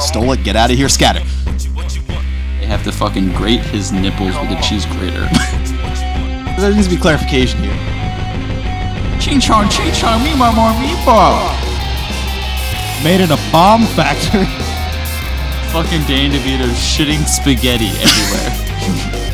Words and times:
Stole 0.00 0.32
it. 0.32 0.44
Get 0.44 0.56
out 0.56 0.70
of 0.70 0.76
here. 0.76 0.88
Scatter. 0.88 1.20
They 2.60 2.66
have 2.66 2.82
to 2.84 2.92
fucking 2.92 3.32
grate 3.34 3.60
his 3.60 3.92
nipples 3.92 4.34
with 4.36 4.50
a 4.50 4.60
cheese 4.62 4.86
grater. 4.86 5.28
There 6.56 6.72
needs 6.72 6.86
to 6.86 6.94
be 6.94 7.00
clarification 7.00 7.58
here. 7.64 7.74
ching 9.20 9.40
chong, 9.40 9.68
ching 9.70 9.92
chong, 9.92 10.22
me 10.22 10.36
more 10.36 10.46
meatball. 10.78 11.34
Made 13.02 13.20
in 13.20 13.32
a 13.32 13.36
bomb 13.50 13.82
factory. 13.96 14.46
Fucking 15.72 16.02
Danny 16.06 16.38
DeVito 16.38 16.68
shitting 16.70 17.26
spaghetti 17.26 17.88
everywhere. 17.88 19.20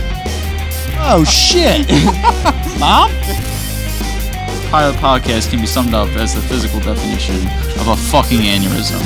Oh 1.02 1.24
shit. 1.24 1.88
Mom? 2.78 3.10
Pilot 4.70 4.96
podcast 4.96 5.50
can 5.50 5.60
be 5.60 5.66
summed 5.66 5.94
up 5.94 6.08
as 6.10 6.34
the 6.34 6.42
physical 6.42 6.78
definition 6.80 7.36
of 7.80 7.88
a 7.88 7.96
fucking 7.96 8.40
aneurysm. 8.40 9.00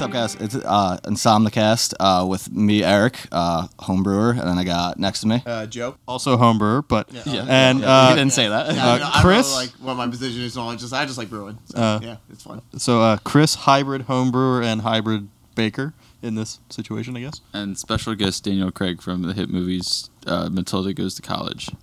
What's 0.00 0.08
up, 0.08 0.12
guys? 0.12 0.34
It's 0.36 0.54
uh, 0.54 0.98
Insomnicast 1.04 1.92
uh, 2.00 2.24
with 2.26 2.50
me, 2.50 2.82
Eric, 2.82 3.18
uh, 3.30 3.66
homebrewer, 3.80 4.30
and 4.30 4.40
then 4.48 4.56
I 4.56 4.64
got 4.64 4.98
next 4.98 5.20
to 5.20 5.26
me. 5.26 5.42
Uh, 5.44 5.66
Joe. 5.66 5.94
Also 6.08 6.38
homebrewer, 6.38 6.82
but 6.88 7.12
Yeah. 7.12 7.44
and 7.46 7.80
he 7.80 7.84
uh, 7.84 8.14
didn't 8.14 8.32
say 8.32 8.48
that. 8.48 8.74
Yeah, 8.74 8.82
I 8.82 8.90
don't 8.92 9.00
know- 9.00 9.06
I 9.08 9.12
don't 9.12 9.20
Chris? 9.20 9.50
know, 9.50 9.56
like 9.56 9.70
what 9.72 9.96
my 9.96 10.08
position 10.08 10.40
is 10.40 10.56
on. 10.56 10.78
Just 10.78 10.94
I 10.94 11.04
just 11.04 11.18
like 11.18 11.28
brewing. 11.28 11.58
So, 11.66 11.78
Uh, 11.78 12.00
yeah, 12.02 12.16
it's 12.32 12.42
fun. 12.44 12.62
so 12.78 13.02
uh, 13.02 13.18
Chris 13.24 13.54
hybrid 13.54 14.06
homebrewer 14.06 14.64
and 14.64 14.80
hybrid 14.80 15.28
baker 15.54 15.92
in 16.22 16.34
this 16.34 16.60
situation, 16.70 17.14
I 17.14 17.20
guess. 17.20 17.42
And 17.52 17.76
special 17.76 18.14
guest 18.14 18.42
Daniel 18.44 18.70
Craig 18.70 19.02
from 19.02 19.20
the 19.20 19.34
hit 19.34 19.50
movies 19.50 20.08
uh, 20.26 20.48
Matilda 20.50 20.94
Goes 20.94 21.14
to 21.16 21.20
College. 21.22 21.68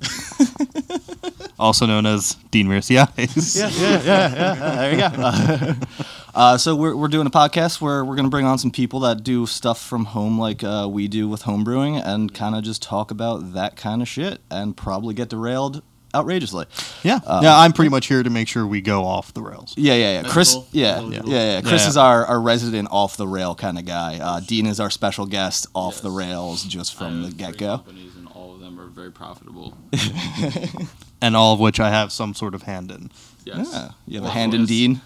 Also 1.60 1.86
known 1.88 2.06
as 2.06 2.36
Dean 2.52 2.68
Merciades. 2.68 3.56
yeah, 3.58 3.70
yeah, 3.80 4.04
yeah, 4.04 4.34
yeah. 4.36 4.76
There 4.76 4.94
you 4.94 5.74
go. 5.74 5.74
Uh, 6.38 6.56
so 6.56 6.76
we're, 6.76 6.96
we're 6.96 7.08
doing 7.08 7.26
a 7.26 7.32
podcast 7.32 7.82
where 7.82 8.06
we're 8.06 8.14
going 8.16 8.26
to 8.28 8.30
bring 8.30 8.46
on 8.46 8.60
some 8.60 8.70
people 8.70 9.00
that 9.00 9.23
do 9.23 9.48
stuff 9.48 9.81
from 9.84 10.06
home 10.06 10.38
like 10.40 10.64
uh, 10.64 10.88
we 10.88 11.08
do 11.08 11.28
with 11.28 11.42
homebrewing 11.42 12.00
and 12.06 12.31
kind 12.31 12.54
of 12.54 12.64
just 12.64 12.80
talk 12.84 13.09
about 13.09 13.54
that 13.54 13.76
kind 13.76 14.04
of 14.04 14.08
shit 14.08 14.40
and 14.52 14.78
probably 14.78 15.16
get 15.16 15.30
derailed 15.30 15.81
outrageously. 16.14 16.68
Yeah, 17.02 17.22
Uh, 17.26 17.40
yeah. 17.42 17.58
I'm 17.58 17.74
pretty 17.74 17.90
much 17.90 18.06
here 18.06 18.22
to 18.22 18.30
make 18.30 18.48
sure 18.48 18.68
we 18.68 18.81
go 18.81 19.03
off 19.03 19.34
the 19.34 19.42
rails. 19.42 19.74
Yeah, 19.78 19.96
yeah, 19.96 20.12
yeah. 20.12 20.22
That's 20.22 20.34
Chris, 20.34 20.53
cool. 20.53 20.68
yeah, 20.74 21.02
yeah, 21.02 21.22
yeah, 21.26 21.62
Chris 21.62 21.81
Yeah. 21.81 21.88
is 21.90 21.98
our, 21.98 22.24
our 22.28 22.40
resident 22.40 22.90
off 22.92 23.18
the 23.18 23.28
rail 23.28 23.56
kind 23.56 23.80
of 23.80 23.86
guy. 23.86 24.20
Uh, 24.22 24.40
Dean 24.40 24.68
is 24.68 24.80
our 24.80 24.92
special 24.92 25.26
guest 25.26 25.66
off 25.74 26.02
the 26.02 26.12
rails 26.12 26.64
just 26.66 26.94
from 26.94 27.24
the 27.24 27.31
get 27.31 27.58
go. 27.58 27.78
companies 27.78 28.16
and 28.16 28.28
all 28.36 28.53
of 28.53 28.59
them 28.59 28.80
are 28.80 28.86
very 28.90 29.12
profitable. 29.12 29.76
and 31.22 31.36
all 31.36 31.54
of 31.54 31.60
which 31.60 31.80
I 31.80 31.90
have 31.90 32.12
some 32.12 32.34
sort 32.34 32.54
of 32.56 32.64
hand 32.64 32.92
in. 32.92 33.10
Yes. 33.46 33.70
Yeah, 33.72 33.90
you 34.06 34.20
have 34.22 34.30
a 34.30 34.32
hand 34.34 34.54
in 34.54 34.62
yes. 34.62 34.70
Dean. 34.70 35.02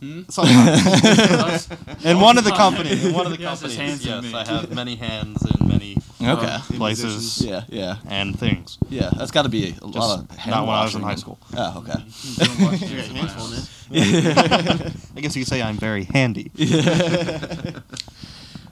Hmm? 0.00 0.22
Sometimes. 0.28 1.68
in 2.04 2.20
one 2.20 2.36
of 2.38 2.44
the 2.44 2.50
companies, 2.56 3.04
in 3.04 3.12
one 3.14 3.26
of 3.26 3.32
the 3.32 3.38
Yes, 3.40 3.60
companies, 3.60 3.76
hands 3.78 4.06
in 4.06 4.24
yes. 4.24 4.34
I 4.34 4.44
have 4.52 4.72
many 4.74 4.96
hands 4.96 5.42
in 5.44 5.66
many 5.68 5.96
uh, 6.22 6.32
Okay. 6.36 6.76
places 6.76 7.40
Yeah, 7.44 7.64
yeah, 7.68 7.96
and 8.06 8.38
things. 8.38 8.78
yeah. 8.90 9.10
That's 9.16 9.30
got 9.30 9.42
to 9.42 9.48
be 9.48 9.74
a 9.80 9.86
lot 9.86 10.18
of 10.30 10.36
hand 10.36 10.50
not 10.50 10.66
when 10.66 10.76
I 10.76 10.84
was 10.84 10.94
in 10.94 11.02
high 11.02 11.14
school. 11.14 11.38
Oh, 11.56 11.78
okay. 11.78 12.02
You 12.04 12.36
got 12.46 12.74
hands 12.78 13.32
full, 13.32 13.48
man. 13.50 13.62
I 15.16 15.20
guess 15.20 15.36
you 15.36 15.42
could 15.42 15.48
say 15.48 15.62
I'm 15.62 15.76
very 15.76 16.04
handy. 16.04 16.50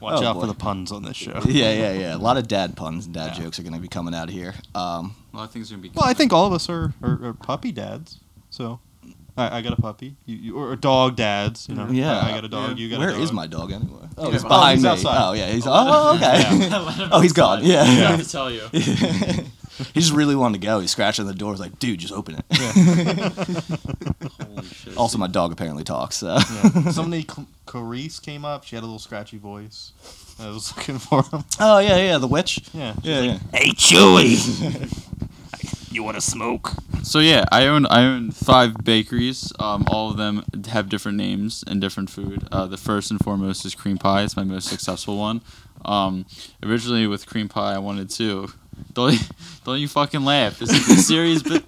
Watch 0.03 0.21
Oh, 0.23 0.27
out 0.27 0.35
boy. 0.35 0.41
for 0.43 0.47
the 0.49 0.55
puns 0.55 0.91
on 0.93 1.03
this 1.05 1.17
show. 1.17 1.41
Yeah, 1.47 1.73
yeah, 1.73 1.93
yeah. 1.93 2.17
A 2.17 2.19
lot 2.19 2.37
of 2.37 2.49
dad 2.49 2.77
puns 2.77 3.07
and 3.07 3.15
dad 3.15 3.37
Yeah. 3.37 3.45
jokes 3.45 3.59
are 3.59 3.63
going 3.63 3.75
to 3.75 3.79
be 3.81 3.89
coming 3.89 4.15
out 4.15 4.29
of 4.29 4.35
here. 4.35 4.55
Um, 4.75 5.15
A 5.33 5.37
lot 5.37 5.45
of 5.45 5.51
things 5.53 5.71
are 5.71 5.77
gonna 5.77 5.83
be. 5.83 5.91
Well, 5.95 6.05
I 6.05 6.13
think 6.13 6.33
all 6.33 6.47
of 6.47 6.53
us 6.53 6.69
are, 6.69 6.93
are, 7.03 7.27
are 7.27 7.33
puppy 7.35 7.71
dads. 7.73 8.19
So, 8.51 8.81
I, 9.37 9.59
I 9.59 9.61
got 9.63 9.73
a 9.73 9.81
puppy, 9.81 10.17
you, 10.27 10.37
you, 10.37 10.57
or 10.59 10.77
dog 10.77 11.17
dads. 11.17 11.69
You 11.69 11.75
know, 11.77 11.89
Yeah. 11.91 12.19
I, 12.19 12.29
I 12.31 12.35
got 12.35 12.45
a 12.45 12.49
dog. 12.49 12.71
Yeah. 12.71 12.75
You 12.85 12.91
got 12.91 12.99
where 12.99 13.09
a 13.11 13.13
dog. 13.13 13.23
is 13.23 13.33
my 13.33 13.47
dog 13.47 13.73
anyway? 13.73 14.09
Oh, 14.19 14.27
Yeah, 14.27 14.33
he's 14.33 14.45
oh, 14.45 14.49
behind 14.49 14.77
he's 14.79 14.85
me. 14.85 14.91
outside. 14.91 15.29
Oh, 15.29 15.33
yeah. 15.33 15.47
He's 15.51 15.65
oh, 15.67 16.17
okay. 16.17 16.69
oh, 17.13 17.21
he's 17.21 17.33
gone. 17.33 17.65
Yeah. 17.65 17.83
I 17.83 17.85
have 17.85 18.23
to 18.23 18.29
tell 18.29 18.51
you. 18.51 18.63
He 19.79 20.01
just 20.01 20.13
really 20.13 20.35
wanted 20.37 20.61
to 20.61 20.67
go. 20.67 20.81
He's 20.81 20.91
scratching 20.91 21.27
the 21.27 21.35
door. 21.35 21.53
He's 21.53 21.61
like, 21.61 21.79
dude, 21.79 21.99
just 22.01 22.13
open 22.13 22.37
it. 22.37 22.45
Holy 24.41 24.67
shit. 24.67 24.97
also, 24.97 25.19
my 25.19 25.27
dog 25.27 25.53
apparently 25.53 25.85
talks. 25.85 26.17
So. 26.17 26.35
Yeah. 26.35 26.41
Somebody, 26.91 27.23
Cl- 27.23 27.47
Clarice 27.67 28.19
came 28.21 28.45
up. 28.45 28.65
She 28.65 28.77
had 28.77 28.83
a 28.83 28.87
little 28.87 28.99
scratchy 28.99 29.39
voice. 29.39 29.93
I 30.39 30.49
was 30.49 30.77
looking 30.77 30.99
for 30.99 31.23
him. 31.23 31.45
Oh 31.61 31.79
yeah, 31.79 31.97
yeah. 31.97 32.19
The 32.19 32.27
witch. 32.27 32.61
Yeah. 32.73 32.95
Yeah, 33.03 33.21
yeah. 33.21 33.39
Hey, 33.53 33.71
Chewy. 33.71 34.39
you 35.93 36.03
want 36.03 36.17
to 36.17 36.21
smoke? 36.21 36.73
So 37.03 37.19
yeah, 37.19 37.45
I 37.53 37.67
own 37.67 37.87
I 37.87 38.05
own 38.05 38.31
five 38.31 38.77
bakeries. 38.85 39.53
Um, 39.59 39.85
all 39.89 40.11
of 40.11 40.17
them 40.17 40.45
have 40.69 40.89
different 40.89 41.19
names 41.19 41.65
and 41.67 41.81
different 41.81 42.11
food. 42.11 42.47
Uh, 42.53 42.67
the 42.67 42.77
first 42.77 43.11
and 43.11 43.21
foremost 43.21 43.65
is 43.65 43.75
cream 43.75 43.99
pie. 43.99 44.23
It's 44.23 44.37
my 44.37 44.45
most 44.45 44.69
successful 44.69 45.19
one. 45.19 45.43
Um, 45.85 46.27
originally 46.63 47.07
with 47.07 47.27
cream 47.27 47.49
pie, 47.49 47.75
I 47.75 47.79
wanted 47.79 48.09
to. 48.11 48.53
Don't 48.95 49.19
don't 49.65 49.79
you 49.81 49.89
fucking 49.89 50.23
laugh. 50.25 50.59
This 50.59 50.71
is 50.71 50.89
a 50.99 51.03
serious. 51.03 51.43
Bu- 51.43 51.61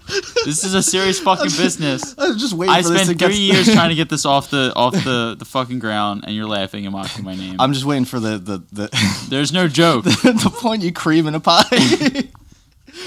this 0.45 0.65
is 0.65 0.75
a 0.75 0.83
serious 0.83 1.21
fucking 1.21 1.47
business. 1.57 2.15
I 2.19 2.29
was 2.29 2.37
just 2.39 2.53
waiting 2.53 2.75
I 2.75 2.83
spent 2.83 3.17
get. 3.19 3.27
three 3.31 3.39
years 3.39 3.73
trying 3.73 3.89
to 3.91 3.95
get 3.95 4.09
this 4.11 4.27
off 4.27 4.51
the 4.51 4.73
off 4.77 4.93
the, 4.93 5.35
the 5.39 5.45
fucking 5.45 5.79
ground, 5.79 6.25
and 6.27 6.35
you're 6.37 6.47
laughing 6.49 6.85
and 6.87 6.93
mocking 6.93 7.25
my 7.25 7.35
name. 7.35 7.57
I'm 7.59 7.73
just 7.73 7.85
waiting 7.87 8.05
for 8.05 8.21
the 8.21 8.39
the 8.39 8.59
the, 8.73 9.27
There's 9.31 9.53
no 9.53 9.69
joke. 9.69 10.05
the 10.05 10.53
point 10.61 10.83
you 10.83 10.93
cream 10.93 11.27
in 11.27 11.35
a 11.35 11.41
pie. 11.41 11.65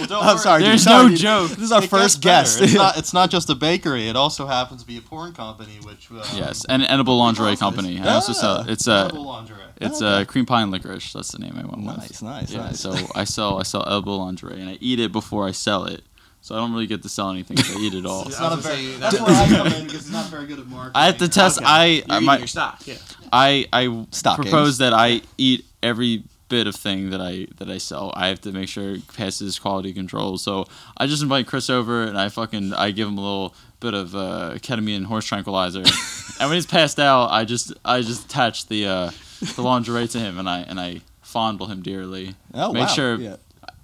I'm 0.09 0.38
sorry. 0.38 0.62
dude. 0.63 0.72
There's 0.72 0.84
Sorry, 0.84 1.03
no 1.03 1.09
dude. 1.09 1.18
joke. 1.19 1.50
This 1.52 1.59
is 1.59 1.72
our 1.72 1.84
It 1.84 1.90
first 1.90 2.22
guest. 2.22 2.62
It's 2.62 2.74
not. 2.74 2.97
It's 2.97 3.13
not 3.13 3.30
just 3.30 3.50
a 3.50 3.56
bakery. 3.56 4.09
It 4.09 4.16
also 4.16 4.46
happens 4.47 4.81
to 4.81 4.88
be 4.88 4.97
a 4.97 5.02
porn 5.02 5.34
company, 5.34 5.78
which 5.84 6.09
uh, 6.12 6.24
Yes, 6.36 6.66
an 6.66 6.81
edible 6.81 7.18
lingerie 7.18 7.56
company. 7.56 8.00
I 8.00 8.16
also 8.16 8.34
sell. 8.34 8.68
It's 8.69 8.88
a 8.88 9.06
edible 9.06 9.25
lingerie. 9.25 9.63
It's 9.80 10.02
a 10.02 10.26
cream 10.26 10.46
pie 10.46 10.62
and 10.62 10.72
licorice. 10.72 11.14
That's 11.14 11.32
the 11.32 11.40
name 11.40 11.54
I 11.58 11.62
went 11.66 11.78
with. 11.86 11.98
nice, 11.98 12.22
nice, 12.22 12.52
Yeah, 12.52 12.62
nice. 12.66 12.80
so 12.80 12.94
I 13.16 13.24
sell 13.24 13.60
I 13.60 13.64
sell 13.64 13.84
edible 13.88 14.18
lingerie 14.20 14.60
and 14.60 14.70
I 14.70 14.78
eat 14.82 15.00
it 15.00 15.12
before 15.12 15.48
I 15.48 15.52
sell 15.52 15.86
it. 15.86 16.04
So 16.42 16.56
I 16.56 16.60
don't 16.60 16.72
really 16.72 16.88
get 16.88 17.04
to 17.04 17.10
sell 17.10 17.30
anything. 17.30 17.58
I 17.60 17.80
eat 17.80 17.94
it 17.94 18.06
all. 18.06 18.22
It's 18.28 18.40
not 18.40 18.54
a 18.54 18.56
very. 18.58 18.92
That's 18.98 19.18
that- 19.18 19.28
where 19.28 19.36
I 19.36 19.48
come 19.48 19.68
in 19.68 19.86
because 19.86 20.02
it's 20.02 20.12
not 20.12 20.28
very 20.28 20.46
good 20.46 20.60
at 20.60 20.68
marketing. 20.68 20.92
I 20.96 21.06
have 21.08 21.18
to 21.18 21.28
test. 21.28 21.58
Okay. 21.58 21.66
I 21.68 21.86
You're 21.86 22.04
I 22.10 22.16
eating 22.18 22.26
my, 22.26 22.38
your 22.38 22.48
stock. 22.48 22.88
Yeah. 22.88 22.96
I 23.34 23.68
I 23.74 24.06
Stock 24.12 24.38
propose 24.40 24.78
that 24.78 24.94
I 24.94 25.22
eat 25.38 25.66
every 25.84 26.24
bit 26.50 26.66
of 26.66 26.76
thing 26.76 27.10
that 27.10 27.20
I 27.20 27.48
that 27.58 27.70
I 27.70 27.78
sell. 27.78 28.14
I 28.16 28.28
have 28.28 28.40
to 28.42 28.54
make 28.54 28.70
sure 28.70 28.92
it 28.94 29.08
passes 29.14 29.60
quality 29.60 29.92
control. 29.92 30.38
So 30.38 30.66
I 30.96 31.06
just 31.08 31.22
invite 31.22 31.48
Chris 31.48 31.70
over 31.70 32.04
and 32.04 32.18
I 32.18 32.30
fucking 32.30 32.74
I 32.74 32.92
give 32.92 33.10
him 33.10 33.18
a 33.18 33.22
little 33.22 33.54
bit 33.82 33.94
of 33.94 34.16
uh, 34.16 34.54
ketamine 34.60 34.96
and 34.98 35.06
horse 35.08 35.26
tranquilizer. 35.26 35.80
and 36.40 36.50
when 36.50 36.54
he's 36.54 36.66
passed 36.66 37.00
out, 37.00 37.30
I 37.32 37.44
just 37.44 37.74
I 37.84 38.00
just 38.02 38.26
attach 38.26 38.68
the 38.68 38.88
uh, 38.88 39.12
the 39.56 39.62
lingerie 39.62 40.08
to 40.09 40.20
him 40.20 40.38
and 40.40 40.50
I 40.50 40.59
and 40.59 40.80
I 40.80 41.02
fondle 41.22 41.68
him 41.68 41.81
dearly. 41.81 42.36
oh 42.53 42.72
make 42.74 42.81
wow. 42.81 42.88
sure 42.88 43.16
Yeah. 43.16 43.36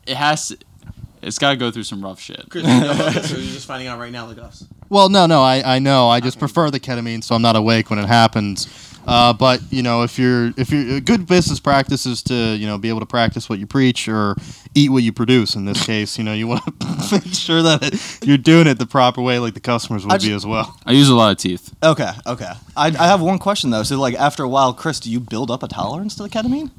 it 0.08 0.16
has. 0.18 0.56
It's 1.22 1.40
got 1.40 1.52
to 1.52 1.56
go 1.56 1.72
through 1.72 1.84
some 1.84 2.04
rough 2.04 2.20
shit. 2.20 2.48
Chris, 2.50 2.64
you 2.66 2.70
know 2.82 2.94
this, 3.12 3.32
or 3.32 3.38
you're 3.40 3.54
just 3.54 3.66
finding 3.66 3.88
out 3.88 3.98
right 3.98 4.12
now 4.12 4.26
like 4.28 4.38
us? 4.40 4.66
Well, 4.90 5.08
no, 5.08 5.26
no, 5.26 5.42
I, 5.42 5.76
I 5.76 5.80
know. 5.80 6.10
I 6.10 6.20
just 6.20 6.38
prefer 6.38 6.70
the 6.70 6.82
ketamine, 6.82 7.24
so 7.24 7.34
I'm 7.34 7.42
not 7.42 7.56
awake 7.56 7.90
when 7.90 7.98
it 7.98 8.08
happens. 8.08 8.68
Uh, 9.06 9.34
but 9.34 9.62
you 9.72 9.84
know, 9.84 10.04
if 10.04 10.18
you're 10.18 10.52
if 10.58 10.72
you're 10.72 10.98
a 10.98 11.02
good 11.02 11.28
business 11.28 11.60
practice 11.60 12.06
is 12.06 12.24
to 12.24 12.34
you 12.34 12.66
know 12.68 12.78
be 12.78 12.90
able 12.90 13.00
to 13.00 13.06
practice 13.06 13.50
what 13.50 13.60
you 13.60 13.68
preach 13.68 14.08
or 14.08 14.36
eat 14.76 14.90
what 14.90 15.04
you 15.04 15.12
produce. 15.14 15.56
In 15.56 15.66
this 15.66 15.86
case, 15.86 16.18
you 16.18 16.24
know, 16.24 16.34
you 16.34 16.48
want 16.48 16.64
to 16.80 16.98
make 17.12 17.34
sure 17.34 17.62
that 17.62 17.84
it, 17.84 18.28
you're 18.28 18.38
doing 18.38 18.68
it 18.68 18.80
the 18.80 18.86
proper 18.86 19.22
way, 19.22 19.40
like 19.40 19.54
the 19.54 19.60
customers 19.60 20.06
would 20.06 20.14
I 20.14 20.18
be 20.18 20.26
ju- 20.26 20.36
as 20.36 20.46
well. 20.46 20.78
I 20.86 20.92
use 20.94 21.10
a 21.10 21.16
lot 21.16 21.32
of 21.32 21.38
teeth. 21.38 21.74
Okay, 21.84 22.12
okay. 22.26 22.52
I, 22.76 22.88
I 22.88 23.08
have 23.08 23.22
one 23.22 23.40
question 23.40 23.70
though. 23.70 23.84
So 23.84 24.00
like 24.00 24.16
after 24.16 24.44
a 24.44 24.50
while, 24.50 24.74
Chris, 24.74 25.00
do 25.00 25.12
you 25.12 25.20
build 25.20 25.52
up 25.52 25.64
a 25.64 25.68
tolerance 25.68 26.16
to 26.16 26.24
the 26.24 26.30
ketamine? 26.30 26.72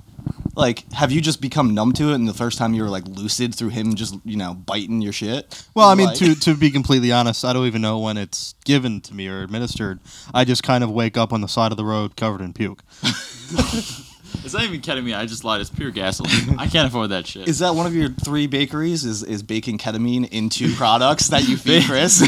Like, 0.57 0.91
have 0.93 1.11
you 1.13 1.21
just 1.21 1.41
become 1.41 1.75
numb 1.75 1.93
to 1.95 2.11
it, 2.11 2.15
and 2.15 2.29
the 2.29 2.35
first 2.35 2.59
time 2.59 2.75
you 2.75 2.83
were 2.83 2.89
like 2.89 3.07
lucid 3.09 3.55
through 3.55 3.71
him 3.71 3.95
just 3.95 4.17
you 4.25 4.37
know 4.37 4.55
biting 4.55 5.01
your 5.01 5.13
shit? 5.13 5.65
Well, 5.75 5.89
I 5.89 5.95
mean, 5.95 6.07
Like- 6.09 6.19
to 6.19 6.35
to 6.35 6.55
be 6.55 6.71
completely 6.71 7.11
honest, 7.13 7.45
I 7.45 7.53
don't 7.53 7.67
even 7.67 7.83
know 7.83 7.99
when 7.99 8.17
it's 8.17 8.55
given 8.65 9.01
to 9.03 9.15
me 9.15 9.29
or 9.29 9.43
administered. 9.43 10.01
I 10.33 10.45
just 10.45 10.63
kind 10.63 10.85
of 10.85 10.91
wake 10.91 11.17
up 11.17 11.33
on 11.33 11.41
the 11.41 11.49
side 11.49 11.73
of 11.73 11.77
the 11.79 11.85
road 11.85 12.17
covered 12.17 12.41
in 12.41 12.53
puke. 12.53 12.83
It's 14.43 14.53
not 14.53 14.65
even 14.65 14.81
ketamine. 14.83 15.17
I 15.17 15.25
just 15.27 15.45
lied. 15.45 15.61
It's 15.61 15.71
pure 15.71 15.91
gasoline. 15.93 16.57
I 16.59 16.67
can't 16.67 16.89
afford 16.89 17.11
that 17.11 17.27
shit. 17.27 17.49
Is 17.49 17.61
that 17.61 17.75
one 17.77 17.87
of 17.87 17.95
your 17.95 18.09
three 18.11 18.47
bakeries? 18.47 19.05
Is 19.05 19.23
is 19.23 19.43
baking 19.43 19.79
ketamine 19.79 20.29
into 20.31 20.75
products 20.75 21.29
that 21.29 21.49
you 21.49 21.57
feed 21.57 21.85
Chris? 21.87 22.19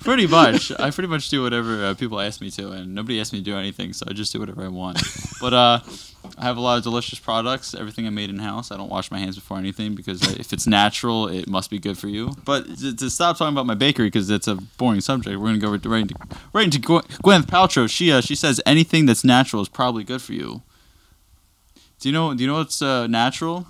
pretty 0.00 0.26
much. 0.26 0.72
I 0.78 0.90
pretty 0.90 1.08
much 1.08 1.28
do 1.28 1.42
whatever 1.42 1.84
uh, 1.84 1.94
people 1.94 2.18
ask 2.18 2.40
me 2.40 2.50
to, 2.52 2.70
and 2.70 2.94
nobody 2.94 3.20
asks 3.20 3.32
me 3.32 3.38
to 3.40 3.44
do 3.44 3.56
anything, 3.56 3.92
so 3.92 4.06
I 4.08 4.14
just 4.14 4.32
do 4.32 4.40
whatever 4.40 4.64
I 4.64 4.68
want. 4.68 5.00
But 5.40 5.54
uh, 5.54 5.80
I 6.36 6.44
have 6.44 6.56
a 6.56 6.60
lot 6.60 6.78
of 6.78 6.84
delicious 6.84 7.18
products. 7.18 7.74
Everything 7.74 8.06
I 8.06 8.10
made 8.10 8.30
in 8.30 8.38
house. 8.38 8.70
I 8.70 8.76
don't 8.76 8.90
wash 8.90 9.10
my 9.10 9.18
hands 9.18 9.36
before 9.36 9.58
anything 9.58 9.94
because 9.94 10.22
if 10.38 10.52
it's 10.52 10.66
natural, 10.66 11.28
it 11.28 11.48
must 11.48 11.70
be 11.70 11.78
good 11.78 11.96
for 11.96 12.08
you. 12.08 12.32
But 12.44 12.78
to, 12.78 12.94
to 12.96 13.10
stop 13.10 13.38
talking 13.38 13.54
about 13.54 13.66
my 13.66 13.74
bakery 13.74 14.06
because 14.08 14.28
it's 14.30 14.48
a 14.48 14.56
boring 14.56 15.00
subject, 15.00 15.38
we're 15.38 15.46
gonna 15.46 15.58
go 15.58 15.70
right, 15.70 15.84
right 15.86 16.02
into 16.02 16.14
right 16.52 16.64
into 16.64 16.78
Gwyneth 16.80 17.46
Paltrow. 17.46 17.88
She 17.88 18.12
uh, 18.12 18.20
she 18.20 18.34
says 18.34 18.60
anything 18.66 19.06
that's 19.06 19.24
natural 19.24 19.62
is 19.62 19.68
probably 19.68 20.04
good 20.04 20.20
for 20.22 20.32
you. 20.32 20.62
Do 22.00 22.08
you 22.08 22.12
know? 22.12 22.34
Do 22.34 22.42
you 22.42 22.48
know 22.48 22.58
what's 22.58 22.80
uh, 22.82 23.06
natural? 23.06 23.66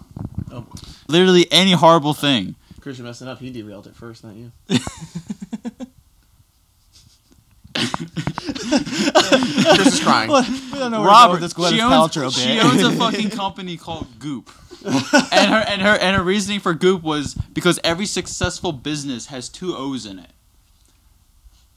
Oh, 0.51 0.67
Literally 1.09 1.47
any 1.51 1.73
horrible 1.73 2.15
thing. 2.15 2.55
Chris, 2.81 2.99
you're 2.99 3.07
messing 3.07 3.29
up. 3.29 3.39
He 3.39 3.51
derailed 3.51 3.87
it 3.87 3.95
first, 3.97 4.25
not 4.25 4.35
you. 4.35 4.53
Chris 9.77 9.95
is 9.95 10.01
crying. 10.01 10.31
we 10.31 10.79
don't 10.79 10.91
know 10.91 11.01
where 11.01 11.09
Robert, 11.09 11.35
to 11.35 11.41
go 11.41 11.41
with 11.41 11.41
this 11.41 11.55
Gwyneth 11.55 11.71
she 11.71 11.81
owns, 11.81 11.95
Paltrow 12.17 12.45
she 12.45 12.61
owns 12.61 12.83
a 12.83 12.93
fucking 12.93 13.31
company 13.43 13.77
called 13.77 14.07
Goop. 14.19 14.51
and 14.85 15.51
her 15.53 15.65
and 15.69 15.83
her 15.83 15.97
and 16.01 16.17
her 16.17 16.23
reasoning 16.23 16.61
for 16.61 16.75
Goop 16.75 17.03
was 17.03 17.35
because 17.53 17.81
every 17.83 18.07
successful 18.07 18.73
business 18.73 19.27
has 19.27 19.49
two 19.49 19.75
O's 19.77 20.07
in 20.07 20.19
it. 20.19 20.31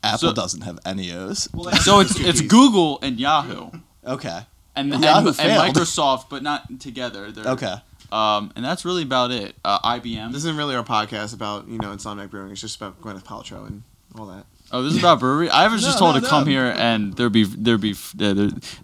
Apple 0.04 0.30
so- 0.30 0.34
doesn't 0.34 0.62
have 0.62 0.80
any 0.86 1.12
O's. 1.12 1.48
So 1.84 2.00
it's 2.00 2.20
it's 2.20 2.42
Google 2.42 3.00
and 3.02 3.20
Yahoo. 3.20 3.72
Okay. 4.06 4.40
And, 4.76 4.94
and, 4.94 5.04
Yahoo 5.04 5.28
and 5.28 5.36
failed. 5.36 5.76
Microsoft, 5.76 6.30
but 6.30 6.42
not 6.44 6.80
together. 6.80 7.32
They're, 7.32 7.46
Okay. 7.54 7.76
Um, 8.12 8.52
and 8.56 8.64
that's 8.66 8.84
really 8.84 9.04
about 9.04 9.32
it. 9.32 9.56
Uh, 9.64 9.80
IBM. 9.98 10.30
This 10.34 10.40
isn't 10.40 10.58
really 10.58 10.76
our 10.76 10.84
podcast 10.84 11.34
about 11.34 11.68
you 11.70 11.78
know 11.78 11.90
Insomniac 11.94 12.30
Brewing. 12.30 12.52
It's 12.52 12.60
just 12.62 12.76
about 12.76 13.02
Gwyneth 13.02 13.24
Paltrow 13.24 13.66
and 13.66 13.84
all 14.18 14.26
that. 14.28 14.46
Oh, 14.74 14.82
this 14.84 14.94
is 14.94 15.00
about 15.00 15.20
brewery. 15.20 15.50
I 15.50 15.68
was 15.68 15.82
just 15.84 15.98
No, 15.98 16.06
told 16.12 16.16
no, 16.16 16.22
to 16.22 16.28
come 16.28 16.44
no. 16.46 16.50
here 16.52 16.74
and 16.78 17.14
there'd 17.16 17.32
be 17.34 17.44
there'd 17.44 17.82
be 17.82 17.92
uh, 17.92 17.96
there, 18.34 18.34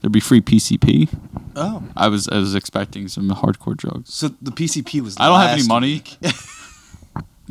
there'd 0.02 0.12
be 0.12 0.20
free 0.20 0.42
PCP. 0.42 1.08
Oh. 1.56 1.84
I 1.96 2.08
was 2.10 2.28
I 2.28 2.38
was 2.38 2.56
expecting 2.56 3.08
some 3.08 3.30
hardcore 3.30 3.76
drugs. 3.78 4.14
So 4.14 4.28
the 4.42 4.52
PCP 4.52 5.02
was. 5.02 5.16
I 5.20 5.28
don't 5.28 5.40
have 5.40 5.52
any 5.52 5.62
last 5.62 5.70
money. 5.70 5.88
week. 5.94 6.18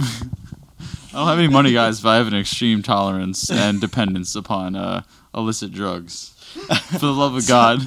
I 0.00 1.20
don't 1.20 1.28
have 1.28 1.38
any 1.38 1.48
money, 1.48 1.72
guys, 1.72 2.00
but 2.02 2.10
I 2.10 2.16
have 2.16 2.26
an 2.26 2.34
extreme 2.36 2.82
tolerance 2.82 3.50
and 3.50 3.80
dependence 3.80 4.34
upon 4.36 4.76
uh, 4.76 5.02
illicit 5.34 5.72
drugs. 5.72 6.34
For 6.90 6.98
the 6.98 7.12
love 7.12 7.34
of 7.34 7.46
God, 7.48 7.80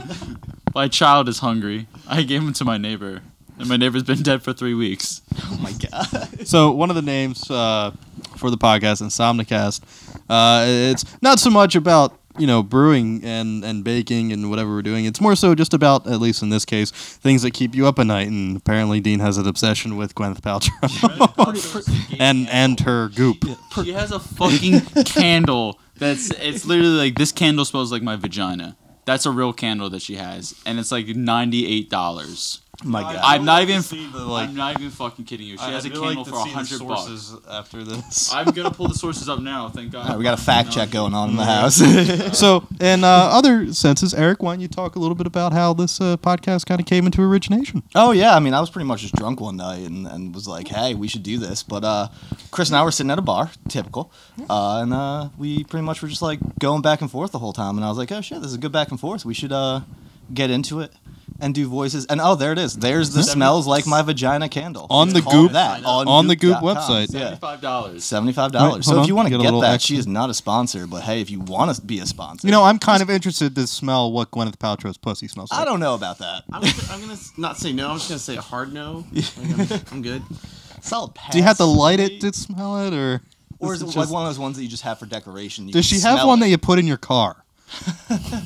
my 0.73 0.87
child 0.87 1.29
is 1.29 1.39
hungry. 1.39 1.87
I 2.07 2.23
gave 2.23 2.41
him 2.41 2.53
to 2.53 2.65
my 2.65 2.77
neighbor, 2.77 3.21
and 3.59 3.69
my 3.69 3.77
neighbor's 3.77 4.03
been 4.03 4.23
dead 4.23 4.41
for 4.41 4.51
three 4.53 4.73
weeks. 4.73 5.21
Oh 5.43 5.57
my 5.61 5.73
god. 5.73 6.47
So 6.47 6.71
one 6.71 6.89
of 6.89 6.95
the 6.95 7.01
names 7.03 7.49
uh, 7.51 7.91
for 8.39 8.49
the 8.49 8.57
podcast, 8.57 9.01
Insomnicast, 9.01 9.81
uh, 10.29 10.65
it's 10.67 11.05
not 11.21 11.39
so 11.39 11.49
much 11.49 11.75
about 11.75 12.19
you 12.37 12.47
know 12.47 12.63
brewing 12.63 13.23
and 13.23 13.63
and 13.65 13.83
baking 13.83 14.31
and 14.31 14.49
whatever 14.49 14.71
we're 14.71 14.81
doing. 14.81 15.05
It's 15.05 15.21
more 15.21 15.35
so 15.35 15.53
just 15.53 15.73
about, 15.73 16.07
at 16.07 16.19
least 16.19 16.41
in 16.41 16.49
this 16.49 16.65
case, 16.65 16.91
things 16.91 17.41
that 17.43 17.51
keep 17.51 17.75
you 17.75 17.85
up 17.85 17.99
at 17.99 18.07
night. 18.07 18.27
And 18.27 18.57
apparently, 18.57 18.99
Dean 18.99 19.19
has 19.19 19.37
an 19.37 19.47
obsession 19.47 19.97
with 19.97 20.15
Gwyneth 20.15 20.41
Paltrow 20.41 22.15
and 22.19 22.49
and 22.49 22.79
her 22.79 23.09
goop. 23.09 23.43
She 23.83 23.91
has 23.91 24.11
a 24.11 24.19
fucking 24.19 24.81
candle 25.05 25.79
that's 25.97 26.31
it's 26.31 26.65
literally 26.65 26.97
like 26.97 27.15
this 27.17 27.31
candle 27.31 27.65
smells 27.65 27.91
like 27.91 28.01
my 28.01 28.15
vagina. 28.15 28.77
That's 29.05 29.25
a 29.25 29.31
real 29.31 29.53
candle 29.53 29.89
that 29.89 30.01
she 30.01 30.15
has, 30.15 30.55
and 30.65 30.79
it's 30.79 30.91
like 30.91 31.07
ninety 31.07 31.67
eight 31.67 31.89
dollars. 31.89 32.61
My 32.83 33.01
god. 33.01 33.17
I'm 33.21 33.43
not 33.43 33.61
even. 33.61 33.81
like- 34.27 34.49
I'm 34.49 34.55
not 34.55 34.79
even 34.79 34.89
fucking 34.89 35.25
kidding 35.25 35.47
you. 35.47 35.57
She 35.57 35.63
has 35.65 35.83
a 35.83 35.89
candle 35.89 36.23
for 36.23 36.35
a 36.35 36.43
hundred 36.43 36.87
bucks. 36.87 37.35
after 37.49 37.83
this. 37.83 38.33
I'm 38.33 38.45
gonna 38.51 38.71
pull 38.71 38.87
the 38.87 38.93
sources 38.95 39.27
up 39.27 39.39
now. 39.39 39.67
Thank 39.67 39.91
God. 39.91 40.03
All 40.03 40.09
right, 40.11 40.17
we 40.17 40.23
got 40.23 40.39
a 40.39 40.41
fact 40.41 40.71
check 40.71 40.89
going 40.89 41.13
on 41.13 41.29
in 41.31 41.35
the 41.35 41.43
house. 41.45 41.81
So, 42.39 42.65
in 42.79 43.03
uh, 43.03 43.07
other 43.07 43.73
senses, 43.73 44.13
Eric, 44.13 44.41
why 44.41 44.53
don't 44.53 44.61
you 44.61 44.67
talk 44.69 44.95
a 44.95 44.99
little 44.99 45.15
bit 45.15 45.27
about 45.27 45.51
how 45.51 45.73
this 45.73 45.99
uh, 45.99 46.15
podcast 46.17 46.65
kind 46.65 46.79
of 46.79 46.85
came 46.87 47.05
into 47.05 47.21
origination? 47.21 47.83
oh 47.95 48.11
yeah, 48.11 48.33
I 48.35 48.39
mean, 48.39 48.53
I 48.53 48.61
was 48.61 48.69
pretty 48.69 48.85
much 48.87 49.01
just 49.01 49.15
drunk 49.15 49.41
one 49.41 49.57
night 49.57 49.85
and, 49.85 50.07
and 50.07 50.33
was 50.33 50.47
like, 50.47 50.69
hey, 50.69 50.93
we 50.93 51.07
should 51.09 51.23
do 51.23 51.37
this. 51.37 51.63
But 51.63 51.83
uh, 51.83 52.07
Chris 52.51 52.69
and 52.69 52.77
I 52.77 52.83
were 52.83 52.91
sitting 52.91 53.11
at 53.11 53.19
a 53.19 53.21
bar, 53.21 53.51
typical, 53.67 54.11
uh, 54.49 54.79
and 54.81 54.93
uh, 54.93 55.29
we 55.37 55.63
pretty 55.65 55.83
much 55.85 56.01
were 56.01 56.07
just 56.07 56.21
like 56.21 56.39
going 56.59 56.81
back 56.81 57.01
and 57.01 57.11
forth 57.11 57.31
the 57.33 57.39
whole 57.39 57.53
time. 57.53 57.75
And 57.77 57.83
I 57.83 57.89
was 57.89 57.97
like, 57.97 58.11
oh 58.13 58.21
shit, 58.21 58.37
this 58.41 58.51
is 58.51 58.55
a 58.55 58.59
good 58.59 58.71
back 58.71 58.89
and 58.89 58.99
forth. 58.99 59.25
We 59.25 59.33
should 59.33 59.51
uh, 59.51 59.81
get 60.33 60.49
into 60.51 60.81
it 60.81 60.93
and 61.41 61.55
do 61.55 61.67
voices. 61.67 62.05
And 62.07 62.19
oh, 62.21 62.35
there 62.35 62.51
it 62.51 62.57
is. 62.57 62.75
There's 62.75 63.11
the 63.11 63.21
mm-hmm. 63.21 63.29
smells 63.29 63.67
like 63.67 63.87
my 63.87 64.01
vagina 64.01 64.49
candle 64.49 64.87
On 64.89 65.09
It's 65.09 65.19
the 65.19 65.21
Goop- 65.21 65.53
that 65.53 65.83
on 65.85 66.27
the 66.27 66.35
Goop 66.35 66.57
website. 66.57 67.13
Yeah. 67.13 67.19
Seventy-five 67.19 67.61
dollars. 67.61 68.03
Seventy-five 68.03 68.51
dollars. 68.51 68.85
hold 68.85 68.97
So 68.97 69.01
if 69.01 69.07
you 69.07 69.15
want 69.15 69.27
to 69.27 69.37
get 69.37 69.41
get 69.41 69.51
that, 69.61 69.75
extra. 69.75 69.95
she 69.95 69.99
is 69.99 70.07
not 70.07 70.29
a 70.29 70.33
sponsor. 70.33 70.87
But 70.87 71.03
hey, 71.03 71.21
if 71.21 71.29
you 71.29 71.39
want 71.39 71.75
to 71.75 71.81
be 71.81 71.99
a 71.99 72.05
sponsor, 72.05 72.47
You 72.47 72.51
know, 72.51 72.63
I'm 72.63 72.79
kind 72.79 73.01
of 73.01 73.09
interested 73.09 73.55
to 73.55 73.67
smell 73.67 74.11
what 74.11 74.31
Gwyneth 74.31 74.57
Paltrow's 74.57 74.97
pussy 74.97 75.27
smells 75.27 75.51
like. 75.51 75.61
I 75.61 75.65
don't 75.65 75.79
know 75.79 75.95
about 75.95 76.19
that. 76.19 76.43
I'm 76.51 76.61
gonna, 76.61 76.73
I'm 76.91 77.01
gonna 77.01 77.17
not 77.37 77.57
say 77.57 77.71
no. 77.73 77.89
I'm 77.89 77.97
just 77.97 78.09
gonna 78.09 78.19
say 78.19 78.37
a 78.37 78.41
hard 78.41 78.73
no. 78.73 79.05
Like, 79.11 79.71
I'm, 79.71 79.81
I'm 79.91 80.01
good. 80.01 80.23
Solid 80.81 81.13
pass. 81.13 81.31
Do 81.31 81.37
you 81.37 81.43
have 81.43 81.57
to 81.57 81.65
light 81.65 81.99
it 81.99 82.21
to 82.21 82.33
smell 82.33 82.87
it, 82.87 82.93
or 82.93 83.21
or 83.59 83.73
is 83.73 83.81
it 83.81 83.85
just- 83.85 83.97
like 83.97 84.09
one 84.09 84.23
of 84.23 84.29
those 84.29 84.39
ones 84.39 84.57
that 84.57 84.63
you 84.63 84.69
just 84.69 84.83
have 84.83 84.99
for 84.99 85.05
decoration? 85.05 85.67
You 85.67 85.73
does 85.73 85.85
she 85.85 85.99
have 85.99 86.25
one 86.25 86.39
it? 86.39 86.41
that 86.41 86.49
you 86.49 86.57
put 86.57 86.79
in 86.79 86.87
your 86.87 86.97
car? 86.97 87.43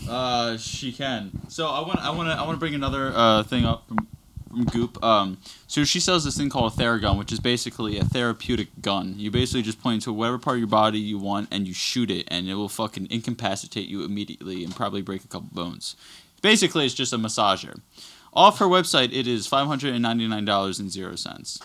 Uh, 0.10 0.58
she 0.58 0.92
can. 0.92 1.32
So 1.48 1.68
I 1.68 1.82
want 1.82 2.00
I 2.00 2.12
want 2.12 2.30
to 2.30 2.34
I 2.34 2.42
want 2.42 2.56
to 2.56 2.60
bring 2.60 2.76
another 2.76 3.12
uh 3.16 3.44
thing 3.44 3.66
up 3.66 3.88
from 3.88 4.08
from 4.54 4.66
Goop. 4.66 5.04
Um, 5.04 5.38
so 5.68 5.84
she 5.84 6.00
sells 6.00 6.24
this 6.24 6.38
thing 6.38 6.50
called 6.50 6.74
a 6.74 6.76
Theragun, 6.76 7.18
which 7.18 7.32
is 7.32 7.40
basically 7.40 7.98
a 7.98 8.04
therapeutic 8.04 8.70
gun. 8.82 9.16
You 9.18 9.32
basically 9.32 9.64
just 9.64 9.82
point 9.82 10.04
to 10.04 10.14
whatever 10.14 10.38
part 10.38 10.56
of 10.56 10.60
your 10.60 10.68
body 10.68 11.00
you 11.00 11.18
want 11.18 11.50
and 11.52 11.68
you 11.68 11.74
shoot 11.74 12.12
it, 12.12 12.28
and 12.30 12.48
it 12.48 12.56
will 12.56 12.70
fucking 12.70 13.08
incapacitate 13.10 13.88
you 13.88 14.04
immediately 14.04 14.64
and 14.64 14.76
probably 14.76 15.02
break 15.02 15.24
a 15.24 15.28
couple 15.28 15.50
bones. 15.52 15.96
Basically, 16.42 16.86
it's 16.86 16.94
just 16.94 17.14
a 17.14 17.18
massager. 17.18 17.82
Off 18.34 18.60
her 18.60 18.66
website, 18.66 19.14
it 19.14 19.28
is 19.28 19.48
five 19.48 19.68
hundred 19.68 19.94
and 19.94 20.04
ninety 20.04 20.28
nine 20.28 20.46
dollars 20.46 20.80
and 20.80 20.92
zero 20.92 21.16
cents. 21.16 21.60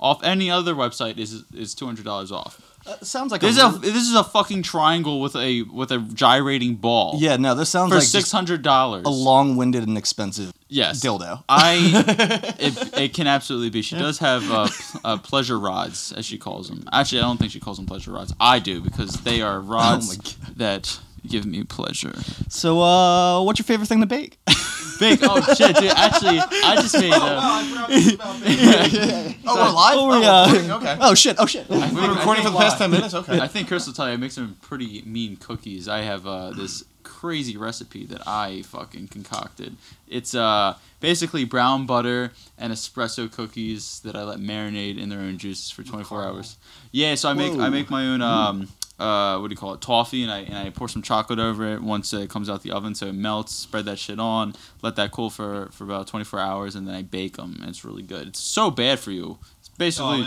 Off 0.00 0.22
any 0.24 0.50
other 0.50 0.74
website 0.74 1.18
is 1.18 1.44
is 1.54 1.74
two 1.74 1.86
hundred 1.86 2.04
dollars 2.04 2.32
off. 2.32 2.61
Uh, 2.86 2.96
sounds 3.02 3.30
like 3.30 3.40
This 3.40 3.56
is 3.56 3.62
a, 3.62 3.66
a 3.66 3.78
this 3.78 3.94
is 4.08 4.14
a 4.14 4.24
fucking 4.24 4.62
triangle 4.62 5.20
with 5.20 5.36
a 5.36 5.62
with 5.62 5.90
a 5.92 5.98
gyrating 5.98 6.74
ball. 6.76 7.16
yeah. 7.18 7.36
No, 7.36 7.54
this 7.54 7.70
sounds 7.70 7.90
for 7.90 7.98
like 7.98 8.04
six 8.04 8.32
hundred 8.32 8.62
dollars. 8.62 9.04
a 9.06 9.10
long-winded 9.10 9.86
and 9.86 9.96
expensive 9.96 10.52
yes 10.68 11.00
dildo. 11.00 11.42
I 11.48 12.54
it, 12.58 12.98
it 12.98 13.14
can 13.14 13.26
absolutely 13.26 13.70
be. 13.70 13.82
She 13.82 13.96
does 13.96 14.18
have 14.18 14.50
uh, 14.50 14.68
uh, 15.04 15.18
pleasure 15.18 15.58
rods, 15.58 16.12
as 16.12 16.24
she 16.26 16.38
calls 16.38 16.68
them. 16.68 16.88
Actually, 16.92 17.20
I 17.20 17.22
don't 17.22 17.36
think 17.38 17.52
she 17.52 17.60
calls 17.60 17.76
them 17.76 17.86
pleasure 17.86 18.10
rods. 18.12 18.32
I 18.40 18.58
do 18.58 18.80
because 18.80 19.12
they 19.22 19.42
are 19.42 19.60
rods 19.76 20.18
Oh 20.18 20.52
that 20.56 20.98
give 21.26 21.46
me 21.46 21.62
pleasure. 21.64 22.14
So, 22.48 22.80
uh, 22.80 23.42
what's 23.44 23.58
your 23.58 23.64
favorite 23.64 23.86
thing 23.88 24.00
to 24.00 24.06
bake? 24.06 24.38
Big 24.98 25.18
oh 25.22 25.40
shit, 25.54 25.76
dude! 25.76 25.90
Actually, 25.90 26.38
I 26.40 26.76
just 26.76 26.98
made. 26.98 27.12
Uh, 27.14 27.78
Oh, 29.44 29.56
we're 29.56 29.72
live. 29.72 29.96
Oh, 29.96 30.06
we, 30.08 30.66
we're 30.68 30.72
uh. 30.72 30.76
Okay. 30.76 30.96
Oh 31.00 31.14
shit! 31.14 31.36
Oh 31.38 31.46
shit! 31.46 31.68
We've 31.68 31.80
been 31.94 32.10
recording 32.10 32.44
for 32.44 32.50
the 32.50 32.58
past 32.58 32.78
ten 32.78 32.90
minutes. 32.90 33.14
Okay. 33.14 33.40
I 33.40 33.48
think 33.48 33.68
Chris 33.68 33.86
will 33.86 33.94
tell 33.94 34.06
you 34.06 34.14
I 34.14 34.16
make 34.16 34.30
some 34.32 34.56
pretty 34.62 35.02
mean 35.02 35.36
cookies. 35.36 35.88
I 35.88 36.02
have 36.02 36.26
uh, 36.26 36.50
this 36.50 36.84
crazy 37.02 37.56
recipe 37.56 38.06
that 38.06 38.26
I 38.26 38.62
fucking 38.62 39.08
concocted. 39.08 39.76
It's 40.08 40.34
uh, 40.34 40.76
basically 41.00 41.44
brown 41.44 41.86
butter 41.86 42.32
and 42.58 42.72
espresso 42.72 43.30
cookies 43.30 44.00
that 44.00 44.14
I 44.16 44.22
let 44.22 44.38
marinate 44.38 44.98
in 45.00 45.08
their 45.08 45.20
own 45.20 45.38
juices 45.38 45.70
for 45.70 45.82
24 45.82 46.24
hours. 46.24 46.56
Yeah, 46.92 47.14
so 47.16 47.28
I 47.28 47.34
make 47.34 47.58
I 47.58 47.68
make 47.68 47.90
my 47.90 48.06
own 48.06 48.22
um, 48.22 48.68
uh, 48.98 49.38
what 49.38 49.48
do 49.48 49.52
you 49.52 49.56
call 49.56 49.74
it 49.74 49.80
toffee 49.80 50.22
and 50.22 50.30
I 50.30 50.40
and 50.40 50.56
I 50.56 50.70
pour 50.70 50.88
some 50.88 51.02
chocolate 51.02 51.38
over 51.38 51.66
it 51.72 51.82
once 51.82 52.12
it 52.12 52.30
comes 52.30 52.48
out 52.48 52.62
the 52.62 52.70
oven 52.70 52.94
so 52.94 53.06
it 53.06 53.14
melts. 53.14 53.54
Spread 53.54 53.84
that 53.86 53.98
shit 53.98 54.20
on, 54.20 54.54
let 54.82 54.96
that 54.96 55.10
cool 55.10 55.30
for 55.30 55.68
for 55.72 55.84
about 55.84 56.06
24 56.06 56.38
hours, 56.38 56.74
and 56.76 56.86
then 56.86 56.94
I 56.94 57.02
bake 57.02 57.36
them. 57.36 57.56
And 57.60 57.68
it's 57.68 57.84
really 57.84 58.02
good. 58.02 58.28
It's 58.28 58.40
so 58.40 58.70
bad 58.70 59.00
for 59.00 59.10
you. 59.10 59.38
It's 59.60 59.68
basically. 59.70 60.22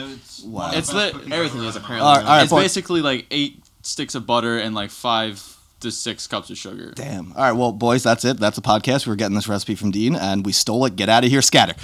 Wow. 0.46 0.72
It's 0.74 0.94
lit- 0.94 1.16
Everything 1.32 1.64
is 1.64 1.76
apparently. 1.76 2.08
All 2.08 2.16
right, 2.16 2.24
all 2.24 2.30
right, 2.30 2.44
it's 2.44 2.52
boy. 2.52 2.62
basically 2.62 3.02
like 3.02 3.28
eight 3.32 3.64
sticks 3.82 4.16
of 4.16 4.26
butter 4.26 4.58
and 4.58 4.76
like 4.76 4.90
five 4.92 5.42
to 5.82 5.92
six 5.92 6.26
cups 6.28 6.50
of 6.50 6.58
sugar. 6.58 6.92
Damn. 6.96 7.32
All 7.34 7.44
right, 7.44 7.52
well, 7.52 7.72
boys, 7.72 8.04
that's 8.04 8.26
it. 8.26 8.38
That's 8.40 8.58
a 8.58 8.62
podcast. 8.62 9.06
We're 9.08 9.16
getting 9.16 9.36
this 9.36 9.48
recipe 9.48 9.76
from 9.76 9.92
Dean, 9.92 10.16
and 10.16 10.46
we 10.46 10.52
stole 10.52 10.86
it. 10.86 10.96
Get 10.96 11.10
out 11.10 11.24
of 11.24 11.30
here, 11.30 11.42
scatter. 11.42 11.76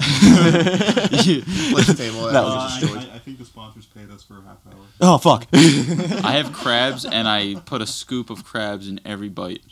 Place 0.40 1.86
the 1.86 1.94
table. 1.96 2.22
That 2.24 2.32
That 2.32 2.44
was 2.44 2.54
was 2.54 2.80
destroyed. 2.80 3.08
I 3.14 3.18
think 3.18 3.38
the 3.38 3.44
sponsors 3.44 3.86
paid 3.86 4.10
us 4.10 4.22
for 4.22 4.38
a 4.38 4.42
half 4.42 4.58
hour. 4.66 4.74
Oh 5.00 5.18
fuck. 5.18 5.46
I 5.52 6.32
have 6.32 6.52
crabs 6.52 7.04
and 7.04 7.28
I 7.28 7.56
put 7.66 7.82
a 7.82 7.86
scoop 7.86 8.30
of 8.30 8.44
crabs 8.44 8.88
in 8.88 9.00
every 9.04 9.28
bite. 9.28 9.62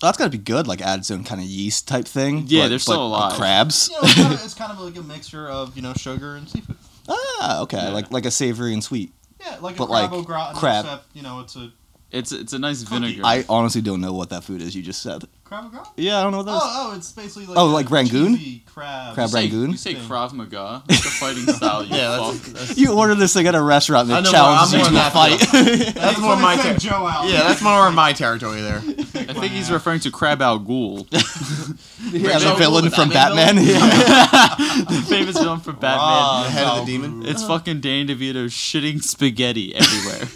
That's 0.00 0.16
got 0.18 0.24
to 0.24 0.30
be 0.30 0.38
good. 0.38 0.66
Like 0.68 0.80
add 0.80 1.00
its 1.00 1.10
own 1.10 1.24
kind 1.24 1.40
of 1.40 1.46
yeast 1.46 1.88
type 1.88 2.06
thing. 2.06 2.44
Yeah, 2.46 2.64
but- 2.64 2.68
they're 2.68 2.78
still 2.78 2.96
but 2.96 3.02
alive. 3.16 3.32
Crabs. 3.34 3.88
You 3.88 3.94
know, 3.96 4.00
it's, 4.04 4.14
kind 4.14 4.34
of, 4.34 4.44
it's 4.44 4.54
kind 4.54 4.72
of 4.72 4.80
like 4.80 4.96
a 4.96 5.02
mixture 5.02 5.48
of 5.48 5.74
you 5.76 5.82
know 5.82 5.92
sugar 5.94 6.36
and 6.36 6.48
seafood. 6.48 6.76
ah, 7.08 7.60
okay. 7.62 7.78
Yeah. 7.78 7.88
Like 7.90 8.10
like 8.12 8.24
a 8.26 8.30
savory 8.30 8.72
and 8.72 8.82
sweet. 8.84 9.12
Yeah, 9.40 9.56
like 9.60 9.76
But, 9.76 9.88
a 9.88 9.92
like, 9.92 10.08
crab 10.10 10.20
au 10.20 10.22
gratin, 10.24 10.56
crab. 10.56 10.84
except 10.84 11.04
you 11.16 11.22
know 11.22 11.40
it's 11.40 11.56
a 11.56 11.70
It's 12.10 12.30
it's 12.32 12.52
a 12.52 12.58
nice 12.58 12.82
vinegar. 12.82 13.22
I 13.24 13.44
honestly 13.48 13.80
don't 13.82 14.00
know 14.00 14.12
what 14.12 14.30
that 14.30 14.44
food 14.44 14.62
is. 14.62 14.74
You 14.76 14.82
just 14.82 15.02
said. 15.02 15.24
Crab 15.54 15.64
au 15.66 15.68
gratin. 15.70 15.90
Yeah, 15.96 16.18
I 16.18 16.22
don't 16.22 16.32
know 16.32 16.38
what 16.38 16.46
that 16.46 16.56
is. 16.56 16.62
Oh, 16.64 16.90
oh, 16.92 16.96
it's 16.96 17.12
basically 17.12 17.46
like 17.46 17.58
Oh, 17.58 17.66
like 17.66 17.90
Rangoon? 17.90 18.36
cheesy 18.36 18.62
crab. 18.66 19.14
Crab 19.14 19.28
you 19.28 19.32
say, 19.32 19.40
Rangoon? 19.40 19.70
You 19.70 19.76
say 19.76 19.94
thing. 19.94 20.08
Krav 20.08 20.32
Maga, 20.32 20.82
like 20.88 21.02
the 21.02 21.08
fighting 21.20 21.46
style. 21.54 21.84
You 21.84 21.90
Yeah, 21.96 22.18
fuck. 22.18 22.34
that's, 22.34 22.66
that's, 22.68 22.78
You 22.78 22.92
order 22.92 23.14
this 23.14 23.32
thing 23.34 23.46
at 23.46 23.54
a 23.54 23.62
restaurant 23.62 24.10
I 24.10 24.16
and 24.18 24.24
know 24.24 24.30
it 24.30 24.32
challenges 24.32 24.74
I'm 24.74 24.78
you 24.80 24.84
to 24.86 24.90
more 24.92 25.06
a 25.06 25.10
fight. 25.10 25.94
that's 25.94 26.20
more 26.20 26.36
my 26.36 26.56
ter- 26.56 26.76
Joe 26.78 27.06
out. 27.06 27.28
yeah, 27.28 27.42
that's 27.44 27.62
more 27.62 27.90
my 27.92 28.12
territory 28.12 28.60
there. 28.60 28.78
I 28.78 29.32
think 29.32 29.52
he's 29.52 29.70
referring 29.70 30.00
to 30.00 30.10
Crab 30.10 30.42
Al 30.42 30.58
Ghul, 30.60 31.06
yeah, 32.12 32.38
the 32.38 32.44
Joe 32.44 32.54
villain 32.56 32.84
Wood, 32.84 32.94
from 32.94 33.08
Batman 33.10 33.56
Batman. 33.56 33.64
Yeah. 33.64 34.54
the 34.88 35.04
famous 35.08 35.38
villain 35.38 35.60
from 35.60 35.74
Batman. 35.76 35.98
Ah, 36.00 36.42
The 36.44 36.50
head 36.50 36.66
of 36.66 36.86
the 36.86 36.92
demon. 36.92 37.24
It's 37.26 37.44
fucking 37.44 37.80
Danny 37.80 38.06
DeVito 38.14 38.46
shitting 38.46 39.02
spaghetti 39.02 39.74
everywhere. 39.74 40.28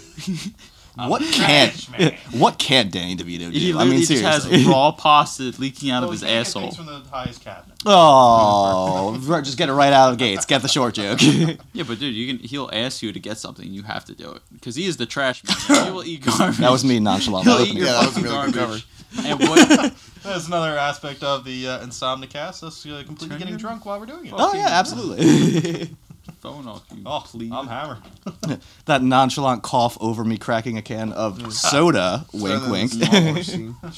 What 0.95 1.21
can't 1.21 1.73
what 2.31 2.57
can't 2.57 2.91
Danny 2.91 3.15
DeVito 3.15 3.39
do? 3.39 3.49
he 3.51 3.71
I 3.71 3.75
literally 3.75 3.89
mean, 3.97 4.05
just 4.05 4.21
has 4.23 4.43
seriously. 4.43 4.71
raw 4.71 4.91
pasta 4.91 5.53
leaking 5.57 5.91
out 5.91 6.01
Well, 6.01 6.09
of 6.09 6.13
his 6.13 6.21
you 6.21 6.27
can't 6.27 6.37
get 6.45 6.47
asshole. 6.47 6.71
from 6.71 6.85
the 6.87 7.01
highest 7.11 7.41
cabinet. 7.43 7.77
Oh, 7.85 9.41
just 9.41 9.57
get 9.57 9.69
it 9.69 9.73
right 9.73 9.93
out 9.93 10.11
of 10.11 10.17
the 10.17 10.23
gates. 10.25 10.45
Get 10.45 10.61
the 10.61 10.67
short 10.67 10.93
joke. 10.95 11.19
Yeah, 11.73 11.83
but 11.87 11.99
dude, 11.99 12.13
you 12.13 12.27
can. 12.27 12.45
He'll 12.45 12.69
ask 12.73 13.01
you 13.01 13.13
to 13.13 13.19
get 13.19 13.37
something. 13.37 13.71
You 13.71 13.83
have 13.83 14.03
to 14.05 14.15
do 14.15 14.31
it 14.31 14.41
because 14.53 14.75
he 14.75 14.85
is 14.85 14.97
the 14.97 15.05
trash 15.05 15.43
man. 15.69 15.85
he 15.85 15.91
will 15.91 16.03
eat 16.03 16.25
garbage. 16.25 16.57
that 16.59 16.71
was 16.71 16.83
me 16.83 16.99
nonchalant. 16.99 17.45
He'll 17.47 17.59
eat 17.61 17.73
your 17.75 17.85
it. 17.85 17.87
Yeah, 17.87 17.93
that 17.93 18.05
was 18.05 18.15
fucking 18.15 18.23
really 18.31 18.51
good 18.51 18.55
garbage. 18.55 18.87
and 19.25 19.39
what 19.39 19.93
That's 20.23 20.47
another 20.47 20.77
aspect 20.77 21.23
of 21.23 21.45
the 21.45 21.67
uh, 21.67 21.85
Insomnicast. 21.85 22.63
Us 22.63 22.85
uh, 22.85 23.03
completely 23.05 23.29
Turn 23.29 23.37
getting 23.37 23.49
your- 23.53 23.59
drunk 23.59 23.85
while 23.85 23.99
we're 23.99 24.05
doing 24.07 24.25
it. 24.25 24.33
Oh 24.35 24.53
yeah, 24.53 24.67
absolutely. 24.69 25.95
Phone 26.41 26.67
off 26.67 26.83
you, 26.95 27.03
Oh, 27.05 27.21
please. 27.25 27.51
I'm 27.51 27.67
hammered. 27.67 27.99
that 28.85 29.03
nonchalant 29.03 29.63
cough 29.63 29.97
over 30.01 30.23
me 30.23 30.37
cracking 30.37 30.77
a 30.77 30.81
can 30.81 31.11
of 31.13 31.53
soda. 31.53 32.25
Wink, 32.33 32.67
wink. 32.67 32.91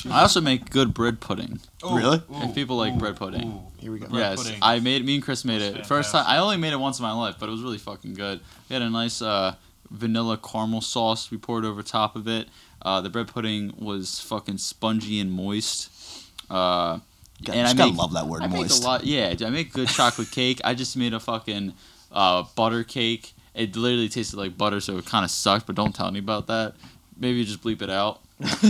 I 0.09 0.21
also 0.21 0.41
make 0.41 0.69
good 0.69 0.93
bread 0.93 1.19
pudding. 1.19 1.59
Really? 1.83 2.21
If 2.29 2.55
people 2.55 2.77
like 2.77 2.97
bread 2.97 3.15
pudding. 3.15 3.61
Here 3.77 3.91
we 3.91 3.99
go. 3.99 4.07
Bread 4.07 4.31
yes, 4.31 4.43
pudding. 4.43 4.59
I 4.61 4.79
made. 4.79 5.05
Me 5.05 5.15
and 5.15 5.23
Chris 5.23 5.45
made 5.45 5.61
it 5.61 5.73
That's 5.75 5.87
first 5.87 6.11
time. 6.11 6.23
fantastic. 6.23 6.39
I 6.39 6.43
only 6.43 6.57
made 6.57 6.73
it 6.73 6.79
once 6.79 6.99
in 6.99 7.03
my 7.03 7.13
life, 7.13 7.35
but 7.39 7.49
it 7.49 7.51
was 7.51 7.61
really 7.61 7.77
fucking 7.77 8.13
good. 8.13 8.39
We 8.69 8.73
had 8.73 8.81
a 8.83 8.89
nice 8.89 9.21
uh, 9.21 9.55
vanilla 9.89 10.37
caramel 10.37 10.81
sauce 10.81 11.31
we 11.31 11.37
poured 11.37 11.65
over 11.65 11.83
top 11.83 12.15
of 12.15 12.27
it. 12.27 12.47
Uh, 12.81 13.01
the 13.01 13.09
bread 13.09 13.27
pudding 13.27 13.73
was 13.77 14.19
fucking 14.19 14.57
spongy 14.57 15.19
and 15.19 15.31
moist. 15.31 15.89
Uh, 16.49 16.99
God, 17.43 17.55
and 17.55 17.61
I 17.61 17.63
just 17.63 17.77
gotta 17.77 17.91
make, 17.91 17.99
love 17.99 18.13
that 18.13 18.27
word 18.27 18.43
I 18.43 18.47
make 18.47 18.61
moist. 18.61 18.83
a 18.83 18.85
lot. 18.85 19.03
Yeah, 19.03 19.33
I 19.43 19.49
make 19.49 19.73
good 19.73 19.87
chocolate 19.87 20.29
cake. 20.31 20.61
I 20.63 20.73
just 20.73 20.95
made 20.95 21.13
a 21.13 21.19
fucking 21.19 21.73
uh, 22.11 22.43
butter 22.55 22.83
cake. 22.83 23.33
It 23.53 23.75
literally 23.75 24.09
tasted 24.09 24.37
like 24.37 24.57
butter, 24.57 24.79
so 24.79 24.97
it 24.97 25.05
kind 25.05 25.25
of 25.25 25.31
sucked. 25.31 25.67
But 25.67 25.75
don't 25.75 25.93
tell 25.93 26.09
me 26.11 26.19
about 26.19 26.47
that. 26.47 26.75
Maybe 27.17 27.43
just 27.45 27.61
bleep 27.61 27.81
it 27.81 27.89
out. 27.89 28.21
waiting 28.39 28.69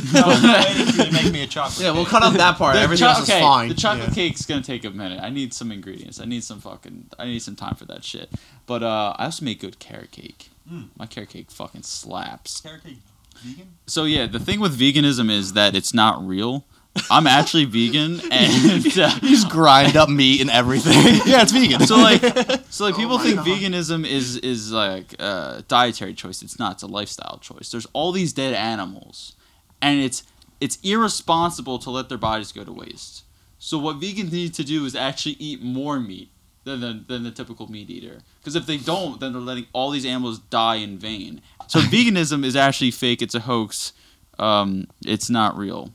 for 0.87 0.97
you 0.97 1.05
to 1.05 1.11
make 1.13 1.31
me 1.31 1.43
a 1.43 1.47
chocolate. 1.47 1.79
Yeah, 1.85 1.91
we'll 1.91 2.05
cut 2.05 2.23
out 2.23 2.33
that 2.33 2.57
part. 2.57 2.75
The 2.75 2.81
Everything 2.81 3.05
cho- 3.05 3.09
else 3.11 3.23
is 3.23 3.29
okay, 3.29 3.39
fine. 3.39 3.69
The 3.69 3.75
chocolate 3.75 4.09
Yeah. 4.09 4.13
cake's 4.15 4.45
gonna 4.45 4.61
take 4.61 4.83
a 4.83 4.89
minute. 4.89 5.19
I 5.23 5.29
need 5.29 5.53
some 5.53 5.71
ingredients. 5.71 6.19
I 6.19 6.25
need 6.25 6.43
some 6.43 6.59
fucking. 6.59 7.07
I 7.17 7.25
need 7.25 7.41
some 7.41 7.55
time 7.55 7.75
for 7.75 7.85
that 7.85 8.03
shit. 8.03 8.29
But 8.65 8.83
uh, 8.83 9.13
I 9.17 9.25
also 9.25 9.45
make 9.45 9.61
good 9.61 9.79
carrot 9.79 10.11
cake. 10.11 10.49
Mm. 10.69 10.89
My 10.97 11.05
carrot 11.05 11.29
cake 11.29 11.51
fucking 11.51 11.83
slaps. 11.83 12.59
Carrot 12.61 12.83
cake 12.83 12.97
vegan? 13.41 13.67
So 13.87 14.03
yeah, 14.05 14.25
the 14.27 14.39
thing 14.39 14.59
with 14.59 14.77
veganism 14.79 15.29
is 15.31 15.53
that 15.53 15.75
it's 15.75 15.93
not 15.93 16.25
real. 16.25 16.65
I'm 17.09 17.25
actually 17.25 17.65
vegan, 17.65 18.19
and 18.31 18.85
uh, 18.97 19.11
You 19.21 19.29
just 19.29 19.49
grind 19.49 19.95
up 19.95 20.09
meat 20.09 20.41
and 20.41 20.49
everything. 20.49 20.93
yeah, 21.25 21.41
it's 21.41 21.51
vegan. 21.51 21.79
so 21.87 21.95
like, 21.97 22.21
so 22.69 22.85
like 22.85 22.95
Oh 22.95 22.97
people 22.97 23.17
my 23.17 23.23
think 23.23 23.35
God. 23.37 23.47
veganism 23.47 24.05
is 24.05 24.37
is 24.37 24.71
like 24.71 25.13
a 25.19 25.63
dietary 25.67 26.13
choice. 26.13 26.41
It's 26.41 26.59
not. 26.59 26.73
It's 26.73 26.83
a 26.83 26.87
lifestyle 26.87 27.37
choice. 27.39 27.71
There's 27.71 27.87
all 27.93 28.11
these 28.11 28.33
dead 28.33 28.53
animals, 28.53 29.35
and 29.81 30.01
it's 30.01 30.23
it's 30.59 30.77
irresponsible 30.83 31.79
to 31.79 31.89
let 31.89 32.09
their 32.09 32.17
bodies 32.17 32.51
go 32.51 32.63
to 32.63 32.71
waste. 32.73 33.23
So 33.57 33.77
what 33.77 33.99
vegans 33.99 34.31
need 34.31 34.53
to 34.55 34.63
do 34.63 34.85
is 34.85 34.95
actually 34.95 35.33
eat 35.39 35.61
more 35.61 35.99
meat 35.99 36.29
than 36.63 36.81
the, 36.81 37.03
than 37.07 37.23
the 37.23 37.31
typical 37.31 37.71
meat 37.71 37.89
eater. 37.89 38.19
Because 38.39 38.55
if 38.55 38.65
they 38.65 38.77
don't, 38.77 39.19
then 39.19 39.33
they're 39.33 39.41
letting 39.41 39.67
all 39.73 39.91
these 39.91 40.05
animals 40.05 40.39
die 40.39 40.75
in 40.75 40.97
vain. 40.97 41.41
So 41.67 41.79
veganism 41.79 42.43
is 42.43 42.55
actually 42.55 42.91
fake. 42.91 43.21
It's 43.21 43.35
a 43.35 43.39
hoax. 43.41 43.93
Um, 44.39 44.87
it's 45.05 45.29
not 45.29 45.55
real. 45.57 45.93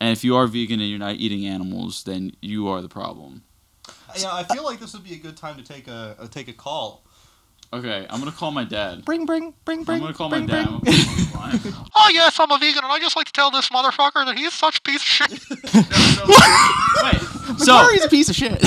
And 0.00 0.10
if 0.10 0.24
you 0.24 0.36
are 0.36 0.46
vegan 0.46 0.80
and 0.80 0.88
you're 0.88 0.98
not 0.98 1.16
eating 1.16 1.46
animals, 1.46 2.04
then 2.04 2.32
you 2.40 2.68
are 2.68 2.82
the 2.82 2.88
problem. 2.88 3.42
Yeah, 4.18 4.32
I 4.32 4.44
feel 4.44 4.64
like 4.64 4.80
this 4.80 4.92
would 4.94 5.04
be 5.04 5.14
a 5.14 5.18
good 5.18 5.36
time 5.36 5.56
to 5.56 5.62
take 5.62 5.88
a, 5.88 6.16
uh 6.18 6.26
take 6.28 6.48
a 6.48 6.52
call. 6.52 7.02
Okay, 7.72 8.06
I'm 8.08 8.20
gonna 8.20 8.30
call 8.32 8.52
my 8.52 8.64
dad. 8.64 9.04
bring, 9.04 9.26
bring, 9.26 9.52
bring, 9.64 9.82
bring. 9.82 9.96
I'm 9.96 10.02
gonna 10.02 10.14
call 10.14 10.28
bring, 10.28 10.46
my 10.46 10.54
dad. 10.54 10.66
bring. 10.66 10.74
I'm 10.76 10.80
gonna 10.80 10.86
put 10.86 10.94
him 10.94 11.40
on 11.40 11.50
the 11.60 11.70
line. 11.70 11.86
Oh 11.96 12.10
yes, 12.12 12.38
I'm 12.38 12.50
a 12.50 12.58
vegan, 12.58 12.84
and 12.84 12.92
I 12.92 12.98
just 13.00 13.16
like 13.16 13.26
to 13.26 13.32
tell 13.32 13.50
this 13.50 13.68
motherfucker 13.70 14.24
that 14.24 14.38
he's 14.38 14.52
such 14.52 14.78
a 14.78 14.82
piece 14.82 14.96
of 14.96 15.02
shit. 15.02 15.30
Wait, 15.50 15.60
so 17.58 17.72
Macquarie's 17.72 18.04
a 18.04 18.08
piece 18.08 18.28
of 18.28 18.36
shit. 18.36 18.62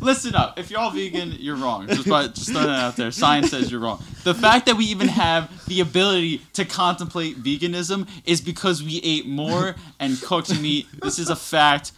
Listen 0.00 0.34
up. 0.34 0.58
If 0.58 0.70
you're 0.70 0.80
all 0.80 0.90
vegan, 0.90 1.32
you're 1.38 1.56
wrong. 1.56 1.86
Just, 1.88 2.08
by, 2.08 2.28
just 2.28 2.50
throwing 2.50 2.66
that 2.66 2.82
out 2.84 2.96
there. 2.96 3.10
Science 3.10 3.50
says 3.50 3.70
you're 3.70 3.80
wrong. 3.80 4.02
The 4.24 4.34
fact 4.34 4.66
that 4.66 4.76
we 4.76 4.84
even 4.86 5.08
have 5.08 5.66
the 5.66 5.80
ability 5.80 6.42
to 6.54 6.64
contemplate 6.64 7.42
veganism 7.42 8.08
is 8.24 8.40
because 8.40 8.82
we 8.82 9.00
ate 9.02 9.26
more 9.26 9.74
and 10.00 10.20
cooked 10.22 10.58
meat. 10.60 10.86
This 11.02 11.18
is 11.18 11.30
a 11.30 11.36
fact. 11.36 11.92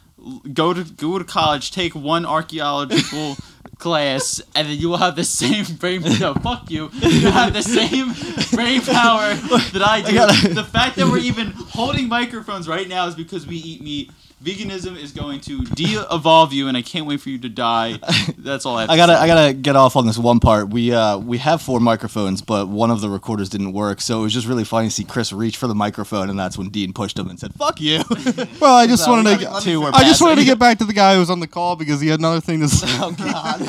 Go 0.52 0.74
to 0.74 0.84
go 0.84 1.18
to 1.18 1.24
college, 1.24 1.70
take 1.70 1.94
one 1.94 2.26
archaeological 2.26 3.36
class, 3.78 4.42
and 4.54 4.68
then 4.68 4.78
you 4.78 4.90
will 4.90 4.98
have 4.98 5.16
the 5.16 5.24
same 5.24 5.64
brain. 5.76 6.02
No, 6.20 6.34
fuck 6.34 6.70
you. 6.70 6.90
You 7.00 7.30
have 7.30 7.54
the 7.54 7.62
same 7.62 8.12
brain 8.54 8.82
power 8.82 9.32
that 9.34 9.82
I 9.82 10.02
do. 10.02 10.14
gotta- 10.14 10.48
the 10.54 10.64
fact 10.64 10.96
that 10.96 11.06
we're 11.08 11.18
even 11.18 11.52
holding 11.52 12.08
microphones 12.08 12.68
right 12.68 12.86
now 12.88 13.06
is 13.06 13.14
because 13.14 13.46
we 13.46 13.56
eat 13.56 13.80
meat. 13.82 14.10
Veganism 14.42 14.96
is 14.96 15.12
going 15.12 15.38
to 15.40 15.64
de-evolve 15.66 16.52
you, 16.54 16.68
and 16.68 16.74
I 16.76 16.80
can't 16.80 17.04
wait 17.04 17.20
for 17.20 17.28
you 17.28 17.38
to 17.40 17.48
die. 17.50 17.98
That's 18.38 18.64
all 18.64 18.78
I. 18.78 18.82
Have 18.82 18.90
I 18.90 18.96
gotta, 18.96 19.12
say. 19.16 19.18
I 19.18 19.26
gotta 19.26 19.52
get 19.52 19.76
off 19.76 19.96
on 19.96 20.06
this 20.06 20.16
one 20.16 20.40
part. 20.40 20.70
We, 20.70 20.92
uh, 20.94 21.18
we 21.18 21.36
have 21.38 21.60
four 21.60 21.78
microphones, 21.78 22.40
but 22.40 22.68
one 22.68 22.90
of 22.90 23.02
the 23.02 23.10
recorders 23.10 23.50
didn't 23.50 23.74
work, 23.74 24.00
so 24.00 24.20
it 24.20 24.22
was 24.22 24.32
just 24.32 24.46
really 24.46 24.64
funny 24.64 24.88
to 24.88 24.94
see 24.94 25.04
Chris 25.04 25.30
reach 25.30 25.58
for 25.58 25.66
the 25.66 25.74
microphone, 25.74 26.30
and 26.30 26.38
that's 26.38 26.56
when 26.56 26.70
Dean 26.70 26.94
pushed 26.94 27.18
him 27.18 27.28
and 27.28 27.38
said, 27.38 27.52
"Fuck 27.54 27.80
you." 27.82 28.00
Well, 28.60 28.76
I 28.76 28.86
just 28.86 29.04
So, 29.04 29.10
wanted 29.10 29.24
let 29.26 29.40
to. 29.40 29.44
get- 29.46 29.62
two 29.62 29.80
were 29.82 29.90
I 29.92 30.04
just 30.04 30.22
wanted 30.22 30.36
to 30.36 30.44
get 30.44 30.58
back 30.58 30.78
to 30.78 30.84
the 30.84 30.92
guy 30.94 31.14
who 31.14 31.20
was 31.20 31.30
on 31.30 31.40
the 31.40 31.46
call 31.46 31.76
because 31.76 32.00
he 32.00 32.08
had 32.08 32.18
another 32.20 32.40
thing 32.40 32.60
to 32.60 32.68
say. 32.68 32.86
oh 33.00 33.12
God. 33.12 33.60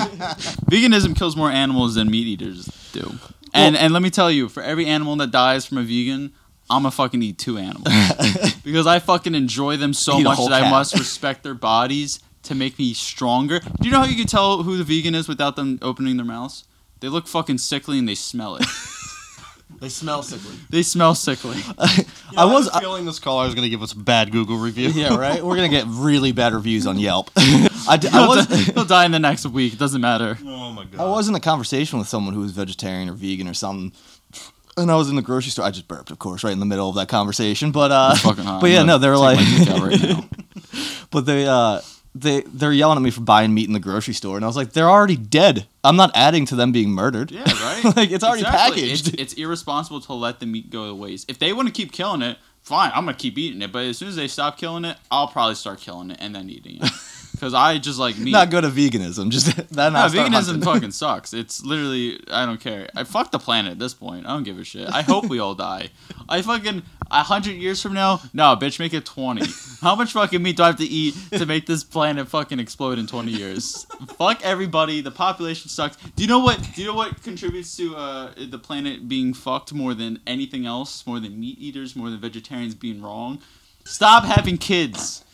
Veganism 0.72 1.16
kills 1.18 1.36
more 1.36 1.52
animals 1.52 1.96
than 1.96 2.10
meat 2.10 2.28
eaters 2.28 2.66
do. 2.94 3.16
And 3.54 3.76
and 3.76 3.92
let 3.94 4.02
me 4.02 4.10
tell 4.10 4.32
you, 4.32 4.48
for 4.48 4.64
every 4.64 4.86
animal 4.86 5.16
that 5.18 5.32
dies 5.32 5.66
from 5.66 5.78
a 5.80 5.84
vegan, 5.84 6.32
I'm 6.72 6.84
gonna 6.84 6.92
fucking 6.92 7.22
eat 7.22 7.38
two 7.38 7.58
animals 7.58 7.88
because 8.64 8.88
I 8.88 9.00
fucking 9.00 9.36
enjoy 9.36 9.78
them 9.78 9.94
so 9.94 10.18
Eat 10.20 10.24
much 10.24 10.38
whole 10.38 10.50
that 10.50 10.64
I 10.64 10.70
must 10.70 10.98
respect 10.98 11.44
their 11.44 11.54
bodies 11.54 12.20
to 12.44 12.56
make 12.56 12.80
me 12.80 12.94
stronger. 12.94 13.60
Do 13.60 13.88
you 13.88 13.92
know 13.92 14.00
how 14.00 14.06
you 14.06 14.16
can 14.16 14.28
tell 14.28 14.64
who 14.64 14.78
the 14.78 14.84
vegan 14.84 15.14
is 15.14 15.28
without 15.28 15.56
them 15.56 15.78
opening 15.82 16.18
their 16.18 16.26
mouths? 16.26 16.64
They 17.02 17.08
look 17.10 17.28
fucking 17.28 17.58
sickly 17.60 18.00
and 18.00 18.08
they 18.08 18.16
smell 18.16 18.56
it. 18.56 18.66
They 19.80 19.90
smell 19.90 20.22
sickly. 20.22 20.56
they 20.70 20.84
smell 20.84 21.16
sickly. 21.16 21.58
I 22.38 22.46
was, 22.46 22.70
I 22.70 22.82
feeling 22.82 23.06
this 23.06 23.18
caller 23.18 23.48
is 23.48 23.56
going 23.56 23.64
to 23.64 23.70
give 23.70 23.82
us 23.82 23.94
a 23.94 23.98
bad 23.98 24.32
Google 24.32 24.58
review. 24.58 24.90
yeah, 24.90 25.16
right. 25.16 25.44
We're 25.44 25.56
gonna 25.56 25.70
get 25.70 25.86
really 25.88 26.32
bad 26.34 26.54
reviews 26.54 26.86
on 26.86 27.00
Yelp. 27.00 27.32
I, 27.36 27.98
d- 28.00 28.10
I 28.10 28.12
He'll, 28.12 28.28
was, 28.28 28.46
di- 28.46 28.74
he'll 28.74 28.86
die 28.86 29.06
in 29.06 29.12
the 29.12 29.18
next 29.18 29.46
week. 29.48 29.74
It 29.74 29.80
doesn't 29.80 30.02
matter. 30.02 30.38
Oh 30.46 30.72
my 30.72 30.84
god. 30.86 31.02
I 31.02 31.10
was 31.10 31.30
in 31.30 31.34
a 31.36 31.40
conversation 31.40 31.98
with 31.98 32.08
someone 32.08 32.36
who 32.36 32.42
was 32.42 32.52
vegetarian 32.52 33.10
or 33.10 33.14
vegan 33.14 33.48
or 33.48 33.56
something. 33.56 33.92
And 34.78 34.90
I 34.90 34.96
was 34.96 35.10
in 35.10 35.16
the 35.16 35.22
grocery 35.22 35.52
store. 35.52 35.66
I 35.66 35.72
just 35.72 35.88
burped, 35.88 36.12
of 36.12 36.20
course, 36.20 36.44
right 36.44 36.54
in 36.54 36.60
the 36.60 36.66
middle 36.66 36.88
of 36.90 36.96
that 36.96 37.10
conversation. 37.10 37.72
But 37.72 37.92
uh, 37.92 38.10
It's 38.14 38.22
fucking 38.22 38.44
hot. 38.46 38.62
but 38.62 38.70
yeah, 38.70 38.84
no, 38.84 38.98
they 38.98 39.10
were 39.10 39.16
take 39.16 39.22
like, 39.22 39.38
my 39.38 39.58
dick 39.58 39.70
out 39.70 39.82
right 39.82 40.30
but 41.12 41.26
they 41.26 41.46
uh, 41.46 41.82
they 42.16 42.42
they're 42.42 42.72
yelling 42.72 42.98
at 42.98 43.02
me 43.02 43.12
for 43.12 43.22
buying 43.22 43.54
meat 43.54 43.68
in 43.68 43.74
the 43.74 43.80
grocery 43.80 44.14
store, 44.14 44.36
and 44.38 44.46
I 44.46 44.48
was 44.48 44.56
like, 44.56 44.72
they're 44.74 44.90
already 44.90 45.18
dead. 45.18 45.68
I'm 45.84 45.96
not 45.98 46.12
adding 46.16 46.46
to 46.48 46.56
them 46.56 46.72
being 46.72 46.90
murdered. 46.90 47.32
Yeah, 47.32 47.44
right. 47.44 47.84
Like, 47.96 48.12
it's 48.12 48.24
already 48.24 48.44
packaged. 48.44 49.10
It's, 49.10 49.22
it's 49.22 49.34
irresponsible 49.34 50.00
to 50.02 50.14
let 50.14 50.40
the 50.40 50.46
meat 50.46 50.70
go 50.70 50.88
to 50.88 50.96
waste. 50.96 51.30
If 51.30 51.40
they 51.40 51.52
want 51.54 51.68
to 51.68 51.74
keep 51.74 51.92
killing 51.92 52.22
it, 52.22 52.38
fine. 52.62 52.92
I'm 52.96 53.06
gonna 53.06 53.18
keep 53.18 53.38
eating 53.38 53.62
it. 53.62 53.72
But 53.72 53.86
as 53.86 53.98
soon 53.98 54.08
as 54.08 54.16
they 54.16 54.28
stop 54.28 54.58
killing 54.58 54.86
it, 54.86 54.98
I'll 55.10 55.28
probably 55.28 55.56
start 55.56 55.80
killing 55.80 56.12
it 56.12 56.18
and 56.22 56.34
then 56.36 56.50
eating 56.50 56.78
it. 56.82 56.92
Because 57.42 57.56
I 57.56 57.80
just 57.80 57.98
like 57.98 58.20
meat. 58.20 58.34
Not 58.34 58.52
good 58.52 58.66
at 58.66 58.72
veganism. 58.72 59.32
Just 59.32 59.48
that. 59.72 59.94
No, 59.94 60.00
veganism 60.02 60.64
fucking 60.64 60.92
sucks. 61.02 61.34
It's 61.34 61.66
literally 61.66 62.20
I 62.30 62.46
don't 62.46 62.60
care. 62.60 62.88
I 62.96 63.04
fuck 63.04 63.32
the 63.32 63.40
planet 63.40 63.72
at 63.72 63.80
this 63.80 63.96
point. 63.96 64.28
I 64.28 64.30
don't 64.30 64.44
give 64.44 64.60
a 64.60 64.64
shit. 64.64 64.88
I 64.88 65.02
hope 65.02 65.26
we 65.26 65.40
all 65.40 65.56
die. 65.56 65.90
I 66.30 66.44
fucking 66.44 66.84
a 67.10 67.24
hundred 67.24 67.54
years 67.54 67.82
from 67.82 67.94
now, 67.94 68.22
no, 68.32 68.56
bitch, 68.56 68.78
make 68.78 68.94
it 68.94 69.08
twenty. 69.08 69.48
How 69.82 69.96
much 69.96 70.14
fucking 70.14 70.40
meat 70.40 70.58
do 70.58 70.62
I 70.62 70.68
have 70.68 70.78
to 70.78 70.86
eat 70.86 71.16
to 71.32 71.48
make 71.48 71.66
this 71.66 71.84
planet 71.84 72.28
fucking 72.28 72.60
explode 72.60 73.00
in 73.00 73.08
twenty 73.08 73.32
years? 73.32 73.88
fuck 74.20 74.40
everybody. 74.44 75.02
The 75.02 75.10
population 75.10 75.68
sucks. 75.68 75.98
Do 75.98 76.22
you 76.22 76.30
know 76.30 76.42
what? 76.42 76.62
Do 76.76 76.80
you 76.80 76.90
know 76.90 76.94
what 76.94 77.24
contributes 77.24 77.76
to 77.78 77.96
uh, 77.96 78.34
the 78.38 78.60
planet 78.60 79.10
being 79.10 79.34
fucked 79.34 79.74
more 79.74 79.96
than 79.96 80.20
anything 80.28 80.68
else? 80.68 81.08
More 81.08 81.20
than 81.20 81.40
meat 81.40 81.58
eaters, 81.58 81.96
more 81.96 82.12
than 82.12 82.20
vegetarians 82.20 82.76
being 82.76 83.02
wrong. 83.02 83.42
Stop 83.84 84.26
having 84.26 84.60
kids. 84.60 85.26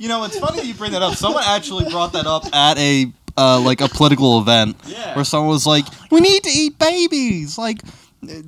You 0.00 0.08
know, 0.08 0.24
it's 0.24 0.38
funny 0.38 0.56
that 0.60 0.66
you 0.66 0.72
bring 0.72 0.92
that 0.92 1.02
up. 1.02 1.14
Someone 1.14 1.42
actually 1.46 1.84
brought 1.90 2.14
that 2.14 2.26
up 2.26 2.46
at 2.54 2.78
a 2.78 3.12
uh, 3.36 3.60
like 3.60 3.82
a 3.82 3.88
political 3.88 4.40
event 4.40 4.76
Yeah. 4.86 5.14
where 5.14 5.26
someone 5.26 5.50
was 5.50 5.66
like, 5.66 5.84
"We 6.10 6.20
need 6.20 6.42
to 6.42 6.48
eat 6.50 6.78
babies." 6.78 7.58
Like, 7.58 7.82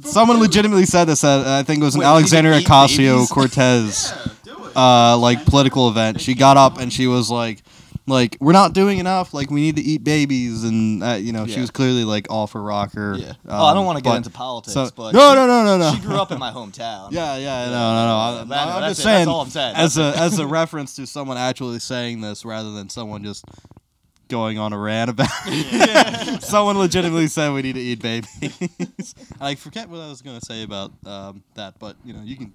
someone 0.02 0.40
legitimately 0.40 0.86
said 0.86 1.04
this. 1.04 1.22
At, 1.22 1.46
I 1.46 1.62
think 1.62 1.82
it 1.82 1.84
was 1.84 1.94
an 1.94 2.00
Wait, 2.00 2.06
we 2.06 2.22
need 2.22 2.28
to 2.30 2.36
Alexandria 2.36 2.60
Ocasio? 2.60 3.28
Cortez 3.28 4.14
it. 4.46 4.76
uh, 4.76 5.18
like 5.18 5.44
political 5.44 5.90
event. 5.90 6.22
She 6.22 6.34
got 6.34 6.56
up 6.56 6.78
and 6.80 6.90
she 6.90 7.06
was 7.06 7.30
like, 7.30 7.62
"Like, 8.06 8.36
we're 8.40 8.52
not 8.52 8.72
doing 8.72 8.98
enough. 8.98 9.32
Like, 9.34 9.50
we 9.50 9.60
need 9.60 9.76
to 9.76 9.82
eat 9.82 10.02
babies." 10.04 10.64
And 10.64 11.02
uh, 11.02 11.12
you 11.14 11.32
know, 11.32 11.46
she 11.46 11.54
Yeah. 11.54 11.60
was 11.60 11.70
clearly 11.70 12.04
like 12.04 12.26
all 12.30 12.46
for 12.46 12.62
rocker. 12.62 13.14
Yeah. 13.18 13.32
oh, 13.48 13.64
I 13.66 13.74
don't 13.74 13.86
want 13.86 13.98
to 13.98 14.02
get 14.02 14.10
but- 14.10 14.16
into 14.18 14.30
politics, 14.30 14.74
So, 14.74 14.90
but 14.96 15.12
no, 15.12 15.30
she- 15.30 15.34
no, 15.36 15.46
no, 15.46 15.64
no, 15.64 15.78
no. 15.78 15.94
She 15.94 16.00
grew 16.00 16.16
up 16.20 16.30
in 16.32 16.38
my 16.38 16.50
hometown. 16.50 17.08
Yeah, 17.12 17.36
yeah, 17.36 17.66
no, 17.66 17.72
no, 17.72 18.06
no. 18.06 18.16
I, 18.16 18.44
That- 18.44 18.68
I'm 18.68 18.80
that's 18.82 18.90
just 18.90 19.00
it. 19.00 19.02
saying, 19.02 19.18
That's 19.26 19.28
all 19.28 19.40
I'm 19.42 19.50
saying. 19.50 19.76
as 19.76 19.98
a 19.98 20.12
as 20.18 20.38
a 20.38 20.46
reference 20.60 20.96
to 20.96 21.06
someone 21.06 21.36
actually 21.36 21.78
saying 21.78 22.20
this, 22.20 22.44
rather 22.44 22.72
than 22.72 22.88
someone 22.88 23.22
just 23.24 23.44
going 24.28 24.58
on 24.58 24.72
a 24.72 24.78
rant 24.78 25.10
about 25.10 25.28
it. 25.46 26.42
someone 26.42 26.78
legitimately 26.78 27.26
said 27.26 27.52
we 27.52 27.60
need 27.60 27.74
to 27.74 27.80
eat 27.80 28.00
babies. 28.00 29.14
I 29.40 29.54
forget 29.56 29.90
what 29.90 30.00
I 30.00 30.08
was 30.08 30.22
going 30.22 30.40
to 30.40 30.46
say 30.46 30.62
about 30.62 30.90
um, 31.04 31.42
that, 31.54 31.78
but 31.78 31.96
you 32.04 32.14
know, 32.14 32.22
you 32.22 32.36
can. 32.36 32.52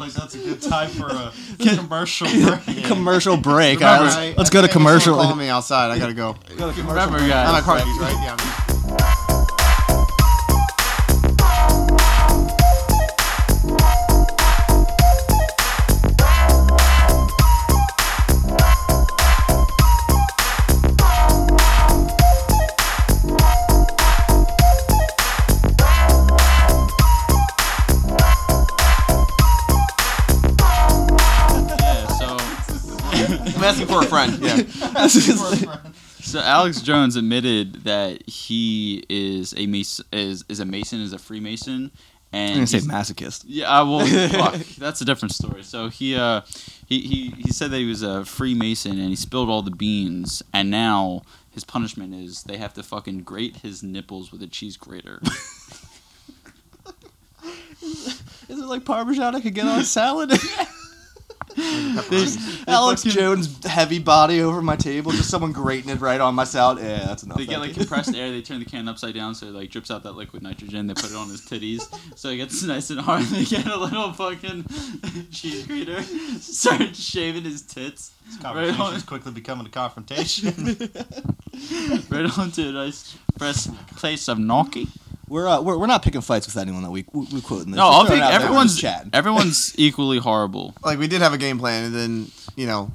Feel 0.00 0.22
like 0.22 0.30
that's 0.30 0.34
a 0.34 0.38
good 0.38 0.62
time 0.62 0.88
for 0.90 1.06
a 1.06 1.32
commercial 1.76 2.28
break. 2.28 2.84
Commercial 2.84 3.36
break. 3.36 3.80
Remember, 3.80 3.98
All 3.98 4.04
right, 4.04 4.36
let's, 4.36 4.38
let's 4.38 4.50
I 4.50 4.52
go 4.52 4.60
to 4.62 4.66
think 4.68 4.72
someone 4.72 4.92
commercial. 4.92 5.14
Calling 5.16 5.38
me 5.38 5.48
outside. 5.48 5.90
I 5.90 5.98
gotta 5.98 6.14
go. 6.14 6.36
Remember, 6.50 7.18
I'm 7.18 7.28
guys. 7.28 7.58
at 7.58 7.62
Cardi's, 7.64 7.98
right? 8.00 8.12
Yeah. 8.22 8.59
So 36.22 36.38
Alex 36.38 36.82
Jones 36.82 37.16
admitted 37.16 37.84
that 37.84 38.28
he 38.28 39.04
is 39.08 39.54
a 39.56 39.66
mason, 39.66 40.04
is, 40.12 40.44
is 40.48 40.60
a 40.60 40.64
mason, 40.64 41.00
is 41.00 41.12
a 41.12 41.18
Freemason, 41.18 41.90
and 42.32 42.50
I'm 42.50 42.56
gonna 42.56 42.66
say 42.66 42.78
masochist. 42.80 43.44
Yeah, 43.46 43.70
I 43.70 43.82
will. 43.82 44.06
fuck, 44.28 44.54
that's 44.78 45.00
a 45.00 45.04
different 45.04 45.32
story. 45.34 45.62
So 45.62 45.88
he, 45.88 46.14
uh, 46.14 46.42
he, 46.86 47.00
he, 47.00 47.30
he 47.38 47.50
said 47.50 47.70
that 47.70 47.78
he 47.78 47.86
was 47.86 48.02
a 48.02 48.24
Freemason 48.24 48.92
and 48.92 49.08
he 49.08 49.16
spilled 49.16 49.48
all 49.48 49.62
the 49.62 49.70
beans, 49.70 50.42
and 50.52 50.70
now 50.70 51.22
his 51.50 51.64
punishment 51.64 52.14
is 52.14 52.44
they 52.44 52.58
have 52.58 52.74
to 52.74 52.82
fucking 52.82 53.22
grate 53.22 53.56
his 53.56 53.82
nipples 53.82 54.30
with 54.30 54.42
a 54.42 54.46
cheese 54.46 54.76
grater. 54.76 55.20
Is 57.82 58.58
it 58.58 58.66
like 58.66 58.84
Parmesan 58.84 59.34
I 59.34 59.40
could 59.40 59.54
get 59.54 59.66
on 59.66 59.80
a 59.80 59.84
salad? 61.56 62.68
Alex 62.68 63.02
Jones' 63.02 63.64
heavy 63.64 63.98
body 63.98 64.40
over 64.40 64.62
my 64.62 64.76
table, 64.76 65.12
just 65.12 65.30
someone 65.30 65.52
grating 65.52 65.90
it 65.90 66.00
right 66.00 66.20
on 66.20 66.34
my 66.34 66.44
salad. 66.44 66.78
Yeah, 66.78 67.04
that's 67.06 67.22
enough. 67.22 67.38
They 67.38 67.46
get 67.46 67.60
like 67.60 67.74
compressed 67.74 68.14
air. 68.14 68.30
They 68.40 68.42
turn 68.42 68.60
the 68.60 68.64
can 68.64 68.88
upside 68.88 69.14
down 69.14 69.34
so 69.34 69.46
it 69.46 69.54
like 69.54 69.70
drips 69.70 69.90
out 69.90 70.02
that 70.04 70.12
liquid 70.12 70.42
nitrogen. 70.42 70.86
They 70.86 70.94
put 70.94 71.10
it 71.10 71.16
on 71.16 71.28
his 71.28 71.40
titties 71.42 71.82
so 72.16 72.28
it 72.28 72.36
gets 72.36 72.62
nice 72.62 72.90
and 72.90 73.00
hard. 73.00 73.24
They 73.24 73.44
get 73.44 73.66
a 73.66 73.76
little 73.76 74.12
fucking 74.12 74.64
cheese 75.32 75.66
grater. 75.66 76.02
Start 76.40 76.94
shaving 76.94 77.42
his 77.44 77.62
tits 77.62 78.12
This 78.26 78.36
Right 78.36 78.42
conversation 78.44 78.80
on. 78.80 78.94
is 78.94 79.02
quickly 79.02 79.32
becoming 79.32 79.66
a 79.66 79.70
confrontation. 79.70 80.54
right 82.10 82.38
onto 82.38 82.68
a 82.68 82.72
nice 82.72 83.16
fresh 83.36 83.66
place 83.96 84.28
of 84.28 84.38
gnocchi. 84.38 84.86
We're, 85.30 85.46
uh, 85.46 85.60
we're 85.62 85.78
we're 85.78 85.86
not 85.86 86.02
picking 86.02 86.22
fights 86.22 86.46
with 86.46 86.56
anyone 86.56 86.82
that 86.82 86.90
we 86.90 87.04
we, 87.12 87.24
we 87.32 87.40
quoting 87.40 87.70
this. 87.70 87.76
No, 87.76 87.84
I'll 87.86 88.04
throwing 88.04 88.08
think 88.08 88.18
it 88.18 88.22
out 88.24 88.30
there, 88.30 88.40
we're 88.40 88.44
everyone's 88.46 88.72
just 88.72 88.82
chatting. 88.82 89.10
everyone's 89.14 89.74
equally 89.78 90.18
horrible. 90.18 90.74
Like 90.82 90.98
we 90.98 91.06
did 91.06 91.22
have 91.22 91.32
a 91.32 91.38
game 91.38 91.60
plan, 91.60 91.84
and 91.84 91.94
then 91.94 92.26
you 92.56 92.66
know, 92.66 92.90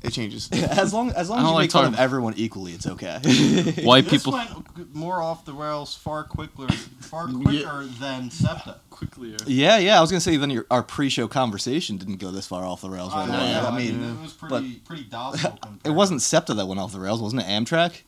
it 0.00 0.12
changes. 0.12 0.48
As 0.52 0.94
long 0.94 1.10
as 1.10 1.28
long 1.28 1.40
I 1.40 1.40
as 1.40 1.44
don't 1.44 1.50
you 1.50 1.54
like 1.54 1.62
make 1.64 1.70
fun 1.72 1.86
of 1.86 1.98
everyone 1.98 2.34
equally, 2.36 2.70
it's 2.70 2.86
okay. 2.86 3.18
White 3.82 4.04
this 4.04 4.22
people 4.22 4.32
went 4.32 4.94
more 4.94 5.20
off 5.20 5.44
the 5.44 5.54
rails 5.54 5.96
far 5.96 6.22
quicker, 6.22 6.68
far 7.00 7.26
quicker 7.26 7.84
than 7.98 8.30
SEPTA. 8.30 8.76
quickly. 8.90 9.34
yeah, 9.48 9.78
yeah. 9.78 9.98
I 9.98 10.00
was 10.00 10.12
gonna 10.12 10.20
say 10.20 10.36
then 10.36 10.50
your, 10.50 10.66
our 10.70 10.84
pre-show 10.84 11.26
conversation 11.26 11.96
didn't 11.96 12.18
go 12.18 12.30
this 12.30 12.46
far 12.46 12.64
off 12.64 12.80
the 12.80 12.90
rails. 12.90 13.12
Right 13.12 13.24
I, 13.24 13.26
know, 13.26 13.32
now. 13.32 13.44
yeah, 13.44 13.66
I 13.66 13.76
mean, 13.76 14.04
it 14.04 14.22
was 14.22 14.32
pretty 14.32 14.74
pretty 14.84 15.02
docile. 15.02 15.58
it 15.84 15.90
wasn't 15.90 16.22
SEPTA 16.22 16.54
that 16.54 16.66
went 16.66 16.78
off 16.80 16.92
the 16.92 17.00
rails, 17.00 17.20
wasn't 17.20 17.42
it? 17.42 17.48
Amtrak. 17.48 18.02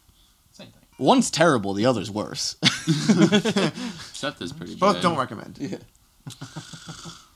Same 1.04 1.06
thing. 1.06 1.08
One's 1.08 1.30
terrible, 1.30 1.74
the 1.74 1.86
other's 1.86 2.10
worse. 2.10 2.56
Septa's 4.12 4.52
pretty 4.52 4.74
Both 4.76 4.96
bad. 4.96 5.02
don't 5.02 5.18
recommend. 5.18 5.58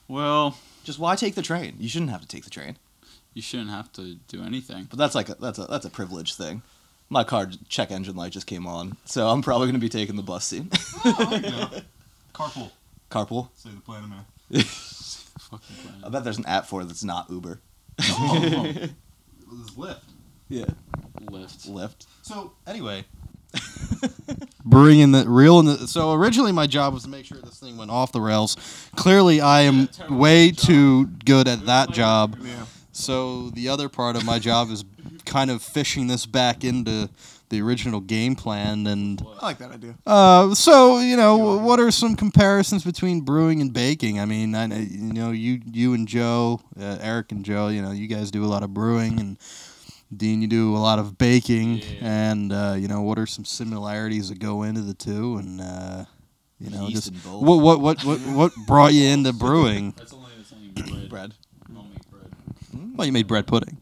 Well, 0.08 0.56
Just 0.84 0.98
why 0.98 1.16
take 1.16 1.34
the 1.34 1.42
train? 1.42 1.76
You 1.78 1.88
shouldn't 1.88 2.10
have 2.10 2.22
to 2.22 2.26
take 2.26 2.44
the 2.44 2.50
train. 2.50 2.76
you 3.34 3.42
shouldn't 3.42 3.68
have 3.68 3.92
to 3.92 4.14
do 4.28 4.42
anything. 4.42 4.86
But 4.88 4.98
that's 4.98 5.14
like 5.14 5.28
a, 5.28 5.34
that's 5.34 5.58
a 5.58 5.66
that's 5.66 5.84
a 5.84 5.90
privilege 5.90 6.34
thing. 6.34 6.62
My 7.10 7.24
car 7.24 7.50
check 7.68 7.90
engine 7.90 8.16
light 8.16 8.32
just 8.32 8.46
came 8.46 8.66
on, 8.66 8.96
so 9.04 9.28
I'm 9.28 9.42
probably 9.42 9.66
gonna 9.68 9.78
be 9.78 9.90
taking 9.90 10.16
the 10.16 10.22
bus 10.22 10.46
soon. 10.46 10.70
Oh, 11.04 11.26
there 11.30 11.40
you 11.40 11.50
go. 11.50 11.68
Carpool. 12.34 12.70
Carpool. 13.10 13.48
Say 13.56 13.68
the 13.68 13.80
planet 13.82 14.08
man. 14.08 14.24
Fucking 14.62 15.76
I 15.76 15.98
plan. 16.00 16.12
bet 16.12 16.24
there's 16.24 16.38
an 16.38 16.46
app 16.46 16.64
for 16.66 16.80
it 16.80 16.86
that's 16.86 17.04
not 17.04 17.28
Uber. 17.28 17.60
Oh, 18.00 18.38
this 18.72 18.90
is 19.60 19.70
Lyft. 19.76 20.00
Yeah. 20.48 20.64
Lift. 21.30 21.68
Lyft. 21.68 22.06
So 22.22 22.52
anyway, 22.66 23.04
bringing 24.64 25.12
the 25.12 25.24
real 25.28 25.58
in 25.60 25.66
the 25.66 25.88
so 25.88 26.12
originally 26.12 26.52
my 26.52 26.66
job 26.66 26.92
was 26.92 27.04
to 27.04 27.08
make 27.08 27.24
sure 27.24 27.38
this 27.38 27.58
thing 27.58 27.76
went 27.76 27.90
off 27.90 28.12
the 28.12 28.20
rails 28.20 28.56
clearly 28.96 29.40
i 29.40 29.62
am 29.62 29.88
way 30.10 30.50
too 30.50 31.06
good 31.24 31.48
at 31.48 31.64
that 31.66 31.90
job 31.90 32.36
Yeah. 32.42 32.66
so 32.92 33.50
the 33.50 33.68
other 33.68 33.88
part 33.88 34.16
of 34.16 34.24
my 34.24 34.38
job 34.38 34.70
is 34.70 34.84
kind 35.24 35.50
of 35.50 35.62
fishing 35.62 36.06
this 36.06 36.26
back 36.26 36.64
into 36.64 37.08
the 37.50 37.62
original 37.62 38.00
game 38.00 38.36
plan 38.36 38.86
and 38.86 39.22
I 39.40 39.46
like 39.46 39.58
that 39.58 39.70
idea. 39.70 39.94
uh, 40.06 40.54
so 40.54 40.98
you 40.98 41.16
know 41.16 41.56
what 41.56 41.80
are 41.80 41.90
some 41.90 42.14
comparisons 42.14 42.84
between 42.84 43.22
brewing 43.22 43.62
and 43.62 43.72
baking 43.72 44.20
i 44.20 44.26
mean 44.26 44.54
I, 44.54 44.66
you 44.66 45.14
know 45.14 45.30
you 45.30 45.62
you 45.72 45.94
and 45.94 46.06
joe 46.06 46.60
uh, 46.78 46.98
eric 47.00 47.32
and 47.32 47.42
joe 47.46 47.68
you 47.68 47.80
know 47.80 47.90
you 47.92 48.06
guys 48.06 48.30
do 48.30 48.44
a 48.44 48.46
lot 48.46 48.62
of 48.62 48.74
brewing 48.74 49.18
and 49.18 49.38
Dean, 50.14 50.40
you 50.40 50.48
do 50.48 50.74
a 50.74 50.78
lot 50.78 50.98
of 50.98 51.18
baking, 51.18 51.78
Yeah. 51.78 51.84
and 52.32 52.52
uh, 52.52 52.74
you 52.78 52.88
know 52.88 53.02
what 53.02 53.18
are 53.18 53.26
some 53.26 53.44
similarities 53.44 54.30
that 54.30 54.38
go 54.38 54.62
into 54.62 54.80
the 54.80 54.94
two, 54.94 55.36
and 55.36 55.60
uh, 55.60 56.04
you 56.58 56.70
know 56.70 56.86
Yeast 56.88 57.12
just 57.12 57.26
in 57.26 57.30
what 57.30 57.56
what 57.60 57.80
what 57.80 58.04
what 58.04 58.18
what 58.20 58.52
brought 58.66 58.94
you 58.94 59.06
into 59.06 59.32
brewing? 59.32 59.92
That's 59.96 60.12
only 60.14 60.30
that's 60.38 60.52
only 60.52 60.68
bread. 60.70 61.08
Bread. 61.10 61.34
I 61.68 61.72
don't 61.74 61.90
make 61.90 62.10
bread. 62.10 62.32
Well, 62.96 63.06
you 63.06 63.12
made 63.12 63.26
bread 63.26 63.46
pudding. 63.46 63.76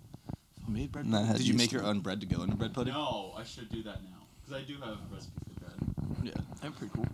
I 0.66 0.70
Made 0.70 0.90
bread. 0.90 1.04
And 1.04 1.14
that 1.14 1.26
had 1.26 1.36
Did 1.36 1.46
you 1.46 1.54
make 1.54 1.70
your 1.70 1.84
own 1.84 2.00
bread 2.00 2.20
to 2.20 2.26
go 2.26 2.42
into 2.42 2.56
bread 2.56 2.74
pudding? 2.74 2.92
No, 2.92 3.32
I 3.38 3.44
should 3.44 3.68
do 3.70 3.82
that 3.84 4.02
now 4.02 4.26
because 4.44 4.60
I 4.60 4.66
do 4.66 4.74
have 4.80 4.94
a 4.94 5.14
recipe 5.14 5.32
for 5.54 5.60
bread. 5.60 6.24
Yeah, 6.24 6.32
that's 6.60 6.76
pretty 6.76 6.92
cool. 6.92 7.06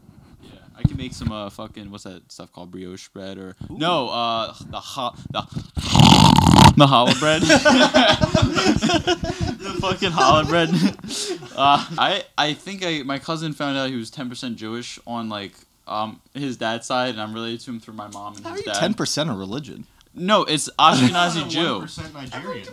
Yeah, 0.83 0.87
I 0.87 0.89
can 0.89 0.97
make 0.97 1.13
some 1.13 1.31
uh 1.33 1.49
fucking 1.51 1.91
what's 1.91 2.05
that 2.05 2.31
stuff 2.33 2.53
called 2.53 2.71
brioche 2.71 3.09
bread 3.09 3.39
or 3.39 3.57
no 3.71 4.09
uh 4.09 4.55
the 4.71 4.81
hot 4.81 5.17
the 5.31 5.43
the 6.77 6.87
challah 6.87 7.19
bread 7.21 7.43
the 9.63 9.77
fucking 9.81 10.11
challah 10.11 10.47
bread. 10.49 10.71
Uh, 11.55 11.85
I 11.99 12.25
I 12.39 12.55
think 12.55 12.83
I 12.83 13.03
my 13.03 13.19
cousin 13.19 13.53
found 13.53 13.77
out 13.77 13.91
he 13.91 13.97
was 13.97 14.11
ten 14.11 14.31
percent 14.31 14.57
Jewish 14.57 14.99
on 15.07 15.29
like 15.29 15.53
um 15.87 16.19
his 16.33 16.57
dad's 16.57 16.87
side 16.87 17.11
and 17.11 17.21
I'm 17.21 17.35
related 17.35 17.61
to 17.61 17.71
him 17.73 17.79
through 17.81 17.93
my 17.93 18.09
mom 18.09 18.37
and 18.37 18.45
How 18.45 18.53
are 18.53 18.57
his 18.57 18.65
you 18.65 18.73
dad. 18.73 18.81
ten 18.81 18.95
percent 18.95 19.29
of 19.29 19.37
religion? 19.37 19.85
no, 20.15 20.45
it's 20.45 20.71
Ashkenazi 20.79 21.49
Jew. 21.51 21.81
1% 21.83 22.15
Nigerian. 22.15 22.67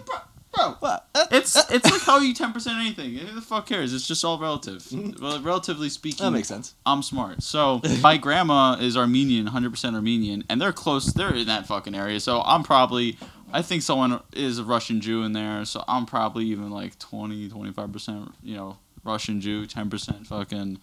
Bro, 0.53 0.77
what? 0.79 1.07
Uh, 1.13 1.25
It's 1.31 1.55
it's 1.71 1.89
like 1.89 2.01
how 2.01 2.19
you 2.19 2.33
ten 2.33 2.51
percent 2.53 2.77
anything. 2.79 3.15
Who 3.15 3.35
the 3.35 3.41
fuck 3.41 3.67
cares? 3.67 3.93
It's 3.93 4.07
just 4.07 4.25
all 4.25 4.39
relative. 4.39 4.87
Well, 5.21 5.39
relatively 5.41 5.89
speaking, 5.89 6.25
that 6.25 6.31
makes 6.31 6.47
sense. 6.47 6.73
I'm 6.85 7.03
smart. 7.03 7.43
So 7.43 7.81
my 8.01 8.17
grandma 8.17 8.73
is 8.79 8.95
Armenian, 8.97 9.47
100% 9.47 9.93
Armenian, 9.93 10.43
and 10.49 10.61
they're 10.61 10.73
close. 10.73 11.07
They're 11.13 11.35
in 11.35 11.47
that 11.47 11.67
fucking 11.67 11.93
area. 11.93 12.19
So 12.19 12.41
I'm 12.41 12.63
probably, 12.63 13.17
I 13.51 13.61
think 13.61 13.81
someone 13.83 14.21
is 14.33 14.59
a 14.59 14.63
Russian 14.63 15.01
Jew 15.01 15.23
in 15.23 15.33
there. 15.33 15.65
So 15.65 15.83
I'm 15.87 16.05
probably 16.05 16.45
even 16.45 16.71
like 16.71 16.97
20, 16.99 17.49
25%, 17.49 18.31
you 18.43 18.55
know, 18.55 18.77
Russian 19.03 19.41
Jew, 19.41 19.65
10% 19.65 20.25
fucking 20.27 20.79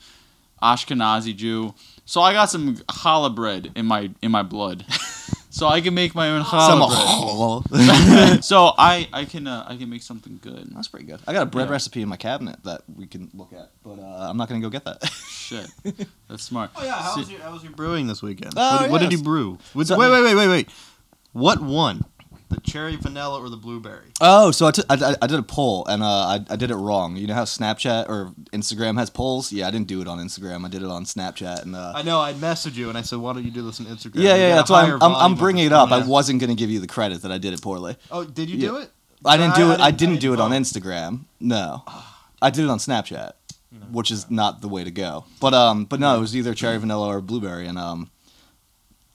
Ashkenazi 0.62 1.34
Jew. 1.34 1.74
So 2.04 2.20
I 2.20 2.32
got 2.32 2.50
some 2.50 2.76
challah 2.76 3.34
bread 3.34 3.72
in 3.74 3.86
my 3.86 4.10
in 4.22 4.30
my 4.30 4.42
blood. 4.42 4.84
So 5.56 5.66
I 5.68 5.80
can 5.80 5.94
make 5.94 6.14
my 6.14 6.28
own 6.32 6.44
Some 6.44 6.80
challah 6.82 7.64
bread. 7.64 8.44
so 8.52 8.74
I 8.76 9.08
I 9.10 9.24
can 9.24 9.46
uh, 9.46 9.64
I 9.66 9.78
can 9.78 9.88
make 9.88 10.02
something 10.02 10.38
good. 10.42 10.68
That's 10.74 10.88
pretty 10.88 11.06
good. 11.06 11.18
I 11.26 11.32
got 11.32 11.44
a 11.44 11.46
bread 11.46 11.68
Yeah. 11.68 11.72
recipe 11.72 12.02
in 12.02 12.10
my 12.10 12.18
cabinet 12.18 12.62
that 12.64 12.82
we 12.94 13.06
can 13.06 13.30
look 13.32 13.54
at, 13.54 13.70
but 13.82 13.98
uh, 13.98 14.28
I'm 14.28 14.36
not 14.36 14.50
gonna 14.50 14.60
go 14.60 14.68
get 14.68 14.84
that. 14.84 15.02
Shit, 15.06 15.66
that's 16.28 16.42
smart. 16.42 16.72
Oh 16.76 16.84
yeah, 16.84 17.00
how 17.00 17.14
See- 17.14 17.20
was 17.20 17.30
your 17.30 17.40
how 17.40 17.52
was 17.54 17.62
your 17.62 17.72
brewing 17.72 18.06
this 18.06 18.20
weekend? 18.22 18.52
Oh, 18.54 18.82
what, 18.82 18.90
what 18.90 19.00
did 19.00 19.12
yes. 19.12 19.20
you 19.20 19.24
brew? 19.24 19.58
Wait, 19.74 19.86
So- 19.86 19.98
wait, 19.98 20.10
wait, 20.10 20.24
wait, 20.24 20.34
wait, 20.34 20.48
wait. 20.48 20.68
What 21.32 21.62
won? 21.62 22.04
The 22.48 22.60
cherry 22.60 22.94
vanilla 22.94 23.40
or 23.40 23.48
the 23.48 23.56
blueberry? 23.56 24.12
Oh, 24.20 24.52
so 24.52 24.66
I, 24.66 24.70
t- 24.70 24.82
I, 24.88 24.94
I- 24.94 25.16
I 25.22 25.26
did 25.26 25.38
a 25.40 25.42
poll 25.42 25.84
and 25.86 26.00
uh, 26.00 26.06
I, 26.06 26.44
I 26.48 26.54
did 26.54 26.70
it 26.70 26.76
wrong. 26.76 27.16
You 27.16 27.26
know 27.26 27.34
how 27.34 27.42
Snapchat 27.42 28.08
or 28.08 28.32
Instagram 28.52 28.96
has 28.98 29.10
polls? 29.10 29.50
Yeah, 29.52 29.66
I 29.66 29.72
didn't 29.72 29.88
do 29.88 30.00
it 30.00 30.06
on 30.06 30.18
Instagram. 30.18 30.64
I 30.64 30.68
did 30.68 30.82
it 30.82 30.88
on 30.88 31.04
Snapchat 31.04 31.62
and 31.62 31.74
uh, 31.74 31.92
I 31.96 32.02
know. 32.02 32.20
I 32.20 32.34
messaged 32.34 32.76
you 32.76 32.88
and 32.88 32.96
I 32.96 33.02
said, 33.02 33.18
"Why 33.18 33.32
don't 33.32 33.44
you 33.44 33.50
do 33.50 33.62
this 33.62 33.80
on 33.80 33.86
Instagram?" 33.86 34.22
yeah, 34.22 34.36
yeah, 34.36 34.48
yeah. 34.50 34.54
That's 34.54 34.70
why 34.70 34.84
I'm, 34.84 35.02
I'm, 35.02 35.14
I'm 35.16 35.34
bringing 35.34 35.66
it 35.66 35.72
up. 35.72 35.90
I 35.90 36.06
wasn't 36.06 36.40
gonna 36.40 36.54
give 36.54 36.70
you 36.70 36.78
the 36.78 36.86
credit 36.86 37.22
that 37.22 37.32
I 37.32 37.38
did 37.38 37.52
it 37.52 37.60
poorly. 37.60 37.96
Oh, 38.12 38.22
did 38.24 38.48
you 38.48 38.56
Yeah. 38.58 38.68
do 38.68 38.76
it? 38.76 38.90
I 39.24 39.36
didn't 39.36 39.56
do 39.56 39.70
I 39.70 39.74
it. 39.74 39.80
I 39.80 39.90
didn't- 39.90 39.98
didn't 40.12 40.20
do 40.20 40.32
it 40.34 40.38
on 40.40 40.52
Instagram. 40.52 41.24
No, 41.40 41.82
I 42.40 42.50
did 42.50 42.62
it 42.64 42.70
on 42.70 42.78
Snapchat, 42.78 43.32
which 43.90 44.12
is 44.12 44.30
not 44.30 44.60
the 44.60 44.68
way 44.68 44.84
to 44.84 44.92
go. 44.92 45.24
But 45.40 45.52
um, 45.52 45.84
but 45.84 45.98
no, 45.98 46.16
it 46.16 46.20
was 46.20 46.36
either 46.36 46.54
cherry 46.54 46.78
vanilla 46.78 47.08
or 47.08 47.20
blueberry, 47.20 47.66
and 47.66 47.76
um, 47.76 48.08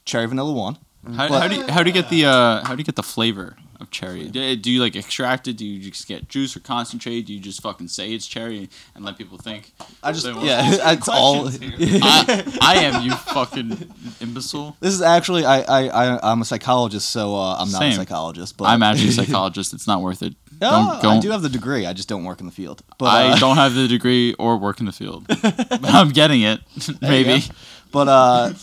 cherry 0.03 0.25
vanilla 0.25 0.51
won. 0.51 0.77
How, 1.15 1.27
But- 1.29 1.41
how 1.41 1.47
do 1.47 1.55
you, 1.55 1.67
how 1.67 1.83
do 1.83 1.89
you 1.89 1.93
get 1.93 2.09
the 2.09 2.25
uh, 2.25 2.63
how 2.65 2.75
do 2.75 2.79
you 2.79 2.83
get 2.83 2.95
the 2.95 3.03
flavor 3.03 3.57
of 3.79 3.89
cherry? 3.89 4.27
Do, 4.27 4.55
do 4.55 4.69
you 4.71 4.79
like 4.79 4.95
extract 4.95 5.47
it? 5.47 5.57
Do 5.57 5.65
you 5.65 5.89
just 5.89 6.07
get 6.07 6.29
juice 6.29 6.55
or 6.55 6.59
concentrate? 6.59 7.23
Do 7.25 7.33
you 7.33 7.39
just 7.39 7.61
fucking 7.61 7.87
say 7.87 8.13
it's 8.13 8.27
cherry 8.27 8.69
and 8.95 9.03
let 9.03 9.17
people 9.17 9.39
think? 9.39 9.73
I 10.03 10.11
just 10.11 10.25
yeah, 10.27 10.91
it's 10.91 11.09
all. 11.09 11.47
I, 11.61 12.59
I 12.61 12.75
am 12.83 13.03
you 13.03 13.11
fucking 13.15 13.91
imbecile. 14.19 14.77
This 14.79 14.93
is 14.93 15.01
actually 15.01 15.43
I 15.43 15.61
I 15.61 15.87
I 15.87 16.31
I'm 16.31 16.41
a 16.41 16.45
psychologist, 16.45 17.09
so 17.09 17.35
uh, 17.35 17.55
I'm 17.57 17.71
not 17.71 17.79
Same. 17.79 17.93
a 17.93 17.95
psychologist. 17.95 18.57
But 18.57 18.65
I'm 18.65 18.83
actually 18.83 19.09
a 19.09 19.11
psychologist. 19.23 19.73
It's 19.73 19.87
not 19.87 20.01
worth 20.01 20.21
it. 20.21 20.35
Yeah, 20.61 20.69
Don't, 20.69 21.01
don't, 21.01 21.17
I 21.17 21.19
do 21.19 21.31
have 21.31 21.41
the 21.41 21.49
degree. 21.49 21.87
I 21.87 21.93
just 21.93 22.07
don't 22.07 22.23
work 22.23 22.39
in 22.39 22.45
the 22.45 22.51
field. 22.51 22.83
But 22.99 23.05
I 23.07 23.29
uh, 23.31 23.39
don't 23.39 23.55
have 23.55 23.73
the 23.73 23.87
degree 23.87 24.35
or 24.37 24.57
work 24.57 24.79
in 24.79 24.85
the 24.85 24.91
field, 24.91 25.25
I'm 25.83 26.09
getting 26.09 26.41
it. 26.43 26.59
Maybe. 27.01 27.43
But 27.91 28.07
uh, 28.07 28.53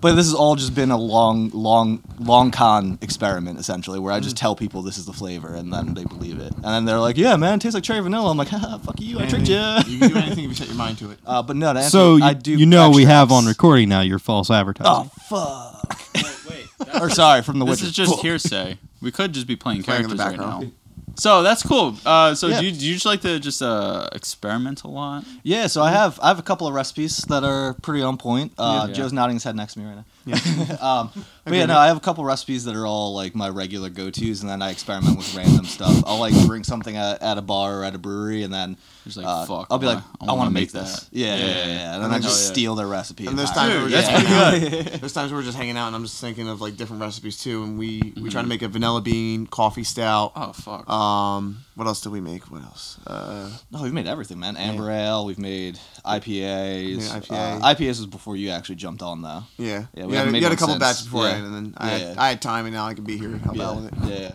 but 0.00 0.14
this 0.14 0.26
has 0.26 0.34
all 0.34 0.54
just 0.54 0.74
been 0.74 0.90
a 0.92 0.96
long, 0.96 1.50
long, 1.50 2.02
long 2.20 2.50
con 2.52 2.98
experiment 3.02 3.58
essentially, 3.58 3.98
where 3.98 4.12
I 4.12 4.20
Mm. 4.20 4.22
just 4.22 4.36
tell 4.36 4.54
people 4.54 4.82
this 4.82 4.96
is 4.96 5.06
the 5.06 5.12
flavor, 5.12 5.54
and 5.54 5.72
then 5.72 5.94
they 5.94 6.04
believe 6.04 6.38
it, 6.38 6.52
and 6.54 6.64
then 6.64 6.84
they're 6.84 7.00
like, 7.00 7.16
"Yeah, 7.16 7.34
man, 7.36 7.54
it 7.54 7.62
tastes 7.62 7.74
like 7.74 7.82
cherry 7.82 7.98
vanilla." 8.00 8.30
I'm 8.30 8.36
like, 8.36 8.48
Haha, 8.48 8.78
"Fuck 8.78 9.00
you, 9.00 9.18
I 9.18 9.26
tricked 9.26 9.48
you." 9.48 9.56
You 9.88 9.98
can 9.98 10.08
do 10.10 10.16
anything 10.18 10.44
if 10.44 10.50
you 10.50 10.54
set 10.54 10.68
your 10.68 10.76
mind 10.76 10.98
to 10.98 11.10
it. 11.10 11.18
Uh, 11.26 11.42
but 11.42 11.56
no, 11.56 11.72
to 11.72 11.80
answer, 11.80 11.90
So 11.90 12.16
you, 12.16 12.24
I 12.24 12.34
do. 12.34 12.52
you 12.52 12.66
know 12.66 12.90
we 12.90 13.04
have 13.06 13.32
on 13.32 13.46
recording 13.46 13.88
now 13.88 14.02
your 14.02 14.18
false 14.20 14.50
advertising. 14.50 14.92
Oh 14.92 15.10
fuck! 15.28 15.98
Wait, 16.14 16.36
wait. 16.48 16.94
or 17.02 17.10
sorry, 17.10 17.42
from 17.42 17.58
the 17.58 17.64
This 17.66 17.80
Witcher. 17.80 17.86
is 17.88 17.92
just 17.92 18.20
hearsay. 18.22 18.78
We 19.02 19.10
could 19.10 19.32
just 19.32 19.46
be 19.48 19.56
playing 19.56 19.82
Playing 19.82 20.04
in 20.04 20.10
the 20.10 20.16
characters 20.16 20.38
right 20.40 20.46
now. 20.46 20.58
background. 20.60 20.72
So 21.18 21.42
that's 21.42 21.62
cool. 21.62 21.96
Uh, 22.04 22.34
so 22.34 22.46
Yeah. 22.48 22.60
do, 22.60 22.66
you, 22.66 22.72
do 22.72 22.86
you 22.86 22.94
just 22.94 23.06
like 23.06 23.22
to 23.22 23.38
just 23.40 23.62
uh, 23.62 24.08
experiment 24.12 24.82
a 24.84 24.88
lot? 24.88 25.24
Yeah, 25.42 25.66
so 25.66 25.82
I 25.82 25.90
have 25.90 26.20
I 26.22 26.28
have 26.28 26.38
a 26.38 26.42
couple 26.42 26.66
of 26.66 26.74
recipes 26.74 27.16
that 27.28 27.42
are 27.42 27.74
pretty 27.82 28.02
on 28.02 28.16
point. 28.18 28.52
Uh, 28.58 28.86
Yeah. 28.88 28.94
Joe's 28.94 29.12
nodding 29.12 29.36
his 29.36 29.44
head 29.44 29.56
next 29.56 29.74
to 29.74 29.78
me 29.80 29.86
right 29.86 29.96
now. 29.96 30.04
um, 30.80 31.10
but 31.44 31.54
yeah, 31.54 31.66
no, 31.66 31.78
I 31.78 31.86
have 31.86 31.96
a 31.96 32.00
couple 32.00 32.24
recipes 32.24 32.64
that 32.64 32.74
are 32.74 32.84
all 32.86 33.14
like 33.14 33.36
my 33.36 33.48
regular 33.48 33.90
go 33.90 34.10
tos, 34.10 34.40
and 34.40 34.50
then 34.50 34.60
I 34.60 34.70
experiment 34.70 35.16
with 35.16 35.32
random 35.36 35.64
stuff. 35.66 36.02
I'll 36.04 36.18
like 36.18 36.34
bring 36.46 36.64
something 36.64 36.96
at, 36.96 37.22
at 37.22 37.38
a 37.38 37.42
bar 37.42 37.80
or 37.80 37.84
at 37.84 37.94
a 37.94 37.98
brewery, 37.98 38.42
and 38.42 38.52
then 38.52 38.76
Just 39.04 39.18
like, 39.18 39.26
uh, 39.26 39.46
fuck, 39.46 39.68
I'll 39.70 39.78
be 39.78 39.86
like, 39.86 39.98
I 39.98 40.24
I, 40.24 40.26
want 40.26 40.38
wanna 40.38 40.50
make 40.50 40.62
make 40.62 40.72
this. 40.72 41.00
that. 41.00 41.16
Yeah, 41.16 41.26
yeah, 41.26 41.34
Yeah, 41.34 41.46
yeah, 41.46 41.46
yeah, 41.46 41.66
yeah. 41.66 41.72
yeah. 41.74 41.94
And 41.94 42.04
then 42.04 42.10
I 42.10 42.18
just 42.18 42.44
yeah. 42.46 42.52
steal 42.52 42.74
their 42.74 42.88
recipe. 42.88 43.26
And 43.26 43.38
there's 43.38 43.52
times 43.52 43.72
Dude, 43.72 43.82
we're 43.84 43.88
that's 43.90 44.08
just 44.08 44.26
pretty 44.26 44.34
hanging 44.66 44.86
out. 44.92 44.92
There's 45.00 45.12
times 45.12 45.30
where 45.30 45.40
we're 45.40 45.44
just 45.44 45.56
hanging 45.56 45.76
out, 45.76 45.86
and 45.86 45.96
I'm 45.96 46.02
just 46.02 46.20
thinking 46.20 46.48
of 46.48 46.60
like 46.60 46.76
different 46.76 47.02
recipes 47.02 47.40
too. 47.40 47.62
And 47.62 47.78
we 47.78 48.12
we 48.20 48.28
try 48.28 48.42
to 48.42 48.48
make 48.48 48.62
a 48.62 48.68
vanilla 48.68 49.00
bean 49.00 49.46
coffee 49.46 49.84
stout. 49.84 50.32
Oh 50.34 50.52
fuck. 50.52 50.88
Um, 50.90 51.58
what 51.76 51.86
else 51.86 52.00
did 52.00 52.10
we 52.10 52.20
make? 52.20 52.50
What 52.50 52.62
else? 52.62 52.98
Uh, 53.06 53.50
No, 53.70 53.82
we've 53.82 53.92
made 53.92 54.06
everything, 54.08 54.38
man. 54.40 54.56
Amber 54.56 54.90
ale, 54.90 55.24
we've 55.26 55.38
made 55.38 55.78
IPAs. 56.04 57.30
Yeah, 57.30 57.36
Uh, 57.36 57.60
IPAs 57.74 57.98
was 57.98 58.06
before 58.06 58.34
you 58.36 58.50
actually 58.50 58.76
jumped 58.76 59.02
on, 59.02 59.22
though. 59.22 59.44
yeah, 59.58 59.84
Yeah, 59.94 60.02
you 60.04 60.08
we 60.08 60.16
had, 60.16 60.32
made 60.32 60.38
you 60.38 60.44
had 60.44 60.52
a 60.52 60.56
couple 60.56 60.74
since. 60.74 60.80
batches 60.82 61.02
before, 61.04 61.28
Yeah. 61.28 61.34
and 61.36 61.54
then 61.54 61.74
I, 61.76 61.90
Yeah, 61.92 61.98
had. 62.08 62.18
I 62.18 62.28
had 62.30 62.42
time, 62.42 62.64
and 62.66 62.74
now 62.74 62.86
I 62.86 62.94
can 62.94 63.04
be 63.04 63.16
here 63.18 63.28
and 63.28 63.40
help 63.42 63.60
out 63.60 63.76
with 63.76 63.86
it. 63.86 63.94
Yeah, 64.04 64.18
yeah. 64.18 64.32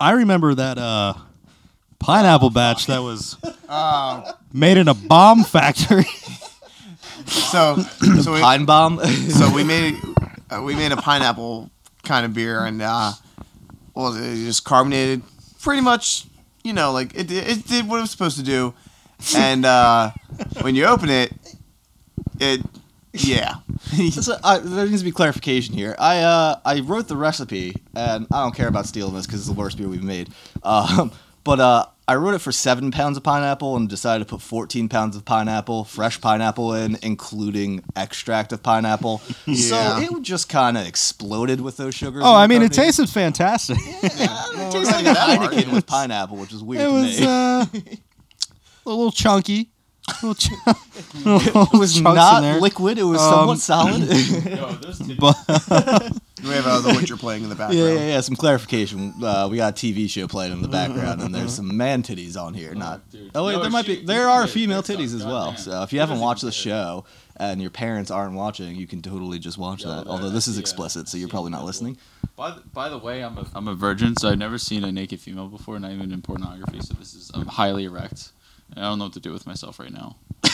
I 0.00 0.12
remember 0.12 0.54
that 0.54 0.78
uh, 0.78 1.14
pineapple 1.98 2.50
batch 2.50 2.86
that 2.86 3.02
was 3.02 3.36
Uh, 3.68 4.32
made 4.52 4.76
in 4.78 4.88
a 4.88 4.94
bomb 4.94 5.44
factory. 5.44 6.06
so 7.26 7.76
so 8.22 8.32
we, 8.34 8.40
Pine 8.40 8.64
bomb. 8.64 9.04
so 9.28 9.52
we 9.52 9.64
made 9.64 9.94
uh, 10.50 10.62
we 10.62 10.74
made 10.74 10.92
a 10.92 10.96
pineapple 10.96 11.70
kind 12.04 12.24
of 12.24 12.32
beer, 12.32 12.64
and 12.64 12.80
uh, 12.80 13.12
what 13.92 14.12
was 14.12 14.16
it? 14.16 14.24
It 14.38 14.44
just 14.46 14.64
carbonated, 14.64 15.22
pretty 15.60 15.82
much. 15.82 16.24
You 16.68 16.74
know, 16.74 16.92
like 16.92 17.14
it 17.14 17.32
it 17.32 17.66
did 17.66 17.88
what 17.88 17.96
it 17.96 18.02
was 18.02 18.10
supposed 18.10 18.36
to 18.36 18.42
do, 18.42 18.74
and 19.34 19.64
uh, 19.64 20.10
when 20.60 20.74
you 20.74 20.84
open 20.84 21.08
it, 21.08 21.32
it 22.38 22.60
yeah. 23.14 23.54
So, 24.10 24.36
I, 24.44 24.58
there 24.58 24.84
needs 24.84 25.00
to 25.00 25.04
be 25.06 25.12
clarification 25.12 25.74
here. 25.74 25.96
I 25.98 26.18
uh, 26.18 26.60
I 26.66 26.80
wrote 26.80 27.08
the 27.08 27.16
recipe, 27.16 27.74
and 27.96 28.26
I 28.30 28.42
don't 28.42 28.54
care 28.54 28.68
about 28.68 28.84
stealing 28.84 29.14
this 29.14 29.24
because 29.24 29.40
it's 29.40 29.48
the 29.48 29.54
worst 29.54 29.78
beer 29.78 29.88
we've 29.88 30.02
made. 30.02 30.28
Um, 30.62 31.10
but 31.42 31.58
uh, 31.58 31.86
I 32.08 32.16
wrote 32.16 32.32
it 32.34 32.38
for 32.38 32.52
seven 32.52 32.90
pounds 32.90 33.18
of 33.18 33.22
pineapple 33.22 33.76
and 33.76 33.86
decided 33.86 34.26
to 34.26 34.30
put 34.34 34.40
14 34.40 34.88
pounds 34.88 35.14
of 35.14 35.26
pineapple, 35.26 35.84
fresh 35.84 36.18
pineapple 36.20 36.72
in, 36.72 36.96
including 37.02 37.84
extract 37.94 38.50
of 38.52 38.62
pineapple. 38.62 39.20
Yeah. 39.46 39.98
So 40.00 40.16
it 40.16 40.22
just 40.22 40.48
kind 40.48 40.76
of 40.78 40.86
exploded 40.86 41.60
with 41.60 41.76
those 41.76 41.94
sugars. 41.94 42.22
oh, 42.24 42.34
I 42.34 42.46
mean, 42.46 42.62
it 42.62 42.72
tasted 42.72 43.08
fantastic. 43.08 43.76
It 43.80 44.12
tastes 44.72 44.90
like 44.92 45.04
a 45.06 45.14
Heineken 45.14 45.72
with 45.72 45.86
pineapple, 45.86 46.36
which 46.38 46.52
is 46.52 46.62
weird 46.64 46.82
It 46.82 46.86
to 46.86 46.92
was 46.92 47.20
me. 47.20 47.26
uh, 47.26 47.66
a 48.86 48.88
little 48.88 49.12
chunky. 49.12 49.70
A 50.08 50.26
little 50.26 50.34
ch- 50.34 50.50
it 51.14 51.78
was 51.78 52.00
not 52.00 52.60
liquid. 52.62 52.98
It 52.98 53.02
was 53.04 53.20
Um, 53.20 53.32
somewhat 53.32 53.58
solid. 53.58 54.08
But 55.18 55.36
We 56.42 56.50
have 56.50 56.66
uh, 56.66 56.80
The 56.80 56.94
Witcher 56.96 57.16
playing 57.16 57.42
in 57.42 57.48
the 57.48 57.54
background. 57.56 57.78
Yeah, 57.78 57.92
yeah, 57.94 58.06
yeah. 58.14 58.20
Some 58.20 58.36
clarification. 58.36 59.12
Uh, 59.22 59.48
we 59.50 59.56
got 59.56 59.72
a 59.82 59.86
TV 59.86 60.08
show 60.08 60.28
playing 60.28 60.52
in 60.52 60.62
the 60.62 60.68
background, 60.68 61.20
and 61.20 61.34
there's 61.34 61.54
some 61.54 61.76
man 61.76 62.02
titties 62.02 62.36
on 62.36 62.54
here. 62.54 62.74
Not. 62.74 63.08
dude. 63.10 63.30
Oh 63.34 63.44
wait, 63.46 63.54
No, 63.54 63.62
there 63.62 63.70
might 63.70 63.86
she- 63.86 63.96
be. 64.00 64.06
There 64.06 64.28
are 64.28 64.44
did. 64.44 64.52
female 64.52 64.82
titties 64.82 65.14
as 65.14 65.24
well. 65.24 65.46
Goddamn. 65.46 65.62
So 65.64 65.82
if 65.82 65.92
you 65.92 66.00
haven't 66.00 66.20
watched 66.20 66.42
the 66.42 66.52
show 66.52 67.04
and 67.36 67.60
your 67.60 67.70
parents 67.70 68.10
aren't 68.10 68.34
watching, 68.34 68.76
you 68.76 68.86
can 68.86 69.02
totally 69.02 69.38
just 69.38 69.58
watch 69.58 69.82
Yeah, 69.84 69.88
that. 69.96 70.04
that- 70.04 70.10
Although 70.10 70.30
this 70.30 70.46
is 70.48 70.56
yeah, 70.56 70.60
explicit, 70.60 71.08
so 71.08 71.18
you're 71.18 71.28
probably 71.28 71.50
not 71.50 71.64
listening. 71.64 71.98
By 72.36 72.50
the, 72.52 72.60
by 72.72 72.88
the 72.88 72.98
way, 72.98 73.22
I'm 73.24 73.36
a, 73.36 73.46
I'm 73.54 73.66
a 73.66 73.74
virgin, 73.74 74.16
so 74.16 74.28
I've 74.28 74.38
never 74.38 74.58
seen 74.58 74.84
a 74.84 74.92
naked 74.92 75.18
female 75.20 75.48
before, 75.48 75.78
not 75.80 75.90
even 75.90 76.12
in 76.12 76.22
pornography. 76.22 76.80
So 76.80 76.94
this 76.94 77.14
is 77.14 77.32
I'm 77.34 77.46
highly 77.46 77.84
erect. 77.84 78.30
I 78.76 78.82
don't 78.82 78.98
know 78.98 79.06
what 79.06 79.14
to 79.14 79.20
do 79.20 79.32
with 79.32 79.46
myself 79.46 79.78
right 79.78 79.92
now. 79.92 80.16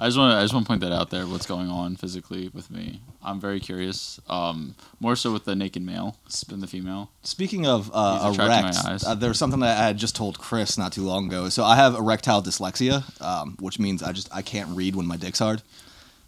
I 0.00 0.06
just 0.06 0.18
want 0.18 0.32
to 0.32 0.38
I 0.38 0.42
just 0.42 0.54
want 0.54 0.66
to 0.66 0.68
point 0.68 0.80
that 0.82 0.92
out 0.92 1.10
there. 1.10 1.26
What's 1.26 1.46
going 1.46 1.68
on 1.68 1.96
physically 1.96 2.48
with 2.48 2.70
me? 2.70 3.00
I'm 3.22 3.40
very 3.40 3.58
curious. 3.58 4.20
Um, 4.28 4.74
more 5.00 5.16
so 5.16 5.32
with 5.32 5.44
the 5.44 5.56
naked 5.56 5.82
male 5.82 6.16
than 6.48 6.60
the 6.60 6.66
female. 6.66 7.10
Speaking 7.22 7.66
of 7.66 7.90
uh, 7.92 8.28
He's 8.30 8.38
erect, 8.38 8.76
uh, 9.04 9.14
there 9.14 9.28
was 9.28 9.38
something 9.38 9.60
that 9.60 9.78
I 9.78 9.86
had 9.86 9.96
just 9.98 10.14
told 10.14 10.38
Chris 10.38 10.78
not 10.78 10.92
too 10.92 11.02
long 11.02 11.26
ago. 11.26 11.48
So 11.48 11.64
I 11.64 11.76
have 11.76 11.94
erectile 11.94 12.42
dyslexia, 12.42 13.02
um, 13.20 13.56
which 13.60 13.78
means 13.78 14.02
I 14.02 14.12
just 14.12 14.28
I 14.34 14.42
can't 14.42 14.76
read 14.76 14.94
when 14.94 15.06
my 15.06 15.16
dick's 15.16 15.40
hard. 15.40 15.62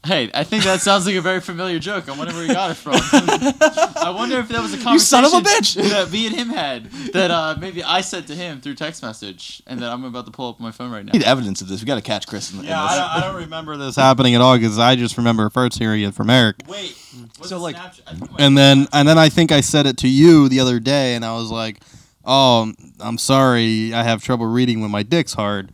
Hey, 0.03 0.31
I 0.33 0.45
think 0.45 0.65
that 0.65 0.81
sounds 0.81 1.05
like 1.05 1.15
a 1.15 1.21
very 1.21 1.41
familiar 1.43 1.79
joke. 1.79 2.09
I 2.09 2.17
wonder 2.17 2.33
where 2.33 2.47
he 2.47 2.55
got 2.55 2.71
it 2.71 2.75
from. 2.79 2.95
I 3.03 4.11
wonder 4.17 4.39
if 4.39 4.49
that 4.49 4.63
was 4.63 4.73
a 4.73 4.79
conversation 4.79 4.93
You 4.95 4.99
son 4.99 5.25
of 5.27 5.33
a 5.35 5.47
bitch! 5.47 5.75
that 5.91 6.11
me 6.11 6.27
and 6.27 6.35
him 6.35 6.49
had 6.49 6.91
that 7.13 7.31
uh, 7.31 7.55
maybe 7.61 7.85
I 7.85 8.01
said 8.01 8.27
to 8.29 8.35
him 8.35 8.63
through 8.63 8.77
text 8.77 9.03
message, 9.03 9.63
and 9.67 9.81
that 9.83 9.93
I'm 9.93 10.05
about 10.05 10.25
to 10.25 10.31
pull 10.33 10.49
up 10.49 10.59
my 10.59 10.71
phone 10.71 10.91
right 10.91 11.05
now. 11.05 11.11
I 11.13 11.19
need 11.19 11.27
evidence 11.27 11.61
of 11.61 11.69
this. 11.69 11.81
We 11.83 11.87
got 11.87 11.97
to 11.97 12.01
catch 12.01 12.27
Chris 12.27 12.51
in, 12.51 12.61
in 12.61 12.65
yeah, 12.65 12.81
this. 12.83 12.93
I 12.93 12.97
don't, 12.99 13.11
I 13.11 13.21
don't 13.27 13.43
remember 13.43 13.77
this 13.77 13.95
happening 13.95 14.35
at 14.35 14.41
all 14.41 14.57
because 14.57 14.79
I 14.79 14.97
just 14.97 15.19
remember 15.19 15.51
first 15.51 15.79
hearing 15.79 16.01
it 16.01 16.15
from 16.15 16.31
Eric. 16.31 16.63
Wait, 16.67 16.97
what's 17.37 17.51
So, 17.51 17.59
like- 17.59 17.77
Snapchat? 17.77 18.01
I 18.07 18.15
think 18.15 18.31
my- 18.33 18.37
and 18.39 18.57
then 18.57 18.89
and 18.95 19.07
then 19.07 19.19
I 19.19 19.29
think 19.29 19.53
I 19.53 19.61
said 19.61 19.85
it 19.85 19.99
to 19.99 20.09
you 20.09 20.49
the 20.49 20.61
other 20.61 20.81
day, 20.81 21.15
and 21.15 21.27
I 21.27 21.35
was 21.35 21.51
like, 21.51 21.83
"Oh, 22.25 22.73
I'm 23.01 23.19
sorry, 23.19 23.93
I 23.93 24.03
have 24.03 24.23
trouble 24.25 24.47
reading 24.47 24.81
when 24.81 24.91
my 24.91 25.03
dick's 25.03 25.35
hard." 25.35 25.69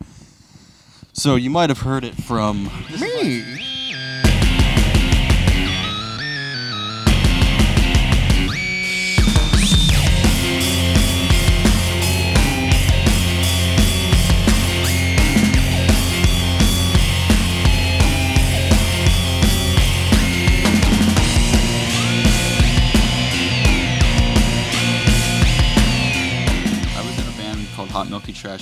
So 1.13 1.35
you 1.37 1.49
might 1.49 1.69
have 1.69 1.79
heard 1.79 2.03
it 2.03 2.15
from 2.15 2.65
me. 2.99 3.63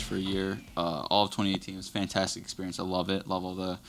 For 0.03 0.15
a 0.15 0.19
year. 0.19 0.59
Uh, 0.75 1.05
all 1.09 1.25
of 1.25 1.31
2018 1.31 1.75
it 1.75 1.77
was 1.77 1.89
fantastic 1.89 2.43
experience. 2.43 2.79
I 2.79 2.83
love 2.83 3.09
it. 3.09 3.27
Love 3.27 3.43
all 3.43 3.55
the 3.55 3.79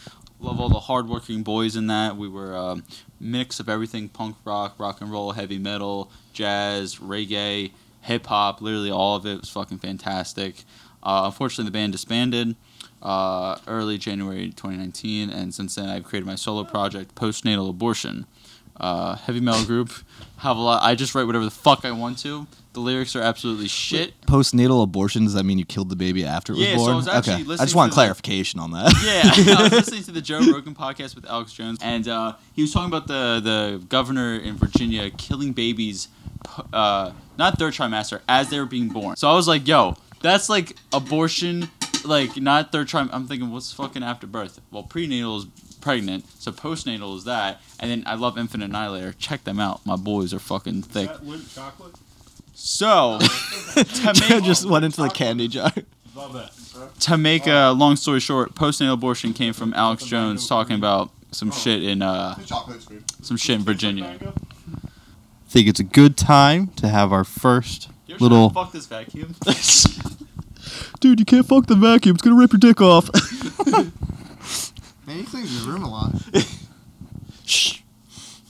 love 0.40 0.61
all 0.61 0.69
the 0.69 0.81
hardworking 0.81 1.42
boys 1.42 1.77
in 1.77 1.87
that. 1.88 2.16
We 2.16 2.29
were 2.29 2.53
a 2.53 2.83
mix 3.21 3.61
of 3.61 3.69
everything: 3.69 4.09
punk 4.09 4.37
rock, 4.45 4.75
rock 4.79 5.01
and 5.01 5.11
roll, 5.11 5.33
heavy 5.33 5.59
metal, 5.59 6.11
jazz, 6.33 6.97
reggae, 6.97 7.73
hip 8.03 8.27
hop. 8.27 8.61
Literally 8.61 8.90
all 8.90 9.16
of 9.16 9.27
it 9.27 9.40
was 9.40 9.49
fucking 9.49 9.79
fantastic. 9.79 10.64
Uh, 11.03 11.23
unfortunately, 11.27 11.64
the 11.64 11.71
band 11.71 11.92
disbanded 11.92 12.57
uh, 13.03 13.59
early 13.66 13.99
January 13.99 14.51
2019, 14.51 15.31
and 15.31 15.55
since 15.55 15.75
then 15.75 15.88
I've 15.88 16.05
created 16.05 16.27
my 16.27 16.35
solo 16.35 16.64
project, 16.64 17.14
Postnatal 17.14 17.71
Abortion. 17.71 18.27
Uh, 18.79 19.16
heavy 19.16 19.40
metal 19.40 19.64
group. 19.64 19.90
Have 20.38 20.57
a 20.57 20.61
lot. 20.61 20.83
I 20.83 20.95
just 20.95 21.14
write 21.14 21.25
whatever 21.25 21.45
the 21.45 21.51
fuck 21.51 21.85
I 21.85 21.92
want 21.92 22.19
to. 22.19 22.47
The 22.77 22.81
lyrics 22.83 23.17
are 23.17 23.23
absolutely 23.23 23.69
shit. 23.69 24.21
Postnatal 24.27 24.83
abortion 24.83 25.25
does 25.25 25.33
that 25.33 25.45
mean 25.45 25.59
you 25.59 25.65
killed 25.65 25.89
the 25.89 25.97
baby 25.97 26.27
after 26.27 26.53
it 26.53 26.57
was 26.59 26.67
Yeah, 26.67 26.77
so 26.77 26.83
I 26.83 26.85
born? 26.85 26.97
was 26.97 27.09
actually 27.09 27.33
okay, 27.33 27.43
I 27.43 27.47
listening 27.47 27.67
just 27.69 27.75
want 27.75 27.91
to 27.93 27.95
the- 27.97 28.03
clarification 28.03 28.61
on 28.61 28.71
that. 28.73 28.93
Yeah, 29.03 29.55
I 29.59 29.62
was 29.62 29.73
listening 29.73 30.03
to 30.03 30.12
the 30.12 30.21
Joe 30.31 30.41
Rogan 30.41 30.75
podcast 30.75 31.15
with 31.15 31.25
Alex 31.25 31.55
Jones, 31.55 31.79
and 31.81 32.07
uh, 32.07 32.35
he 32.53 32.61
was 32.61 32.75
talking 32.75 32.89
about 32.91 33.07
the 33.07 33.41
the 33.43 33.83
governor 33.89 34.35
in 34.37 34.57
Virginia 34.59 35.09
killing 35.09 35.53
babies, 35.55 36.09
uh, 36.75 37.12
not 37.39 37.59
third 37.59 37.73
trimester, 37.73 38.21
as 38.29 38.51
they 38.51 38.59
were 38.61 38.67
being 38.67 38.89
born. 38.91 39.17
So 39.17 39.27
I 39.31 39.35
was 39.35 39.49
like, 39.49 39.67
yo, 39.67 39.97
that's 40.21 40.51
like 40.51 40.77
abortion, 40.93 41.71
like 42.05 42.37
not 42.37 42.73
third 42.73 42.89
trim. 42.89 43.09
I'm 43.11 43.27
thinking, 43.27 43.51
what's 43.51 43.73
fucking 43.73 44.03
after 44.03 44.27
birth? 44.27 44.61
Well, 44.71 44.83
prenatal 44.83 45.39
is 45.39 45.47
pregnant, 45.81 46.27
so 46.39 46.53
postnatal 46.53 47.17
is 47.17 47.25
that, 47.25 47.62
and 47.81 47.91
then 47.91 48.03
I 48.07 48.17
love 48.17 48.37
Infinite 48.37 48.67
Annihilator. 48.67 49.15
Check 49.15 49.45
them 49.45 49.59
out, 49.61 49.87
my 49.87 49.97
boys 49.97 50.35
are 50.35 50.39
fucking 50.39 50.83
thick. 50.83 51.09
chocolate? 51.55 51.95
So 52.59 53.19
to 53.75 54.27
make 54.31 54.45
just 54.45 54.64
went 54.64 54.85
into 54.87 55.03
the 55.03 55.11
candy 55.11 55.47
jar. 55.47 55.71
Love 56.14 56.33
that. 56.33 57.01
to 57.01 57.19
make 57.19 57.47
a 57.47 57.71
long 57.73 57.97
story 57.97 58.19
short, 58.19 58.55
postnatal 58.55 58.95
abortion 58.95 59.35
came 59.35 59.53
from 59.53 59.75
Alex 59.75 60.05
Jones 60.05 60.49
talking 60.49 60.75
about 60.75 61.11
some 61.33 61.51
shit 61.53 61.83
in 61.85 62.01
uh 62.01 62.35
some 63.21 63.37
shit 63.37 63.57
in 63.57 63.62
Virginia. 63.62 64.16
I 64.23 65.49
think 65.51 65.69
it's 65.69 65.81
a 65.81 65.85
good 65.85 66.16
time 66.16 66.69
to 66.77 66.88
have 66.88 67.12
our 67.12 67.25
first 67.25 67.90
little. 68.21 68.49
fuck 68.49 68.73
this 68.73 68.87
vacuum. 68.87 69.35
Dude, 71.01 71.21
you 71.21 71.27
can't 71.27 71.47
fuck 71.47 71.66
the 71.66 71.75
vacuum. 71.77 72.14
It's 72.14 72.23
gonna 72.23 72.37
rip 72.37 72.53
your 72.53 72.59
dick 72.59 72.81
off. 72.81 73.11
Man, 75.07 75.19
he 75.19 75.25
cleans 75.25 75.51
his 75.51 75.66
room 75.66 75.85
a 75.85 75.90
lot. 75.90 76.14
Shh. 77.45 77.81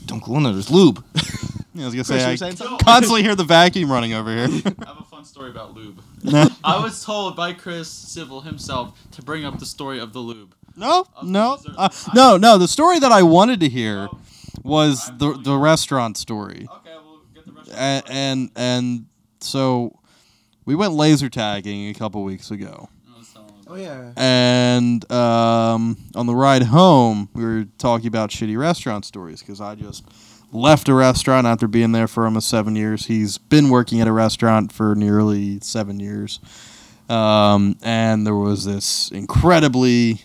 Don't 0.07 0.23
go 0.23 0.37
in 0.37 0.45
there. 0.45 0.53
There's 0.53 0.71
lube. 0.71 1.05
I 1.15 1.85
was 1.85 1.95
gonna 1.95 2.05
Chris, 2.05 2.07
say 2.07 2.15
were 2.27 2.33
I 2.33 2.35
saying 2.37 2.57
something? 2.57 2.79
constantly 2.79 3.23
hear 3.23 3.35
the 3.35 3.45
vacuum 3.45 3.91
running 3.93 4.15
over 4.15 4.31
here. 4.35 4.47
I 4.47 4.87
have 4.87 4.99
a 5.01 5.05
fun 5.11 5.25
story 5.27 5.51
about 5.51 5.75
lube. 5.75 6.01
I 6.65 6.83
was 6.83 7.05
told 7.05 7.37
by 7.37 7.53
Chris 7.53 7.91
Civil 7.91 8.41
himself 8.41 8.99
to 9.13 9.23
bring 9.23 9.45
up 9.45 9.59
the 9.59 9.67
story 9.67 9.99
of 10.01 10.13
the 10.15 10.21
lube. 10.21 10.55
No, 10.75 11.07
Of 11.17 11.27
no, 11.29 11.57
dessert. 11.57 11.75
uh, 11.77 11.89
no, 12.15 12.37
no. 12.39 12.57
The 12.59 12.69
story 12.69 12.99
that 12.99 13.13
I 13.13 13.23
wanted 13.23 13.61
to 13.61 13.69
hear 13.69 14.09
was 14.63 15.11
the 15.19 15.35
the 15.43 15.57
restaurant 15.59 16.17
story, 16.17 16.67
Okay, 16.79 16.95
we'll 17.05 17.21
get 17.35 17.47
the 17.47 17.53
rest. 17.53 17.71
and 17.75 18.03
and, 18.09 18.51
and 18.57 19.07
so 19.41 19.99
we 20.65 20.75
went 20.75 20.95
laser 20.95 21.29
tagging 21.29 21.89
a 21.89 21.95
couple 21.95 22.23
weeks 22.25 22.51
ago. 22.51 22.89
Oh 23.69 23.75
yeah. 23.75 24.13
And 24.17 25.11
um, 25.11 25.97
on 26.15 26.27
the 26.27 26.35
ride 26.35 26.63
home, 26.63 27.29
we 27.35 27.45
were 27.45 27.67
talking 27.79 28.07
about 28.07 28.31
shitty 28.31 28.57
restaurant 28.57 29.05
stories 29.05 29.41
because 29.41 29.61
I 29.61 29.75
just 29.75 30.05
left 30.53 30.89
a 30.89 30.95
restaurant 30.95 31.47
after 31.47 31.67
being 31.67 31.93
there 31.93 32.07
for 32.07 32.25
almost 32.25 32.49
seven 32.49 32.77
years. 32.77 33.07
He's 33.07 33.39
been 33.39 33.69
working 33.69 34.01
at 34.01 34.07
a 34.07 34.13
restaurant 34.13 34.73
for 34.73 34.95
nearly 34.95 35.59
seven 35.61 35.99
years. 35.99 36.39
Um, 37.09 37.77
and 37.83 38.27
there 38.27 38.37
was 38.37 38.65
this 38.65 39.11
incredibly, 39.11 40.21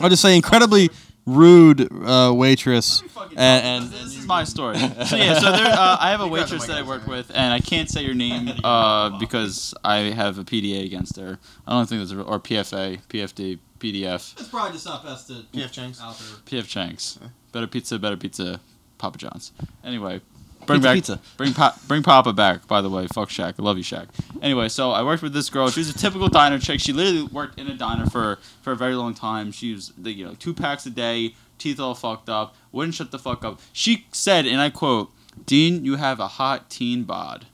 I'll 0.00 0.08
just 0.08 0.22
say, 0.22 0.34
incredibly 0.34 0.90
rude 1.26 1.88
uh, 2.04 2.32
waitress. 2.34 3.02
And, 3.36 3.84
and 3.84 3.90
this 3.90 4.16
is 4.16 4.26
my 4.26 4.44
story. 4.44 4.78
So 4.78 5.16
yeah, 5.16 5.38
so 5.38 5.52
there, 5.52 5.66
uh, 5.66 5.96
I 6.00 6.10
have 6.10 6.20
a 6.20 6.28
waitress 6.36 6.66
that 6.66 6.76
I 6.76 6.82
work 6.82 7.06
with, 7.06 7.30
and 7.34 7.52
I 7.52 7.60
can't 7.60 7.88
say 7.88 8.02
your 8.04 8.14
name 8.14 8.50
uh, 8.64 9.18
because 9.18 9.74
I 9.84 9.96
have 10.12 10.38
a 10.38 10.44
PDA 10.44 10.84
against 10.84 11.16
her. 11.16 11.38
I 11.66 11.72
don't 11.72 11.88
think 11.88 12.00
there's 12.00 12.12
a, 12.12 12.22
or 12.22 12.38
PFA, 12.40 13.00
PFD, 13.08 13.58
PDF, 13.80 14.38
It's 14.38 14.48
probably 14.48 14.72
just 14.72 14.86
not 14.86 15.04
best 15.04 15.28
to 15.28 15.44
PF 15.52 15.70
Chang's. 15.72 16.00
out 16.00 16.18
there. 16.18 16.60
PF 16.62 16.66
Chang's. 16.66 17.18
Better 17.52 17.66
pizza, 17.66 17.98
better 17.98 18.16
pizza, 18.16 18.60
Papa 18.98 19.18
John's. 19.18 19.52
Anyway, 19.84 20.20
bring 20.66 20.80
Pizza, 20.80 20.88
back 20.88 20.94
pizza. 20.96 21.20
bring 21.36 21.52
pa- 21.54 21.76
bring 21.88 22.02
Papa 22.02 22.32
back. 22.32 22.66
By 22.66 22.80
the 22.80 22.90
way, 22.90 23.06
fuck 23.12 23.28
Shaq. 23.28 23.54
I 23.58 23.62
love 23.62 23.76
you, 23.78 23.84
Shaq. 23.84 24.06
Anyway, 24.42 24.68
so 24.68 24.90
I 24.90 25.02
worked 25.02 25.22
with 25.22 25.32
this 25.32 25.48
girl. 25.50 25.70
She 25.70 25.80
was 25.80 25.88
a 25.90 25.94
typical 25.98 26.28
diner 26.28 26.58
chick. 26.58 26.80
She 26.80 26.92
literally 26.92 27.22
worked 27.22 27.58
in 27.58 27.66
a 27.68 27.74
diner 27.76 28.06
for 28.06 28.38
for 28.62 28.72
a 28.72 28.76
very 28.76 28.94
long 28.94 29.14
time. 29.14 29.52
She 29.52 29.72
was 29.74 29.92
the- 29.96 30.12
you 30.12 30.24
know 30.24 30.34
two 30.38 30.54
packs 30.54 30.84
a 30.86 30.90
day, 30.90 31.34
teeth 31.58 31.78
all 31.80 31.94
fucked 31.94 32.28
up, 32.28 32.54
wouldn't 32.72 32.94
shut 32.94 33.10
the 33.10 33.18
fuck 33.18 33.44
up. 33.44 33.60
She 33.72 34.06
said, 34.12 34.46
and 34.46 34.60
I 34.60 34.70
quote, 34.70 35.12
"Dean, 35.46 35.84
you 35.84 35.96
have 35.96 36.20
a 36.20 36.28
hot 36.28 36.70
teen 36.70 37.04
bod," 37.04 37.46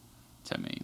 to 0.46 0.58
me. 0.58 0.82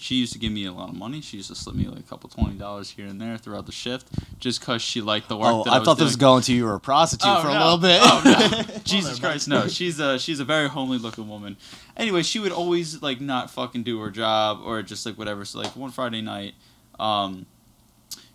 She 0.00 0.14
used 0.14 0.32
to 0.32 0.38
give 0.38 0.52
me 0.52 0.64
a 0.64 0.72
lot 0.72 0.88
of 0.90 0.94
money. 0.94 1.20
She 1.20 1.38
used 1.38 1.48
to 1.48 1.56
slip 1.56 1.74
me 1.74 1.86
like 1.86 1.98
a 1.98 2.02
couple 2.04 2.30
twenty 2.30 2.56
dollars 2.56 2.90
here 2.90 3.06
and 3.06 3.20
there 3.20 3.36
throughout 3.36 3.66
the 3.66 3.72
shift, 3.72 4.06
just 4.38 4.60
cause 4.60 4.80
she 4.80 5.00
liked 5.00 5.28
the 5.28 5.36
work. 5.36 5.52
Oh, 5.52 5.64
that 5.64 5.72
I, 5.72 5.78
was 5.78 5.86
thought 5.86 5.98
this 5.98 6.04
was 6.04 6.16
going 6.16 6.42
to 6.42 6.52
you 6.52 6.64
were 6.66 6.74
a 6.74 6.80
prostitute 6.80 7.28
Oh, 7.28 7.42
for 7.42 7.48
a 7.48 7.52
little 7.52 7.78
bit. 7.78 8.00
Oh, 8.00 8.22
no. 8.24 8.78
Jesus 8.84 9.18
Christ, 9.18 9.48
no. 9.48 9.66
She's 9.66 9.98
a 9.98 10.18
she's 10.18 10.38
a 10.38 10.44
very 10.44 10.68
homely 10.68 10.98
looking 10.98 11.28
woman. 11.28 11.56
Anyway, 11.96 12.22
she 12.22 12.38
would 12.38 12.52
always 12.52 13.02
like 13.02 13.20
not 13.20 13.50
fucking 13.50 13.82
do 13.82 13.98
her 14.00 14.10
job 14.10 14.60
or 14.64 14.82
just 14.82 15.04
like 15.04 15.18
whatever. 15.18 15.44
So 15.44 15.58
like 15.58 15.74
one 15.74 15.90
Friday 15.90 16.20
night, 16.20 16.54
um, 17.00 17.46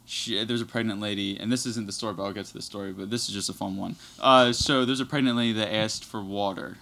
she, 0.05 0.43
there's 0.43 0.61
a 0.61 0.65
pregnant 0.65 0.99
lady, 0.99 1.37
and 1.39 1.51
this 1.51 1.65
isn't 1.65 1.85
the 1.85 1.93
story, 1.93 2.13
but 2.13 2.23
I'll 2.23 2.33
get 2.33 2.45
to 2.45 2.53
the 2.53 2.61
story. 2.61 2.91
But 2.91 3.09
this 3.09 3.29
is 3.29 3.33
just 3.33 3.49
a 3.49 3.53
fun 3.53 3.77
one. 3.77 3.95
Uh, 4.19 4.51
so 4.51 4.85
there's 4.85 4.99
a 4.99 5.05
pregnant 5.05 5.37
lady 5.37 5.53
that 5.53 5.73
asked 5.73 6.03
for 6.03 6.21
water, 6.21 6.77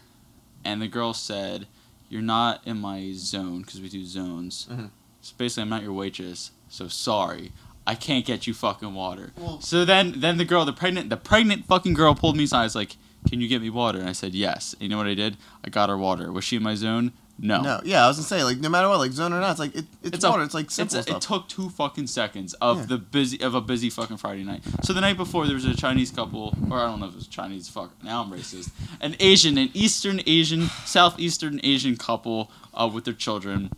and 0.65 0.82
the 0.82 0.88
girl 0.88 1.13
said, 1.13 1.67
"You're 2.12 2.21
not 2.21 2.62
in 2.65 2.78
my 2.80 3.13
zone 3.13 3.62
because 3.62 3.80
we 3.82 3.89
do 3.89 4.06
zones. 4.06 4.67
Mhm. 4.69 4.89
So 5.21 5.34
basically, 5.38 5.63
I'm 5.63 5.69
not 5.69 5.82
your 5.82 5.93
waitress. 5.93 6.52
So 6.69 6.88
sorry." 6.88 7.52
I 7.88 7.95
can't 7.95 8.26
get 8.26 8.45
you 8.45 8.54
fucking 8.54 8.93
water. 8.93 9.34
Well- 9.36 9.60
so 9.60 9.86
then, 9.86 10.19
then 10.19 10.38
the 10.38 10.45
girl, 10.45 10.65
the 10.65 10.71
pregnant, 10.74 11.10
the 11.10 11.17
pregnant 11.17 11.65
fucking 11.65 11.95
girl 11.95 12.13
pulled 12.13 12.38
me 12.38 12.43
aside. 12.43 12.60
I 12.62 12.63
Was 12.65 12.76
like, 12.76 12.95
"Can 13.28 13.41
you 13.41 13.47
get 13.47 13.60
me 13.62 13.71
water?" 13.71 14.00
And 14.00 14.08
I 14.08 14.12
said, 14.12 14.36
"Yes." 14.36 14.74
And 14.74 14.84
you 14.84 14.89
know 14.89 14.97
what 14.97 15.08
I 15.08 15.15
did? 15.15 15.38
I 15.65 15.69
got 15.69 15.89
her 15.89 15.97
water. 15.97 16.32
Was 16.32 16.43
she 16.43 16.58
in 16.58 16.63
my 16.63 16.76
zone? 16.76 17.12
No. 17.43 17.60
No, 17.62 17.82
yeah, 17.84 18.06
I 18.06 18.08
was 18.08 18.17
gonna 18.17 18.27
say 18.27 18.43
like 18.43 18.60
no 18.60 18.69
matter 18.69 18.88
what, 18.88 18.99
like 18.99 19.12
zone 19.13 19.34
or 19.34 19.39
not, 19.39 19.49
it's 19.51 19.60
like 19.60 19.75
it, 19.75 19.86
it's, 20.04 20.15
It's 20.17 20.23
a- 20.23 20.41
it's 20.41 20.54
like 20.54 20.65
It's 20.65 20.75
simple 20.75 20.99
a- 20.99 21.01
stuff. 21.01 21.17
it 21.17 21.21
took 21.21 21.47
two 21.47 21.69
fucking 21.71 22.06
seconds 22.06 22.54
of 22.62 22.82
Yeah. 22.82 22.86
the 22.86 22.97
busy 22.99 23.41
of 23.41 23.56
a 23.56 23.62
busy 23.62 23.89
fucking 23.89 24.17
Friday 24.17 24.43
night. 24.43 24.62
So 24.84 24.93
the 24.93 25.01
night 25.01 25.17
before 25.17 25.45
there 25.47 25.56
was 25.56 25.65
a 25.65 25.75
Chinese 25.75 26.12
couple, 26.12 26.56
or 26.69 26.77
I 26.77 26.86
don't 26.86 26.99
know 26.99 27.08
if 27.08 27.13
it 27.13 27.15
was 27.17 27.27
Chinese. 27.27 27.67
Fuck, 27.67 27.91
now 28.04 28.21
I'm 28.23 28.30
racist. 28.32 28.69
An 29.01 29.15
Asian, 29.19 29.58
an 29.58 29.71
Eastern 29.73 30.21
Asian, 30.27 30.69
Southeastern 30.86 31.60
Asian 31.63 31.97
couple 31.97 32.51
uh, 32.75 32.88
with 32.93 33.06
their 33.06 33.13
children 33.15 33.71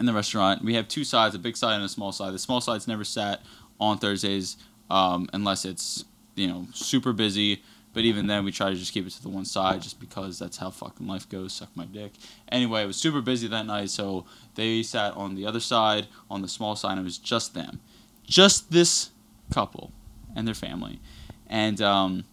in 0.00 0.06
the 0.06 0.12
restaurant. 0.14 0.64
We 0.64 0.74
have 0.74 0.88
two 0.88 1.04
sides, 1.04 1.34
a 1.34 1.38
big 1.38 1.56
side 1.58 1.74
and 1.74 1.84
a 1.84 1.88
small 1.90 2.10
side. 2.10 2.32
The 2.32 2.38
small 2.38 2.62
side's 2.62 2.88
never 2.88 3.04
sat 3.04 3.42
on 3.78 3.98
Thursdays 3.98 4.56
um, 4.90 5.28
unless 5.34 5.66
it's 5.66 6.04
you 6.36 6.46
know 6.46 6.68
super 6.72 7.12
busy. 7.12 7.62
But 7.94 8.04
even 8.04 8.26
then, 8.26 8.44
we 8.44 8.52
try 8.52 8.70
to 8.70 8.76
just 8.76 8.92
keep 8.92 9.06
it 9.06 9.10
to 9.10 9.22
the 9.22 9.28
one 9.28 9.44
side, 9.44 9.80
just 9.80 10.00
because 10.00 10.38
that's 10.38 10.56
how 10.56 10.70
fucking 10.70 11.06
life 11.06 11.28
goes. 11.28 11.52
Suck 11.52 11.70
my 11.76 11.86
dick. 11.86 12.12
Anyway, 12.48 12.82
it 12.82 12.86
was 12.86 12.96
super 12.96 13.20
busy 13.20 13.46
that 13.48 13.66
night, 13.66 13.88
so 13.88 14.26
they 14.56 14.82
sat 14.82 15.14
on 15.14 15.36
the 15.36 15.46
other 15.46 15.60
side, 15.60 16.08
on 16.28 16.42
the 16.42 16.48
small 16.48 16.74
side. 16.74 16.92
And 16.92 17.00
it 17.00 17.04
was 17.04 17.18
just 17.18 17.54
them, 17.54 17.80
just 18.26 18.72
this 18.72 19.10
couple 19.52 19.92
and 20.34 20.46
their 20.46 20.54
family, 20.54 20.98
and 21.46 21.80
um, 21.80 22.24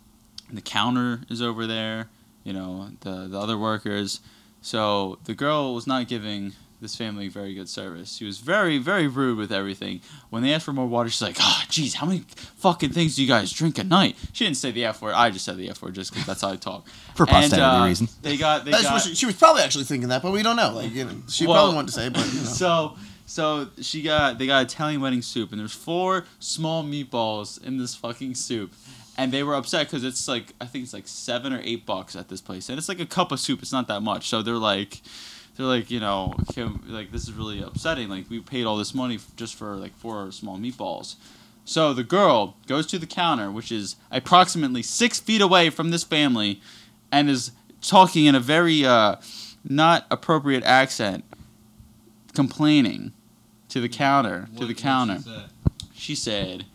the 0.52 0.62
counter 0.62 1.22
is 1.30 1.42
over 1.42 1.68
there. 1.68 2.10
You 2.44 2.54
know, 2.54 2.90
the 3.02 3.28
the 3.28 3.40
other 3.40 3.58
workers. 3.58 4.20
So 4.62 5.20
the 5.26 5.36
girl 5.36 5.76
was 5.76 5.86
not 5.86 6.08
giving 6.08 6.54
this 6.82 6.96
family 6.96 7.28
very 7.28 7.54
good 7.54 7.70
service. 7.70 8.16
She 8.16 8.26
was 8.26 8.40
very, 8.40 8.78
very 8.80 9.08
rude 9.08 9.38
with 9.38 9.52
everything. 9.52 10.02
When 10.30 10.44
they 10.44 10.54
asked 10.54 10.66
for 10.66 10.74
more 10.74 10.88
water, 10.88 11.10
she's 11.10 11.22
like, 11.22 11.38
"Oh, 11.40 11.64
geez, 11.70 11.94
how 11.94 12.08
many 12.08 12.24
fucking 12.58 12.90
things 12.90 13.16
do 13.16 13.22
you 13.22 13.28
guys 13.28 13.52
drink 13.52 13.78
a 13.78 13.84
night?" 13.84 14.18
She 14.34 14.44
didn't 14.46 14.58
say 14.58 14.72
the 14.72 14.86
f 14.86 15.02
word. 15.02 15.14
I 15.14 15.30
just 15.30 15.46
said 15.46 15.58
the 15.58 15.70
f 15.70 15.82
word 15.82 15.94
just 15.96 16.12
because 16.12 16.26
that's 16.26 16.42
how 16.42 16.50
I 16.50 16.56
talk. 16.58 16.88
For 17.16 17.26
posterity 17.26 17.62
and, 17.62 17.84
uh, 17.84 17.86
reasons. 17.86 18.16
They 18.18 18.36
got. 18.36 18.66
They 18.66 18.72
got. 18.72 19.02
she, 19.02 19.16
she 19.16 19.26
was 19.26 19.36
probably 19.36 19.62
actually 19.62 19.86
thinking 19.86 20.10
that, 20.10 20.22
but 20.22 20.32
we 20.32 20.44
don't 20.44 20.56
know. 20.58 20.74
Like 20.74 20.92
you 20.94 21.06
know, 21.06 21.16
she 21.30 21.46
Well- 21.48 21.56
probably 21.56 21.76
wanted 21.76 21.88
to 21.88 21.94
say, 21.94 22.10
but 22.10 22.26
you 22.34 22.42
know. 22.42 22.46
So 22.50 22.96
so 23.28 23.70
she 23.80 24.02
got 24.02 24.40
they 24.40 24.48
got 24.48 24.64
Italian 24.64 25.00
wedding 25.00 25.22
soup 25.22 25.52
and 25.52 25.60
there's 25.62 25.72
four 25.72 26.26
small 26.40 26.84
meatballs 26.84 27.64
in 27.64 27.78
this 27.78 27.96
fucking 27.96 28.36
soup. 28.36 28.74
And 29.18 29.32
they 29.32 29.44
were 29.44 29.56
upset 29.56 29.88
because 29.88 30.04
it's 30.04 30.28
like 30.28 30.54
I 30.60 30.66
think 30.66 30.84
it's 30.84 30.94
like 30.94 31.08
seven 31.08 31.54
or 31.54 31.62
eight 31.64 31.86
bucks 31.86 32.16
at 32.16 32.28
this 32.30 32.42
place, 32.42 32.70
and 32.70 32.78
it's 32.80 32.90
like 32.90 33.00
a 33.00 33.06
cup 33.06 33.32
of 33.32 33.40
soup. 33.40 33.62
It's 33.62 33.72
not 33.72 33.88
that 33.90 34.02
much, 34.02 34.30
so 34.30 34.42
they're 34.42 34.56
like, 34.56 35.02
they're 35.56 35.66
like, 35.66 35.92
you 35.92 36.00
know, 36.00 36.34
can, 36.54 36.82
like 36.88 37.12
this 37.12 37.24
is 37.24 37.34
really 37.34 37.62
upsetting. 37.62 38.10
Like 38.10 38.30
we 38.30 38.40
paid 38.40 38.66
all 38.66 38.78
this 38.78 38.94
money 38.94 39.20
just 39.36 39.56
for 39.56 39.76
like 39.76 39.96
four 39.98 40.32
small 40.32 40.58
meatballs. 40.58 41.16
So 41.66 41.94
the 41.94 42.04
girl 42.04 42.56
goes 42.68 42.88
to 42.88 42.98
the 42.98 43.06
counter, 43.06 43.52
which 43.52 43.72
is 43.72 43.96
approximately 44.10 44.82
six 44.82 45.20
feet 45.20 45.42
away 45.42 45.70
from 45.70 45.92
this 45.92 46.04
family, 46.04 46.60
and 47.12 47.30
is 47.30 47.52
talking 47.82 48.26
in 48.26 48.36
a 48.36 48.40
very 48.40 48.84
uh, 48.86 49.18
not 49.64 50.08
appropriate 50.10 50.64
accent, 50.64 51.24
complaining 52.34 53.14
to 53.70 53.80
the 53.80 53.90
counter, 53.90 54.50
to 54.58 54.66
the 54.66 54.74
counter. 54.74 55.20
She 55.94 56.16
said, 56.16 56.66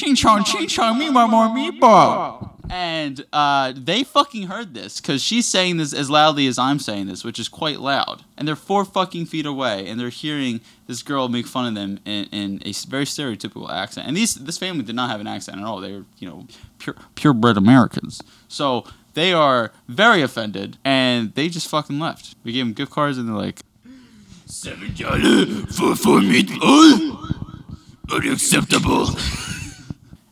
"Ching 0.00 0.14
chong, 0.14 0.44
ching 0.44 0.66
chong, 0.66 0.98
me 0.98 1.10
want 1.10 1.30
more 1.30 1.48
meatball." 1.48 2.50
And 2.72 3.26
uh, 3.32 3.72
they 3.76 4.04
fucking 4.04 4.44
heard 4.46 4.74
this 4.74 5.00
because 5.00 5.24
she's 5.24 5.46
saying 5.48 5.78
this 5.78 5.92
as 5.92 6.08
loudly 6.08 6.46
as 6.46 6.56
I'm 6.56 6.78
saying 6.78 7.08
this, 7.08 7.24
which 7.24 7.40
is 7.40 7.48
quite 7.48 7.80
loud. 7.80 8.22
And 8.38 8.46
they're 8.46 8.54
four 8.54 8.84
fucking 8.84 9.26
feet 9.26 9.44
away, 9.44 9.88
and 9.88 9.98
they're 9.98 10.08
hearing 10.08 10.60
this 10.86 11.02
girl 11.02 11.28
make 11.28 11.46
fun 11.48 11.66
of 11.66 11.74
them 11.74 11.98
in, 12.04 12.26
in 12.26 12.62
a 12.64 12.68
s- 12.68 12.84
very 12.84 13.06
stereotypical 13.06 13.68
accent. 13.68 14.06
And 14.06 14.16
these 14.16 14.36
this 14.36 14.56
family 14.56 14.84
did 14.84 14.94
not 14.94 15.10
have 15.10 15.20
an 15.20 15.26
accent 15.26 15.58
at 15.58 15.64
all. 15.64 15.80
They 15.80 15.92
were, 15.92 16.04
you 16.18 16.28
know, 16.28 16.46
pure 16.78 16.94
purebred 17.16 17.56
Americans. 17.56 18.22
So 18.46 18.84
they 19.14 19.32
are 19.32 19.72
very 19.88 20.22
offended, 20.22 20.78
and 20.84 21.34
they 21.34 21.48
just 21.48 21.66
fucking 21.68 21.98
left. 21.98 22.36
We 22.44 22.52
gave 22.52 22.64
them 22.66 22.72
gift 22.72 22.92
cards, 22.92 23.18
and 23.18 23.28
they're 23.28 23.34
like, 23.34 23.60
seven 24.46 24.94
dollar 24.96 25.46
for 25.76 25.96
four 25.96 26.20
meatballs, 26.20 27.34
unacceptable. 28.12 29.08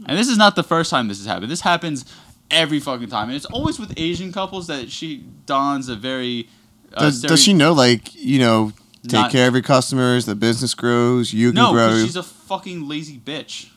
And 0.08 0.18
this 0.18 0.28
is 0.28 0.38
not 0.38 0.56
the 0.56 0.62
first 0.62 0.90
time 0.90 1.08
this 1.08 1.18
has 1.18 1.26
happened. 1.26 1.50
This 1.50 1.60
happens 1.60 2.04
every 2.50 2.80
fucking 2.80 3.08
time, 3.08 3.28
and 3.28 3.36
it's 3.36 3.44
always 3.46 3.78
with 3.78 3.92
Asian 3.98 4.32
couples 4.32 4.66
that 4.68 4.90
she 4.90 5.24
dons 5.46 5.88
a 5.88 5.96
very. 5.96 6.48
Uh, 6.94 7.00
does, 7.00 7.22
stere- 7.22 7.28
does 7.28 7.42
she 7.42 7.52
know 7.52 7.72
like 7.74 8.14
you 8.14 8.38
know 8.38 8.72
take 9.02 9.12
Not- 9.12 9.30
care 9.32 9.46
of 9.48 9.54
your 9.54 9.62
customers, 9.62 10.24
the 10.26 10.34
business 10.34 10.74
grows, 10.74 11.32
you 11.32 11.50
can 11.50 11.56
No, 11.56 11.72
grow. 11.72 11.88
because 11.88 12.04
she's 12.04 12.16
a 12.16 12.22
fucking 12.22 12.88
lazy 12.88 13.18
bitch. 13.18 13.68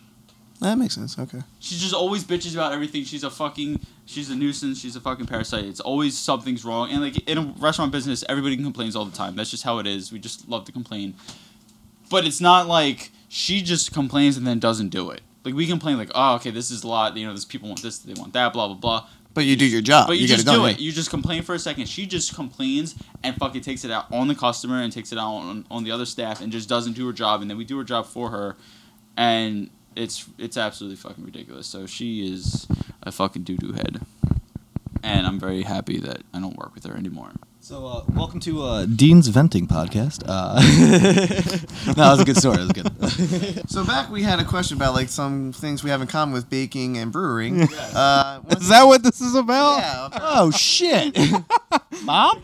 that 0.62 0.78
makes 0.78 0.96
sense. 0.96 1.20
Okay. 1.20 1.41
She 1.60 1.76
just 1.76 1.94
always 1.94 2.24
bitches 2.24 2.54
about 2.54 2.72
everything. 2.74 3.04
She's 3.04 3.24
a 3.24 3.30
fucking. 3.30 3.80
She's 4.06 4.30
a 4.30 4.36
nuisance. 4.36 4.80
She's 4.80 4.96
a 4.96 5.00
fucking 5.02 5.26
parasite. 5.26 5.65
It's 5.65 5.80
always 5.80 6.17
something's 6.17 6.63
wrong. 6.65 6.89
And 6.91 7.02
like 7.02 7.17
in 7.30 7.38
a 7.38 7.54
restaurant 7.60 7.91
business, 7.91 8.24
everybody 8.30 8.56
complains 8.58 8.96
all 8.96 9.06
the 9.06 9.15
time. 9.15 9.36
That's 9.36 9.50
just 9.52 9.63
how 9.63 9.80
it 9.80 9.88
is. 9.88 10.12
We 10.12 10.20
just 10.20 10.48
love 10.50 10.65
to 10.65 10.72
complain. 10.72 11.15
But 12.10 12.26
it's 12.26 12.41
not 12.41 12.67
like 12.67 13.12
she 13.30 13.62
just 13.62 13.94
complains 13.94 14.36
and 14.38 14.46
then 14.46 14.60
doesn't 14.60 14.89
do 14.89 15.10
it. 15.12 15.22
Like 15.43 15.56
we 15.56 15.65
complain 15.67 15.97
like, 15.97 16.12
oh, 16.13 16.36
okay, 16.36 16.51
this 16.51 16.71
is 16.71 16.84
a 16.84 16.88
lot. 16.88 17.17
You 17.17 17.25
know, 17.25 17.34
this 17.34 17.45
people 17.45 17.69
want 17.69 17.82
this, 17.82 17.99
they 17.99 18.13
want 18.13 18.34
that, 18.34 18.54
blah 18.54 18.67
blah 18.67 18.75
blah. 18.75 19.08
But 19.34 19.45
you 19.45 19.56
do 19.56 19.65
your 19.65 19.82
job. 19.82 20.08
But 20.08 20.17
you, 20.17 20.27
get 20.27 20.36
just 20.36 20.47
do 20.47 20.65
it. 20.65 20.80
You 20.80 20.91
just 20.91 21.10
complain 21.10 21.41
for 21.43 21.56
a 21.56 21.60
second. 21.60 21.88
She 21.88 22.06
just 22.06 22.36
complains 22.36 22.95
and 23.23 23.36
fucking 23.38 23.62
takes 23.62 23.86
it 23.86 23.91
out 23.91 24.12
on 24.12 24.27
the 24.27 24.36
customer 24.36 24.82
and 24.82 24.91
takes 24.91 25.13
it 25.13 25.17
out 25.17 25.36
on, 25.36 25.65
on 25.71 25.84
the 25.86 25.91
other 25.91 26.06
staff 26.06 26.41
and 26.41 26.51
just 26.51 26.67
doesn't 26.67 26.93
do 26.93 27.08
her 27.08 27.13
job. 27.13 27.41
And 27.41 27.49
then 27.49 27.58
we 27.58 27.63
do 27.63 27.77
her 27.77 27.84
job 27.86 28.06
for 28.06 28.30
her, 28.30 28.58
and 29.15 29.69
it's 29.95 30.27
it's 30.38 30.58
absolutely 30.58 30.97
fucking 30.97 31.23
ridiculous. 31.23 31.67
So 31.67 31.86
she 31.86 32.32
is 32.32 32.67
a 33.04 33.12
fucking 33.12 33.43
doo 33.43 33.58
doo 33.58 33.71
head, 33.71 34.01
and 35.01 35.25
I'm 35.25 35.39
very 35.39 35.63
happy 35.63 35.97
that 35.99 36.23
I 36.34 36.39
don't 36.39 36.58
work 36.58 36.75
with 36.75 36.86
her 36.86 36.95
anymore. 36.95 37.32
So, 37.63 37.86
uh, 37.86 38.04
welcome 38.15 38.39
to 38.39 38.63
uh, 38.63 38.86
Dean's 38.88 39.28
Venting 39.28 39.67
Podcast. 39.67 40.24
Uh, 40.26 40.56
no, 41.89 41.93
that 41.93 42.12
was 42.12 42.19
a 42.19 42.26
good 42.26 42.38
story. 42.38 42.58
That 42.58 42.76
was 43.00 43.15
good. 43.15 43.62
So 43.69 43.86
back 43.86 44.10
we 44.10 44.24
had 44.24 44.39
a 44.39 44.43
question 44.43 44.78
about 44.78 44.95
like 44.95 45.10
some 45.10 45.54
things 45.54 45.84
we 45.84 45.91
have 45.91 46.02
in 46.02 46.08
common 46.08 46.34
with 46.34 46.50
baking 46.50 46.97
and 46.97 47.12
brewing. 47.12 47.62
Uh, 47.62 48.41
Is 48.50 48.69
that 48.69 48.86
what 48.86 49.04
this 49.04 49.21
is 49.21 49.36
about? 49.36 49.78
Yeah. 49.78 50.10
oh 50.13 50.50
shit, 50.50 51.15
mom! 52.02 52.41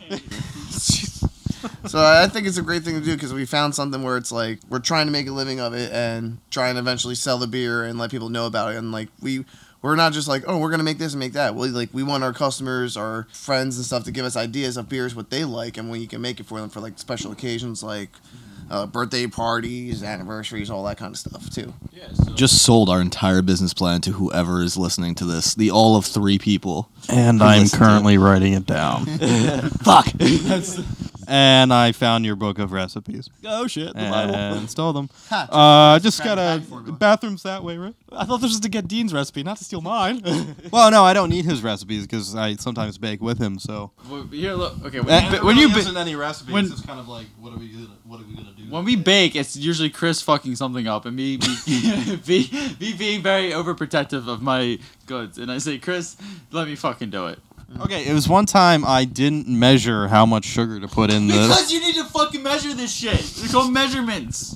so 1.87 1.99
I 1.99 2.27
think 2.27 2.45
it's 2.45 2.59
a 2.59 2.61
great 2.61 2.83
thing 2.83 2.99
to 2.99 3.01
do 3.03 3.15
because 3.15 3.33
we 3.33 3.47
found 3.47 3.73
something 3.73 4.03
where 4.03 4.17
it's 4.17 4.31
like 4.31 4.59
we're 4.69 4.77
trying 4.77 5.07
to 5.07 5.11
make 5.11 5.25
a 5.27 5.31
living 5.31 5.59
of 5.59 5.73
it 5.73 5.91
and 5.91 6.37
try 6.51 6.69
and 6.69 6.77
eventually 6.77 7.15
sell 7.15 7.39
the 7.39 7.47
beer 7.47 7.83
and 7.83 7.97
let 7.97 8.11
people 8.11 8.29
know 8.29 8.45
about 8.45 8.73
it. 8.73 8.77
And 8.77 8.91
like 8.91 9.09
we, 9.19 9.45
we're 9.81 9.95
not 9.95 10.13
just 10.13 10.27
like, 10.27 10.43
oh, 10.47 10.57
we're 10.57 10.71
gonna 10.71 10.83
make 10.83 10.97
this 10.97 11.13
and 11.13 11.19
make 11.19 11.33
that. 11.33 11.55
We 11.55 11.69
like 11.69 11.89
we 11.93 12.03
want 12.03 12.23
our 12.23 12.33
customers, 12.33 12.97
our 12.97 13.27
friends 13.31 13.77
and 13.77 13.85
stuff 13.85 14.03
to 14.05 14.11
give 14.11 14.25
us 14.25 14.35
ideas 14.35 14.77
of 14.77 14.89
beers 14.89 15.15
what 15.15 15.29
they 15.29 15.45
like 15.45 15.77
and 15.77 15.89
when 15.89 16.01
you 16.01 16.07
can 16.07 16.21
make 16.21 16.39
it 16.39 16.45
for 16.45 16.59
them 16.59 16.69
for 16.69 16.79
like 16.79 16.97
special 16.99 17.31
occasions 17.31 17.83
like. 17.83 18.09
Uh, 18.69 18.85
birthday 18.85 19.25
parties, 19.25 20.03
anniversaries, 20.03 20.69
all 20.69 20.83
that 20.83 20.97
kind 20.97 21.13
of 21.13 21.17
stuff 21.17 21.49
too. 21.49 21.73
Yeah, 21.93 22.11
so 22.11 22.33
Just 22.33 22.63
sold 22.63 22.89
our 22.89 22.99
entire 22.99 23.41
business 23.41 23.73
plan 23.73 24.01
to 24.01 24.11
whoever 24.11 24.61
is 24.61 24.75
listening 24.75 25.15
to 25.15 25.23
this. 25.25 25.55
The 25.55 25.71
all 25.71 25.95
of 25.95 26.05
three 26.05 26.37
people. 26.37 26.89
And 27.07 27.41
I'm 27.41 27.61
listened 27.61 27.69
to 27.69 27.75
it? 27.77 27.79
currently 27.87 28.17
writing 28.17 28.51
it 28.51 28.65
down. 28.65 29.05
Fuck. 29.85 30.07
And 31.27 31.73
I 31.73 31.91
found 31.91 32.25
your 32.25 32.35
book 32.35 32.57
of 32.59 32.71
recipes 32.71 33.29
oh 33.45 33.67
shit. 33.67 33.87
The 33.93 33.99
Bible. 33.99 34.35
and 34.35 34.69
stole 34.75 34.93
them. 34.93 35.09
Ha, 35.29 35.47
Uh, 35.51 35.99
just 35.99 36.23
gotta 36.23 36.41
a 36.41 36.57
bag 36.59 36.63
for 36.63 36.81
me. 36.81 36.91
bathrooms 36.93 37.43
that 37.43 37.63
way, 37.63 37.77
right? 37.77 37.93
I 38.11 38.25
thought 38.25 38.37
this 38.41 38.51
was 38.51 38.59
to 38.61 38.69
get 38.69 38.87
Dean's 38.87 39.13
recipe, 39.13 39.43
not 39.43 39.57
to 39.57 39.63
steal 39.63 39.81
mine. 39.81 40.21
Well, 40.71 40.91
no, 40.91 41.03
I 41.03 41.13
don't 41.13 41.29
need 41.29 41.45
his 41.45 41.61
recipes 41.63 42.05
because 42.07 42.35
I 42.35 42.55
sometimes 42.55 42.97
bake 42.97 43.21
with 43.21 43.37
him. 43.39 43.59
So 43.59 43.91
well, 44.09 44.23
here, 44.27 44.53
look. 44.53 44.73
Okay, 44.85 44.99
when, 44.99 45.13
Uh, 45.13 45.19
you, 45.25 45.29
there 45.31 45.39
ba- 45.41 45.45
when 45.45 45.57
you 45.57 45.69
ba- 45.71 45.79
isn't 45.79 45.97
any 45.97 46.15
recipes. 46.15 46.53
when- 46.53 46.65
it's 46.65 46.81
kind 46.81 46.99
of 46.99 47.07
like, 47.07 47.27
what 47.39 47.53
are 47.53 47.57
we 47.57 47.67
gonna, 47.69 47.87
what 48.05 48.19
are 48.21 48.25
we 48.25 48.35
gonna 48.35 48.51
do? 48.55 48.63
when 48.69 48.83
we 48.85 48.95
bake, 48.95 49.35
it's 49.35 49.55
usually 49.55 49.89
Chris 49.89 50.21
fucking 50.21 50.55
something 50.55 50.87
up 50.87 51.05
and 51.05 51.15
me 51.15 51.37
me, 51.37 52.19
me, 52.27 52.49
me 52.79 52.93
being 52.93 53.21
very 53.21 53.51
overprotective 53.51 54.27
of 54.27 54.41
my 54.41 54.77
goods, 55.05 55.37
and 55.37 55.51
I 55.51 55.57
say, 55.59 55.77
Chris, 55.77 56.17
let 56.51 56.67
me 56.67 56.75
fucking 56.75 57.09
do 57.09 57.27
it. 57.27 57.39
Mm. 57.71 57.81
okay, 57.85 58.07
it 58.07 58.13
was 58.13 58.29
one 58.29 58.45
time 58.45 58.85
I 58.85 59.05
didn't 59.05 59.47
measure 59.47 60.07
how 60.07 60.25
much 60.25 60.45
sugar 60.45 60.79
to 60.79 60.87
put 60.87 61.11
in 61.11 61.27
the. 61.27 61.33
Because 61.33 61.71
you 61.71 61.79
need 61.81 61.95
to 61.95 62.05
fucking 62.05 62.41
measure 62.43 62.73
this 62.73 62.93
shit. 62.93 63.19
They're 63.19 63.49
called 63.49 63.73
measurements. 63.73 64.55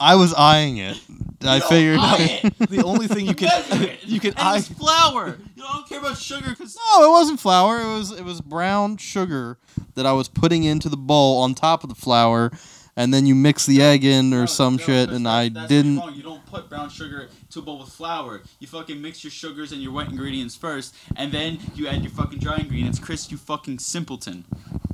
I 0.00 0.16
was 0.16 0.34
eyeing 0.34 0.78
it. 0.78 1.00
I 1.42 1.60
figured. 1.60 1.98
Eye 2.00 2.40
it. 2.42 2.70
the 2.70 2.82
only 2.82 3.06
thing 3.06 3.26
you 3.26 3.34
can 3.36 3.48
Measure 3.48 3.84
it. 3.84 3.98
you 4.04 4.20
can 4.20 4.30
And 4.30 4.40
eye 4.40 4.56
it's 4.58 4.68
flour. 4.68 5.38
You 5.54 5.62
know, 5.62 5.68
I 5.68 5.72
don't 5.74 5.88
care 5.88 5.98
about 5.98 6.16
sugar 6.16 6.50
because 6.50 6.76
No, 6.76 7.04
it 7.04 7.10
wasn't 7.10 7.38
flour. 7.40 7.80
It 7.80 7.86
was 7.86 8.10
it 8.10 8.24
was 8.24 8.40
brown 8.40 8.96
sugar 8.96 9.58
that 9.94 10.06
I 10.06 10.12
was 10.12 10.28
putting 10.28 10.64
into 10.64 10.88
the 10.88 10.96
bowl 10.96 11.42
on 11.42 11.54
top 11.54 11.82
of 11.84 11.90
the 11.90 11.94
flour, 11.94 12.50
and 12.96 13.12
then 13.12 13.26
you 13.26 13.34
mix 13.34 13.66
the 13.66 13.82
egg 13.82 14.04
in 14.04 14.32
or 14.32 14.46
some 14.46 14.78
shit, 14.78 15.10
and 15.10 15.26
I 15.26 15.48
didn't. 15.48 16.14
You 16.14 16.22
don't 16.22 16.44
put 16.46 16.68
brown 16.68 16.88
sugar 16.90 17.28
to 17.50 17.58
a 17.58 17.62
bowl 17.62 17.78
with 17.80 17.88
flour. 17.88 18.42
You 18.60 18.66
fucking 18.66 19.00
mix 19.02 19.24
your 19.24 19.30
sugars 19.30 19.72
and 19.72 19.82
your 19.82 19.92
wet 19.92 20.08
ingredients 20.08 20.54
first, 20.56 20.94
and 21.16 21.32
then 21.32 21.58
you 21.74 21.88
add 21.88 22.02
your 22.02 22.10
fucking 22.12 22.38
dry 22.38 22.56
ingredients. 22.58 22.98
Chris, 22.98 23.30
you 23.30 23.36
fucking 23.36 23.78
simpleton. 23.80 24.44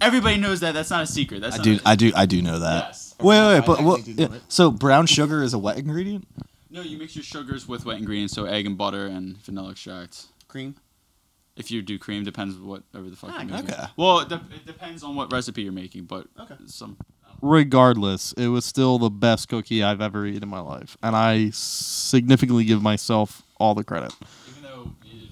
Everybody 0.01 0.37
knows 0.39 0.61
that. 0.61 0.73
That's 0.73 0.91
not 0.91 1.03
a 1.03 1.07
secret. 1.07 1.41
That's 1.43 1.55
I 1.55 1.59
not 1.59 1.65
do 1.65 1.75
a- 1.85 1.89
I 1.89 1.95
do 1.97 2.13
I 2.17 2.27
do 2.27 2.41
know 2.43 2.59
that. 2.59 2.85
Yes. 2.87 3.15
Wait, 3.21 3.39
wait, 3.39 3.59
wait, 3.59 3.67
but 3.67 3.83
what, 3.83 3.99
actually 3.99 4.15
do 4.15 4.29
know 4.29 4.35
it. 4.37 4.43
so 4.49 4.71
brown 4.71 5.05
sugar 5.07 5.43
is 5.43 5.53
a 5.53 5.59
wet 5.59 5.77
ingredient? 5.77 6.27
No, 6.71 6.81
you 6.83 6.97
mix 6.99 7.15
your 7.17 7.23
sugars 7.25 7.69
with 7.69 7.85
wet 7.85 7.99
ingredients, 7.99 8.33
so 8.33 8.45
egg 8.47 8.65
and 8.65 8.79
butter 8.79 9.05
and 9.07 9.37
vanilla 9.45 9.73
extract. 9.73 10.27
Cream. 10.49 10.77
If 11.57 11.71
you 11.71 11.83
do 11.83 11.99
cream, 11.99 12.25
depends 12.25 12.57
whatever 12.57 13.11
the 13.11 13.17
fuck 13.17 13.31
ah, 13.35 13.43
you're 13.43 13.51
making. 13.51 13.71
okay. 13.75 13.85
Well, 13.97 14.21
it, 14.21 14.29
de- 14.31 14.41
it 14.55 14.65
depends 14.65 15.03
on 15.03 15.15
what 15.17 15.31
recipe 15.31 15.63
you're 15.63 15.73
making, 15.73 16.05
but 16.05 16.27
Okay. 16.39 16.55
some. 16.67 16.97
Regardless, 17.43 18.33
it 18.35 18.49
was 18.49 18.65
still 18.65 18.99
the 18.99 19.11
best 19.11 19.49
cookie 19.49 19.83
I've 19.83 20.01
ever 20.01 20.27
eaten 20.27 20.43
in 20.43 20.49
my 20.49 20.61
life, 20.61 20.97
and 21.03 21.17
I 21.17 21.51
significantly 21.53 22.65
give 22.65 22.83
myself 22.83 23.43
all 23.59 23.75
the 23.75 23.85
credit. 23.85 24.13
Even 24.49 24.63
though 24.63 24.91
you 25.05 25.29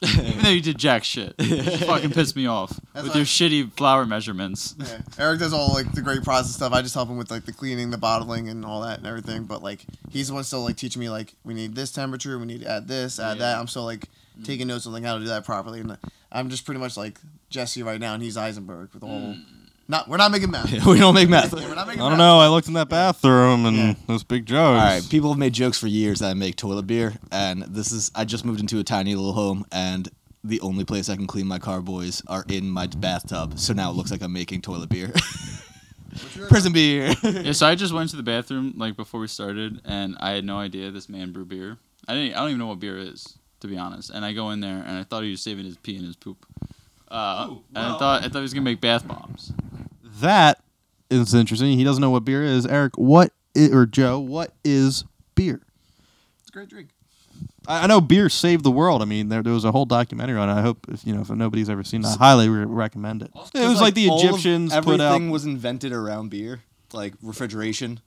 did, 0.00 0.18
even 0.26 0.42
though 0.44 0.50
you 0.50 0.60
did 0.60 0.78
jack 0.78 1.04
shit, 1.04 1.34
you 1.38 1.62
fucking 1.62 2.10
pissed 2.10 2.36
me 2.36 2.46
off 2.46 2.70
That's 2.94 3.04
with 3.04 3.12
why- 3.12 3.18
your 3.18 3.26
shitty 3.26 3.72
flour 3.72 4.06
measurements. 4.06 4.74
Yeah. 4.78 4.98
Eric 5.18 5.40
does 5.40 5.52
all 5.52 5.72
like 5.74 5.92
the 5.92 6.02
great 6.02 6.22
process 6.22 6.54
stuff. 6.54 6.72
I 6.72 6.82
just 6.82 6.94
help 6.94 7.08
him 7.08 7.18
with 7.18 7.30
like 7.30 7.44
the 7.44 7.52
cleaning, 7.52 7.90
the 7.90 7.98
bottling, 7.98 8.48
and 8.48 8.64
all 8.64 8.80
that 8.82 8.98
and 8.98 9.06
everything. 9.06 9.44
But 9.44 9.62
like 9.62 9.84
he's 10.10 10.28
the 10.28 10.34
one 10.34 10.44
still 10.44 10.62
like 10.64 10.76
teaching 10.76 11.00
me 11.00 11.10
like 11.10 11.34
we 11.44 11.54
need 11.54 11.74
this 11.74 11.92
temperature, 11.92 12.38
we 12.38 12.46
need 12.46 12.62
to 12.62 12.70
add 12.70 12.88
this, 12.88 13.18
add 13.18 13.36
Yeah. 13.38 13.52
that. 13.52 13.58
I'm 13.58 13.66
still 13.68 13.84
like 13.84 14.08
mm. 14.38 14.44
taking 14.44 14.66
notes 14.68 14.86
on 14.86 14.92
like 14.92 15.04
how 15.04 15.14
to 15.14 15.20
do 15.20 15.26
that 15.28 15.44
properly. 15.44 15.80
And 15.80 15.96
I'm 16.30 16.48
just 16.50 16.64
pretty 16.64 16.80
much 16.80 16.96
like 16.96 17.18
Jesse 17.50 17.82
right 17.82 18.00
now, 18.00 18.14
and 18.14 18.22
he's 18.22 18.36
Heisenberg 18.36 18.92
with 18.92 19.00
the 19.00 19.06
whole. 19.06 19.34
Mm. 19.34 19.44
Not 19.92 20.08
we're 20.08 20.16
not 20.16 20.30
making 20.32 20.50
math. 20.50 20.70
we 20.86 20.98
don't 20.98 21.14
make 21.14 21.28
math. 21.28 21.52
Yeah, 21.52 21.68
we're 21.68 21.74
not 21.74 21.86
I 21.86 21.94
don't 21.96 22.08
math. 22.12 22.18
know. 22.18 22.38
I 22.40 22.48
looked 22.48 22.66
in 22.66 22.72
that 22.74 22.88
bathroom 22.88 23.66
and 23.66 23.76
Yeah. 23.76 23.94
those 24.06 24.24
big 24.24 24.46
jokes. 24.46 24.58
All 24.58 24.74
right, 24.74 25.02
people 25.10 25.28
have 25.30 25.38
made 25.38 25.52
jokes 25.52 25.78
for 25.78 25.86
years 25.86 26.20
that 26.20 26.30
I 26.30 26.34
make 26.34 26.56
toilet 26.56 26.86
beer, 26.86 27.12
and 27.30 27.62
this 27.64 27.92
is 27.92 28.10
I 28.14 28.24
just 28.24 28.44
moved 28.46 28.58
into 28.60 28.78
a 28.78 28.84
tiny 28.84 29.14
little 29.14 29.34
home, 29.34 29.66
and 29.70 30.08
the 30.42 30.60
only 30.62 30.84
place 30.86 31.08
I 31.10 31.14
can 31.16 31.26
clean 31.26 31.46
my 31.46 31.58
carboys 31.58 32.22
are 32.26 32.44
in 32.48 32.70
my 32.70 32.86
bathtub. 32.86 33.58
So 33.58 33.74
now 33.74 33.90
it 33.90 33.94
looks 33.96 34.10
like 34.10 34.22
I'm 34.22 34.32
making 34.32 34.62
toilet 34.62 34.88
beer, 34.88 35.12
prison 36.48 36.72
beer. 36.72 37.14
yeah, 37.22 37.52
so 37.52 37.66
I 37.66 37.74
just 37.74 37.92
went 37.92 38.10
to 38.10 38.16
the 38.16 38.22
bathroom 38.22 38.74
like 38.76 38.96
before 38.96 39.20
we 39.20 39.26
started, 39.28 39.80
and 39.84 40.16
I 40.20 40.30
had 40.32 40.44
no 40.44 40.56
idea 40.58 40.90
this 40.90 41.08
man 41.08 41.32
brew 41.32 41.44
beer. 41.44 41.76
I 42.08 42.14
didn't. 42.14 42.34
I 42.34 42.40
don't 42.40 42.48
even 42.48 42.58
know 42.58 42.66
what 42.68 42.80
beer 42.80 42.98
is, 42.98 43.38
to 43.60 43.68
be 43.68 43.76
honest. 43.76 44.10
And 44.10 44.24
I 44.24 44.32
go 44.32 44.50
in 44.50 44.60
there, 44.60 44.82
and 44.86 44.98
I 44.98 45.04
thought 45.04 45.22
he 45.22 45.30
was 45.30 45.42
saving 45.42 45.64
his 45.66 45.76
pee 45.76 45.96
and 45.96 46.04
his 46.06 46.16
poop. 46.16 46.46
Uh, 47.12 47.48
Ooh, 47.50 47.62
and 47.68 47.78
I 47.78 47.88
well. 47.90 47.98
thought 47.98 48.20
I 48.24 48.28
thought 48.28 48.38
he 48.38 48.42
was 48.42 48.54
gonna 48.54 48.64
make 48.64 48.80
bath 48.80 49.06
bombs. 49.06 49.52
That 50.20 50.60
is 51.10 51.34
interesting. 51.34 51.76
He 51.76 51.84
doesn't 51.84 52.00
know 52.00 52.10
what 52.10 52.24
beer 52.24 52.42
is. 52.42 52.64
Eric, 52.66 52.94
what 52.96 53.32
i- 53.56 53.68
or 53.70 53.84
Joe, 53.86 54.18
what 54.18 54.54
is 54.64 55.04
beer? 55.34 55.60
It's 56.40 56.48
a 56.48 56.52
great 56.52 56.68
drink. 56.70 56.88
I 57.68 57.84
I 57.84 57.86
know 57.86 58.00
beer 58.00 58.28
saved 58.30 58.64
the 58.64 58.70
world. 58.70 59.02
I 59.02 59.04
mean, 59.04 59.28
there, 59.28 59.42
there 59.42 59.52
was 59.52 59.64
a 59.66 59.72
whole 59.72 59.84
documentary 59.84 60.38
on 60.38 60.48
it. 60.48 60.52
I 60.54 60.62
hope 60.62 60.86
if 60.88 61.06
you 61.06 61.14
know 61.14 61.20
if 61.20 61.28
nobody's 61.30 61.68
ever 61.68 61.84
seen 61.84 62.00
it, 62.02 62.06
I 62.06 62.14
highly 62.16 62.48
re- 62.48 62.64
recommend 62.64 63.20
it. 63.22 63.30
It 63.54 63.68
was 63.68 63.80
like, 63.80 63.92
the 63.94 64.08
all 64.08 64.18
of- 64.18 64.24
Egyptians 64.30 64.72
put 64.72 65.00
out. 65.00 65.12
Everything 65.12 65.30
was 65.30 65.44
invented 65.44 65.92
around 65.92 66.30
beer, 66.30 66.62
like 66.94 67.12
refrigeration. 67.22 68.00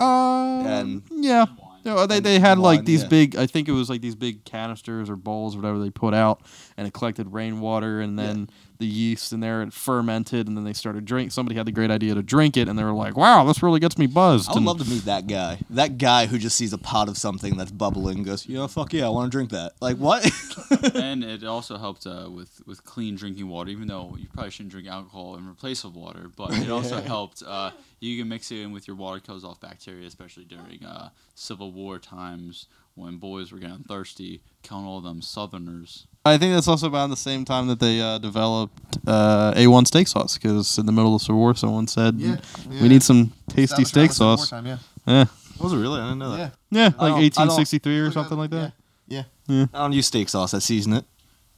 Uh, 0.00 0.60
and- 0.64 1.02
yeah, 1.10 1.46
No, 1.84 2.06
they 2.06 2.16
and 2.18 2.26
they 2.26 2.38
had 2.38 2.58
like 2.58 2.84
these 2.84 3.02
yeah. 3.02 3.08
big. 3.08 3.36
I 3.36 3.46
think 3.46 3.68
it 3.68 3.72
was 3.72 3.88
like 3.88 4.00
these 4.00 4.14
big 4.16 4.44
canisters 4.44 5.08
or 5.08 5.16
bowls 5.16 5.54
or 5.54 5.58
whatever 5.58 5.78
they 5.78 5.90
put 5.90 6.14
out, 6.14 6.42
and 6.76 6.86
it 6.86 6.92
collected 6.92 7.32
rainwater, 7.32 8.00
and 8.00 8.18
then 8.18 8.48
the 8.78 8.86
yeast 8.86 9.32
in 9.32 9.40
there 9.40 9.62
it 9.62 9.72
fermented, 9.72 10.46
and 10.46 10.56
then 10.56 10.64
they 10.64 10.72
started 10.72 11.04
drink. 11.04 11.32
Somebody 11.32 11.56
had 11.56 11.66
the 11.66 11.72
great 11.72 11.90
idea 11.90 12.14
to 12.14 12.22
drink 12.22 12.56
it, 12.56 12.68
and 12.68 12.78
they 12.78 12.84
were 12.84 12.92
like, 12.92 13.16
"Wow, 13.16 13.44
this 13.44 13.62
really 13.62 13.80
gets 13.80 13.98
me 13.98 14.06
buzzed." 14.06 14.48
I 14.48 14.52
would 14.52 14.58
and- 14.58 14.66
love 14.66 14.78
to 14.82 14.88
meet 14.88 15.04
that 15.04 15.26
guy. 15.26 15.58
That 15.70 15.98
guy 15.98 16.26
who 16.26 16.38
just 16.38 16.56
sees 16.56 16.72
a 16.72 16.78
pot 16.78 17.08
of 17.08 17.16
something 17.16 17.56
that's 17.56 17.70
bubbling 17.70 18.18
and 18.18 18.26
goes, 18.26 18.46
"You 18.46 18.56
know, 18.56 18.68
fuck 18.68 18.92
yeah, 18.92 19.06
I 19.06 19.08
want 19.10 19.30
to 19.30 19.36
drink 19.36 19.50
that." 19.50 19.72
Like 19.80 19.96
what? 19.96 20.30
and 20.94 21.24
it 21.24 21.44
also 21.44 21.76
helped 21.76 22.06
uh, 22.06 22.28
with 22.30 22.62
with 22.66 22.84
clean 22.84 23.16
drinking 23.16 23.48
water. 23.48 23.70
Even 23.70 23.88
though 23.88 24.16
you 24.18 24.26
probably 24.32 24.50
shouldn't 24.50 24.72
drink 24.72 24.88
alcohol 24.88 25.36
in 25.36 25.48
replace 25.48 25.84
of 25.84 25.96
water, 25.96 26.30
but 26.36 26.52
it 26.58 26.70
also 26.70 27.00
helped. 27.14 27.42
Uh, 27.46 27.70
you 28.00 28.16
can 28.18 28.28
mix 28.28 28.52
it 28.52 28.58
in 28.58 28.72
with 28.72 28.86
your 28.86 28.96
water, 28.96 29.18
kills 29.18 29.44
off 29.44 29.60
bacteria, 29.60 30.06
especially 30.06 30.44
during 30.44 30.84
uh, 30.84 31.08
Civil 31.34 31.72
War 31.72 31.98
times 31.98 32.66
when 32.98 33.16
boys 33.18 33.52
were 33.52 33.58
getting 33.58 33.84
thirsty, 33.84 34.40
killing 34.62 34.84
all 34.84 35.00
them 35.00 35.22
Southerners. 35.22 36.06
I 36.24 36.36
think 36.36 36.52
that's 36.54 36.68
also 36.68 36.88
about 36.88 37.08
the 37.10 37.16
same 37.16 37.44
time 37.44 37.68
that 37.68 37.80
they 37.80 38.00
uh, 38.00 38.18
developed 38.18 38.98
uh, 39.06 39.52
A1 39.54 39.86
steak 39.86 40.08
sauce 40.08 40.36
because 40.36 40.76
in 40.78 40.84
the 40.86 40.92
middle 40.92 41.14
of 41.14 41.20
the 41.20 41.24
Civil 41.24 41.40
War, 41.40 41.54
someone 41.54 41.86
said, 41.86 42.16
Yeah, 42.16 42.36
"We 42.82 42.88
need 42.88 43.02
some 43.02 43.32
tasty 43.48 43.60
That 43.60 43.60
was 43.60 43.78
around 43.78 43.86
steak 43.86 44.08
the 44.10 44.14
Civil 44.14 44.26
War 44.28 44.36
sauce." 44.38 44.50
time, 44.50 44.66
yeah. 44.66 44.78
Yeah, 45.06 45.24
Was 45.60 45.72
it 45.72 45.76
really? 45.78 46.00
I 46.00 46.04
didn't 46.04 46.18
know 46.18 46.30
that. 46.32 46.38
Yeah. 46.38 46.50
yeah, 46.70 46.84
like 46.84 46.94
don't- 46.98 47.00
I 47.02 47.08
don't- 47.10 47.18
1863 47.22 47.98
or 48.00 48.10
something 48.12 48.36
like 48.36 48.50
that. 48.50 48.72
Yeah. 49.06 49.22
I 49.48 49.66
don't 49.78 49.92
use 49.94 50.06
steak 50.06 50.28
sauce. 50.28 50.52
I 50.52 50.58
season 50.58 50.92
it 50.92 51.04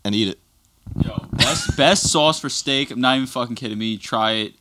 and 0.04 0.14
eat 0.14 0.28
it. 0.28 0.38
Yo, 1.04 1.26
best 1.32 1.76
best 1.76 2.08
sauce 2.10 2.38
for 2.38 2.48
steak. 2.48 2.90
I'm 2.92 3.00
not 3.00 3.16
even 3.16 3.26
fucking 3.26 3.56
kidding 3.56 3.78
me. 3.78 3.96
Try 3.96 4.32
it. 4.32 4.54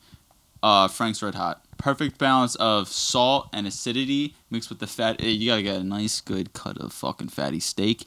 Uh, 0.63 0.88
Frank's 0.88 1.21
Red 1.21 1.36
Hot. 1.36 1.63
Perfect 1.80 2.17
balance 2.17 2.55
of 2.55 2.89
salt 2.89 3.49
and 3.51 3.65
acidity 3.65 4.36
mixed 4.51 4.69
with 4.69 4.80
the 4.80 4.86
fat. 4.86 5.21
You 5.21 5.49
gotta 5.49 5.63
get 5.63 5.77
a 5.77 5.84
nice, 5.84 6.21
good 6.21 6.53
cut 6.53 6.77
of 6.77 6.93
fucking 6.93 7.30
fatty 7.30 7.59
steak. 7.59 8.03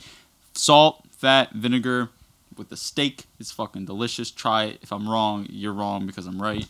Salt, 0.54 1.04
fat, 1.10 1.52
vinegar 1.52 2.10
with 2.56 2.68
the 2.68 2.76
steak. 2.76 3.24
It's 3.40 3.50
fucking 3.50 3.86
delicious. 3.86 4.30
Try 4.30 4.64
it. 4.64 4.78
If 4.82 4.92
I'm 4.92 5.08
wrong, 5.08 5.46
you're 5.50 5.72
wrong 5.72 6.06
because 6.06 6.26
I'm 6.26 6.40
right. 6.40 6.66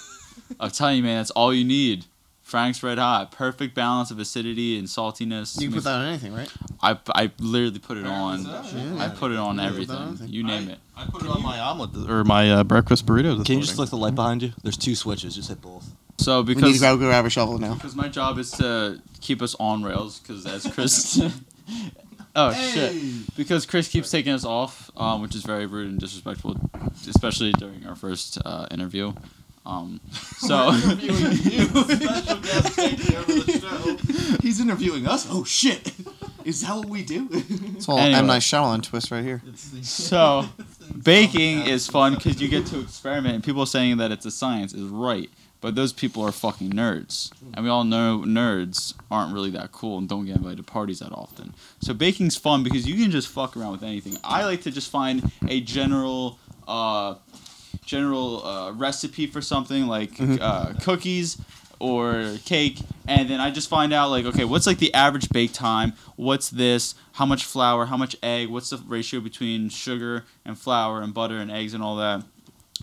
I'm 0.60 0.70
telling 0.70 0.96
you, 0.96 1.02
man, 1.02 1.18
that's 1.18 1.30
all 1.32 1.52
you 1.52 1.64
need. 1.64 2.06
Frank's 2.40 2.82
Red 2.82 2.96
Hot. 2.96 3.30
Perfect 3.30 3.74
balance 3.74 4.10
of 4.10 4.18
acidity 4.18 4.78
and 4.78 4.88
saltiness. 4.88 5.60
You 5.60 5.68
can 5.68 5.74
put 5.74 5.84
that 5.84 5.96
on 5.96 6.06
anything, 6.06 6.32
right? 6.32 6.50
I, 6.82 6.98
I 7.14 7.30
literally 7.38 7.78
put 7.78 7.98
it 7.98 8.06
on. 8.06 8.46
Yeah. 8.46 8.96
I 8.98 9.10
put 9.10 9.32
it 9.32 9.36
on 9.36 9.60
everything. 9.60 10.16
You 10.22 10.44
name 10.44 10.70
it. 10.70 10.78
I 10.96 11.04
put 11.04 11.24
it 11.24 11.28
on 11.28 11.42
my 11.42 11.60
omelet 11.60 12.08
or 12.08 12.24
my 12.24 12.50
uh, 12.50 12.64
breakfast 12.64 13.04
burrito. 13.04 13.44
Can 13.44 13.56
you 13.56 13.60
just 13.60 13.76
morning. 13.76 13.76
flick 13.76 13.90
the 13.90 13.98
light 13.98 14.14
behind 14.14 14.42
you? 14.42 14.54
There's 14.62 14.78
two 14.78 14.94
switches. 14.94 15.34
Just 15.34 15.50
hit 15.50 15.60
both. 15.60 15.90
So 16.18 16.42
because 16.42 16.62
We 16.62 16.68
need 16.68 16.74
because 16.74 16.90
to 16.98 16.98
go 16.98 17.06
grab 17.08 17.24
a 17.24 17.30
shovel 17.30 17.58
now. 17.58 17.74
Because 17.74 17.94
my 17.96 18.08
job 18.08 18.38
is 18.38 18.50
to 18.52 19.00
keep 19.20 19.40
us 19.40 19.54
on 19.58 19.82
rails. 19.84 20.18
Because 20.18 20.46
as 20.46 20.66
Chris, 20.72 21.20
oh 22.36 22.52
shit, 22.52 23.36
because 23.36 23.64
Chris 23.66 23.88
keeps 23.88 24.10
taking 24.10 24.32
us 24.32 24.44
off, 24.44 24.90
um, 24.96 25.22
which 25.22 25.34
is 25.34 25.42
very 25.44 25.66
rude 25.66 25.88
and 25.90 25.98
disrespectful, 25.98 26.56
especially 27.08 27.52
during 27.52 27.86
our 27.86 27.94
first 27.96 28.38
uh, 28.44 28.66
interview. 28.70 29.12
Um, 29.64 30.00
so 30.38 30.70
He's 34.42 34.60
interviewing 34.60 35.06
us. 35.06 35.26
Oh 35.30 35.44
shit! 35.44 35.92
Is 36.44 36.62
that 36.62 36.74
what 36.74 36.88
we 36.88 37.02
do? 37.02 37.28
It's 37.30 37.88
all 37.88 37.98
Anyway. 37.98 38.18
M 38.18 38.26
Night 38.26 38.40
Shyamalan 38.42 38.82
twist 38.82 39.10
right 39.10 39.22
here. 39.22 39.42
so 39.82 40.46
baking 41.02 41.66
is 41.66 41.86
fun 41.86 42.14
because 42.14 42.40
you 42.40 42.48
get 42.48 42.64
to 42.66 42.80
experiment, 42.80 43.34
and 43.34 43.44
people 43.44 43.66
saying 43.66 43.98
that 43.98 44.10
it's 44.10 44.24
a 44.24 44.30
science 44.30 44.72
is 44.72 44.84
right. 44.84 45.28
But 45.60 45.74
those 45.74 45.92
people 45.92 46.22
are 46.22 46.30
fucking 46.30 46.70
nerds, 46.70 47.32
and 47.52 47.64
we 47.64 47.70
all 47.70 47.82
know 47.82 48.22
nerds 48.24 48.94
aren't 49.10 49.34
really 49.34 49.50
that 49.50 49.72
cool 49.72 49.98
and 49.98 50.08
don't 50.08 50.24
get 50.24 50.36
invited 50.36 50.58
to 50.58 50.62
parties 50.62 51.00
that 51.00 51.10
often. 51.10 51.52
So 51.80 51.92
baking's 51.94 52.36
fun 52.36 52.62
because 52.62 52.86
you 52.86 52.94
can 53.02 53.10
just 53.10 53.26
fuck 53.26 53.56
around 53.56 53.72
with 53.72 53.82
anything. 53.82 54.16
I 54.22 54.44
like 54.44 54.62
to 54.62 54.70
just 54.70 54.88
find 54.88 55.32
a 55.48 55.60
general, 55.60 56.38
uh, 56.68 57.16
general 57.84 58.46
uh, 58.46 58.72
recipe 58.72 59.26
for 59.26 59.40
something 59.42 59.88
like 59.88 60.12
uh, 60.20 60.74
cookies 60.80 61.38
or 61.80 62.36
cake, 62.44 62.78
and 63.08 63.28
then 63.28 63.40
I 63.40 63.50
just 63.50 63.68
find 63.68 63.92
out 63.92 64.10
like, 64.10 64.26
okay, 64.26 64.44
what's 64.44 64.66
like 64.66 64.78
the 64.78 64.94
average 64.94 65.28
bake 65.30 65.52
time? 65.52 65.92
What's 66.14 66.50
this? 66.50 66.94
How 67.14 67.26
much 67.26 67.44
flour? 67.44 67.86
How 67.86 67.96
much 67.96 68.14
egg? 68.22 68.48
What's 68.48 68.70
the 68.70 68.78
ratio 68.86 69.18
between 69.18 69.70
sugar 69.70 70.24
and 70.44 70.56
flour 70.56 71.02
and 71.02 71.12
butter 71.12 71.38
and 71.38 71.50
eggs 71.50 71.74
and 71.74 71.82
all 71.82 71.96
that? 71.96 72.22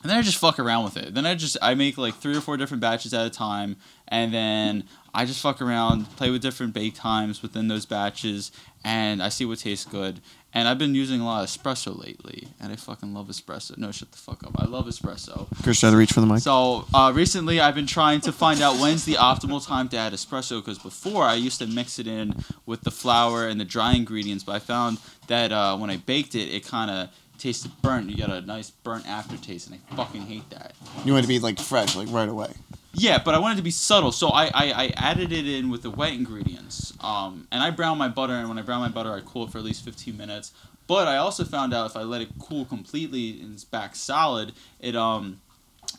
And 0.02 0.12
then 0.12 0.18
I 0.18 0.22
just 0.22 0.38
fuck 0.38 0.60
around 0.60 0.84
with 0.84 0.98
it. 0.98 1.14
Then 1.14 1.26
I 1.26 1.36
just 1.36 1.58
I 1.62 1.74
make 1.76 1.98
like 1.98 2.16
three 2.16 2.36
or 2.36 2.42
four 2.42 2.58
different 2.58 2.82
batches 2.82 3.14
at 3.14 3.26
a 3.26 3.30
time, 3.30 3.78
and 4.08 4.34
then 4.34 4.84
I 5.14 5.26
just 5.26 5.42
fuck 5.42 5.62
around, 5.62 6.16
play 6.18 6.30
with 6.30 6.42
different 6.42 6.74
bake 6.74 6.96
times 6.96 7.42
within 7.42 7.68
those 7.70 7.86
batches, 7.86 8.52
and 8.84 9.24
I 9.24 9.30
see 9.30 9.46
what 9.46 9.60
tastes 9.60 9.86
good. 9.86 10.22
And 10.54 10.70
I've 10.70 10.78
been 10.78 10.96
using 10.96 11.20
a 11.20 11.26
lot 11.26 11.44
of 11.44 11.50
espresso 11.50 12.02
lately, 12.02 12.48
and 12.62 12.72
I 12.72 12.78
fucking 12.78 13.14
love 13.14 13.28
espresso. 13.28 13.78
No, 13.78 13.92
shut 13.92 14.14
the 14.14 14.18
fuck 14.18 14.42
up. 14.46 14.54
I 14.58 14.66
love 14.66 14.86
espresso. 14.86 15.48
Chris, 15.62 15.82
try 15.82 15.92
to 15.92 15.98
reach 15.98 16.14
for 16.14 16.22
the 16.22 16.26
mic. 16.26 16.40
So 16.40 16.86
uh, 16.94 17.12
recently, 17.14 17.60
I've 17.60 17.76
been 17.76 17.88
trying 17.88 18.22
to 18.22 18.32
find 18.32 18.62
out 18.62 18.80
when's 18.80 19.04
the 19.04 19.16
optimal 19.16 19.66
time 19.66 19.90
to 19.90 19.98
add 19.98 20.14
espresso. 20.14 20.64
Because 20.64 20.80
before, 20.80 21.24
I 21.24 21.34
used 21.34 21.60
to 21.60 21.68
mix 21.68 22.00
it 22.00 22.08
in 22.08 22.36
with 22.66 22.82
the 22.82 22.92
flour 22.92 23.48
and 23.50 23.60
the 23.60 23.66
dry 23.66 23.96
ingredients, 23.96 24.46
but 24.46 24.56
I 24.56 24.60
found 24.60 25.00
that 25.28 25.52
uh, 25.52 25.76
when 25.76 25.90
I 25.90 25.98
baked 25.98 26.36
it, 26.36 26.48
it 26.48 26.66
kind 26.66 26.90
of 26.90 27.10
tasted 27.46 27.72
burnt. 27.84 28.10
You 28.10 28.18
got 28.18 28.32
a 28.32 28.42
nice 28.42 28.72
burnt 28.72 29.08
aftertaste, 29.08 29.70
and 29.70 29.80
I 29.92 29.96
fucking 29.96 30.24
hate 30.24 30.50
that. 30.50 30.74
You 31.04 31.14
want 31.14 31.26
it 31.26 31.28
to 31.28 31.34
be 31.34 31.38
like 31.38 31.60
fresh, 31.60 31.96
like 31.96 32.08
right 32.10 32.28
away. 32.28 32.52
Yeah, 32.94 33.22
but 33.24 33.36
I 33.36 33.40
wanted 33.40 33.58
to 33.58 33.62
be 33.62 33.72
subtle, 33.72 34.12
so 34.12 34.30
I, 34.30 34.46
I, 34.46 34.72
I 34.72 34.94
added 34.96 35.32
it 35.32 35.46
in 35.48 35.70
with 35.70 35.84
the 35.84 35.92
wet 35.92 36.14
ingredients. 36.14 36.94
Um, 37.02 37.48
and 37.52 37.62
I 37.62 37.70
brown 37.70 38.00
my 38.00 38.08
butter, 38.08 38.34
and 38.34 38.50
when 38.50 38.58
I 38.58 38.64
brown 38.64 38.82
my 38.82 38.90
butter, 38.90 39.14
I 39.14 39.20
cool 39.20 39.44
it 39.44 39.52
for 39.52 39.60
at 39.60 39.64
least 39.64 39.86
15 39.86 40.18
minutes. 40.18 40.54
But 40.88 41.08
I 41.08 41.18
also 41.18 41.44
found 41.44 41.72
out 41.72 41.92
if 41.92 41.96
I 41.96 42.02
let 42.02 42.22
it 42.22 42.30
cool 42.40 42.66
completely 42.66 43.42
and 43.42 43.54
it's 43.54 43.64
back 43.64 43.96
solid, 43.96 44.54
it 44.80 44.96
um, 44.96 45.42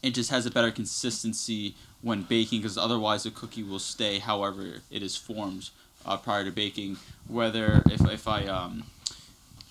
it 0.03 0.15
just 0.15 0.31
has 0.31 0.47
a 0.47 0.51
better 0.51 0.73
consistency 0.73 1.75
when 2.03 2.23
baking, 2.23 2.61
because 2.61 2.77
otherwise 2.79 3.23
the 3.23 3.31
cookie 3.31 3.63
will 3.63 3.79
stay 3.79 4.19
however 4.19 4.81
it 4.91 5.03
is 5.03 5.17
formed 5.17 5.71
uh, 6.05 6.17
prior 6.17 6.45
to 6.45 6.51
baking. 6.51 6.97
Whether 7.29 7.83
if 7.87 8.01
if 8.09 8.29
I 8.29 8.47
um, 8.47 8.85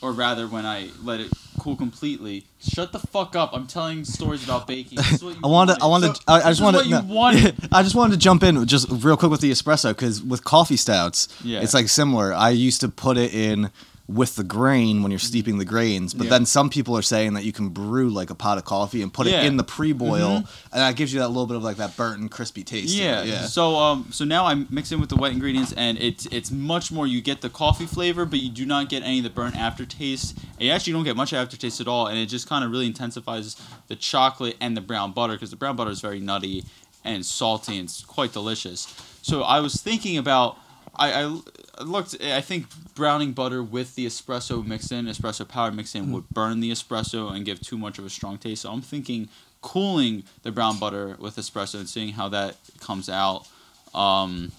or 0.05 0.11
rather 0.11 0.47
when 0.47 0.65
I 0.67 0.89
let 1.03 1.19
it 1.19 1.31
cool 1.59 1.75
completely. 1.75 2.45
Shut 2.61 2.91
the 2.91 2.99
fuck 2.99 3.35
up! 3.35 3.51
I'm 3.53 3.65
telling 3.65 4.05
stories 4.05 4.43
about 4.43 4.67
baking. 4.73 4.97
This 4.97 5.13
is 5.13 5.23
what 5.23 5.33
you 5.35 5.41
I 5.43 5.47
wanted, 5.47 5.81
I 5.81 5.87
wanted, 5.87 6.15
So- 6.15 6.21
I, 6.27 6.41
I 6.41 6.49
just 6.51 6.61
wanted, 6.61 6.77
what 6.77 6.85
you 6.85 6.91
no. 6.91 7.01
wanted. 7.07 7.55
I 7.71 7.81
just 7.81 7.95
wanted 7.95 8.13
to 8.13 8.19
jump 8.19 8.43
in 8.43 8.65
just 8.67 8.87
real 8.91 9.17
quick 9.17 9.31
with 9.31 9.41
the 9.41 9.49
espresso 9.51 9.89
because 9.89 10.21
with 10.21 10.43
coffee 10.43 10.77
stouts, 10.77 11.27
Yeah. 11.43 11.61
it's 11.61 11.73
like 11.73 11.89
similar. 11.89 12.33
I 12.33 12.51
used 12.51 12.81
to 12.81 12.89
put 12.89 13.17
it 13.17 13.33
in 13.33 13.71
with 14.07 14.35
the 14.35 14.43
grain 14.43 15.01
when 15.01 15.09
you're 15.11 15.17
steeping 15.17 15.57
the 15.57 15.65
grains, 15.65 16.13
but 16.13 16.25
Yeah. 16.25 16.29
then 16.29 16.45
some 16.45 16.69
people 16.69 16.95
are 16.95 17.01
saying 17.01 17.33
that 17.33 17.43
you 17.43 17.51
can 17.51 17.69
brew 17.69 18.07
like 18.11 18.29
a 18.29 18.35
pot 18.35 18.59
of 18.59 18.63
coffee 18.63 19.01
and 19.01 19.11
put 19.11 19.25
Yeah. 19.25 19.41
it 19.41 19.47
in 19.47 19.57
the 19.57 19.63
pre-boil, 19.63 20.35
and 20.35 20.45
that 20.71 20.95
gives 20.95 21.11
you 21.11 21.19
that 21.21 21.29
little 21.29 21.47
bit 21.47 21.57
of 21.57 21.63
like 21.63 21.77
that 21.77 21.97
burnt 21.97 22.19
and 22.21 22.29
crispy 22.29 22.63
taste. 22.63 22.93
Yeah. 22.93 23.23
yeah. 23.23 23.47
So 23.47 23.77
um 23.77 24.05
so 24.11 24.23
now 24.23 24.45
I 24.45 24.53
mix 24.69 24.91
in 24.91 24.99
with 24.99 25.09
the 25.09 25.15
wet 25.15 25.31
ingredients 25.31 25.71
and 25.71 25.97
it's 25.97 26.27
it's 26.27 26.51
much 26.51 26.91
more 26.91 27.07
you 27.07 27.19
get 27.19 27.41
the 27.41 27.49
coffee 27.49 27.87
flavor 27.87 28.25
but 28.25 28.41
you 28.41 28.49
do 28.49 28.63
not 28.63 28.89
get 28.89 29.01
any 29.01 29.17
of 29.17 29.23
the 29.23 29.31
burnt 29.31 29.55
aftertaste. 29.55 30.35
And 30.59 30.67
you 30.67 30.71
actually 30.71 30.93
don't 30.93 31.03
get 31.03 31.15
much 31.15 31.33
aftertaste 31.33 31.81
at 31.81 31.87
all 31.87 32.05
and 32.05 32.15
it 32.19 32.27
just 32.27 32.47
kind 32.47 32.63
of 32.63 32.69
really 32.69 32.85
intensifies 32.85 33.55
the 33.87 33.95
chocolate 33.95 34.55
and 34.61 34.77
the 34.77 34.81
brown 34.81 35.13
butter 35.13 35.33
because 35.33 35.49
the 35.49 35.55
brown 35.55 35.75
butter 35.75 35.89
is 35.89 36.01
very 36.01 36.19
nutty 36.19 36.63
and 37.03 37.25
salty 37.25 37.79
and 37.79 37.85
it's 37.89 38.03
quite 38.05 38.33
delicious. 38.33 38.87
So 39.23 39.41
I 39.41 39.61
was 39.61 39.81
thinking 39.81 40.15
about 40.19 40.59
I, 40.95 41.23
I 41.23 41.39
looked 41.83 42.15
I 42.21 42.41
think 42.41 42.67
browning 42.95 43.33
butter 43.33 43.61
with 43.63 43.95
the 43.95 44.05
espresso 44.05 44.65
mixed 44.65 44.91
in, 44.91 45.05
espresso 45.05 45.47
powder 45.47 45.75
mixed 45.75 45.95
in 45.95 46.11
would 46.11 46.29
burn 46.29 46.59
the 46.59 46.71
espresso 46.71 47.33
and 47.33 47.45
give 47.45 47.61
too 47.61 47.77
much 47.77 47.99
of 47.99 48.05
a 48.05 48.09
strong 48.09 48.37
taste. 48.37 48.63
So 48.63 48.71
I'm 48.71 48.81
thinking 48.81 49.29
cooling 49.61 50.23
the 50.43 50.51
brown 50.51 50.77
butter 50.79 51.15
with 51.19 51.35
espresso 51.37 51.75
and 51.75 51.89
seeing 51.89 52.13
how 52.13 52.29
that 52.29 52.57
comes 52.79 53.09
out. 53.09 53.47
Um, 53.93 54.51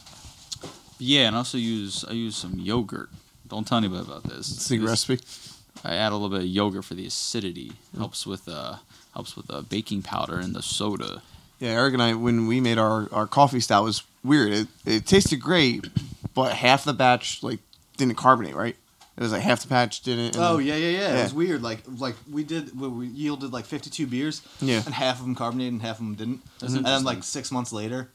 yeah, 0.98 1.26
and 1.26 1.36
also 1.36 1.58
use 1.58 2.04
I 2.04 2.12
use 2.12 2.36
some 2.36 2.58
yogurt. 2.58 3.10
Don't 3.48 3.66
tell 3.66 3.78
anybody 3.78 4.04
about 4.04 4.24
this. 4.24 4.46
Secret 4.46 4.88
recipe. 4.88 5.20
I 5.84 5.94
add 5.94 6.10
a 6.10 6.16
little 6.16 6.30
bit 6.30 6.40
of 6.40 6.46
yogurt 6.46 6.84
for 6.84 6.94
the 6.94 7.06
acidity. 7.06 7.72
Helps 7.96 8.26
with 8.26 8.48
uh 8.48 8.76
helps 9.14 9.36
with 9.36 9.46
the 9.46 9.62
baking 9.62 10.02
powder 10.02 10.38
and 10.38 10.54
the 10.54 10.62
soda. 10.62 11.22
Yeah, 11.58 11.70
Eric 11.70 11.94
and 11.94 12.02
I, 12.02 12.12
when 12.12 12.46
we 12.46 12.60
made 12.60 12.76
our, 12.76 13.08
our 13.12 13.26
coffee 13.26 13.60
stout, 13.60 13.82
was 13.82 14.02
weird. 14.22 14.52
It, 14.52 14.68
it 14.84 15.06
tasted 15.06 15.40
great, 15.40 15.86
but 16.36 16.52
half 16.52 16.84
the 16.84 16.92
batch 16.92 17.42
like 17.42 17.58
didn't 17.96 18.14
carbonate. 18.16 18.54
Right? 18.54 18.76
It 19.16 19.22
was 19.22 19.32
like 19.32 19.42
half 19.42 19.62
the 19.62 19.68
batch 19.68 20.02
didn't. 20.02 20.36
Oh 20.38 20.58
then- 20.58 20.66
yeah, 20.66 20.76
yeah, 20.76 20.88
yeah, 20.90 20.98
Yeah. 21.14 21.18
It 21.20 21.22
was 21.24 21.34
weird. 21.34 21.62
Like, 21.62 21.82
like 21.98 22.14
we 22.30 22.44
did, 22.44 22.78
we- 22.78 22.86
we 22.88 23.06
yielded 23.08 23.52
like 23.52 23.64
fifty-two 23.64 24.06
beers, 24.06 24.42
Yeah. 24.60 24.82
and 24.84 24.94
half 24.94 25.18
of 25.18 25.24
them 25.24 25.34
carbonated 25.34 25.72
and 25.72 25.82
half 25.82 25.98
of 25.98 26.04
them 26.04 26.14
didn't. 26.14 26.42
That's 26.60 26.74
And 26.74 26.84
then 26.86 27.02
like 27.02 27.24
six 27.24 27.50
months 27.50 27.72
later, 27.72 28.10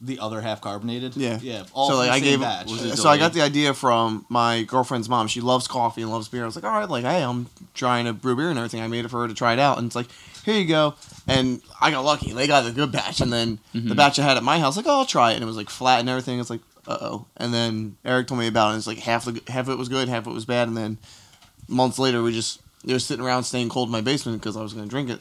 the 0.00 0.18
other 0.18 0.40
half 0.40 0.60
carbonated. 0.62 1.14
Yeah. 1.16 1.38
yeah. 1.42 1.64
All 1.74 1.90
so 1.90 1.96
like 1.96 2.08
the 2.08 2.12
I 2.14 2.20
same 2.20 2.24
gave, 2.30 2.40
batch. 2.40 2.70
So 2.98 3.08
I 3.10 3.18
got 3.18 3.34
the 3.34 3.42
idea 3.42 3.74
from 3.74 4.24
my 4.30 4.62
girlfriend's 4.62 5.08
mom. 5.10 5.28
She 5.28 5.40
loves 5.42 5.68
coffee 5.68 6.00
and 6.02 6.10
loves 6.10 6.28
beer. 6.28 6.42
I 6.42 6.46
was 6.46 6.56
like, 6.56 6.64
all 6.64 6.70
right, 6.80 6.88
like 6.88 7.04
hey, 7.04 7.22
I'm 7.22 7.48
trying 7.74 8.06
to 8.06 8.12
brew 8.14 8.34
beer 8.36 8.48
and 8.48 8.58
everything. 8.58 8.80
I 8.80 8.88
made 8.88 9.04
it 9.04 9.08
for 9.08 9.20
her 9.22 9.28
to 9.28 9.34
try 9.34 9.52
it 9.52 9.58
out, 9.58 9.76
and 9.76 9.86
it's 9.86 9.96
like, 9.96 10.08
here 10.46 10.54
you 10.54 10.66
go. 10.66 10.94
And 11.26 11.60
I 11.82 11.90
got 11.90 12.00
lucky. 12.04 12.32
They 12.32 12.46
got 12.46 12.62
the 12.64 12.72
good 12.72 12.92
batch, 12.92 13.20
and 13.20 13.30
then 13.30 13.58
the 13.74 13.80
Mhm. 13.80 13.96
batch 13.96 14.18
I 14.18 14.22
had 14.22 14.38
at 14.38 14.42
my 14.42 14.58
house, 14.58 14.76
like, 14.78 14.86
oh, 14.86 15.00
I'll 15.00 15.06
try 15.06 15.32
it, 15.32 15.34
and 15.34 15.42
it 15.42 15.46
was 15.46 15.56
like 15.56 15.68
flat 15.68 16.00
and 16.00 16.08
everything. 16.08 16.40
It's 16.40 16.48
like, 16.50 16.60
uh 16.88 16.98
oh. 17.00 17.26
And 17.36 17.52
then 17.52 17.96
Eric 18.04 18.26
told 18.28 18.40
me 18.40 18.46
about 18.46 18.68
it. 18.68 18.70
and 18.70 18.78
It's 18.78 18.86
like 18.86 18.98
half 18.98 19.24
the 19.24 19.40
half 19.48 19.66
of 19.68 19.70
it 19.74 19.78
was 19.78 19.88
good, 19.88 20.08
half 20.08 20.26
of 20.26 20.32
it 20.32 20.34
was 20.34 20.44
bad, 20.44 20.68
and 20.68 20.76
then 20.76 20.98
months 21.68 21.98
later 21.98 22.22
we 22.22 22.32
just 22.32 22.60
it 22.86 22.92
was 22.92 23.04
sitting 23.04 23.24
around 23.24 23.44
staying 23.44 23.68
cold 23.68 23.88
in 23.88 23.92
my 23.92 24.00
basement 24.00 24.40
because 24.40 24.56
I 24.56 24.62
was 24.62 24.72
gonna 24.72 24.86
drink 24.86 25.10
it. 25.10 25.20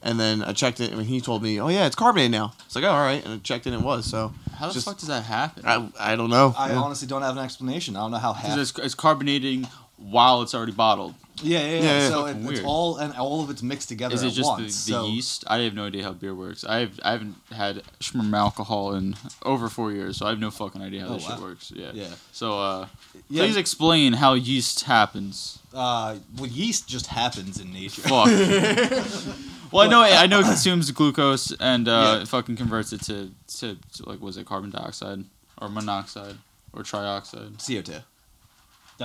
And 0.00 0.20
then 0.20 0.44
I 0.44 0.52
checked 0.52 0.78
it, 0.78 0.92
and 0.92 1.02
he 1.02 1.20
told 1.20 1.42
me, 1.42 1.60
"Oh 1.60 1.66
yeah, 1.68 1.84
it's 1.86 1.96
carbonated 1.96 2.30
now." 2.30 2.52
It's 2.66 2.76
like, 2.76 2.84
oh, 2.84 2.88
all 2.90 3.00
right, 3.00 3.24
and 3.24 3.34
I 3.34 3.38
checked 3.38 3.66
it, 3.66 3.72
and 3.72 3.82
it 3.82 3.84
was. 3.84 4.04
So 4.06 4.32
How 4.56 4.68
the 4.68 4.74
Just- 4.74 4.86
fuck 4.86 4.96
does 4.98 5.08
that 5.08 5.24
happen? 5.24 5.64
I, 5.66 5.88
I 5.98 6.14
don't 6.14 6.30
know. 6.30 6.54
I 6.56 6.70
Yeah. 6.70 6.76
honestly 6.78 7.08
don't 7.08 7.22
have 7.22 7.36
an 7.36 7.42
explanation. 7.42 7.96
I 7.96 8.00
don't 8.00 8.12
know 8.12 8.18
how 8.18 8.32
half. 8.32 8.56
It's, 8.58 8.72
it's 8.78 8.94
carbonating 8.94 9.66
while 9.98 10.42
it's 10.42 10.54
already 10.54 10.72
bottled. 10.72 11.14
Yeah, 11.40 11.60
yeah, 11.60 11.66
yeah. 11.66 11.74
Yeah, 11.74 11.82
yeah. 12.00 12.08
So 12.08 12.26
it, 12.26 12.36
it's 12.36 12.46
weird. 12.46 12.64
all 12.64 12.96
and 12.96 13.14
all 13.14 13.42
of 13.44 13.50
it's 13.50 13.62
mixed 13.62 13.88
together 13.88 14.12
Is 14.14 14.24
it 14.24 14.28
at 14.28 14.32
just 14.32 14.48
once. 14.48 14.84
the, 14.86 14.92
the 14.92 14.98
so, 14.98 15.06
yeast? 15.06 15.44
I 15.46 15.58
have 15.60 15.74
no 15.74 15.84
idea 15.86 16.02
how 16.02 16.12
beer 16.12 16.34
works. 16.34 16.64
I 16.64 16.78
have 16.80 16.98
I 17.04 17.12
haven't 17.12 17.36
had 17.52 17.82
Schmirm 18.00 18.36
alcohol 18.36 18.94
in 18.94 19.14
over 19.44 19.68
four 19.68 19.92
years, 19.92 20.16
so 20.16 20.26
I 20.26 20.30
have 20.30 20.40
no 20.40 20.50
fucking 20.50 20.82
idea 20.82 21.02
how 21.02 21.10
Oh, 21.10 21.14
this 21.14 21.26
shit 21.26 21.38
works. 21.38 21.72
Yeah. 21.74 21.90
Yeah. 21.94 22.08
So 22.32 22.58
uh, 22.60 22.86
Yeah. 23.28 23.44
please 23.44 23.56
explain 23.56 24.14
how 24.14 24.34
yeast 24.34 24.84
happens. 24.84 25.60
Uh, 25.72 26.16
well, 26.36 26.46
yeast 26.48 26.88
just 26.88 27.06
happens 27.06 27.60
in 27.60 27.72
nature. 27.72 28.02
Fuck. 28.02 28.26
well, 29.72 29.86
I 29.86 29.88
know 29.88 30.02
I 30.02 30.26
know 30.26 30.40
it 30.40 30.44
consumes 30.44 30.90
glucose 30.90 31.52
and 31.60 31.86
uh, 31.88 32.14
Yeah. 32.16 32.22
it 32.22 32.28
fucking 32.28 32.56
converts 32.56 32.92
it 32.92 33.02
to, 33.02 33.30
to 33.58 33.76
to 33.94 34.08
like 34.08 34.20
was 34.20 34.36
it 34.36 34.46
carbon 34.46 34.70
dioxide 34.70 35.24
or 35.60 35.68
monoxide 35.68 36.36
or 36.72 36.82
trioxide? 36.82 37.58
CO2, 37.58 38.02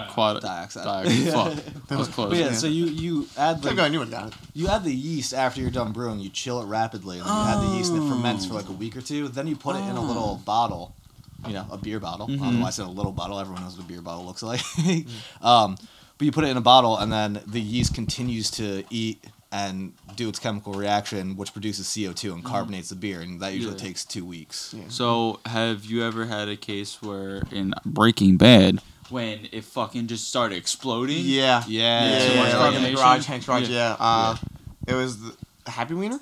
Quad 0.09 0.41
dioxide. 0.41 0.83
dioxide. 0.83 1.59
Fuck. 1.63 1.63
That 1.87 1.97
was 1.99 2.07
close. 2.07 2.29
But 2.29 2.37
yeah, 2.39 2.45
Yeah. 2.47 2.53
so 2.53 2.67
you 2.67 2.85
you 2.85 3.27
add 3.37 3.61
Thank 3.61 3.77
God 3.77 3.83
I 3.85 3.89
the 3.89 3.89
knew 3.91 4.01
it 4.01 4.33
you 4.53 4.67
add 4.67 4.83
the 4.83 4.93
yeast 4.93 5.33
after 5.33 5.61
you're 5.61 5.69
done 5.69 5.91
brewing. 5.91 6.19
You 6.19 6.29
chill 6.29 6.61
it 6.61 6.65
rapidly, 6.65 7.19
and 7.19 7.27
then 7.27 7.35
you 7.35 7.43
add 7.43 7.61
the 7.69 7.77
yeast 7.77 7.91
and 7.91 8.03
it 8.03 8.09
ferments 8.09 8.45
for 8.45 8.53
like 8.55 8.69
a 8.69 8.73
week 8.73 8.95
or 8.97 9.01
two. 9.01 9.27
Then 9.27 9.47
you 9.47 9.55
put 9.55 9.75
it 9.75 9.79
in 9.83 9.95
a 9.95 10.01
little 10.01 10.41
bottle, 10.45 10.95
you 11.47 11.53
know, 11.53 11.65
a 11.71 11.77
beer 11.77 11.99
bottle. 11.99 12.25
I 12.31 12.35
don't 12.35 12.55
know 12.55 12.61
why 12.61 12.67
I 12.67 12.71
said 12.71 12.85
a 12.85 12.89
little 12.89 13.11
bottle. 13.11 13.39
Everyone 13.39 13.61
knows 13.63 13.77
what 13.77 13.85
a 13.85 13.87
beer 13.87 14.01
bottle 14.01 14.25
looks 14.25 14.41
like. 14.43 14.61
um, 15.41 15.75
but 16.17 16.25
you 16.25 16.31
put 16.31 16.43
it 16.43 16.47
in 16.47 16.57
a 16.57 16.61
bottle, 16.61 16.97
and 16.97 17.11
then 17.11 17.41
the 17.45 17.61
yeast 17.61 17.93
continues 17.93 18.49
to 18.51 18.83
eat 18.89 19.23
and 19.51 19.93
do 20.15 20.27
its 20.29 20.39
chemical 20.39 20.73
reaction, 20.73 21.35
which 21.37 21.53
produces 21.53 21.85
CO2 21.87 22.33
and 22.33 22.43
carbonates 22.43 22.89
the 22.89 22.95
beer, 22.95 23.21
and 23.21 23.39
that 23.41 23.53
usually 23.53 23.75
Yeah. 23.75 23.79
takes 23.81 24.03
two 24.05 24.25
weeks. 24.25 24.73
Yeah. 24.75 24.85
So, 24.87 25.39
have 25.45 25.85
you 25.85 26.03
ever 26.03 26.25
had 26.25 26.49
a 26.49 26.55
case 26.57 27.01
where 27.03 27.43
in 27.51 27.73
Breaking 27.85 28.37
Bad, 28.37 28.79
when 29.09 29.47
it 29.51 29.63
fucking 29.63 30.07
just 30.07 30.27
started 30.27 30.57
exploding? 30.57 31.23
Yeah. 31.25 31.63
Yeah, 31.67 32.05
Yeah, 32.05 32.19
too 32.27 32.33
yeah, 32.33 32.47
yeah, 32.49 32.57
like 32.57 32.75
in 32.75 32.83
the 32.83 32.91
garage, 32.93 33.25
Hank's 33.25 33.45
garage, 33.45 33.69
Yeah. 33.69 33.89
yeah. 33.89 33.95
Uh, 33.99 34.35
It 34.87 34.93
was 34.95 35.17
the 35.21 35.71
Happy 35.71 35.93
Wiener. 35.93 36.19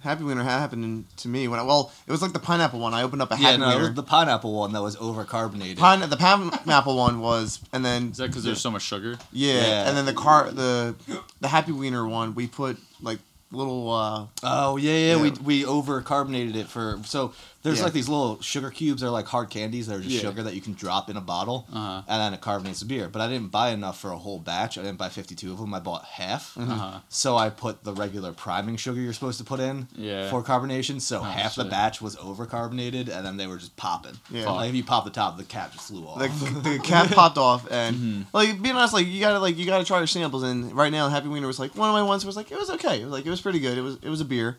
Happy 0.00 0.22
Wiener 0.24 0.44
happened 0.44 0.84
in- 0.84 1.04
to 1.16 1.28
me 1.28 1.48
when 1.48 1.58
I, 1.58 1.62
well, 1.64 1.90
it 2.06 2.12
was 2.12 2.22
like 2.22 2.32
the 2.32 2.38
pineapple 2.38 2.78
one. 2.78 2.94
I 2.94 3.02
opened 3.02 3.22
up 3.22 3.32
a 3.32 3.36
Yeah, 3.36 3.48
Happy 3.48 3.58
no, 3.58 3.64
it 3.66 3.68
Wiener. 3.74 3.80
was 3.88 3.94
the 3.94 4.02
pineapple 4.04 4.54
one 4.54 4.72
that 4.72 4.80
was 4.82 4.94
over 4.96 5.24
carbonated. 5.24 5.78
Pine, 5.78 6.00
the 6.08 6.16
pineapple 6.16 6.96
one 6.96 7.20
was, 7.20 7.58
and 7.72 7.84
then 7.84 8.10
Is 8.12 8.18
that 8.18 8.28
because 8.28 8.44
there's 8.44 8.60
so 8.60 8.70
much 8.70 8.82
sugar? 8.82 9.18
yeah, 9.32 9.54
Yeah. 9.54 9.88
and 9.88 9.96
then 9.96 10.06
the 10.06 10.12
car, 10.12 10.50
the 10.50 10.94
the 11.40 11.48
Happy 11.48 11.72
Wiener 11.72 12.06
one, 12.06 12.34
we 12.34 12.46
put 12.46 12.78
like 13.02 13.18
little 13.52 13.90
uh 13.92 14.26
Oh 14.42 14.76
yeah, 14.76 14.92
yeah, 14.92 15.14
Yeah. 15.16 15.22
we 15.22 15.30
we 15.30 15.64
over 15.64 16.00
carbonated 16.02 16.56
it 16.56 16.68
for 16.68 16.98
so 17.04 17.32
There's 17.62 17.78
Yeah. 17.78 17.84
like 17.86 17.94
these 17.94 18.08
little 18.08 18.40
sugar 18.42 18.70
cubes. 18.70 19.00
They're 19.00 19.10
like 19.10 19.26
hard 19.26 19.50
candies. 19.50 19.88
They're 19.88 19.98
just 19.98 20.14
Yeah. 20.14 20.20
sugar 20.20 20.44
that 20.44 20.54
you 20.54 20.60
can 20.60 20.74
drop 20.74 21.10
in 21.10 21.16
a 21.16 21.20
bottle, 21.20 21.66
Uh-huh. 21.72 22.02
and 22.06 22.20
then 22.22 22.32
it 22.32 22.40
carbonates 22.40 22.78
the 22.78 22.86
beer. 22.86 23.08
But 23.08 23.22
I 23.22 23.26
didn't 23.28 23.50
buy 23.50 23.70
enough 23.70 23.98
for 23.98 24.12
a 24.12 24.16
whole 24.18 24.38
batch. 24.38 24.78
I 24.78 24.82
didn't 24.82 24.98
buy 24.98 25.08
52 25.08 25.50
of 25.52 25.58
them. 25.58 25.74
I 25.74 25.80
bought 25.80 26.04
half. 26.04 26.56
Uh-huh. 26.56 27.00
So 27.08 27.36
I 27.36 27.50
put 27.50 27.82
the 27.82 27.92
regular 27.92 28.30
priming 28.30 28.76
sugar 28.76 29.00
you're 29.00 29.12
supposed 29.12 29.38
to 29.38 29.44
put 29.44 29.58
in 29.58 29.88
Yeah. 29.96 30.30
for 30.30 30.44
carbonation. 30.44 31.00
So 31.00 31.22
half 31.22 31.56
the 31.56 31.64
batch 31.64 32.00
was 32.00 32.16
over 32.18 32.46
carbonated, 32.46 33.08
and 33.08 33.26
then 33.26 33.36
they 33.36 33.48
were 33.48 33.56
just 33.58 33.74
popping. 33.76 34.16
Yeah. 34.30 34.48
Like 34.48 34.68
if 34.68 34.76
you 34.76 34.84
pop 34.84 35.02
the 35.04 35.10
top, 35.10 35.36
the 35.36 35.42
cap 35.42 35.72
just 35.72 35.88
flew 35.88 36.06
off. 36.06 36.20
the, 36.20 36.60
the 36.70 36.78
cap 36.78 37.10
popped 37.10 37.36
off 37.38 37.66
and 37.68 37.96
Mm-hmm. 37.96 38.22
like 38.32 38.62
being 38.62 38.76
honest 38.76 38.94
like 38.94 39.08
you 39.08 39.18
gotta 39.18 39.40
like 39.40 39.58
you 39.58 39.66
gotta 39.66 39.84
try 39.84 39.98
your 39.98 40.06
samples 40.06 40.44
and 40.44 40.72
right 40.72 40.92
now 40.92 41.08
happy 41.08 41.26
wiener 41.26 41.48
was 41.48 41.58
like 41.58 41.74
one 41.74 41.88
of 41.88 41.94
my 41.94 42.02
ones 42.02 42.24
was 42.24 42.36
like 42.36 42.52
it 42.52 42.58
was 42.58 42.70
okay 42.70 43.00
it 43.00 43.04
was 43.04 43.12
like 43.12 43.26
it 43.26 43.30
was 43.30 43.35
pretty 43.40 43.60
good. 43.60 43.78
It 43.78 43.82
was 43.82 43.96
it 44.02 44.08
was 44.08 44.20
a 44.20 44.24
beer. 44.24 44.58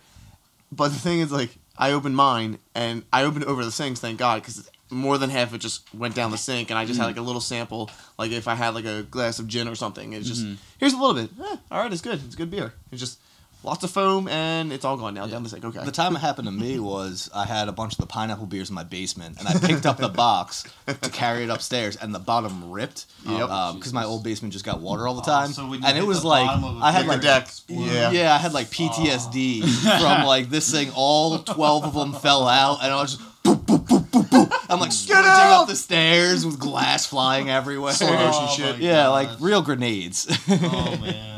But 0.72 0.90
the 0.90 1.00
thing 1.00 1.20
is 1.20 1.32
like 1.32 1.52
i 1.80 1.92
opened 1.92 2.16
mine 2.16 2.58
and 2.76 3.04
i 3.14 3.24
opened 3.24 3.44
it 3.44 3.48
over 3.48 3.64
the 3.64 3.72
sinks 3.72 4.00
thank 4.00 4.18
god 4.18 4.42
because 4.42 4.68
more 4.90 5.18
than 5.20 5.30
half 5.30 5.50
of 5.50 5.54
it 5.54 5.58
just 5.60 5.94
went 5.94 6.16
down 6.16 6.32
the 6.32 6.38
sink 6.38 6.72
and 6.72 6.78
i 6.80 6.86
just 6.86 6.98
had 7.00 7.04
Mm. 7.06 7.10
like 7.10 7.18
a 7.18 7.22
little 7.22 7.40
sample 7.40 7.90
like 8.18 8.32
if 8.32 8.48
i 8.48 8.56
had 8.56 8.74
like 8.74 8.84
a 8.86 9.04
glass 9.04 9.38
of 9.38 9.48
gin 9.48 9.68
or 9.68 9.76
something 9.76 10.14
it's 10.14 10.28
just 10.28 10.44
Mm-hmm. 10.44 10.56
here's 10.80 10.94
a 10.94 10.98
little 10.98 11.14
bit. 11.14 11.30
Eh, 11.40 11.56
all 11.72 11.80
right 11.84 11.92
it's 11.94 12.02
good. 12.02 12.20
It's 12.26 12.36
good 12.36 12.50
beer. 12.50 12.74
It's 12.92 13.00
just 13.00 13.20
lots 13.64 13.84
of 13.84 13.92
foam 13.92 14.28
and 14.28 14.72
it's 14.72 14.86
all 14.86 14.96
gone 14.98 15.14
now 15.14 15.28
down 15.28 15.44
the 15.44 15.50
sink 15.50 15.66
okay 15.66 15.84
The 15.84 15.92
time 15.92 16.16
it 16.16 16.20
happened 16.20 16.48
to 16.48 16.54
me 16.54 16.80
was 16.80 17.30
I 17.36 17.46
had 17.46 17.68
a 17.68 17.72
bunch 17.72 17.94
of 17.94 18.00
the 18.00 18.06
pineapple 18.06 18.46
beers 18.46 18.70
in 18.70 18.76
my 18.76 18.84
basement, 18.84 19.40
and 19.40 19.48
I 19.48 19.54
picked 19.68 19.86
up 19.86 19.98
the 19.98 20.10
box 20.10 20.64
to 20.88 21.10
carry 21.10 21.44
it 21.44 21.50
upstairs, 21.50 21.96
and 21.98 22.14
the 22.16 22.20
bottom 22.20 22.72
ripped. 22.72 23.06
Yep. 23.26 23.50
Um, 23.50 23.76
because 23.78 23.94
my 23.94 24.06
old 24.06 24.24
basement 24.24 24.54
just 24.54 24.64
got 24.66 24.80
water 24.80 25.08
all 25.08 25.16
the 25.16 25.22
Oh, 25.22 25.26
time, 25.26 25.52
so 25.52 25.68
when 25.68 25.82
you 25.82 25.88
and 25.88 25.98
it 25.98 26.06
was 26.06 26.22
the 26.22 26.28
like 26.28 26.46
bottom 26.46 26.64
of 26.64 26.78
a 26.78 26.86
I 26.86 26.92
had 26.92 27.08
Like 27.08 27.24
like 27.24 27.44
deck 27.44 27.50
yeah 27.68 28.12
yeah, 28.12 28.34
I 28.34 28.38
had 28.38 28.54
like 28.54 28.68
PTSD 28.68 29.62
oh. 29.64 30.00
from 30.00 30.26
like 30.34 30.50
this 30.50 30.72
thing. 30.72 30.92
All 30.96 31.40
twelve 31.40 31.84
of 31.84 31.94
them 31.94 32.14
fell 32.14 32.48
out, 32.48 32.84
and 32.84 32.92
I 32.94 33.02
was 33.02 33.16
just. 33.18 33.28
Boop, 33.44 33.64
boop, 33.66 33.86
boop, 33.88 34.10
boop, 34.10 34.24
boop. 34.28 34.66
I'm 34.70 34.80
like 34.82 34.92
sprinting 34.92 35.32
out! 35.32 35.62
up 35.62 35.68
the 35.70 35.76
stairs 35.78 36.46
with 36.46 36.60
glass 36.60 37.06
flying 37.06 37.50
everywhere. 37.50 37.94
Slow 37.94 38.12
motion 38.12 38.26
Oh 38.34 38.54
shit. 38.58 38.76
my 38.80 38.82
Yeah, 38.82 39.08
like 39.08 39.30
real 39.40 39.62
grenades. 39.62 40.28
Oh 40.50 40.98
man. 41.02 41.37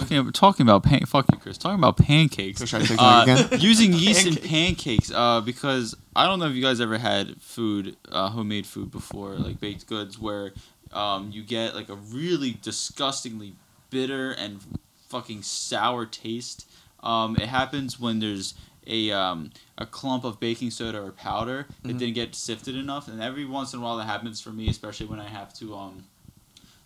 Talking 0.00 0.18
about, 0.18 0.34
talking 0.34 0.66
about 0.66 0.82
pan- 0.82 1.06
fuck 1.06 1.26
you, 1.32 1.38
Chris. 1.38 1.58
Talking 1.58 1.78
about 1.78 1.96
pancakes. 1.96 2.58
So 2.60 2.66
should 2.66 2.82
I 2.82 2.86
take 2.86 2.98
Uh, 3.00 3.24
again? 3.26 3.60
using 3.60 3.92
yeast 4.04 4.26
in 4.26 4.36
pancakes, 4.36 5.10
uh, 5.12 5.40
because 5.40 5.94
I 6.16 6.26
don't 6.26 6.38
know 6.38 6.46
if 6.46 6.54
you 6.54 6.62
guys 6.62 6.80
ever 6.80 6.98
had 6.98 7.40
food, 7.40 7.96
uh, 8.10 8.30
homemade 8.30 8.66
food 8.66 8.90
before, 8.90 9.34
like 9.36 9.60
baked 9.60 9.86
goods, 9.86 10.18
where 10.18 10.52
um, 10.92 11.30
you 11.32 11.42
get 11.42 11.74
like 11.74 11.88
a 11.88 11.94
really 11.96 12.58
disgustingly 12.62 13.54
bitter 13.90 14.32
and 14.32 14.60
fucking 15.08 15.42
sour 15.42 16.06
taste. 16.06 16.68
Um, 17.02 17.36
it 17.36 17.48
happens 17.48 18.00
when 18.00 18.20
there's 18.20 18.54
a 18.86 19.10
um, 19.12 19.50
a 19.78 19.86
clump 19.86 20.24
of 20.24 20.38
baking 20.40 20.70
soda 20.70 21.00
or 21.02 21.10
powder 21.12 21.66
that 21.82 21.98
didn't 21.98 22.14
get 22.14 22.34
sifted 22.34 22.76
enough, 22.76 23.08
and 23.08 23.22
every 23.22 23.44
once 23.44 23.72
in 23.72 23.80
a 23.80 23.82
while 23.82 23.96
that 23.96 24.04
happens 24.06 24.40
for 24.40 24.50
me, 24.50 24.68
especially 24.68 25.06
when 25.06 25.20
I 25.20 25.28
have 25.28 25.54
to 25.54 25.74
um, 25.74 26.04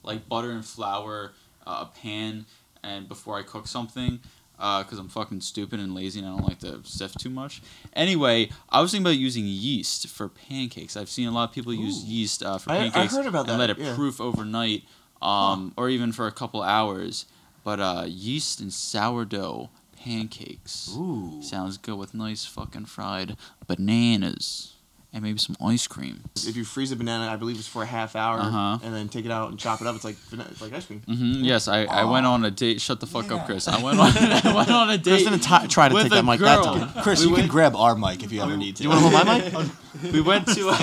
like 0.03 0.29
butter 0.29 0.51
and 0.51 0.65
flour 0.65 1.33
uh, 1.67 1.85
a 1.89 1.99
pan 2.01 2.47
and 2.89 3.09
before 3.09 3.39
I 3.39 3.43
cook 3.43 3.67
something 3.67 4.21
because 4.57 4.99
I'm 4.99 5.09
fucking 5.09 5.41
stupid 5.43 5.79
and 5.79 5.95
lazy 5.95 6.19
and 6.21 6.29
I 6.29 6.33
don't 6.37 6.49
like 6.49 6.59
to 6.61 6.81
sift 6.83 7.21
too 7.21 7.31
much. 7.31 7.63
Anyway, 7.93 8.51
I 8.69 8.81
was 8.81 8.91
thinking 8.91 9.07
about 9.07 9.17
using 9.19 9.45
yeast 9.47 10.09
for 10.09 10.29
pancakes. 10.29 10.97
I've 10.97 11.09
seen 11.09 11.29
a 11.29 11.31
lot 11.31 11.49
of 11.49 11.55
people 11.55 11.73
use 11.73 12.03
yeast 12.05 12.43
uh, 12.43 12.59
for 12.59 12.71
I- 12.73 12.77
I 12.77 12.79
pancakes 12.91 13.15
heard 13.17 13.27
about 13.27 13.47
that. 13.47 13.53
and 13.53 13.61
that, 13.61 13.69
let 13.69 13.79
it 13.79 13.79
yeah. 13.79 13.95
proof 13.95 14.21
overnight 14.21 14.83
um, 15.23 15.73
or 15.77 15.89
even 15.89 16.11
for 16.13 16.27
a 16.27 16.33
couple 16.33 16.61
hours. 16.63 17.27
But 17.63 17.79
uh, 17.81 18.05
yeast 18.09 18.61
and 18.61 18.73
sourdough 18.73 19.71
pancakes 19.97 20.95
Ooh. 20.97 21.41
sounds 21.43 21.77
good 21.77 21.97
with 21.97 22.15
nice 22.15 22.45
fucking 22.45 22.87
fried 22.87 23.37
bananas 23.67 24.75
and 25.13 25.23
maybe 25.23 25.39
some 25.39 25.57
ice 25.65 25.87
cream. 25.87 26.25
if 26.47 26.55
you 26.57 26.65
freeze 26.65 26.93
a 26.93 26.97
banana, 26.97 27.33
I 27.33 27.37
believe 27.37 27.59
it's 27.59 27.67
for 27.67 27.83
a 27.83 27.87
half 27.87 28.15
hour, 28.15 28.39
Uh-huh. 28.41 28.79
and 28.83 28.95
then 28.95 29.09
take 29.09 29.25
it 29.25 29.31
out 29.31 29.49
and 29.51 29.59
chop 29.59 29.81
it 29.81 29.87
up. 29.87 29.95
It's 29.97 30.05
like 30.05 30.17
it's 30.33 30.61
like 30.61 30.73
ice 30.75 30.85
cream. 30.87 31.01
hmm 31.07 31.43
Yes, 31.45 31.67
I, 31.67 31.85
I 31.85 32.05
went 32.05 32.27
on 32.27 32.45
a 32.45 32.51
date. 32.51 32.81
Shut 32.81 33.01
the 33.01 33.07
fuck 33.07 33.31
up, 33.33 33.47
Chris. 33.47 33.69
I 33.69 33.83
went 33.83 33.99
on 33.99 34.13
I 34.17 34.53
went 34.55 34.71
on 34.71 34.91
a 34.91 34.99
date. 34.99 35.11
Chris 35.11 35.25
didn't 35.25 35.41
t- 35.41 35.69
try 35.69 35.89
to 35.89 35.95
with 35.95 36.05
take 36.05 36.13
a 36.13 36.15
that 36.17 36.25
mic 36.25 36.41
that 36.41 36.63
girl. 36.63 36.75
time. 36.75 37.03
Chris, 37.03 37.21
We 37.21 37.27
you 37.27 37.33
went- 37.33 37.43
can 37.45 37.51
grab 37.51 37.75
our 37.75 37.95
mic 37.97 38.23
if 38.23 38.33
you 38.33 38.43
ever 38.43 38.57
need 38.57 38.77
to. 38.77 38.83
You 38.83 38.91
want 38.91 39.01
to 39.03 39.09
hold 39.17 39.27
my 39.27 39.39
mic? 39.65 39.71
We 40.13 40.21
went 40.21 40.47
to. 40.49 40.69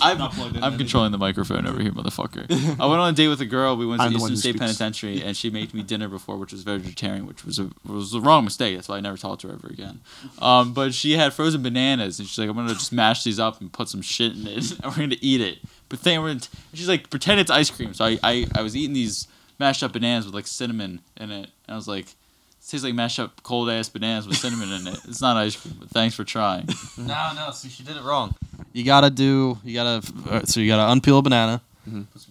I'm, 0.00 0.16
Not 0.18 0.32
plugged 0.32 0.56
in 0.56 0.62
I'm 0.64 0.78
controlling 0.78 1.12
the 1.12 1.18
microphone 1.18 1.66
over 1.66 1.80
here, 1.82 1.92
motherfucker. 1.92 2.46
I 2.80 2.86
went 2.86 3.00
on 3.00 3.12
a 3.12 3.12
date 3.12 3.28
with 3.28 3.40
a 3.42 3.44
girl. 3.46 3.76
We 3.76 3.84
went 3.84 4.00
to 4.00 4.06
I'm 4.06 4.12
the 4.14 4.18
one 4.18 4.32
Eastern 4.32 4.36
State 4.38 4.50
speaks. 4.50 4.60
Penitentiary, 4.78 5.22
and 5.22 5.36
she 5.36 5.50
made 5.50 5.74
me 5.74 5.82
dinner 5.82 6.08
before, 6.08 6.36
which 6.38 6.52
was 6.52 6.62
vegetarian, 6.62 7.26
which 7.26 7.44
was 7.44 7.58
a 7.58 7.68
was 7.86 8.12
the 8.12 8.20
wrong 8.20 8.44
mistake. 8.44 8.76
That's 8.76 8.88
why 8.88 8.96
I 8.96 9.00
never 9.00 9.18
talked 9.18 9.42
to 9.42 9.48
her 9.48 9.54
ever 9.54 9.66
again. 9.68 10.00
Um, 10.38 10.72
but 10.72 10.94
she 10.94 11.12
had 11.18 11.34
frozen 11.34 11.62
bananas, 11.62 12.18
and 12.18 12.26
she's 12.26 12.38
like, 12.38 12.48
"I'm 12.48 12.54
gonna 12.56 12.72
just 12.72 12.92
mash 12.92 13.23
these 13.24 13.40
up 13.40 13.60
and 13.60 13.72
put 13.72 13.88
some 13.88 14.02
shit 14.02 14.32
in 14.32 14.46
it, 14.46 14.70
and 14.72 14.84
we're 14.84 14.96
gonna 15.02 15.16
eat 15.20 15.40
it." 15.40 15.58
But 15.88 16.02
then 16.02 16.22
we're, 16.22 16.28
and 16.30 16.48
she's 16.72 16.88
like, 16.88 17.10
"Pretend 17.10 17.40
it's 17.40 17.50
ice 17.50 17.70
cream." 17.70 17.94
So 17.94 18.04
I, 18.04 18.18
I 18.22 18.46
I 18.54 18.62
was 18.62 18.76
eating 18.76 18.94
these 18.94 19.26
mashed 19.58 19.82
up 19.82 19.92
bananas 19.92 20.26
with 20.26 20.34
like 20.34 20.46
cinnamon 20.46 21.00
in 21.16 21.30
it, 21.30 21.50
and 21.66 21.74
I 21.74 21.76
was 21.76 21.88
like. 21.88 22.06
It 22.06 22.68
tastes 22.68 22.84
like 22.84 22.94
mashed 22.94 23.20
up 23.20 23.42
cold 23.42 23.68
ass 23.68 23.90
bananas 23.90 24.26
with 24.26 24.38
cinnamon 24.38 24.72
in 24.72 24.86
it. 24.86 24.98
It's 25.06 25.20
not 25.20 25.36
ice 25.36 25.54
cream, 25.54 25.74
but 25.78 25.90
thanks 25.90 26.14
for 26.14 26.24
trying. 26.24 26.66
No, 26.96 27.32
no. 27.36 27.50
See, 27.50 27.68
she 27.68 27.82
did 27.82 27.94
it 27.94 28.02
wrong. 28.02 28.34
You 28.72 28.84
gotta 28.84 29.10
do. 29.10 29.58
You 29.62 29.74
gotta. 29.74 30.12
Uh, 30.30 30.44
so 30.46 30.60
you 30.60 30.68
gotta 30.68 30.98
unpeel 30.98 31.18
a 31.18 31.22
banana, 31.22 31.60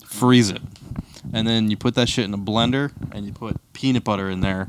freeze 0.07 0.49
it, 0.49 0.59
and 1.31 1.47
then 1.47 1.69
you 1.69 1.77
put 1.77 1.95
that 1.95 2.09
shit 2.09 2.25
in 2.25 2.33
a 2.33 2.37
blender, 2.37 2.91
and 3.11 3.25
you 3.25 3.31
put 3.31 3.57
peanut 3.73 4.03
butter 4.03 4.29
in 4.29 4.41
there, 4.41 4.67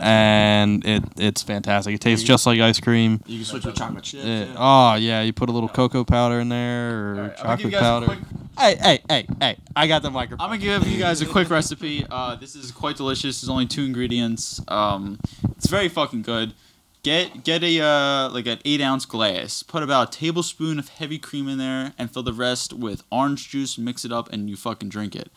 and 0.00 0.84
it 0.86 1.02
it's 1.16 1.42
fantastic. 1.42 1.94
It 1.94 2.00
tastes 2.00 2.24
just 2.24 2.46
like 2.46 2.60
ice 2.60 2.80
cream. 2.80 3.20
You 3.26 3.38
can 3.38 3.44
switch 3.44 3.64
with 3.64 3.76
chocolate 3.76 4.04
chips. 4.04 4.24
It- 4.24 4.48
yeah. 4.48 4.54
oh 4.56 4.94
yeah, 4.94 5.22
you 5.22 5.32
put 5.32 5.48
a 5.48 5.52
little 5.52 5.68
cocoa 5.68 6.04
powder 6.04 6.40
in 6.40 6.48
there 6.48 6.90
or 6.90 7.14
give 7.28 7.36
chocolate 7.36 7.60
you 7.60 7.70
guys 7.70 7.80
a 7.80 8.06
powder. 8.06 8.18
Hey, 8.58 8.76
hey, 8.76 8.98
hey, 9.08 9.26
hey! 9.40 9.56
I 9.74 9.86
got 9.86 10.02
the 10.02 10.10
microphone. 10.10 10.42
I'm 10.44 10.50
gonna 10.50 10.62
give 10.62 10.88
you 10.88 10.98
guys 10.98 11.20
a 11.20 11.26
quick 11.26 11.50
recipe. 11.50 12.06
Uh, 12.10 12.36
this 12.36 12.54
is 12.56 12.70
quite 12.70 12.96
delicious. 12.96 13.40
There's 13.40 13.50
only 13.50 13.66
two 13.66 13.84
ingredients. 13.84 14.62
Um, 14.68 15.18
it's 15.56 15.66
very 15.66 15.88
fucking 15.90 16.22
good. 16.22 16.54
Get 17.02 17.44
get 17.44 17.62
a 17.62 17.80
uh, 17.82 18.30
like 18.30 18.46
an 18.46 18.58
eight 18.64 18.80
ounce 18.80 19.04
glass. 19.04 19.62
Put 19.62 19.82
about 19.82 20.14
a 20.14 20.18
tablespoon 20.18 20.78
of 20.78 20.88
heavy 20.88 21.18
cream 21.18 21.48
in 21.48 21.58
there, 21.58 21.92
and 21.98 22.10
fill 22.10 22.22
the 22.22 22.32
rest 22.32 22.72
with 22.72 23.02
orange 23.12 23.48
juice. 23.50 23.76
Mix 23.76 24.04
it 24.06 24.10
up, 24.10 24.32
and 24.32 24.48
you 24.48 24.56
fucking 24.56 24.88
drink 24.88 25.14
it. 25.14 25.30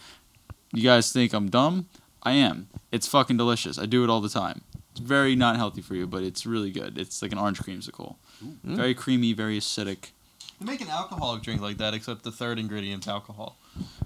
You 0.73 0.83
guys 0.83 1.11
think 1.11 1.33
I'm 1.33 1.49
dumb? 1.49 1.87
I 2.23 2.33
am. 2.33 2.67
It's 2.91 3.07
fucking 3.07 3.37
delicious. 3.37 3.79
I 3.79 3.85
do 3.85 4.03
it 4.03 4.09
all 4.09 4.21
the 4.21 4.29
time. 4.29 4.61
It's 4.91 4.99
very 4.99 5.35
not 5.35 5.55
healthy 5.55 5.81
for 5.81 5.95
you, 5.95 6.05
but 6.07 6.23
it's 6.23 6.45
really 6.45 6.71
good. 6.71 6.97
It's 6.97 7.21
like 7.21 7.31
an 7.31 7.37
orange 7.37 7.59
creamsicle. 7.59 8.15
Mm. 8.43 8.75
Very 8.75 8.93
creamy, 8.93 9.33
very 9.33 9.57
acidic. 9.57 10.11
You 10.59 10.65
make 10.65 10.81
an 10.81 10.89
alcoholic 10.89 11.41
drink 11.41 11.61
like 11.61 11.77
that, 11.77 11.93
except 11.93 12.23
the 12.23 12.31
third 12.31 12.59
ingredient's 12.59 13.07
alcohol. 13.07 13.57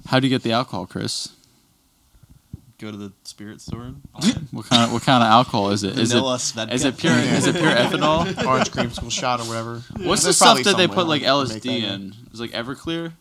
How 0.08 0.20
do 0.20 0.28
you 0.28 0.30
get 0.30 0.44
the 0.44 0.52
alcohol, 0.52 0.86
Chris? 0.86 1.30
Go 2.78 2.92
to 2.92 2.98
the 2.98 3.12
spirit 3.24 3.62
store. 3.62 3.84
and- 3.84 4.02
What 4.52 4.68
kind 4.68 4.84
of 4.84 4.94
what 4.94 5.02
kind 5.04 5.24
of 5.24 5.30
alcohol 5.30 5.72
is 5.72 5.84
it? 5.84 5.98
Is 5.98 6.12
it 6.12 6.16
Vanilla 6.16 6.38
Svedka. 6.38 6.72
Is 6.74 6.86
it 6.86 6.98
pure? 6.98 7.14
Is 7.14 7.48
it 7.48 7.56
pure 7.56 7.72
ethanol? 7.72 8.46
Orange 8.48 8.70
creamsicle 8.72 9.12
shot 9.12 9.40
or 9.40 9.44
whatever. 9.46 9.82
What's 9.98 10.24
the 10.24 10.34
stuff 10.34 10.62
that 10.64 10.78
they 10.78 10.88
put 10.88 11.08
like 11.08 11.24
LSD 11.24 11.62
that, 11.62 11.68
in? 11.94 12.14
It's 12.30 12.40
like 12.40 12.52
Everclear. 12.52 13.14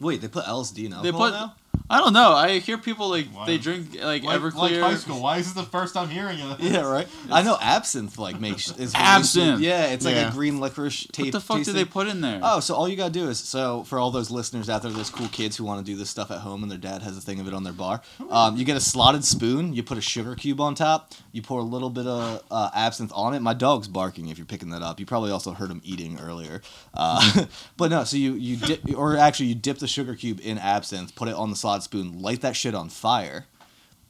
Wait, 0.00 0.20
they 0.20 0.28
put 0.28 0.44
LSD 0.44 0.86
in 0.86 0.92
alcohol 0.92 1.02
They 1.02 1.12
put. 1.12 1.32
now? 1.32 1.54
I 1.90 1.98
don't 1.98 2.14
know. 2.14 2.32
I 2.32 2.60
hear 2.60 2.78
people 2.78 3.10
like 3.10 3.26
Why? 3.26 3.44
they 3.44 3.58
drink 3.58 3.94
like, 4.00 4.22
Like, 4.24 4.40
Everclear. 4.40 4.54
like 4.54 4.72
high 4.92 4.94
school. 4.96 5.20
Why 5.20 5.36
is 5.36 5.52
this 5.52 5.64
the 5.64 5.70
first 5.70 5.92
time 5.92 6.08
hearing 6.08 6.40
of 6.40 6.56
this? 6.58 6.70
Yeah, 6.72 6.80
right. 6.80 7.06
I 7.30 7.42
know 7.42 7.58
absinthe 7.60 8.18
like 8.18 8.40
makes 8.40 8.70
is 8.78 8.94
Absinthe. 8.94 9.60
Yeah, 9.60 9.86
it's 9.88 10.04
like 10.04 10.14
Yeah. 10.14 10.28
a 10.30 10.32
green 10.32 10.60
licorice 10.60 11.06
taste. 11.12 11.26
What 11.26 11.32
the 11.32 11.40
fuck 11.40 11.62
do 11.62 11.72
they 11.74 11.84
put 11.84 12.06
in 12.08 12.22
there? 12.22 12.40
Oh, 12.42 12.60
so 12.60 12.74
all 12.74 12.88
you 12.88 12.96
gotta 12.96 13.12
do 13.12 13.28
is 13.28 13.38
so 13.38 13.84
for 13.84 13.98
all 13.98 14.10
those 14.10 14.30
listeners 14.30 14.70
out 14.70 14.80
there, 14.82 14.90
those 14.90 15.10
cool 15.10 15.28
kids 15.28 15.58
who 15.58 15.64
want 15.64 15.84
to 15.84 15.92
do 15.92 15.96
this 15.96 16.08
stuff 16.08 16.30
at 16.30 16.38
home 16.38 16.62
and 16.62 16.72
their 16.72 16.78
dad 16.78 17.02
has 17.02 17.18
a 17.18 17.20
thing 17.20 17.38
of 17.38 17.46
it 17.46 17.52
on 17.52 17.64
their 17.64 17.72
bar. 17.74 18.00
Um, 18.30 18.56
you 18.56 18.64
get 18.64 18.78
a 18.78 18.80
slotted 18.80 19.22
spoon, 19.24 19.74
you 19.74 19.82
put 19.82 19.98
a 19.98 20.00
sugar 20.02 20.34
cube 20.34 20.62
on 20.62 20.74
top, 20.74 21.12
you 21.34 21.42
pour 21.42 21.58
a 21.58 21.64
little 21.64 21.90
bit 21.90 22.06
of 22.06 22.44
uh, 22.48 22.70
absinthe 22.72 23.10
on 23.12 23.34
it. 23.34 23.40
My 23.40 23.54
dog's 23.54 23.88
barking 23.88 24.28
if 24.28 24.38
you're 24.38 24.46
picking 24.46 24.70
that 24.70 24.82
up. 24.82 25.00
You 25.00 25.04
probably 25.04 25.32
also 25.32 25.50
heard 25.50 25.68
him 25.68 25.80
eating 25.82 26.20
earlier. 26.20 26.62
Uh, 26.94 27.46
but 27.76 27.90
no, 27.90 28.04
so 28.04 28.16
you 28.16 28.34
you 28.34 28.56
dip 28.56 28.96
or 28.96 29.16
actually 29.16 29.46
you 29.46 29.56
dip 29.56 29.78
the 29.78 29.88
sugar 29.88 30.14
cube 30.14 30.40
in 30.44 30.58
absinthe, 30.58 31.12
put 31.16 31.26
it 31.26 31.34
on 31.34 31.50
the 31.50 31.56
slotted 31.56 31.82
spoon, 31.82 32.22
light 32.22 32.40
that 32.42 32.54
shit 32.54 32.72
on 32.72 32.88
fire, 32.88 33.46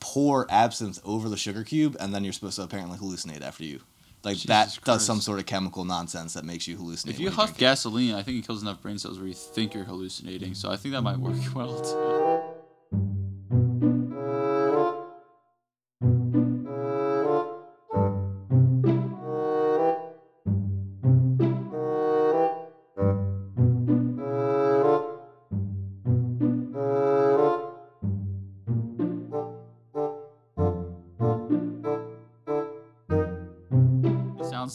pour 0.00 0.46
absinthe 0.50 1.00
over 1.02 1.30
the 1.30 1.38
sugar 1.38 1.64
cube, 1.64 1.96
and 1.98 2.14
then 2.14 2.24
you're 2.24 2.32
supposed 2.34 2.56
to 2.56 2.62
apparently 2.62 2.98
hallucinate 2.98 3.40
after 3.40 3.64
you. 3.64 3.80
Like 4.22 4.36
that 4.42 4.66
Jesus 4.66 4.84
does 4.84 5.04
some 5.06 5.22
sort 5.22 5.38
of 5.38 5.46
chemical 5.46 5.86
nonsense 5.86 6.34
that 6.34 6.44
makes 6.44 6.68
you 6.68 6.76
hallucinate. 6.76 7.08
if 7.08 7.20
you 7.20 7.30
huff 7.30 7.46
drink 7.46 7.56
it. 7.56 7.60
gasoline, 7.60 8.14
I 8.14 8.22
think 8.22 8.38
it 8.38 8.46
kills 8.46 8.60
enough 8.60 8.82
brain 8.82 8.98
cells 8.98 9.18
where 9.18 9.28
you 9.28 9.34
think 9.34 9.72
you're 9.72 9.84
hallucinating. 9.84 10.52
So 10.52 10.70
I 10.70 10.76
think 10.76 10.92
that 10.92 11.00
might 11.00 11.18
work 11.18 11.36
well 11.54 11.80
too. 11.80 13.23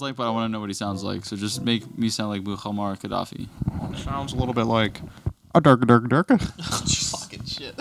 Like, 0.10 0.18
but 0.18 0.28
I 0.28 0.32
want 0.32 0.50
to 0.50 0.52
know 0.52 0.60
what 0.60 0.70
he 0.70 0.74
sounds 0.74 1.04
like. 1.04 1.26
So 1.26 1.36
just 1.36 1.62
make 1.62 1.98
me 1.98 2.10
sound 2.10 2.30
like 2.30 2.42
Muammar 2.44 3.00
Gaddafi. 3.00 3.48
Sounds 4.04 4.34
a 4.34 4.36
little 4.36 4.54
bit 4.54 4.66
like 4.66 5.02
a 5.56 5.62
dirk 5.62 5.86
dirk 5.88 6.10
dirk. 6.10 6.28
Fucking 6.40 7.46
shit. 7.46 7.76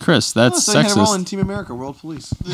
Chris, 0.00 0.32
that's 0.32 0.56
Oh, 0.68 0.72
so 0.72 0.78
you 0.78 0.84
had 0.86 0.96
a 0.96 1.00
role 1.00 1.14
in 1.14 1.24
Team 1.24 1.40
America, 1.40 1.74
World 1.74 1.98
Police. 1.98 2.32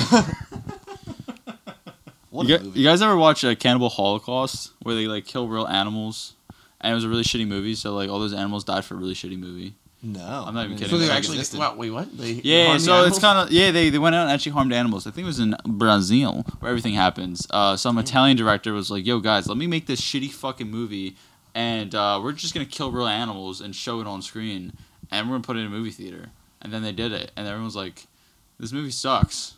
What 2.30 2.46
You, 2.46 2.54
a 2.54 2.58
gu- 2.58 2.64
movie. 2.64 2.80
you 2.80 2.86
guys 2.86 3.02
ever 3.02 3.16
watch 3.16 3.42
a 3.42 3.56
Cannibal 3.56 3.88
Holocaust 3.88 4.70
where 4.82 4.94
they 4.94 5.08
like 5.08 5.26
kill 5.26 5.48
real 5.48 5.66
animals? 5.66 6.34
And 6.80 6.92
it 6.92 6.94
was 6.94 7.02
a 7.04 7.08
really 7.08 7.24
shitty 7.24 7.46
movie, 7.46 7.74
so 7.74 7.92
like 7.94 8.08
all 8.08 8.20
those 8.20 8.32
animals 8.32 8.62
died 8.64 8.84
for 8.84 8.94
a 8.94 8.96
really 8.98 9.14
shitty 9.14 9.36
movie. 9.38 9.74
No, 10.03 10.44
I'm 10.46 10.55
not 10.55 10.64
even 10.64 10.78
kidding. 10.78 10.90
so 10.90 10.98
they 10.98 11.11
actually 11.11 11.36
existed. 11.38 11.61
wow, 11.61 11.74
wait 11.76 11.90
what? 11.90 12.16
They 12.16 12.32
Yeah, 12.42 12.66
harmed 12.68 12.80
the 12.80 12.84
so 12.84 13.05
it's 13.05 13.18
kind 13.18 13.38
of 13.38 13.53
yeah. 13.53 13.70
They, 13.70 13.90
they 13.90 13.98
went 13.98 14.14
out 14.14 14.22
and 14.22 14.30
actually 14.32 14.53
harmed 14.53 14.72
animals. 14.72 15.07
I 15.07 15.11
think 15.11 15.24
it 15.24 15.26
was 15.26 15.40
in 15.40 15.55
Brazil 15.66 16.46
where 16.61 16.70
everything 16.70 16.94
happens. 16.94 17.46
Uh, 17.51 17.76
some 17.76 17.98
Italian 17.98 18.36
director 18.36 18.72
was 18.72 18.90
like, 18.90 19.05
"Yo, 19.05 19.20
guys, 19.20 19.46
let 19.46 19.59
me 19.59 19.66
make 19.66 19.86
this 19.86 20.01
shitty 20.01 20.30
fucking 20.32 20.70
movie, 20.70 21.16
and 21.55 21.94
uh, 21.94 22.18
we're 22.22 22.32
just 22.32 22.55
gonna 22.55 22.64
kill 22.66 22.90
real 22.90 23.07
animals 23.07 23.61
and 23.61 23.76
show 23.76 24.01
it 24.01 24.07
on 24.07 24.22
screen, 24.22 24.72
and 25.11 25.28
we're 25.28 25.34
gonna 25.34 25.44
put 25.44 25.57
it 25.57 25.61
in 25.61 25.66
a 25.66 25.70
movie 25.70 25.90
theater." 25.90 26.30
And 26.62 26.72
then 26.72 26.82
they 26.82 26.92
did 26.92 27.12
it, 27.12 27.30
and 27.36 27.46
everyone 27.46 27.64
was 27.66 27.76
like, 27.76 28.07
"This 28.59 28.72
movie 28.72 28.90
sucks." 28.90 29.57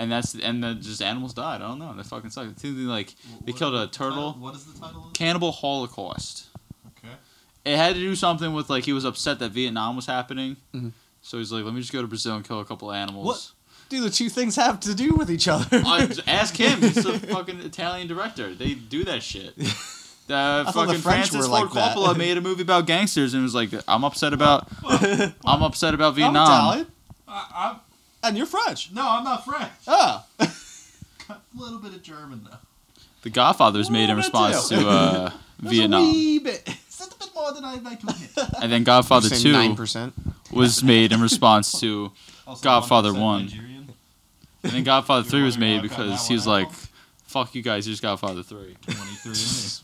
And 0.00 0.12
that's 0.12 0.34
and 0.34 0.62
then 0.62 0.80
just 0.80 1.02
animals 1.02 1.34
died. 1.34 1.60
I 1.60 1.66
don't 1.68 1.78
know. 1.80 1.92
That 1.94 2.06
fucking 2.06 2.30
sucks. 2.30 2.50
It's 2.52 2.64
either, 2.64 2.82
like 2.82 3.14
they 3.44 3.52
killed 3.52 3.74
a 3.74 3.86
turtle. 3.88 4.32
What 4.34 4.54
is 4.54 4.64
the 4.64 4.78
title 4.78 5.02
of 5.04 5.10
it? 5.10 5.14
Cannibal 5.14 5.50
Holocaust. 5.50 6.46
Okay. 7.68 7.74
It 7.74 7.76
had 7.76 7.94
to 7.94 8.00
do 8.00 8.14
something 8.16 8.52
with 8.52 8.70
like 8.70 8.84
he 8.84 8.92
was 8.92 9.04
upset 9.04 9.38
that 9.40 9.50
Vietnam 9.52 9.96
was 9.96 10.06
happening. 10.06 10.56
Mhm. 10.74 10.92
So 11.22 11.38
he's 11.38 11.52
like, 11.52 11.64
let 11.64 11.74
me 11.74 11.80
just 11.80 11.92
go 11.92 12.00
to 12.02 12.08
Brazil 12.08 12.36
and 12.36 12.46
kill 12.46 12.60
a 12.60 12.64
couple 12.64 12.90
of 12.90 12.96
animals. 12.96 13.26
What? 13.26 13.50
Do 13.90 14.00
the 14.02 14.10
two 14.10 14.28
things 14.28 14.56
have 14.56 14.80
to 14.80 14.94
do 14.94 15.14
with 15.14 15.30
each 15.30 15.48
other? 15.48 15.66
I, 15.84 16.08
ask 16.26 16.56
him. 16.56 16.80
He's 16.82 17.04
a 17.06 17.18
fucking 17.18 17.60
Italian 17.60 18.06
director. 18.06 18.54
They 18.54 18.74
do 18.74 19.04
that 19.04 19.22
shit. 19.22 19.54
The 20.28 20.64
thought 20.66 20.74
fucking 20.74 21.00
French 21.00 21.30
Francis 21.30 21.36
were 21.36 21.42
Ford 21.44 21.62
like 21.68 21.72
that. 21.72 21.96
Coppola 21.96 22.14
made 22.14 22.36
a 22.36 22.42
movie 22.42 22.60
about 22.60 22.86
gangsters 22.86 23.32
and 23.32 23.42
was 23.42 23.54
like, 23.54 23.70
I'm 23.88 24.04
upset 24.04 24.34
about, 24.34 24.68
I'm 24.84 25.62
upset 25.62 25.94
about 25.94 26.08
I'm 26.08 26.14
Vietnam. 26.16 26.46
Italian, 26.46 26.86
I, 27.26 27.76
and 28.22 28.36
you're 28.36 28.44
French. 28.44 28.92
No, 28.92 29.08
I'm 29.08 29.24
not 29.24 29.46
French. 29.46 29.72
Oh, 29.86 30.22
A 30.38 30.48
little 31.56 31.78
bit 31.78 31.94
of 31.94 32.02
German 32.02 32.42
though. 32.44 32.58
The 33.22 33.30
Godfather's 33.30 33.88
made 33.88 34.10
in 34.10 34.18
response 34.18 34.68
too. 34.68 34.76
to 34.80 34.86
uh, 34.88 35.30
That's 35.60 35.74
Vietnam, 35.74 36.02
A. 37.00 37.04
It's 37.04 37.14
a 37.14 37.18
bit 37.18 37.30
more 37.34 37.52
than 37.52 37.64
I'd 37.64 37.82
like 37.82 38.00
to 38.00 38.08
admit. 38.08 38.54
and 38.62 38.72
then 38.72 38.84
Godfather 38.84 39.28
Two 39.28 39.52
9%. 39.52 40.12
was 40.52 40.82
made 40.82 41.12
in 41.12 41.20
response 41.20 41.78
to, 41.80 42.12
Also, 42.46 42.62
Godfather 42.62 43.10
1% 43.12 43.20
one. 43.20 43.42
Nigerian. 43.46 43.88
and 44.62 44.72
then 44.72 44.84
Godfather 44.84 45.22
You're 45.22 45.30
Three 45.30 45.42
was 45.42 45.54
wondering 45.56 45.82
made 45.82 45.90
how 45.90 46.02
I 46.02 46.06
because 46.06 46.20
that 46.22 46.28
he 46.28 46.34
was 46.34 46.46
one 46.46 46.62
like, 46.62 46.68
out? 46.68 46.88
"Fuck 47.26 47.54
you 47.54 47.62
guys, 47.62 47.84
here's 47.86 48.00
Godfather 48.00 48.42
3. 48.42 48.58
23 48.82 49.30
It's 49.32 49.82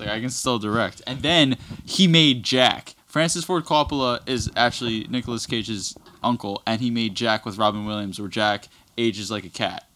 like 0.00 0.08
I 0.08 0.20
can 0.20 0.30
still 0.30 0.58
direct. 0.58 1.02
And 1.06 1.20
then 1.22 1.56
he 1.84 2.06
made 2.08 2.42
Jack. 2.42 2.94
Francis 3.06 3.44
Ford 3.44 3.64
Coppola 3.64 4.20
is 4.28 4.50
actually 4.56 5.04
Nicolas 5.08 5.44
Cage's 5.44 5.96
uncle, 6.22 6.62
and 6.66 6.80
he 6.80 6.90
made 6.90 7.14
Jack 7.16 7.44
with 7.44 7.58
Robin 7.58 7.84
Williams, 7.84 8.18
where 8.20 8.28
Jack 8.28 8.68
ages 8.96 9.30
like 9.30 9.44
a 9.44 9.48
cat. 9.48 9.86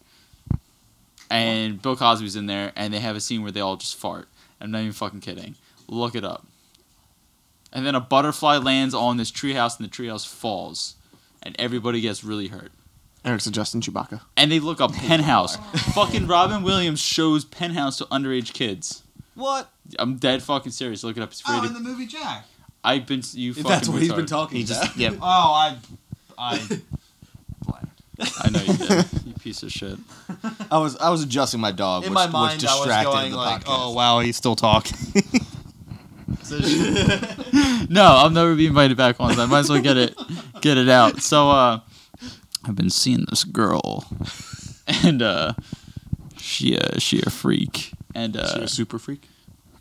And 1.29 1.81
Bill 1.81 1.95
Cosby's 1.95 2.35
in 2.35 2.45
there, 2.45 2.71
and 2.75 2.93
they 2.93 2.99
have 2.99 3.15
a 3.15 3.19
scene 3.21 3.41
where 3.41 3.51
they 3.51 3.61
all 3.61 3.77
just 3.77 3.95
fart. 3.95 4.27
I'm 4.61 4.69
not 4.71 4.79
even 4.81 4.91
fucking 4.93 5.21
kidding. 5.21 5.55
Look 5.87 6.15
it 6.15 6.23
up. 6.23 6.45
And 7.73 7.85
then 7.85 7.93
a 7.95 7.99
butterfly 7.99 8.57
lands 8.57 8.93
on 8.93 9.17
this 9.17 9.31
treehouse, 9.31 9.77
and 9.79 9.87
the 9.87 9.91
treehouse 9.91 10.25
falls, 10.25 10.95
and 11.43 11.55
everybody 11.59 11.99
gets 12.01 12.23
really 12.23 12.47
hurt. 12.47 12.71
Eric's 13.25 13.47
a 13.47 13.51
Justin 13.51 13.81
Chewbacca. 13.81 14.21
And 14.37 14.51
they 14.51 14.59
look 14.59 14.79
up 14.79 14.93
Penthouse. 14.95 15.57
fucking 15.93 16.27
Robin 16.27 16.63
Williams 16.63 16.99
shows 17.01 17.43
Penthouse 17.43 17.97
to 17.97 18.05
underage 18.05 18.53
kids. 18.53 19.03
what? 19.33 19.69
I'm 19.99 20.15
dead 20.17 20.41
fucking 20.43 20.71
serious. 20.71 21.03
Look 21.03 21.17
it 21.17 21.21
up. 21.23 21.31
It's 21.31 21.41
free 21.41 21.55
Oh, 21.57 21.63
in 21.65 21.73
the 21.73 21.79
movie 21.79 22.05
Jack. 22.07 22.45
I've 22.83 23.05
been 23.07 23.21
you. 23.33 23.49
If 23.51 23.57
fucking 23.57 23.69
that's 23.71 23.89
what 23.89 24.01
he's 24.01 24.13
been 24.13 24.25
talking 24.27 24.57
He 24.57 24.63
about. 24.63 24.83
just 24.85 24.97
yeah. 24.97 25.09
Oh, 25.21 25.21
I, 25.21 25.77
I, 26.37 26.79
I 28.41 28.49
know 28.49 28.61
you 28.61 28.73
did. 28.77 29.05
you 29.25 29.33
piece 29.33 29.61
of 29.63 29.71
shit. 29.71 29.97
I 30.71 30.77
was 30.79 30.95
I 30.97 31.09
was 31.09 31.21
adjusting 31.23 31.59
my 31.59 31.71
dog, 31.71 32.03
in 32.03 32.11
which, 32.11 32.15
my 32.15 32.25
which 32.25 32.31
mind, 32.33 32.65
I 32.65 32.75
was 32.75 32.85
distracted 32.85 33.11
going 33.11 33.31
the 33.31 33.37
like, 33.37 33.61
podcast. 33.63 33.67
Oh 33.67 33.91
wow, 33.93 34.19
he's 34.19 34.37
still 34.37 34.55
talking. 34.55 34.97
No, 37.89 38.03
I'll 38.03 38.29
never 38.29 38.55
be 38.55 38.65
invited 38.67 38.97
back 38.97 39.19
on. 39.19 39.33
So 39.35 39.43
I 39.43 39.45
might 39.45 39.59
as 39.59 39.69
well 39.69 39.81
get 39.81 39.97
it, 39.97 40.15
get 40.61 40.77
it 40.77 40.89
out. 40.89 41.21
So 41.21 41.49
uh, 41.49 41.79
I've 42.65 42.75
been 42.75 42.89
seeing 42.89 43.25
this 43.29 43.43
girl, 43.43 44.05
and 45.03 45.21
uh, 45.21 45.53
she 46.37 46.77
uh, 46.77 46.97
she 46.99 47.21
a 47.25 47.29
freak, 47.29 47.91
and 48.13 48.35
uh, 48.37 48.53
She 48.55 48.61
a 48.61 48.67
super 48.67 48.97
freak. 48.99 49.27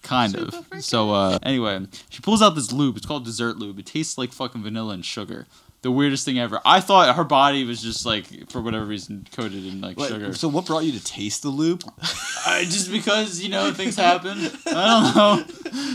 kind 0.02 0.36
of. 0.36 0.54
So 0.84 1.10
uh, 1.12 1.38
anyway, 1.42 1.86
she 2.10 2.20
pulls 2.20 2.42
out 2.42 2.54
this 2.54 2.72
lube. 2.72 2.96
It's 2.96 3.06
called 3.06 3.24
dessert 3.24 3.56
lube. 3.56 3.78
It 3.78 3.86
tastes 3.86 4.18
like 4.18 4.32
fucking 4.32 4.62
vanilla 4.62 4.94
and 4.94 5.04
sugar. 5.04 5.46
The 5.84 5.92
weirdest 5.92 6.24
thing 6.24 6.38
ever. 6.38 6.62
I 6.64 6.80
thought 6.80 7.14
her 7.14 7.24
body 7.24 7.64
was 7.64 7.82
just 7.82 8.06
like 8.06 8.48
for 8.48 8.62
whatever 8.62 8.86
reason 8.86 9.26
coated 9.32 9.66
in 9.66 9.82
like 9.82 9.98
Wait, 9.98 10.08
sugar. 10.08 10.32
So 10.32 10.48
what 10.48 10.64
brought 10.64 10.84
you 10.84 10.92
to 10.92 11.04
taste 11.04 11.42
the 11.42 11.50
loop? 11.50 11.84
I, 12.46 12.64
just 12.64 12.90
because 12.90 13.42
you 13.42 13.50
know 13.50 13.70
things 13.70 13.94
happen. 13.94 14.38
I 14.66 15.12
don't 15.12 15.14
know. 15.14 15.44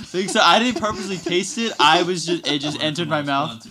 Things 0.03 0.35
I 0.35 0.59
didn't 0.59 0.79
purposely 0.79 1.17
taste 1.17 1.57
it. 1.57 1.73
I 1.79 2.03
was 2.03 2.23
just 2.23 2.45
it 2.45 2.59
just 2.59 2.79
entered 2.83 3.09
my 3.09 3.23
mouth. 3.23 3.65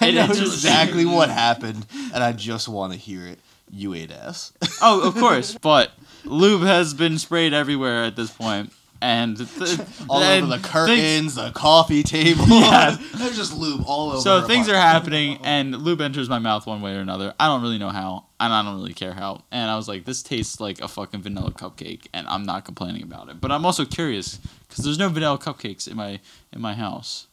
I 0.00 0.10
know 0.10 0.24
exactly 0.24 1.04
what 1.04 1.28
happened, 1.30 1.86
and 2.12 2.24
I 2.24 2.32
just 2.32 2.68
want 2.68 2.92
to 2.92 2.98
hear 2.98 3.24
it. 3.28 3.38
You 3.70 3.94
ate 3.94 4.10
ass. 4.10 4.52
Oh, 4.82 5.06
of 5.06 5.14
course, 5.14 5.56
but 5.62 5.92
lube 6.24 6.62
has 6.62 6.94
been 6.94 7.16
sprayed 7.16 7.54
everywhere 7.54 8.02
at 8.02 8.16
this 8.16 8.32
point, 8.32 8.72
and 9.02 9.36
th- 9.36 9.78
all 10.08 10.22
and 10.22 10.44
over 10.44 10.56
the 10.56 10.58
things- 10.58 10.66
curtains, 10.68 11.34
the 11.36 11.50
coffee 11.52 12.02
table. 12.02 12.44
Yeah. 12.48 12.96
There's 13.14 13.36
just 13.36 13.56
lube 13.56 13.82
all 13.86 14.10
over. 14.12 14.20
So 14.20 14.46
things 14.46 14.68
are 14.68 14.74
happening, 14.74 15.38
and 15.42 15.76
lube 15.82 16.00
enters 16.00 16.28
my 16.28 16.38
mouth 16.38 16.66
one 16.66 16.80
way 16.82 16.94
or 16.94 17.00
another. 17.00 17.34
I 17.40 17.46
don't 17.48 17.62
really 17.62 17.78
know 17.78 17.88
how, 17.88 18.26
and 18.38 18.52
I 18.52 18.62
don't 18.62 18.76
really 18.76 18.92
care 18.94 19.12
how. 19.14 19.44
And 19.50 19.70
I 19.70 19.76
was 19.76 19.88
like, 19.88 20.04
this 20.04 20.22
tastes 20.22 20.60
like 20.60 20.80
a 20.80 20.88
fucking 20.88 21.22
vanilla 21.22 21.50
cupcake, 21.52 22.06
and 22.12 22.26
I'm 22.28 22.44
not 22.44 22.64
complaining 22.64 23.02
about 23.02 23.28
it. 23.28 23.40
But 23.40 23.50
I'm 23.52 23.64
also 23.66 23.84
curious 23.84 24.38
because 24.68 24.84
there's 24.84 24.98
no 24.98 25.08
vanilla 25.08 25.38
cupcakes 25.38 25.88
in 25.88 25.96
my 25.96 26.20
in 26.52 26.60
my 26.60 26.74
house. 26.74 27.26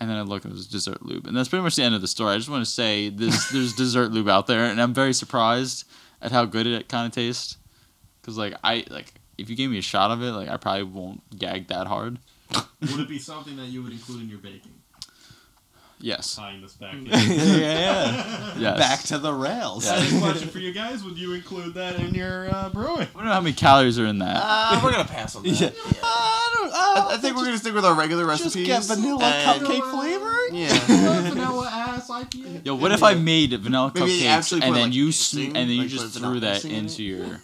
And 0.00 0.10
then 0.10 0.16
I 0.16 0.22
look, 0.22 0.44
and 0.44 0.52
it 0.52 0.56
was 0.56 0.66
dessert 0.66 1.04
lube, 1.06 1.26
and 1.26 1.36
that's 1.36 1.48
pretty 1.48 1.62
much 1.62 1.76
the 1.76 1.84
end 1.84 1.94
of 1.94 2.00
the 2.00 2.08
story. 2.08 2.34
I 2.34 2.36
just 2.36 2.48
want 2.48 2.64
to 2.64 2.70
say 2.70 3.10
this: 3.10 3.48
there's 3.50 3.74
dessert 3.74 4.10
lube 4.10 4.28
out 4.28 4.48
there, 4.48 4.64
and 4.64 4.80
I'm 4.82 4.92
very 4.92 5.12
surprised 5.12 5.84
at 6.20 6.32
how 6.32 6.44
good 6.46 6.66
it 6.66 6.88
kind 6.88 7.06
of 7.06 7.12
tastes. 7.12 7.58
Cause 8.22 8.36
like 8.38 8.54
I 8.64 8.84
like 8.90 9.12
if 9.38 9.50
you 9.50 9.56
gave 9.56 9.70
me 9.70 9.78
a 9.78 9.82
shot 9.82 10.10
of 10.10 10.22
it, 10.22 10.32
like 10.32 10.48
I 10.48 10.56
probably 10.56 10.84
won't 10.84 11.38
gag 11.38 11.68
that 11.68 11.86
hard. 11.86 12.18
Would 12.80 13.00
it 13.00 13.08
be 13.08 13.18
something 13.18 13.56
that 13.56 13.66
you 13.66 13.82
would 13.82 13.92
include 13.92 14.22
in 14.22 14.28
your 14.28 14.38
baking? 14.38 14.72
Yes. 16.04 16.36
Tying 16.36 16.60
this 16.60 16.74
back 16.74 16.92
in. 16.92 17.06
yeah, 17.06 17.16
yeah. 17.16 18.54
Yes. 18.58 18.78
Back 18.78 19.02
to 19.04 19.18
the 19.18 19.32
rails. 19.32 19.86
Yeah. 19.86 19.96
Second 20.00 20.20
question 20.20 20.48
for 20.50 20.58
you 20.58 20.70
guys: 20.72 21.02
Would 21.02 21.16
you 21.16 21.32
include 21.32 21.72
that 21.74 21.96
in 21.96 22.12
your 22.14 22.54
uh, 22.54 22.68
brewing? 22.68 23.08
I 23.14 23.14
don't 23.14 23.24
know 23.24 23.32
how 23.32 23.40
many 23.40 23.54
calories 23.54 23.98
are 23.98 24.04
in 24.04 24.18
that. 24.18 24.36
Uh, 24.44 24.80
we're 24.84 24.92
gonna 24.92 25.04
pass 25.08 25.34
on 25.34 25.44
that. 25.44 25.48
Yeah. 25.58 25.70
I 26.02 26.50
don't. 26.56 26.72
I, 26.74 27.14
I 27.14 27.16
think 27.16 27.36
we're 27.36 27.46
gonna 27.46 27.56
stick 27.56 27.72
with 27.72 27.86
our 27.86 27.94
regular 27.94 28.26
just 28.26 28.44
recipes. 28.44 28.66
get 28.66 28.84
vanilla 28.84 29.24
and- 29.24 29.62
cupcake 29.62 29.90
flavor. 29.90 30.34
Yeah. 30.52 30.78
vanilla 31.30 31.70
ass 31.72 32.10
IPA. 32.10 32.66
Yo, 32.66 32.74
what 32.74 32.92
if 32.92 33.02
I 33.02 33.14
made 33.14 33.58
vanilla 33.58 33.90
Maybe 33.94 34.20
cupcakes 34.20 34.52
and 34.52 34.62
put, 34.62 34.72
then 34.74 34.82
like, 34.84 34.92
you 34.94 35.10
sn- 35.10 35.40
and 35.46 35.56
then 35.56 35.70
you 35.70 35.78
like, 35.82 35.88
just 35.88 36.18
threw 36.18 36.40
that 36.40 36.66
into 36.66 37.02
your 37.02 37.40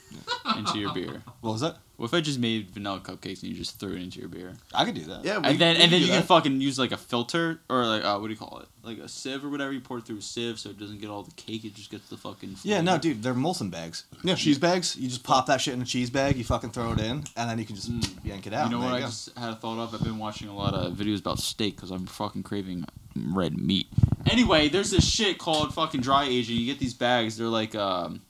into 0.57 0.79
your 0.79 0.93
beer? 0.93 1.23
What 1.41 1.53
was 1.53 1.61
that? 1.63 1.79
What 2.01 2.07
if 2.07 2.15
I 2.15 2.23
just 2.23 2.39
made 2.39 2.71
vanilla 2.71 2.99
cupcakes 3.01 3.43
and 3.43 3.53
you 3.53 3.55
just 3.59 3.79
threw 3.79 3.93
it 3.93 4.01
into 4.01 4.21
your 4.21 4.31
beer? 4.31 4.55
I 4.73 4.87
could 4.87 4.95
do 4.95 5.03
that. 5.05 5.23
Yeah. 5.23 5.37
we- 5.39 5.49
And 5.49 5.59
then 5.59 5.77
we 5.77 5.83
and 5.83 5.93
then 5.93 6.01
do 6.01 6.07
you 6.07 6.13
can 6.13 6.23
fucking 6.23 6.59
use 6.59 6.79
like 6.79 6.93
a 6.93 6.97
filter 6.97 7.61
or 7.69 7.85
like 7.85 8.03
uh, 8.03 8.17
what 8.19 8.29
do 8.29 8.33
you 8.33 8.39
call 8.39 8.61
it? 8.61 8.69
Like 8.83 8.97
a 8.97 9.07
sieve 9.07 9.45
or 9.45 9.51
whatever. 9.51 9.71
You 9.71 9.81
pour 9.83 9.99
it 9.99 10.07
through 10.07 10.17
a 10.17 10.23
sieve 10.23 10.59
so 10.59 10.71
it 10.71 10.79
doesn't 10.79 10.99
get 11.03 11.11
all 11.11 11.23
the 11.25 11.31
cake. 11.33 11.67
It 11.67 11.75
just 11.75 11.91
gets 11.91 12.09
the 12.09 12.17
fucking. 12.17 12.57
Yeah, 12.63 12.81
no, 12.81 12.97
dude, 12.97 13.23
they're 13.23 13.35
muslin 13.35 13.69
bags. 13.69 14.05
Yeah. 14.25 14.35
cheese 14.35 14.57
bags. 14.59 14.97
You 14.97 15.09
just 15.09 15.25
pop 15.25 15.45
that 15.49 15.61
shit 15.61 15.75
in 15.75 15.83
a 15.83 15.85
cheese 15.85 16.09
bag. 16.09 16.39
You 16.39 16.45
fucking 16.45 16.71
throw 16.71 16.93
it 16.93 17.01
in, 17.01 17.25
and 17.37 17.51
then 17.51 17.59
you 17.59 17.67
can 17.67 17.77
just 17.77 17.91
yank 18.25 18.47
it 18.47 18.55
out. 18.55 18.71
You 18.71 18.77
know 18.77 18.79
what 18.83 18.87
there 18.93 18.97
I 18.97 19.01
go. 19.01 19.07
just 19.07 19.37
had 19.39 19.51
a 19.51 19.57
thought 19.57 19.79
of? 19.79 19.95
I've 19.95 20.03
been 20.03 20.17
watching 20.19 20.49
a 20.49 20.57
lot 20.57 20.73
of 20.73 20.95
videos 20.95 21.21
about 21.21 21.39
steak 21.39 21.77
because 21.77 21.91
I'm 21.91 22.07
fucking 22.07 22.45
craving 22.45 22.87
red 23.15 23.59
meat. 23.59 23.89
Anyway, 24.31 24.71
there's 24.71 24.91
this 24.91 25.07
shit 25.07 25.37
called 25.37 25.75
fucking 25.75 26.01
dry 26.01 26.25
aging. 26.25 26.57
You 26.57 26.65
get 26.65 26.79
these 26.79 26.95
bags. 26.95 27.37
They're 27.37 27.47
like 27.49 27.75
um, 27.75 28.23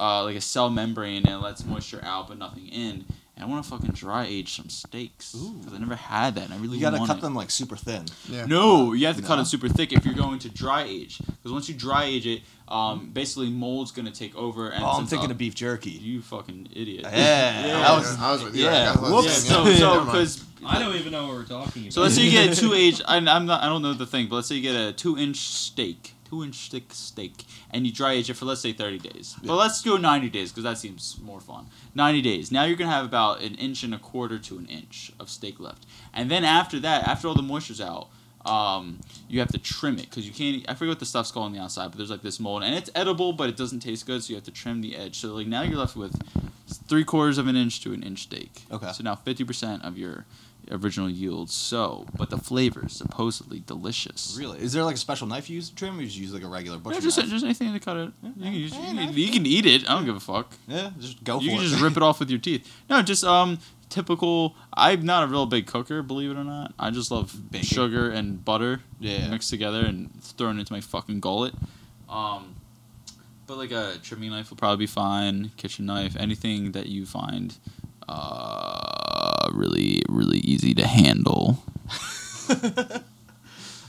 uh, 0.00 0.24
like 0.24 0.36
a 0.36 0.40
cell 0.40 0.70
membrane 0.70 1.18
and 1.26 1.28
it 1.28 1.38
lets 1.38 1.64
moisture 1.64 2.00
out 2.02 2.28
but 2.28 2.38
nothing 2.38 2.68
in. 2.68 3.04
And 3.36 3.44
I 3.44 3.48
want 3.48 3.64
to 3.64 3.68
fucking 3.70 3.90
dry 3.90 4.26
age 4.26 4.54
some 4.54 4.68
steaks 4.68 5.32
because 5.32 5.74
I 5.74 5.78
never 5.78 5.96
had 5.96 6.36
that. 6.36 6.44
And 6.44 6.54
I 6.54 6.56
really 6.58 6.76
You 6.76 6.82
gotta 6.82 6.98
want 6.98 7.08
cut 7.08 7.18
it. 7.18 7.22
them 7.22 7.34
like 7.34 7.50
super 7.50 7.74
thin. 7.74 8.04
Yeah. 8.28 8.46
No, 8.46 8.92
you 8.92 9.08
have 9.08 9.16
to 9.16 9.22
cut 9.22 9.36
No. 9.36 9.42
it 9.42 9.46
super 9.46 9.68
thick 9.68 9.92
if 9.92 10.04
you're 10.04 10.14
going 10.14 10.38
to 10.40 10.48
dry 10.48 10.84
age. 10.84 11.18
Because 11.18 11.50
once 11.50 11.68
you 11.68 11.74
dry 11.74 12.04
age 12.04 12.28
it, 12.28 12.42
um, 12.68 13.10
basically 13.12 13.50
mold's 13.50 13.90
gonna 13.90 14.12
take 14.12 14.36
over. 14.36 14.68
And 14.68 14.84
Oh, 14.84 14.86
I'm 14.86 14.96
since, 15.00 15.10
thinking 15.10 15.32
of 15.32 15.38
beef 15.38 15.56
jerky. 15.56 15.90
You 15.90 16.22
fucking 16.22 16.68
idiot. 16.76 17.00
Yeah, 17.12 17.66
Yeah. 17.66 17.88
I 17.92 17.98
was. 17.98 18.16
I 18.20 18.30
was 18.32 18.44
with 18.44 18.54
you. 18.56 18.64
yeah, 18.66 18.94
I 18.96 19.00
was 19.00 19.10
whoops. 19.12 19.26
Yeah, 19.50 19.52
so 19.56 19.64
you. 19.66 19.74
so 19.78 19.86
Never 19.94 19.96
mind. 20.04 20.06
because 20.12 20.44
I 20.64 20.78
don't 20.78 20.94
even 20.94 21.10
know 21.10 21.26
what 21.26 21.34
we're 21.34 21.42
talking 21.44 21.82
about. 21.82 21.92
so 21.92 22.02
let's 22.02 22.14
say 22.14 22.22
you 22.22 22.30
get 22.30 22.56
a 22.56 22.60
two 22.60 22.72
age. 22.72 23.02
I, 23.04 23.16
I'm 23.16 23.46
not. 23.46 23.62
I 23.64 23.66
don't 23.66 23.82
know 23.82 23.94
the 23.94 24.06
thing, 24.06 24.28
but 24.28 24.36
let's 24.36 24.46
say 24.48 24.54
you 24.54 24.62
get 24.62 24.76
a 24.76 24.92
two 24.92 25.18
inch 25.18 25.38
steak, 25.38 26.13
two 26.24 26.42
inch 26.42 26.70
thick 26.70 26.92
steak, 26.92 27.44
and 27.70 27.86
you 27.86 27.92
dry 27.92 28.12
age 28.12 28.30
it 28.30 28.34
for 28.34 28.44
let's 28.44 28.60
say 28.60 28.72
thirty 28.72 28.98
days. 28.98 29.36
But 29.44 29.56
let's 29.56 29.82
go 29.82 29.96
ninety 29.96 30.30
days 30.30 30.50
because 30.50 30.64
that 30.64 30.78
seems 30.78 31.18
more 31.22 31.40
fun. 31.40 31.66
Ninety 31.94 32.22
days. 32.22 32.50
Now 32.50 32.64
you're 32.64 32.76
gonna 32.76 32.90
have 32.90 33.04
about 33.04 33.42
an 33.42 33.54
inch 33.56 33.82
and 33.82 33.94
a 33.94 33.98
quarter 33.98 34.38
to 34.38 34.58
an 34.58 34.66
inch 34.66 35.12
of 35.20 35.28
steak 35.28 35.60
left, 35.60 35.86
and 36.12 36.30
then 36.30 36.44
after 36.44 36.80
that, 36.80 37.06
after 37.06 37.28
all 37.28 37.34
the 37.34 37.42
moisture's 37.42 37.80
out. 37.80 38.08
Um, 38.46 39.00
you 39.26 39.40
have 39.40 39.48
to 39.52 39.58
trim 39.58 39.94
it 39.94 40.10
because 40.10 40.26
you 40.26 40.32
can't. 40.34 40.68
I 40.68 40.74
forget 40.74 40.90
what 40.90 40.98
the 40.98 41.06
stuff's 41.06 41.30
called 41.30 41.46
on 41.46 41.52
the 41.54 41.58
outside, 41.60 41.88
but 41.88 41.96
there's 41.96 42.10
like 42.10 42.20
this 42.20 42.38
mold, 42.38 42.62
and 42.62 42.74
it's 42.74 42.90
edible, 42.94 43.32
but 43.32 43.48
it 43.48 43.56
doesn't 43.56 43.80
taste 43.80 44.04
good. 44.04 44.22
So 44.22 44.32
you 44.32 44.34
have 44.34 44.44
to 44.44 44.50
trim 44.50 44.82
the 44.82 44.96
edge. 44.96 45.16
So 45.16 45.28
like 45.28 45.46
now 45.46 45.62
you're 45.62 45.78
left 45.78 45.96
with 45.96 46.20
three 46.86 47.04
quarters 47.04 47.38
of 47.38 47.46
an 47.46 47.56
inch 47.56 47.80
to 47.84 47.94
an 47.94 48.02
inch 48.02 48.24
steak. 48.24 48.64
Okay. 48.70 48.92
So 48.92 49.02
now 49.02 49.14
fifty 49.14 49.44
percent 49.44 49.82
of 49.82 49.96
your 49.96 50.26
original 50.70 51.08
yield. 51.10 51.50
So, 51.50 52.06
but 52.16 52.30
the 52.30 52.38
flavor 52.38 52.84
is 52.86 52.92
supposedly 52.92 53.60
delicious. 53.60 54.36
Really? 54.38 54.60
Is 54.60 54.72
there 54.72 54.84
like 54.84 54.94
a 54.96 54.98
special 54.98 55.26
knife 55.26 55.48
you 55.50 55.56
use 55.56 55.68
to 55.70 55.74
trim, 55.74 55.98
or 55.98 56.00
you 56.02 56.06
just 56.06 56.18
use 56.18 56.32
like 56.32 56.42
a 56.44 56.48
regular 56.48 56.78
butcher 56.78 56.96
No, 56.96 57.00
just 57.00 57.18
knife? 57.18 57.28
just 57.28 57.44
anything 57.44 57.72
to 57.72 57.80
cut 57.80 57.96
it. 57.96 58.12
You 58.22 58.32
can, 58.42 58.52
use, 58.52 58.74
you, 58.74 58.80
can, 58.80 59.12
you 59.12 59.30
can 59.32 59.46
eat 59.46 59.66
it. 59.66 59.88
I 59.88 59.94
don't 59.94 60.04
give 60.04 60.16
a 60.16 60.20
fuck. 60.20 60.52
Yeah, 60.68 60.90
just 60.98 61.22
go 61.24 61.40
you 61.40 61.50
for 61.50 61.56
can 61.56 61.66
it. 61.66 61.68
just 61.68 61.82
rip 61.82 61.96
it 61.96 62.02
off 62.02 62.20
with 62.20 62.30
your 62.30 62.38
teeth. 62.40 62.70
No, 62.88 63.02
just 63.02 63.24
um 63.24 63.58
typical. 63.90 64.56
I'm 64.72 65.04
not 65.04 65.22
a 65.24 65.26
real 65.28 65.46
big 65.46 65.66
cooker, 65.66 66.02
believe 66.02 66.30
it 66.30 66.36
or 66.36 66.44
not. 66.44 66.72
I 66.78 66.90
just 66.90 67.10
love 67.10 67.50
Bacon. 67.50 67.66
sugar 67.66 68.10
and 68.10 68.44
butter 68.44 68.80
Yeah. 69.00 69.28
mixed 69.30 69.50
together 69.50 69.80
and 69.84 70.10
thrown 70.22 70.58
into 70.58 70.72
my 70.72 70.80
fucking 70.80 71.20
gullet. 71.20 71.54
Um, 72.08 72.56
but 73.46 73.58
like 73.58 73.70
a 73.72 73.96
trimming 74.02 74.30
knife 74.30 74.50
will 74.50 74.56
probably 74.56 74.84
be 74.84 74.86
fine. 74.90 75.50
Kitchen 75.56 75.86
knife, 75.86 76.16
anything 76.18 76.72
that 76.72 76.86
you 76.86 77.06
find 77.06 77.56
uh 78.08 79.03
really 79.52 80.02
really 80.08 80.38
easy 80.38 80.74
to 80.74 80.86
handle. 80.86 81.62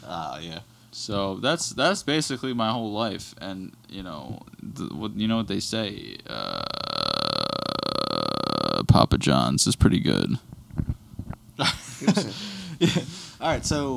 Ah, 0.07 0.37
yeah. 0.39 0.59
So 0.91 1.37
that's 1.37 1.71
that's 1.71 2.03
basically 2.03 2.53
my 2.53 2.71
whole 2.71 2.93
life, 2.93 3.33
and 3.41 3.73
you 3.89 4.03
know, 4.03 4.43
the, 4.61 4.85
what 4.93 5.15
you 5.15 5.27
know 5.27 5.37
what 5.37 5.47
they 5.47 5.59
say. 5.59 6.17
Uh, 6.27 6.63
Papa 8.87 9.17
John's 9.17 9.67
is 9.67 9.75
pretty 9.75 9.99
good. 9.99 10.37
All 11.59 11.65
right, 13.41 13.65
so 13.65 13.95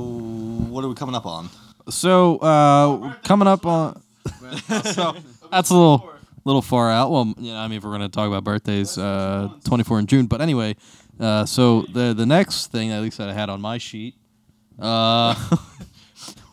what 0.71 0.85
are 0.85 0.89
we 0.89 0.95
coming 0.95 1.15
up 1.15 1.27
on? 1.27 1.51
So 1.91 2.39
uh, 2.39 3.15
coming 3.23 3.49
up 3.49 3.65
on 3.67 4.01
so 4.85 5.15
that's 5.51 5.71
a 5.71 5.75
little 5.75 6.11
little 6.45 6.63
far 6.63 6.91
out. 6.91 7.11
Well, 7.11 7.35
you 7.39 7.53
know, 7.53 7.59
I 7.59 7.69
mean, 7.69 7.79
if 7.79 7.85
we're 7.85 7.93
gonna 7.93 8.09
talk 8.09 8.27
about 8.29 8.45
birthdays, 8.45 8.99
uh, 8.99 9.51
24 9.65 10.01
in 10.01 10.07
June. 10.07 10.27
But 10.27 10.41
anyway, 10.41 10.77
uh, 11.21 11.45
so 11.45 11.83
the 11.83 12.15
the 12.15 12.27
next 12.27 12.71
thing 12.71 12.91
at 12.91 13.03
least 13.03 13.19
that 13.19 13.29
I 13.29 13.33
had 13.33 13.49
on 13.51 13.61
my 13.61 13.79
sheet, 13.79 14.15
uh, 14.79 15.35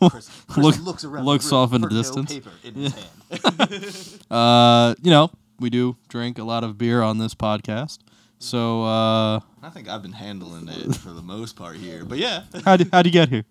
look, 0.00 0.78
looks 0.78 1.04
around 1.04 1.24
looks 1.24 1.52
off 1.52 1.72
in 1.72 1.80
the 1.80 1.88
no 1.88 1.96
distance. 1.96 2.32
paper 2.32 2.50
in 2.64 2.74
his 2.74 2.94
hand. 2.94 4.22
Uh, 4.30 4.94
you 5.02 5.10
know, 5.10 5.30
we 5.58 5.70
do 5.70 5.96
drink 6.08 6.38
a 6.38 6.44
lot 6.44 6.64
of 6.64 6.76
beer 6.78 7.02
on 7.02 7.18
this 7.18 7.34
podcast. 7.34 7.98
So 8.38 8.84
uh, 8.84 9.40
I 9.62 9.70
think 9.72 9.88
I've 9.88 10.02
been 10.02 10.12
handling 10.12 10.68
it 10.68 10.94
for 10.96 11.10
the 11.10 11.22
most 11.22 11.56
part 11.56 11.76
here, 11.76 12.04
but 12.04 12.18
yeah, 12.18 12.42
how 12.64 12.76
would 12.76 12.88
how'd 12.92 13.06
you 13.06 13.12
get 13.12 13.28
here? 13.30 13.44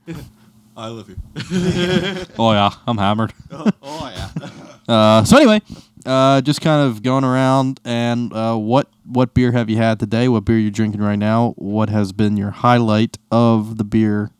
I 0.78 0.88
love 0.89 1.09
you. 1.09 1.16
Oh 2.38 2.51
yeah, 2.51 2.70
I'm 2.86 2.97
hammered. 2.97 3.34
Oh 3.51 3.70
yeah. 4.13 4.30
Uh, 4.88 5.24
so 5.24 5.38
anyway, 5.38 5.61
uh, 6.06 6.41
just 6.41 6.62
kind 6.62 6.88
of 6.88 7.03
going 7.03 7.24
around 7.24 7.80
and 7.86 8.32
uh, 8.34 8.56
what 8.56 8.89
what 9.06 9.34
beer 9.34 9.51
have 9.51 9.70
you 9.70 9.78
had 9.78 9.99
today? 9.99 10.28
What 10.28 10.45
beer 10.45 10.58
you 10.58 10.72
drinking 10.72 11.01
right 11.01 11.18
now? 11.20 11.53
What 11.58 11.89
has 11.89 12.12
been 12.12 12.38
your 12.38 12.51
highlight 12.51 13.18
of 13.32 13.78
the 13.78 13.84
beer 13.84 14.32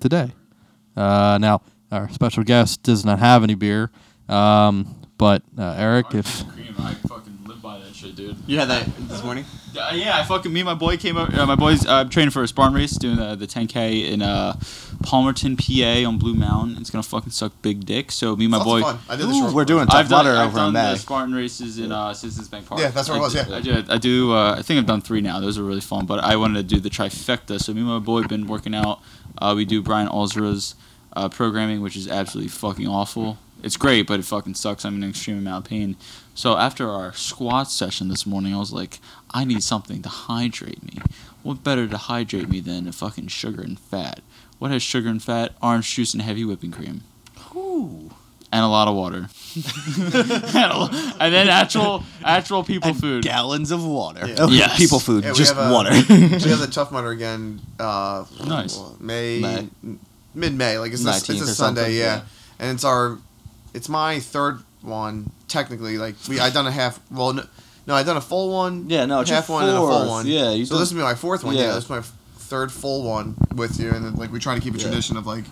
today? 0.00 0.32
Uh, 0.96 1.38
now 1.40 1.62
our 1.92 2.08
special 2.10 2.42
guest 2.42 2.82
does 2.82 3.04
not 3.04 3.18
have 3.18 3.42
any 3.42 3.54
beer, 3.54 3.90
um, 4.28 4.96
but 5.18 5.42
uh, 5.58 5.74
Eric, 5.78 6.14
if 6.14 6.44
Cream, 7.66 7.74
I 7.74 7.78
fucking 7.78 7.92
that 7.92 7.96
shit, 7.96 8.16
dude. 8.16 8.36
You 8.46 8.58
had 8.58 8.68
that 8.68 8.86
this 9.08 9.22
morning? 9.22 9.44
Uh, 9.76 9.92
yeah, 9.94 10.18
I 10.18 10.24
fucking 10.24 10.52
me 10.52 10.60
and 10.60 10.66
my 10.66 10.74
boy 10.74 10.96
came 10.96 11.16
up. 11.16 11.32
Uh, 11.34 11.46
my 11.46 11.54
boys 11.56 11.86
uh, 11.86 12.04
training 12.04 12.30
for 12.30 12.42
a 12.42 12.48
Spartan 12.48 12.74
race, 12.74 12.92
doing 12.92 13.16
the, 13.16 13.34
the 13.34 13.46
10k 13.46 14.10
in 14.10 14.22
uh, 14.22 14.54
Palmerton, 15.02 15.56
PA, 15.58 16.08
on 16.08 16.18
Blue 16.18 16.34
Mountain. 16.34 16.76
It's 16.80 16.90
gonna 16.90 17.02
fucking 17.02 17.32
suck 17.32 17.52
big 17.62 17.84
dick. 17.84 18.12
So 18.12 18.36
me 18.36 18.44
and 18.46 18.52
my 18.52 18.58
Lots 18.58 18.68
boy. 18.68 18.78
of 18.80 18.84
fun. 18.84 18.98
I 19.08 19.16
did 19.16 19.26
the 19.26 19.32
Ooh, 19.32 19.54
we're 19.54 19.64
doing 19.64 19.82
I've 19.82 19.88
Tough 19.88 20.08
done, 20.08 20.24
Mudder 20.26 20.38
I've 20.38 20.48
over 20.48 20.56
done 20.56 20.68
in 20.68 20.74
the 20.74 20.82
May. 20.82 20.96
Spartan 20.96 21.34
races 21.34 21.78
in 21.78 21.92
uh, 21.92 22.14
Citizens 22.14 22.48
Bank 22.48 22.66
Park. 22.66 22.80
Yeah, 22.80 22.88
that's 22.88 23.08
where 23.08 23.18
it 23.18 23.20
was, 23.20 23.34
yeah. 23.34 23.46
I 23.50 23.60
do. 23.60 23.84
I 23.88 23.98
do. 23.98 24.32
Uh, 24.32 24.56
I 24.58 24.62
think 24.62 24.78
I've 24.78 24.86
done 24.86 25.00
three 25.00 25.20
now. 25.20 25.40
Those 25.40 25.58
are 25.58 25.64
really 25.64 25.80
fun. 25.80 26.06
But 26.06 26.22
I 26.24 26.36
wanted 26.36 26.68
to 26.68 26.74
do 26.74 26.80
the 26.80 26.90
trifecta. 26.90 27.60
So 27.60 27.72
me 27.74 27.80
and 27.80 27.88
my 27.88 27.98
boy 27.98 28.20
have 28.22 28.30
been 28.30 28.46
working 28.46 28.74
out. 28.74 29.00
Uh, 29.38 29.54
we 29.56 29.64
do 29.64 29.82
Brian 29.82 30.08
Alzra's 30.08 30.74
uh, 31.14 31.28
programming, 31.28 31.80
which 31.82 31.96
is 31.96 32.08
absolutely 32.08 32.48
fucking 32.48 32.86
awful. 32.86 33.38
It's 33.62 33.76
great, 33.76 34.06
but 34.06 34.20
it 34.20 34.24
fucking 34.24 34.54
sucks. 34.54 34.84
I'm 34.84 34.96
in 34.96 35.02
an 35.02 35.10
extreme 35.10 35.38
amount 35.38 35.64
of 35.66 35.70
pain. 35.70 35.96
So 36.36 36.58
after 36.58 36.90
our 36.90 37.14
squat 37.14 37.70
session 37.70 38.08
this 38.08 38.26
morning, 38.26 38.54
I 38.54 38.58
was 38.58 38.70
like, 38.70 38.98
I 39.30 39.44
need 39.44 39.62
something 39.62 40.02
to 40.02 40.08
hydrate 40.10 40.82
me. 40.84 40.98
What 41.42 41.64
better 41.64 41.88
to 41.88 41.96
hydrate 41.96 42.50
me 42.50 42.60
than 42.60 42.86
a 42.86 42.92
fucking 42.92 43.28
sugar 43.28 43.62
and 43.62 43.80
fat? 43.80 44.20
What 44.58 44.70
has 44.70 44.82
sugar 44.82 45.08
and 45.08 45.22
fat? 45.22 45.54
Orange 45.62 45.92
juice 45.94 46.12
and 46.12 46.22
heavy 46.22 46.44
whipping 46.44 46.72
cream. 46.72 47.02
Ooh. 47.54 48.10
And 48.52 48.62
a 48.62 48.68
lot 48.68 48.86
of 48.86 48.94
water. 48.94 49.28
and, 49.96 50.72
a 50.72 50.78
lo- 50.78 50.88
and 51.18 51.32
then 51.34 51.48
actual 51.48 52.04
actual 52.22 52.62
people 52.62 52.90
And 52.90 53.00
food. 53.00 53.24
gallons 53.24 53.70
of 53.70 53.82
water. 53.84 54.26
Yeah. 54.28 54.34
Oh, 54.40 54.48
Yes. 54.50 54.76
People 54.76 54.98
food, 55.00 55.24
Yeah, 55.24 55.32
we 55.32 55.38
just 55.38 55.54
have, 55.54 55.70
uh, 55.70 55.74
water. 55.74 55.90
we 55.90 55.96
have 56.50 56.60
the 56.60 56.68
Tough 56.70 56.92
Mudder 56.92 57.10
again. 57.12 57.60
Uh, 57.80 58.24
Nice. 58.46 58.78
May, 59.00 59.40
May. 59.40 59.68
mid 60.34 60.52
May. 60.54 60.78
Like 60.78 60.92
it's 60.92 61.04
a, 61.04 61.08
it's 61.16 61.28
a 61.30 61.32
or 61.32 61.46
Sunday, 61.46 61.94
yeah. 61.94 62.04
yeah. 62.04 62.22
And 62.58 62.74
it's 62.74 62.84
our, 62.84 63.18
it's 63.72 63.88
my 63.88 64.20
third 64.20 64.60
one 64.82 65.30
technically. 65.48 65.98
Like 65.98 66.14
we, 66.28 66.40
I 66.40 66.50
done 66.50 66.66
a 66.66 66.70
half. 66.72 67.00
Well, 67.10 67.32
no, 67.32 67.44
no, 67.86 67.94
I 67.94 68.02
done 68.02 68.16
a 68.16 68.20
full 68.20 68.50
one. 68.52 68.88
Yeah, 68.88 69.06
no, 69.06 69.20
it's 69.20 69.30
half 69.30 69.48
one 69.48 69.64
and 69.64 69.72
a 69.76 69.80
full 69.80 70.08
one. 70.08 70.26
Yeah, 70.26 70.50
so 70.64 70.70
done- 70.70 70.78
this 70.80 70.90
will 70.92 70.98
be 70.98 71.02
my 71.02 71.14
fourth 71.14 71.44
one. 71.44 71.54
Yeah, 71.54 71.62
Yeah. 71.62 71.74
this 71.74 71.84
is 71.84 71.90
my 71.90 72.00
third 72.38 72.70
full 72.72 73.02
one 73.04 73.36
with 73.54 73.78
you, 73.80 73.90
and 73.90 74.04
then 74.04 74.14
like 74.14 74.30
we 74.32 74.38
try 74.38 74.54
to 74.54 74.60
keep 74.60 74.74
a 74.74 74.78
Yeah. 74.78 74.84
tradition 74.84 75.16
of 75.16 75.26
like. 75.26 75.44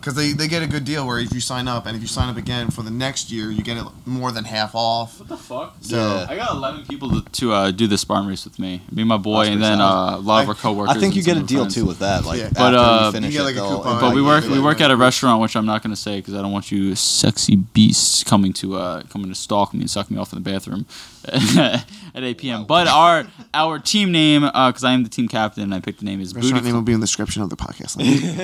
Because 0.00 0.14
they, 0.14 0.32
they 0.32 0.48
get 0.48 0.62
a 0.62 0.66
good 0.66 0.84
deal 0.84 1.06
where 1.06 1.18
if 1.18 1.32
you 1.34 1.40
sign 1.40 1.68
up 1.68 1.84
and 1.84 1.94
if 1.94 2.00
you 2.00 2.08
sign 2.08 2.30
up 2.30 2.38
again 2.38 2.70
for 2.70 2.82
the 2.82 2.90
next 2.90 3.30
year, 3.30 3.50
you 3.50 3.62
get 3.62 3.76
it 3.76 3.84
more 4.06 4.32
than 4.32 4.44
half 4.44 4.74
off. 4.74 5.18
What 5.20 5.28
the 5.28 5.36
fuck? 5.36 5.76
So 5.82 5.96
Yeah. 5.96 6.26
I 6.28 6.36
got 6.36 6.52
11 6.52 6.86
people 6.86 7.10
to, 7.10 7.22
to 7.22 7.52
uh, 7.52 7.70
do 7.70 7.86
the 7.86 7.98
Spartan 7.98 8.26
race 8.26 8.44
with 8.44 8.58
me. 8.58 8.80
Me 8.90 9.02
and 9.02 9.08
my 9.08 9.18
boy, 9.18 9.46
and 9.46 9.62
then 9.62 9.80
uh, 9.80 10.16
a 10.16 10.18
lot 10.18 10.42
of 10.42 10.48
our 10.48 10.54
coworkers. 10.54 10.96
I 10.96 11.00
think 11.00 11.16
you 11.16 11.22
get 11.22 11.36
a 11.36 11.42
deal 11.42 11.64
our 11.64 11.70
too 11.70 11.84
with 11.84 11.98
that. 11.98 12.24
Like, 12.24 12.38
Yeah. 12.38 12.46
after 12.46 12.58
But, 12.58 12.74
uh, 12.74 13.02
you 13.06 13.12
finish 13.12 13.32
you 13.34 13.38
get, 13.40 13.44
like, 13.44 13.56
a 13.56 13.60
coupon. 13.60 14.00
But 14.00 14.14
we 14.14 14.22
work 14.22 14.44
we 14.44 14.58
work 14.60 14.78
yeah. 14.78 14.86
at 14.86 14.90
a 14.90 14.96
restaurant, 14.96 15.42
which 15.42 15.54
I'm 15.54 15.66
not 15.66 15.82
going 15.82 15.94
to 15.94 16.00
say 16.00 16.16
because 16.18 16.34
I 16.34 16.40
don't 16.40 16.52
want 16.52 16.72
you 16.72 16.94
sexy 16.94 17.56
beasts 17.56 18.24
coming 18.24 18.52
to 18.54 18.76
uh, 18.76 19.02
coming 19.04 19.28
to 19.28 19.34
stalk 19.34 19.74
me 19.74 19.80
and 19.80 19.90
suck 19.90 20.10
me 20.10 20.16
off 20.16 20.32
in 20.32 20.42
the 20.42 20.50
bathroom 20.50 20.86
at 21.28 21.84
8 22.14 22.38
p.m. 22.38 22.64
But 22.64 22.86
our 22.88 23.26
our 23.52 23.78
team 23.78 24.12
name, 24.12 24.42
because 24.42 24.84
I 24.84 24.92
am 24.92 25.02
the 25.02 25.08
team 25.08 25.28
captain, 25.28 25.62
and 25.64 25.74
I 25.74 25.80
picked 25.80 25.98
the 26.00 26.04
name 26.04 26.20
is 26.20 26.32
Booty. 26.32 26.46
Restaurant 26.46 26.64
name 26.64 26.74
will 26.74 26.82
be 26.82 26.92
in 26.92 27.00
the 27.00 27.06
description 27.06 27.42
of 27.42 27.50
the 27.50 27.56
podcast. 27.56 27.96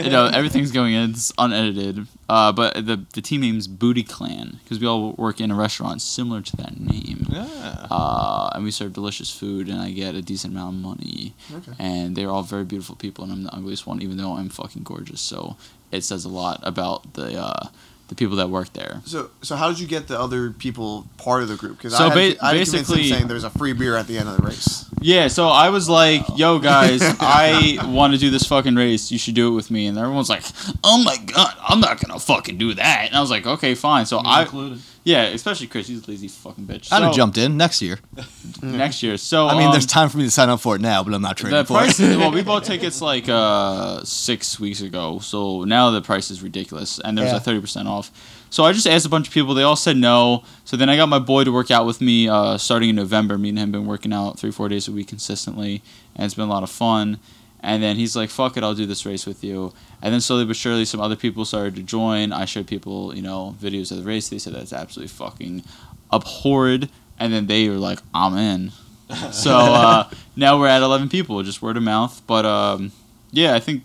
you 0.05 0.11
know 0.11 0.27
everything's 0.27 0.73
going 0.73 0.95
in 0.95 1.11
it's 1.11 1.33
unedited 1.39 2.07
uh, 2.29 2.53
but 2.53 2.75
the 2.87 3.05
the 3.15 3.23
team 3.23 3.41
name's 3.41 3.67
booty 3.69 4.03
clan 4.03 4.59
because 4.63 4.79
we 4.81 4.87
all 4.87 5.13
work 5.13 5.41
in 5.41 5.51
a 5.51 5.55
restaurant 5.55 6.03
similar 6.03 6.41
to 6.43 6.57
that 6.57 6.79
name 6.81 7.27
Yeah. 7.31 7.87
uh, 7.91 8.51
and 8.55 8.65
we 8.65 8.71
serve 8.71 8.93
delicious 8.93 9.31
food 9.31 9.69
and 9.69 9.81
i 9.81 9.91
get 9.91 10.15
a 10.15 10.23
decent 10.23 10.53
amount 10.55 10.77
of 10.77 10.83
money 10.83 11.35
Okay. 11.55 11.73
and 11.79 12.17
they're 12.17 12.31
all 12.31 12.43
very 12.43 12.65
beautiful 12.65 12.97
people 12.97 13.25
and 13.25 13.33
i'm 13.33 13.45
the 13.45 13.55
ugliest 13.55 13.87
one 13.87 14.03
even 14.03 14.17
though 14.17 14.33
i'm 14.33 14.49
fucking 14.49 14.83
gorgeous 14.83 15.21
so 15.21 15.57
it 15.93 16.03
says 16.03 16.25
a 16.25 16.29
lot 16.29 16.59
about 16.63 17.15
the 17.15 17.39
uh, 17.41 17.69
the 18.09 18.15
people 18.15 18.37
that 18.37 18.49
work 18.51 18.73
there 18.73 19.01
So, 19.05 19.31
so 19.43 19.57
how 19.57 19.69
did 19.69 19.81
you 19.81 19.87
get 19.89 20.07
the 20.07 20.19
other 20.19 20.51
people 20.53 21.09
part 21.19 21.43
of 21.43 21.49
the 21.49 21.57
group? 21.57 21.77
Because 21.79 21.97
So 21.97 22.07
I 22.07 22.09
had, 22.09 22.15
ba- 22.37 22.45
I 22.45 22.49
had 22.49 22.53
basically- 22.59 23.09
them 23.09 23.19
saying 23.19 23.27
there's 23.29 23.45
a 23.45 23.51
free 23.51 23.73
beer 23.73 23.97
at 23.97 24.07
the 24.07 24.17
end 24.19 24.29
of 24.29 24.37
the 24.37 24.43
race. 24.43 24.85
Yeah, 25.01 25.29
so 25.29 25.49
I 25.49 25.69
was 25.71 25.89
like, 25.89 26.23
"Yo, 26.37 26.59
guys, 26.73 27.01
I 27.21 27.79
want 27.87 28.15
to 28.15 28.19
do 28.19 28.31
this 28.31 28.47
fucking 28.47 28.75
race. 28.77 29.11
You 29.13 29.19
should 29.19 29.35
do 29.35 29.49
it 29.49 29.51
with 29.53 29.71
me." 29.71 29.87
And 29.87 29.99
everyone's 29.99 30.29
like, 30.31 30.43
"Oh 30.83 31.03
my 31.05 31.17
god, 31.19 31.53
I'm 31.69 31.81
not 31.81 32.01
gonna 32.01 32.19
fucking 32.19 32.59
do 32.59 32.75
that." 32.75 33.07
And 33.09 33.15
I 33.17 33.21
was 33.21 33.31
like, 33.31 33.47
"Okay, 33.47 33.75
fine." 33.75 34.07
So 34.07 34.19
I, 34.19 34.43
included. 34.43 34.81
Yeah, 35.07 35.23
especially 35.29 35.69
Chris, 35.69 35.87
he's 35.87 36.07
a 36.07 36.11
lazy 36.11 36.27
fucking 36.27 36.65
bitch. 36.67 36.93
I'd 36.93 37.01
have 37.03 37.13
So, 37.13 37.17
jumped 37.17 37.39
in 37.39 37.57
next 37.57 37.81
year. 37.81 38.01
next 38.63 39.03
year. 39.05 39.17
So 39.17 39.47
I 39.47 39.57
mean, 39.57 39.69
um, 39.69 39.73
there's 39.73 39.87
time 39.87 40.09
for 40.09 40.19
me 40.19 40.25
to 40.25 40.31
sign 40.31 40.49
up 40.49 40.61
for 40.61 40.75
it 40.75 40.81
now, 40.81 41.05
but 41.05 41.15
I'm 41.15 41.23
not 41.23 41.37
training 41.37 41.57
the 41.57 41.65
for 41.65 41.75
price. 41.75 42.01
it. 42.01 42.19
well, 42.19 42.33
we 42.39 42.43
bought 42.43 42.65
tickets 42.65 43.01
like 43.01 43.29
uh, 43.29 44.03
six 44.03 44.59
weeks 44.59 44.81
ago, 44.83 45.21
so 45.21 45.63
now 45.65 45.91
the 45.93 46.03
price 46.03 46.31
is 46.33 46.43
ridiculous, 46.43 46.99
and 46.99 47.17
there's 47.17 47.31
Yeah. 47.31 47.37
a 47.37 47.41
thirty 47.41 47.61
percent 47.61 47.87
off. 47.89 48.11
So 48.51 48.65
I 48.65 48.73
just 48.73 48.87
asked 48.87 49.07
a 49.07 49.09
bunch 49.09 49.29
of 49.29 49.35
people. 49.35 49.55
They 49.55 49.63
all 49.63 49.77
said 49.77 49.97
no. 49.97 50.43
So 50.65 50.77
then 50.77 50.89
I 50.89 50.97
got 50.97 51.09
my 51.09 51.19
boy 51.21 51.45
to 51.45 51.53
work 51.53 51.71
out 51.71 51.87
with 51.87 52.01
me 52.01 52.29
uh, 52.29 52.59
starting 52.59 52.91
in 52.91 52.97
November. 52.97 53.39
Me 53.39 53.51
and 53.51 53.59
him 53.59 53.71
been 53.73 53.87
working 53.87 54.13
out 54.13 54.39
three, 54.39 54.51
four 54.51 54.69
days 54.69 54.89
a 54.89 54.93
week 54.93 55.09
consistently, 55.09 55.83
and 56.17 56.25
it's 56.25 56.35
been 56.35 56.49
a 56.49 56.51
lot 56.53 56.63
of 56.65 56.71
fun. 56.71 57.19
And 57.61 57.83
then 57.83 57.97
he's 57.97 58.15
like, 58.15 58.31
"Fuck 58.31 58.57
it, 58.57 58.63
I'll 58.63 58.75
do 58.75 58.87
this 58.87 59.07
race 59.07 59.27
with 59.27 59.43
you." 59.43 59.73
And 60.03 60.13
then 60.13 60.21
slowly 60.21 60.45
but 60.45 60.57
surely, 60.57 60.85
some 60.85 61.01
other 61.01 61.17
people 61.17 61.45
started 61.45 61.75
to 61.77 61.83
join. 61.83 62.33
I 62.33 62.45
showed 62.45 62.67
people, 62.67 63.15
you 63.15 63.23
know, 63.23 63.57
videos 63.61 63.91
of 63.91 63.99
the 63.99 64.05
race. 64.05 64.29
They 64.29 64.39
said 64.39 64.55
that's 64.55 64.73
absolutely 64.73 65.09
fucking 65.09 65.65
abhorred. 66.13 66.89
And 67.19 67.33
then 67.33 67.47
they 67.47 67.69
were 67.69 67.77
like, 67.77 68.01
"I'm 68.15 68.37
in." 68.37 68.73
so 69.33 69.57
uh, 69.57 70.11
now 70.35 70.59
we're 70.59 70.67
at 70.67 70.83
11 70.83 71.09
people, 71.09 71.43
just 71.43 71.63
word 71.63 71.77
of 71.77 71.83
mouth. 71.83 72.23
But 72.27 72.45
um, 72.45 72.93
yeah, 73.31 73.55
I 73.55 73.61
think 73.61 73.85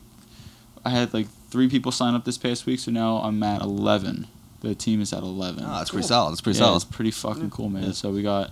I 0.83 0.89
had 0.89 1.13
like 1.13 1.27
three 1.49 1.69
people 1.69 1.91
sign 1.91 2.15
up 2.15 2.25
this 2.25 2.37
past 2.37 2.65
week, 2.65 2.79
so 2.79 2.91
now 2.91 3.17
I'm 3.17 3.41
at 3.43 3.61
11. 3.61 4.27
The 4.61 4.75
team 4.75 5.01
is 5.01 5.11
at 5.11 5.23
eleven. 5.23 5.63
Oh, 5.65 5.77
that's 5.77 5.89
pretty 5.89 6.07
solid. 6.07 6.31
That's 6.31 6.41
pretty 6.41 6.59
yeah, 6.59 6.65
solid. 6.65 6.75
it's 6.75 6.85
pretty 6.85 7.09
fucking 7.09 7.49
cool, 7.49 7.69
man. 7.69 7.93
So 7.93 8.11
we 8.11 8.21
got 8.21 8.51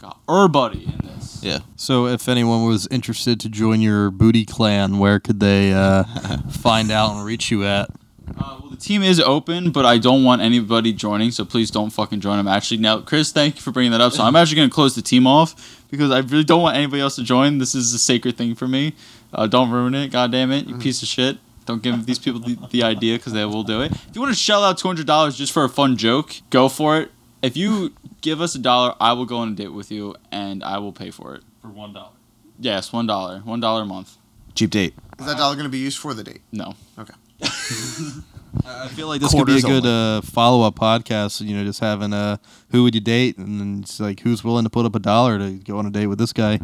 got 0.00 0.18
buddy 0.26 0.84
in 0.84 0.98
this. 1.04 1.40
Yeah. 1.42 1.60
So, 1.76 2.06
if 2.06 2.28
anyone 2.28 2.66
was 2.66 2.86
interested 2.88 3.38
to 3.40 3.48
join 3.48 3.80
your 3.80 4.10
booty 4.10 4.44
clan, 4.44 4.98
where 4.98 5.20
could 5.20 5.40
they 5.40 5.72
uh, 5.72 6.04
find 6.50 6.90
out 6.90 7.16
and 7.16 7.24
reach 7.24 7.50
you 7.50 7.64
at? 7.64 7.90
Uh, 8.38 8.58
well, 8.60 8.70
the 8.70 8.76
team 8.76 9.02
is 9.02 9.20
open, 9.20 9.70
but 9.72 9.84
I 9.84 9.98
don't 9.98 10.24
want 10.24 10.40
anybody 10.40 10.92
joining, 10.92 11.30
so 11.30 11.44
please 11.44 11.70
don't 11.70 11.90
fucking 11.90 12.20
join. 12.20 12.38
I'm 12.38 12.48
actually 12.48 12.78
now, 12.78 13.00
Chris. 13.00 13.32
Thank 13.32 13.56
you 13.56 13.62
for 13.62 13.72
bringing 13.72 13.92
that 13.92 14.00
up. 14.00 14.12
So 14.12 14.22
I'm 14.22 14.36
actually 14.36 14.56
gonna 14.56 14.70
close 14.70 14.94
the 14.94 15.02
team 15.02 15.26
off 15.26 15.84
because 15.90 16.10
I 16.10 16.18
really 16.20 16.44
don't 16.44 16.62
want 16.62 16.76
anybody 16.76 17.02
else 17.02 17.16
to 17.16 17.24
join. 17.24 17.58
This 17.58 17.74
is 17.74 17.92
a 17.92 17.98
sacred 17.98 18.36
thing 18.36 18.54
for 18.54 18.68
me. 18.68 18.94
Uh, 19.32 19.46
don't 19.46 19.70
ruin 19.70 19.94
it, 19.94 20.08
god 20.08 20.32
damn 20.32 20.50
it, 20.52 20.66
you 20.66 20.76
piece 20.78 21.02
of 21.02 21.08
shit. 21.08 21.38
Don't 21.66 21.82
give 21.82 22.06
these 22.06 22.18
people 22.18 22.40
the, 22.40 22.58
the 22.70 22.82
idea 22.82 23.16
because 23.16 23.32
they 23.32 23.44
will 23.44 23.62
do 23.62 23.80
it. 23.82 23.92
If 23.92 24.10
you 24.14 24.20
want 24.20 24.32
to 24.32 24.38
shell 24.38 24.64
out 24.64 24.78
two 24.78 24.88
hundred 24.88 25.06
dollars 25.06 25.36
just 25.36 25.52
for 25.52 25.64
a 25.64 25.68
fun 25.68 25.96
joke, 25.96 26.34
go 26.50 26.68
for 26.68 26.98
it. 26.98 27.10
If 27.42 27.56
you 27.56 27.94
give 28.20 28.40
us 28.40 28.54
a 28.54 28.58
dollar, 28.58 28.94
I 29.00 29.14
will 29.14 29.24
go 29.24 29.38
on 29.38 29.52
a 29.52 29.54
date 29.54 29.72
with 29.72 29.90
you 29.90 30.14
and 30.30 30.62
I 30.62 30.78
will 30.78 30.92
pay 30.92 31.10
for 31.10 31.34
it. 31.34 31.42
For 31.62 31.68
one 31.68 31.92
dollar. 31.92 32.12
Yes, 32.58 32.92
one 32.92 33.06
dollar, 33.06 33.38
one 33.40 33.60
dollar 33.60 33.82
a 33.82 33.86
month. 33.86 34.16
Cheap 34.54 34.70
date. 34.70 34.94
Is 35.18 35.26
that 35.26 35.38
dollar 35.38 35.54
going 35.54 35.64
to 35.64 35.70
be 35.70 35.78
used 35.78 35.98
for 35.98 36.12
the 36.12 36.22
date? 36.22 36.42
No. 36.52 36.74
I 38.66 38.88
feel 38.88 39.06
like 39.08 39.20
this 39.20 39.32
could 39.32 39.46
be 39.46 39.58
a 39.58 39.62
good 39.62 39.86
uh, 39.86 40.20
follow 40.22 40.66
up 40.66 40.74
podcast. 40.76 41.40
You 41.40 41.56
know, 41.56 41.64
just 41.64 41.80
having 41.80 42.12
a 42.12 42.40
who 42.70 42.82
would 42.82 42.94
you 42.94 43.00
date, 43.00 43.38
and 43.38 43.60
then 43.60 43.80
it's 43.82 44.00
like 44.00 44.20
who's 44.20 44.42
willing 44.42 44.64
to 44.64 44.70
put 44.70 44.84
up 44.86 44.94
a 44.94 44.98
dollar 44.98 45.38
to 45.38 45.50
go 45.52 45.78
on 45.78 45.86
a 45.86 45.90
date 45.90 46.06
with 46.06 46.18
this 46.18 46.32
guy. 46.32 46.58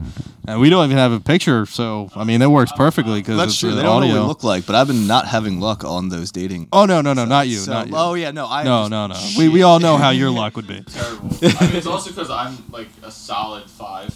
And 0.49 0.61
we 0.61 0.69
don't 0.71 0.85
even 0.85 0.97
have 0.97 1.13
a 1.13 1.21
picture, 1.21 1.65
so 1.67 2.11
I 2.17 2.25
mean, 2.25 2.43
it 2.43 2.51
works 2.51 2.73
perfectly 2.73 3.21
because 3.21 3.37
That's 3.37 3.53
it's 3.53 3.61
true. 3.61 3.71
uh, 3.71 3.75
They 3.77 3.83
don't 3.83 4.01
know 4.01 4.07
audio. 4.07 4.15
what 4.17 4.23
we 4.23 4.29
look 4.29 4.45
like, 4.45 4.67
but 4.67 4.75
I've 4.75 4.87
been 4.89 5.07
not 5.07 5.27
having 5.27 5.61
luck 5.61 5.85
on 5.85 6.09
those 6.09 6.31
dating. 6.33 6.69
oh 6.73 6.87
no, 6.87 7.01
no, 7.01 7.13
no, 7.13 7.25
not 7.25 7.49
you, 7.49 7.59
So- 7.59 7.73
not 7.73 7.89
you. 7.89 7.95
Oh 7.97 8.15
yeah, 8.15 8.31
no, 8.31 8.47
I. 8.49 8.63
no, 8.65 8.89
no, 8.89 9.07
no. 9.07 9.15
We 9.39 9.49
we 9.49 9.63
all 9.63 9.79
know 9.81 9.97
how 9.97 10.11
your 10.11 10.31
luck 10.31 10.57
would 10.57 10.67
be. 10.67 10.81
terrible. 10.89 11.29
I 11.43 11.67
mean, 11.67 11.77
it's 11.77 11.87
also 11.87 12.11
because 12.11 12.31
I'm 12.31 12.57
like 12.73 12.89
a 13.03 13.11
solid 13.11 13.69
five. 13.71 14.15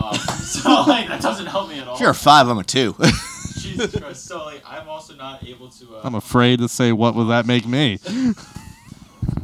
Um, 0.00 0.14
so 0.14 0.84
like 0.86 1.08
that 1.08 1.20
doesn't 1.20 1.46
help 1.46 1.68
me 1.70 1.80
at 1.80 1.88
all. 1.88 1.94
If 1.96 2.00
you're 2.00 2.10
a 2.10 2.14
five, 2.14 2.46
I'm 2.48 2.58
a 2.58 2.64
two. 2.64 2.94
Jesus 3.78 4.00
Christ. 4.00 4.26
So 4.26 4.44
like 4.44 4.62
I'm 4.66 4.88
also 4.88 5.14
not 5.14 5.44
able 5.44 5.68
to. 5.68 5.96
Uh, 5.96 6.00
I'm 6.04 6.14
afraid 6.14 6.58
to 6.60 6.68
say 6.68 6.92
what 6.92 7.14
will 7.14 7.26
that 7.26 7.46
make 7.46 7.66
me. 7.66 7.98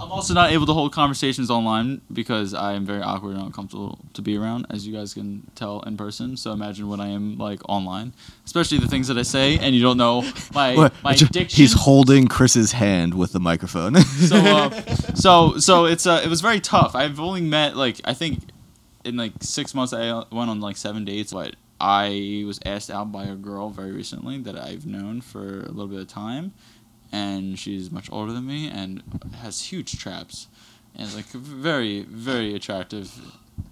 I'm 0.00 0.10
also 0.10 0.34
not 0.34 0.50
able 0.50 0.66
to 0.66 0.72
hold 0.72 0.92
conversations 0.92 1.50
online 1.50 2.00
because 2.12 2.54
I 2.54 2.72
am 2.72 2.84
very 2.84 3.02
awkward 3.02 3.36
and 3.36 3.46
uncomfortable 3.46 3.98
to 4.14 4.22
be 4.22 4.36
around, 4.36 4.66
as 4.70 4.86
you 4.86 4.92
guys 4.92 5.14
can 5.14 5.50
tell 5.54 5.80
in 5.80 5.96
person. 5.96 6.36
So 6.36 6.52
imagine 6.52 6.88
when 6.88 7.00
I 7.00 7.08
am 7.08 7.38
like 7.38 7.60
online, 7.68 8.12
especially 8.44 8.78
the 8.78 8.88
things 8.88 9.08
that 9.08 9.18
I 9.18 9.22
say, 9.22 9.58
and 9.58 9.74
you 9.74 9.82
don't 9.82 9.96
know 9.96 10.22
my 10.54 10.90
my 11.02 11.14
diction. 11.14 11.56
He's 11.56 11.72
holding 11.72 12.28
Chris's 12.28 12.72
hand 12.72 13.14
with 13.14 13.32
the 13.32 13.40
microphone. 13.40 13.96
so 14.00 14.36
uh, 14.36 14.70
so 15.14 15.58
so 15.58 15.84
it's 15.86 16.06
uh, 16.06 16.20
it 16.24 16.28
was 16.28 16.40
very 16.40 16.60
tough. 16.60 16.94
I've 16.94 17.20
only 17.20 17.40
met 17.40 17.76
like 17.76 18.00
I 18.04 18.14
think 18.14 18.40
in 19.04 19.16
like 19.16 19.32
six 19.40 19.74
months 19.74 19.92
I 19.92 20.12
went 20.30 20.50
on 20.50 20.60
like 20.60 20.76
seven 20.76 21.04
dates, 21.04 21.32
but 21.32 21.56
I 21.80 22.44
was 22.46 22.60
asked 22.64 22.90
out 22.90 23.12
by 23.12 23.24
a 23.24 23.34
girl 23.34 23.70
very 23.70 23.92
recently 23.92 24.38
that 24.38 24.56
I've 24.56 24.86
known 24.86 25.20
for 25.20 25.60
a 25.60 25.68
little 25.68 25.88
bit 25.88 26.00
of 26.00 26.08
time, 26.08 26.52
and 27.12 27.58
she's 27.58 27.90
much 27.90 28.08
older 28.10 28.32
than 28.32 28.46
me 28.46 28.68
and 28.68 29.02
has 29.40 29.66
huge 29.66 29.98
traps, 29.98 30.48
and 30.94 31.12
like 31.14 31.26
very 31.26 32.02
very 32.02 32.54
attractive. 32.54 33.12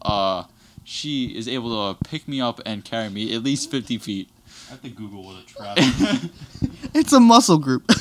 Uh, 0.02 0.44
she 0.84 1.26
is 1.36 1.46
able 1.46 1.94
to 1.94 2.04
pick 2.04 2.26
me 2.26 2.40
up 2.40 2.60
and 2.66 2.84
carry 2.84 3.08
me 3.08 3.34
at 3.34 3.42
least 3.42 3.70
fifty 3.70 3.98
feet. 3.98 4.28
I 4.72 4.76
have 4.76 4.82
to 4.84 4.88
Google 4.90 5.22
what 5.24 5.36
a 5.42 5.46
trap 5.46 5.76
it's 6.94 7.12
a 7.12 7.20
muscle 7.20 7.58
group. 7.58 7.84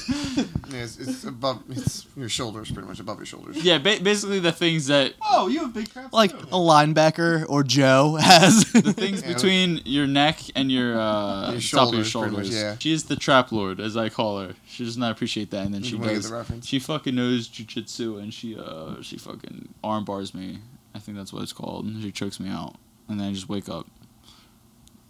Yeah, 0.72 0.84
it's, 0.84 0.98
it's 1.00 1.26
above 1.26 1.62
it's 1.70 2.08
your 2.16 2.30
shoulders, 2.30 2.72
pretty 2.72 2.88
much 2.88 3.02
above 3.02 3.18
your 3.18 3.26
shoulders. 3.26 3.62
yeah, 3.62 3.78
ba- 3.78 4.00
basically 4.02 4.40
the 4.40 4.54
things 4.54 4.88
that 4.88 5.14
Oh, 5.22 5.50
you 5.50 5.60
have 5.60 5.74
big 5.74 5.90
traps 5.92 6.14
like 6.14 6.32
too. 6.32 6.48
a 6.48 6.58
linebacker 6.58 7.46
or 7.50 7.62
Joe 7.64 8.16
has. 8.22 8.64
the 8.72 8.94
things 8.94 9.22
Yeah. 9.22 9.34
between 9.34 9.82
your 9.84 10.08
neck 10.08 10.40
and 10.56 10.72
your 10.72 10.98
uh, 10.98 11.52
Your 11.52 11.60
top 11.60 11.90
of 11.90 11.96
your 11.96 12.06
shoulders, 12.06 12.14
pretty 12.14 12.36
much, 12.38 12.46
shoulders. 12.46 12.50
yeah. 12.54 12.76
She 12.80 12.94
is 12.94 13.04
the 13.04 13.18
trap 13.18 13.52
lord, 13.52 13.82
as 13.82 13.98
I 13.98 14.08
call 14.08 14.40
her. 14.40 14.54
She 14.66 14.86
does 14.86 14.96
not 14.98 15.12
appreciate 15.12 15.52
that, 15.52 15.66
and 15.66 15.74
then 15.74 15.84
she 15.84 15.96
wanna 15.96 16.14
get 16.14 16.16
does. 16.22 16.30
the 16.30 16.38
reference? 16.38 16.66
She 16.66 16.80
fucking 16.80 17.14
knows 17.14 17.50
jujitsu, 17.50 18.18
and 18.24 18.34
she 18.34 18.58
uh 18.58 19.02
she 19.02 19.18
fucking 19.18 19.74
arm 19.84 20.06
bars 20.06 20.34
me. 20.34 20.60
I 20.96 21.00
think 21.00 21.18
that's 21.18 21.34
what 21.34 21.44
it's 21.44 21.52
called. 21.54 21.84
And 21.86 22.02
she 22.02 22.14
chokes 22.14 22.40
me 22.40 22.50
out, 22.50 22.76
and 23.10 23.20
then 23.20 23.28
I 23.28 23.34
just 23.34 23.50
wake 23.50 23.68
up. 23.68 23.88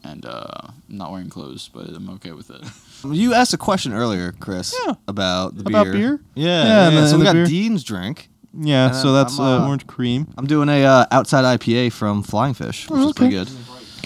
And 0.03 0.25
uh, 0.25 0.43
I'm 0.63 0.73
not 0.89 1.11
wearing 1.11 1.29
clothes, 1.29 1.69
but 1.73 1.87
I'm 1.89 2.09
okay 2.11 2.31
with 2.31 2.49
it. 2.49 2.61
you 3.15 3.33
asked 3.33 3.53
a 3.53 3.57
question 3.57 3.93
earlier, 3.93 4.31
Chris, 4.39 4.75
Yeah. 4.85 4.95
about 5.07 5.55
the 5.57 5.63
beer. 5.63 5.71
About 5.71 5.83
beer. 5.85 5.93
beer? 5.93 6.19
Yeah, 6.35 6.45
Yeah, 6.45 6.63
yeah. 6.65 6.87
and 6.87 6.97
the- 6.97 7.07
so 7.07 7.13
and 7.15 7.19
we 7.19 7.25
the 7.27 7.29
got 7.29 7.33
beer. 7.33 7.45
Dean's 7.45 7.83
drink. 7.83 8.29
Yeah, 8.59 8.87
And 8.87 8.95
so 8.95 9.13
that's 9.13 9.39
I'm, 9.39 9.45
uh, 9.45 9.59
uh, 9.63 9.67
orange 9.67 9.87
cream. 9.87 10.27
I'm 10.37 10.45
doing 10.45 10.67
a 10.69 10.83
uh, 10.83 11.05
outside 11.11 11.45
IPA 11.59 11.93
from 11.93 12.21
Flying 12.21 12.53
Fish, 12.53 12.89
which 12.89 12.99
Oh, 12.99 13.07
is 13.09 13.13
pretty 13.13 13.37
okay. 13.37 13.45
good. 13.49 13.57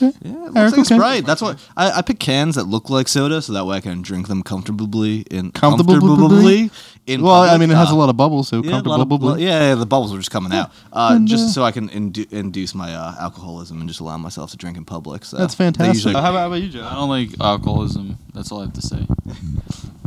Okay. 0.01 0.11
Yeah, 0.23 0.31
it 0.31 0.39
looks 0.39 0.55
Eric, 0.55 0.71
like 0.71 0.79
it's 0.81 0.91
okay. 0.91 0.97
Sprite. 0.99 1.25
That's 1.25 1.41
what 1.41 1.59
I, 1.77 1.91
I 1.99 2.01
pick 2.01 2.19
cans 2.19 2.55
that 2.55 2.65
look 2.65 2.89
like 2.89 3.07
soda, 3.07 3.41
so 3.41 3.53
that 3.53 3.65
way 3.65 3.77
I 3.77 3.79
can 3.81 4.01
drink 4.01 4.27
them 4.27 4.43
comfortably 4.43 5.21
in 5.31 5.51
Comfortably? 5.51 5.99
comfortably 5.99 6.71
in. 7.07 7.21
Well, 7.21 7.43
I 7.43 7.57
mean, 7.57 7.71
it 7.71 7.75
has 7.75 7.91
Uh, 7.91 7.95
a 7.95 7.97
lot 7.97 8.09
of 8.09 8.17
bubbles, 8.17 8.47
so 8.49 8.61
yeah, 8.63 8.71
a 8.71 8.81
lot 8.81 8.99
of 9.01 9.09
comfortable. 9.09 9.39
yeah, 9.39 9.69
yeah, 9.69 9.75
the 9.75 9.85
bubbles 9.85 10.13
are 10.13 10.17
just 10.17 10.31
coming 10.31 10.51
out. 10.53 10.71
Uh, 10.91 11.13
And, 11.15 11.27
just 11.27 11.45
uh, 11.45 11.51
so 11.51 11.63
I 11.63 11.71
can 11.71 11.89
indu- 11.89 12.31
induce 12.31 12.73
my 12.75 12.93
uh, 12.93 13.15
alcoholism 13.19 13.79
and 13.79 13.87
just 13.87 13.99
allow 13.99 14.17
myself 14.17 14.51
to 14.51 14.57
drink 14.57 14.75
in 14.77 14.85
public. 14.85 15.23
So 15.25 15.37
That's 15.37 15.55
fantastic. 15.55 15.93
usually- 15.95 16.15
Uh, 16.15 16.21
how, 16.21 16.31
about, 16.31 16.39
how 16.41 16.47
about 16.47 16.61
you, 16.61 16.69
Joe? 16.69 16.85
I 16.89 16.95
don't 16.95 17.09
like 17.09 17.29
alcoholism. 17.39 18.17
That's 18.33 18.51
all 18.51 18.59
I 18.59 18.65
have 18.65 18.73
to 18.73 18.81
say. 18.81 19.05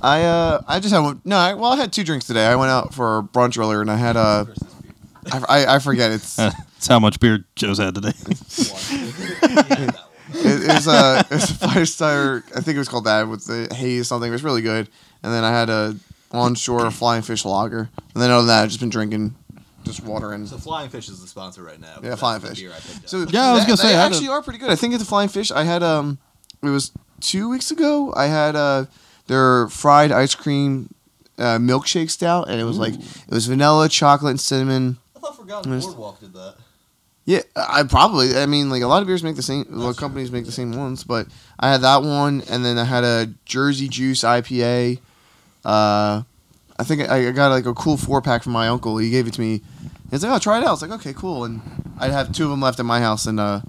I 0.03 0.23
uh 0.23 0.61
I 0.69 0.79
just 0.79 0.93
had 0.95 1.01
one. 1.01 1.21
No, 1.25 1.37
I, 1.37 1.55
well 1.55 1.73
I 1.73 1.77
had 1.77 1.93
two 1.93 2.05
drinks 2.05 2.27
today. 2.27 2.47
I 2.47 2.55
went 2.55 2.71
out 2.71 2.95
for 2.95 3.25
brunch 3.33 3.59
earlier 3.59 3.81
and 3.81 3.91
I 3.91 3.97
had 3.97 4.17
uh 4.17 4.45
I, 5.33 5.45
I, 5.49 5.75
I 5.77 5.79
forget 5.79 6.11
it's 6.13 6.39
it, 6.39 6.53
That's 6.75 6.87
how 6.87 6.99
much 7.01 7.21
beer 7.21 7.45
Joe's 7.57 7.79
had 7.79 7.95
today. 7.95 8.13
it 10.35 10.69
was 10.69 10.89
uh 10.89 11.23
it 11.31 11.43
a 11.43 11.47
five 11.55 11.89
star 11.89 12.45
I 12.55 12.61
think 12.61 12.77
it 12.77 12.79
was 12.79 12.89
called 12.89 13.05
that 13.05 13.29
with 13.29 13.47
the 13.47 13.75
haze 13.75 14.09
something. 14.09 14.29
It 14.29 14.33
was 14.33 14.45
really 14.45 14.63
good. 14.63 14.89
And 15.23 15.33
then 15.33 15.45
I 15.45 15.51
had 15.51 15.69
a 15.71 15.97
onshore 16.33 16.91
flying 16.91 17.23
fish 17.23 17.45
lager. 17.45 17.89
And 18.15 18.23
then 18.23 18.31
other 18.31 18.43
than 18.43 18.49
that 18.49 18.63
I've 18.65 18.69
just 18.69 18.81
been 18.81 18.91
drinking 18.91 19.35
just 19.85 20.05
water 20.05 20.33
and 20.33 20.47
So 20.49 20.59
Flying 20.59 20.91
Fish 20.91 21.09
is 21.09 21.21
the 21.21 21.27
sponsor 21.27 21.63
right 21.63 21.81
now. 21.81 21.99
Yeah, 22.03 22.15
Flying 22.15 22.41
Fish. 22.43 22.63
So 23.07 23.27
Yeah, 23.31 23.47
I 23.47 23.53
was 23.53 23.63
they- 23.63 23.67
gonna 23.67 23.77
say, 23.79 23.89
they 23.89 23.95
I 23.95 24.03
had 24.03 24.13
actually 24.13 24.29
are 24.29 24.43
pretty 24.43 24.59
good. 24.59 24.71
I 24.71 24.77
think 24.77 24.93
at 24.93 25.01
the 25.01 25.07
Flying 25.07 25.29
Fish, 25.29 25.51
I 25.51 25.65
had 25.65 25.83
um, 25.83 26.19
it 26.63 26.69
was 26.69 26.93
two 27.21 27.49
weeks 27.49 27.71
ago. 27.71 28.13
I 28.15 28.27
had 28.27 28.55
uh, 28.55 28.85
their 29.29 29.69
fried 29.69 30.13
ice 30.13 30.35
cream 30.35 30.91
uh, 31.39 31.57
milkshake 31.59 32.11
stout, 32.11 32.49
and 32.51 32.61
it 32.61 32.65
was 32.65 32.77
like 32.79 32.95
it 32.95 33.31
was 33.31 33.47
vanilla, 33.47 33.89
chocolate, 33.89 34.33
and 34.33 34.41
cinnamon. 34.41 34.99
I 35.19 35.21
thought 35.21 35.37
Forgotten 35.37 35.73
Yes. 35.73 35.85
Boardwalk 35.85 36.21
did 36.21 36.33
that. 36.35 36.55
Yeah, 37.25 37.41
I 37.57 37.83
probably. 37.83 38.39
I 38.39 38.47
mean, 38.47 38.71
like 38.71 38.83
a 38.83 38.87
lot 38.87 39.03
of 39.03 39.09
beers 39.09 39.23
make 39.25 39.37
the 39.37 39.43
same. 39.43 39.67
Well, 39.69 39.93
companies 39.93 40.31
make 40.31 40.47
the 40.47 40.53
same 40.53 40.73
ones, 40.77 41.05
but 41.05 41.27
I 41.61 41.71
had 41.71 41.83
that 41.83 42.03
one, 42.03 42.43
and 42.49 42.65
then 42.65 42.79
I 42.79 42.85
had 42.85 43.05
a 43.05 43.29
Jersey 43.45 43.89
Juice 43.89 44.23
IPA. 44.23 45.01
Uh, 45.65 46.23
I 46.79 46.85
think 46.85 47.03
I, 47.11 47.29
I 47.29 47.31
got 47.33 47.51
like 47.51 47.67
a 47.67 47.75
cool 47.75 47.97
four 47.99 48.23
pack 48.23 48.43
from 48.43 48.53
my 48.53 48.69
uncle. 48.69 48.97
He 48.97 49.11
gave 49.11 49.27
it 49.27 49.35
to 49.35 49.41
me. 49.43 49.61
He's 50.11 50.23
like, 50.23 50.33
"Oh, 50.33 50.39
try 50.39 50.57
it 50.59 50.63
out." 50.63 50.69
I 50.69 50.71
was 50.71 50.83
like, 50.83 50.93
"Okay, 50.93 51.13
cool." 51.13 51.45
And 51.45 51.61
I'd 51.99 52.13
have 52.13 52.33
two 52.33 52.45
of 52.45 52.51
them 52.51 52.63
left 52.63 52.79
at 52.81 52.87
my 52.87 53.01
house, 53.01 53.27
and 53.27 53.39
uh, 53.39 53.61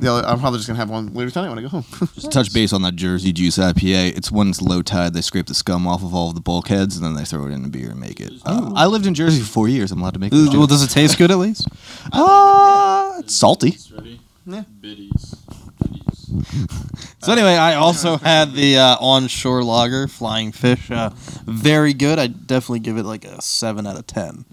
the 0.00 0.12
other, 0.12 0.26
I'm 0.26 0.38
probably 0.40 0.58
just 0.58 0.66
gonna 0.66 0.78
have 0.78 0.90
one 0.90 1.12
later 1.14 1.30
tonight 1.30 1.48
when 1.48 1.58
I 1.58 1.62
go 1.62 1.68
home. 1.68 1.84
Just 2.14 2.32
touch 2.32 2.52
base 2.52 2.72
on 2.72 2.82
that 2.82 2.96
Jersey 2.96 3.32
Juice 3.32 3.58
IPA. 3.58 4.16
It's 4.16 4.30
when 4.30 4.48
it's 4.48 4.60
low 4.60 4.82
tide, 4.82 5.14
they 5.14 5.20
scrape 5.20 5.46
the 5.46 5.54
scum 5.54 5.86
off 5.86 6.02
of 6.02 6.14
all 6.14 6.28
of 6.28 6.34
the 6.34 6.40
bulkheads 6.40 6.96
and 6.96 7.04
then 7.04 7.14
they 7.14 7.24
throw 7.24 7.46
it 7.46 7.52
in 7.52 7.62
the 7.62 7.68
beer 7.68 7.90
and 7.90 8.00
make 8.00 8.20
it. 8.20 8.32
Uh, 8.44 8.72
I 8.74 8.86
lived 8.86 9.06
in 9.06 9.14
Jersey 9.14 9.40
for 9.40 9.46
four 9.46 9.68
years. 9.68 9.92
I'm 9.92 10.00
allowed 10.00 10.14
to 10.14 10.20
make 10.20 10.30
this 10.32 10.48
well, 10.50 10.66
does 10.66 10.82
it 10.82 10.90
taste 10.90 11.16
good 11.18 11.30
at 11.30 11.38
least? 11.38 11.66
Uh, 12.12 13.14
it's 13.18 13.34
salty. 13.34 13.76
Ready? 13.94 14.20
Yeah. 14.46 14.62
Biddies. 14.80 15.36
Biddies. 15.80 16.68
So 17.24 17.32
anyway, 17.32 17.54
I 17.54 17.76
also 17.76 18.18
had 18.18 18.52
the 18.52 18.76
uh, 18.76 18.96
onshore 19.00 19.64
lager, 19.64 20.06
Flying 20.08 20.52
Fish. 20.52 20.90
Uh, 20.90 21.08
very 21.46 21.94
good. 21.94 22.18
I 22.18 22.26
definitely 22.26 22.80
give 22.80 22.98
it 22.98 23.04
like 23.04 23.24
a 23.24 23.40
seven 23.40 23.86
out 23.86 23.96
of 23.96 24.06
ten. 24.06 24.44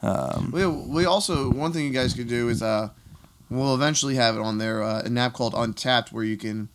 Um, 0.00 0.50
we 0.50 0.66
we 0.66 1.04
also 1.04 1.50
one 1.50 1.72
thing 1.74 1.84
you 1.84 1.90
guys 1.92 2.14
could 2.14 2.28
do 2.28 2.48
is 2.48 2.62
uh, 2.62 2.88
we'll 3.50 3.74
eventually 3.74 4.14
have 4.16 4.36
it 4.36 4.40
on 4.40 4.58
there 4.58 4.82
uh, 4.82 5.02
an 5.02 5.16
app 5.18 5.32
called 5.32 5.54
Untappd 5.54 6.12
where 6.12 6.24
you 6.24 6.36
can 6.36 6.68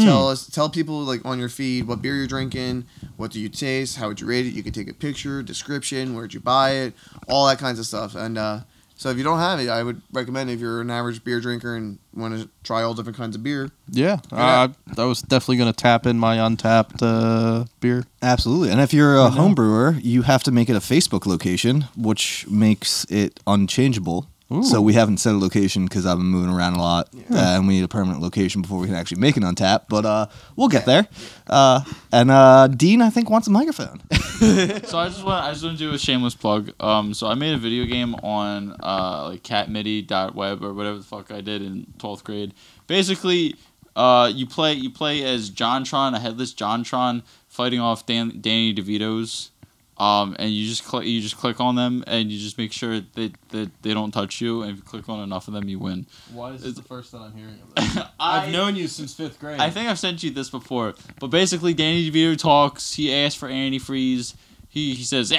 tell 0.00 0.28
us 0.28 0.46
tell 0.46 0.70
people 0.70 1.00
like 1.00 1.24
on 1.24 1.38
your 1.38 1.48
feed 1.48 1.86
what 1.86 2.00
beer 2.00 2.16
you're 2.16 2.26
drinking, 2.26 2.86
what 3.16 3.30
do 3.30 3.40
you 3.40 3.48
taste, 3.48 3.96
how 3.96 4.08
would 4.08 4.20
you 4.20 4.26
rate 4.26 4.46
it. 4.46 4.54
You 4.54 4.62
can 4.62 4.72
take 4.72 4.88
a 4.88 4.94
picture, 4.94 5.42
description, 5.42 6.14
where'd 6.14 6.32
you 6.32 6.40
buy 6.40 6.70
it, 6.70 6.94
all 7.28 7.46
that 7.46 7.58
kinds 7.58 7.78
of 7.78 7.86
stuff. 7.86 8.14
And 8.14 8.38
uh, 8.38 8.60
so 8.96 9.10
if 9.10 9.18
you 9.18 9.24
don't 9.24 9.38
have 9.38 9.58
it, 9.58 9.68
I 9.68 9.82
would 9.82 10.00
recommend 10.12 10.48
if 10.48 10.60
you're 10.60 10.80
an 10.80 10.90
average 10.90 11.24
beer 11.24 11.40
drinker 11.40 11.74
and 11.74 11.98
want 12.14 12.40
to 12.40 12.48
try 12.62 12.82
all 12.82 12.94
different 12.94 13.18
kinds 13.18 13.34
of 13.34 13.42
beer. 13.42 13.70
yeah, 13.90 14.18
uh, 14.30 14.68
I 14.96 15.04
was 15.04 15.22
definitely 15.22 15.56
going 15.56 15.72
to 15.72 15.76
tap 15.76 16.06
in 16.06 16.18
my 16.18 16.36
Untappd 16.36 17.02
uh, 17.02 17.64
beer. 17.80 18.04
Absolutely. 18.22 18.70
And 18.70 18.80
if 18.80 18.94
you're 18.94 19.16
a 19.16 19.30
home 19.30 19.54
brewer, 19.54 19.96
you 20.00 20.22
have 20.22 20.42
to 20.44 20.52
make 20.52 20.70
it 20.70 20.76
a 20.76 20.80
Facebook 20.80 21.26
location, 21.26 21.86
which 21.96 22.46
makes 22.48 23.04
it 23.10 23.40
unchangeable. 23.46 24.28
Ooh. 24.52 24.62
So 24.62 24.80
we 24.80 24.92
haven't 24.92 25.18
set 25.18 25.34
a 25.34 25.38
location 25.38 25.84
because 25.84 26.04
I've 26.04 26.18
been 26.18 26.26
moving 26.26 26.52
around 26.52 26.74
a 26.74 26.80
lot, 26.80 27.08
uh, 27.14 27.36
and 27.36 27.66
we 27.66 27.74
need 27.74 27.84
a 27.84 27.88
permanent 27.88 28.20
location 28.20 28.62
before 28.62 28.78
we 28.78 28.86
can 28.86 28.96
actually 28.96 29.20
make 29.20 29.36
it 29.36 29.44
on 29.44 29.54
tap. 29.54 29.86
But 29.88 30.04
uh, 30.04 30.26
we'll 30.56 30.68
get 30.68 30.84
there. 30.84 31.06
Uh, 31.46 31.82
and 32.12 32.30
uh, 32.30 32.68
Dean, 32.68 33.00
I 33.00 33.10
think, 33.10 33.30
wants 33.30 33.46
a 33.46 33.50
microphone. 33.50 34.00
so 34.12 34.98
I 34.98 35.08
just 35.08 35.24
want 35.24 35.44
I 35.44 35.52
just 35.52 35.64
want 35.64 35.78
to 35.78 35.84
do 35.84 35.94
a 35.94 35.98
shameless 35.98 36.34
plug. 36.34 36.72
Um, 36.80 37.14
so 37.14 37.28
I 37.28 37.34
made 37.34 37.54
a 37.54 37.58
video 37.58 37.84
game 37.84 38.14
on 38.16 38.76
uh 38.82 39.28
like 39.30 39.42
catmidi.web 39.42 40.64
or 40.64 40.74
whatever 40.74 40.98
the 40.98 41.04
fuck 41.04 41.30
I 41.30 41.40
did 41.40 41.62
in 41.62 41.86
twelfth 41.98 42.24
grade. 42.24 42.52
Basically, 42.88 43.54
uh, 43.94 44.30
you 44.34 44.46
play 44.46 44.74
you 44.74 44.90
play 44.90 45.22
as 45.22 45.50
JonTron, 45.50 46.14
a 46.14 46.18
headless 46.18 46.52
JonTron, 46.52 47.22
fighting 47.48 47.80
off 47.80 48.04
Dan, 48.04 48.38
Danny 48.40 48.74
DeVito's. 48.74 49.51
Um, 49.98 50.34
and 50.38 50.50
you 50.50 50.66
just 50.66 50.84
click 50.84 51.06
you 51.06 51.20
just 51.20 51.36
click 51.36 51.60
on 51.60 51.74
them 51.76 52.02
and 52.06 52.32
you 52.32 52.38
just 52.38 52.56
make 52.58 52.72
sure 52.72 53.00
that, 53.14 53.34
that 53.50 53.70
they 53.82 53.92
don't 53.94 54.10
touch 54.10 54.40
you. 54.40 54.62
And 54.62 54.70
if 54.72 54.76
you 54.78 54.82
click 54.82 55.08
on 55.08 55.20
enough 55.20 55.48
of 55.48 55.54
them, 55.54 55.68
you 55.68 55.78
win. 55.78 56.06
Why 56.32 56.52
is 56.52 56.62
this 56.62 56.74
the 56.74 56.82
first 56.82 57.12
that 57.12 57.18
I'm 57.18 57.34
hearing 57.36 57.58
of 57.62 57.74
this? 57.74 57.96
I- 58.20 58.46
I've 58.46 58.52
known 58.52 58.74
you 58.74 58.88
since 58.88 59.14
fifth 59.14 59.38
grade. 59.38 59.60
I 59.60 59.70
think 59.70 59.88
I've 59.88 59.98
sent 59.98 60.22
you 60.22 60.30
this 60.30 60.48
before, 60.50 60.94
but 61.20 61.28
basically 61.28 61.74
Danny 61.74 62.10
DeVito 62.10 62.38
talks. 62.38 62.94
He 62.94 63.14
asks 63.14 63.38
for 63.38 63.48
antifreeze. 63.48 64.34
He 64.68 64.94
he 64.94 65.04
says 65.04 65.30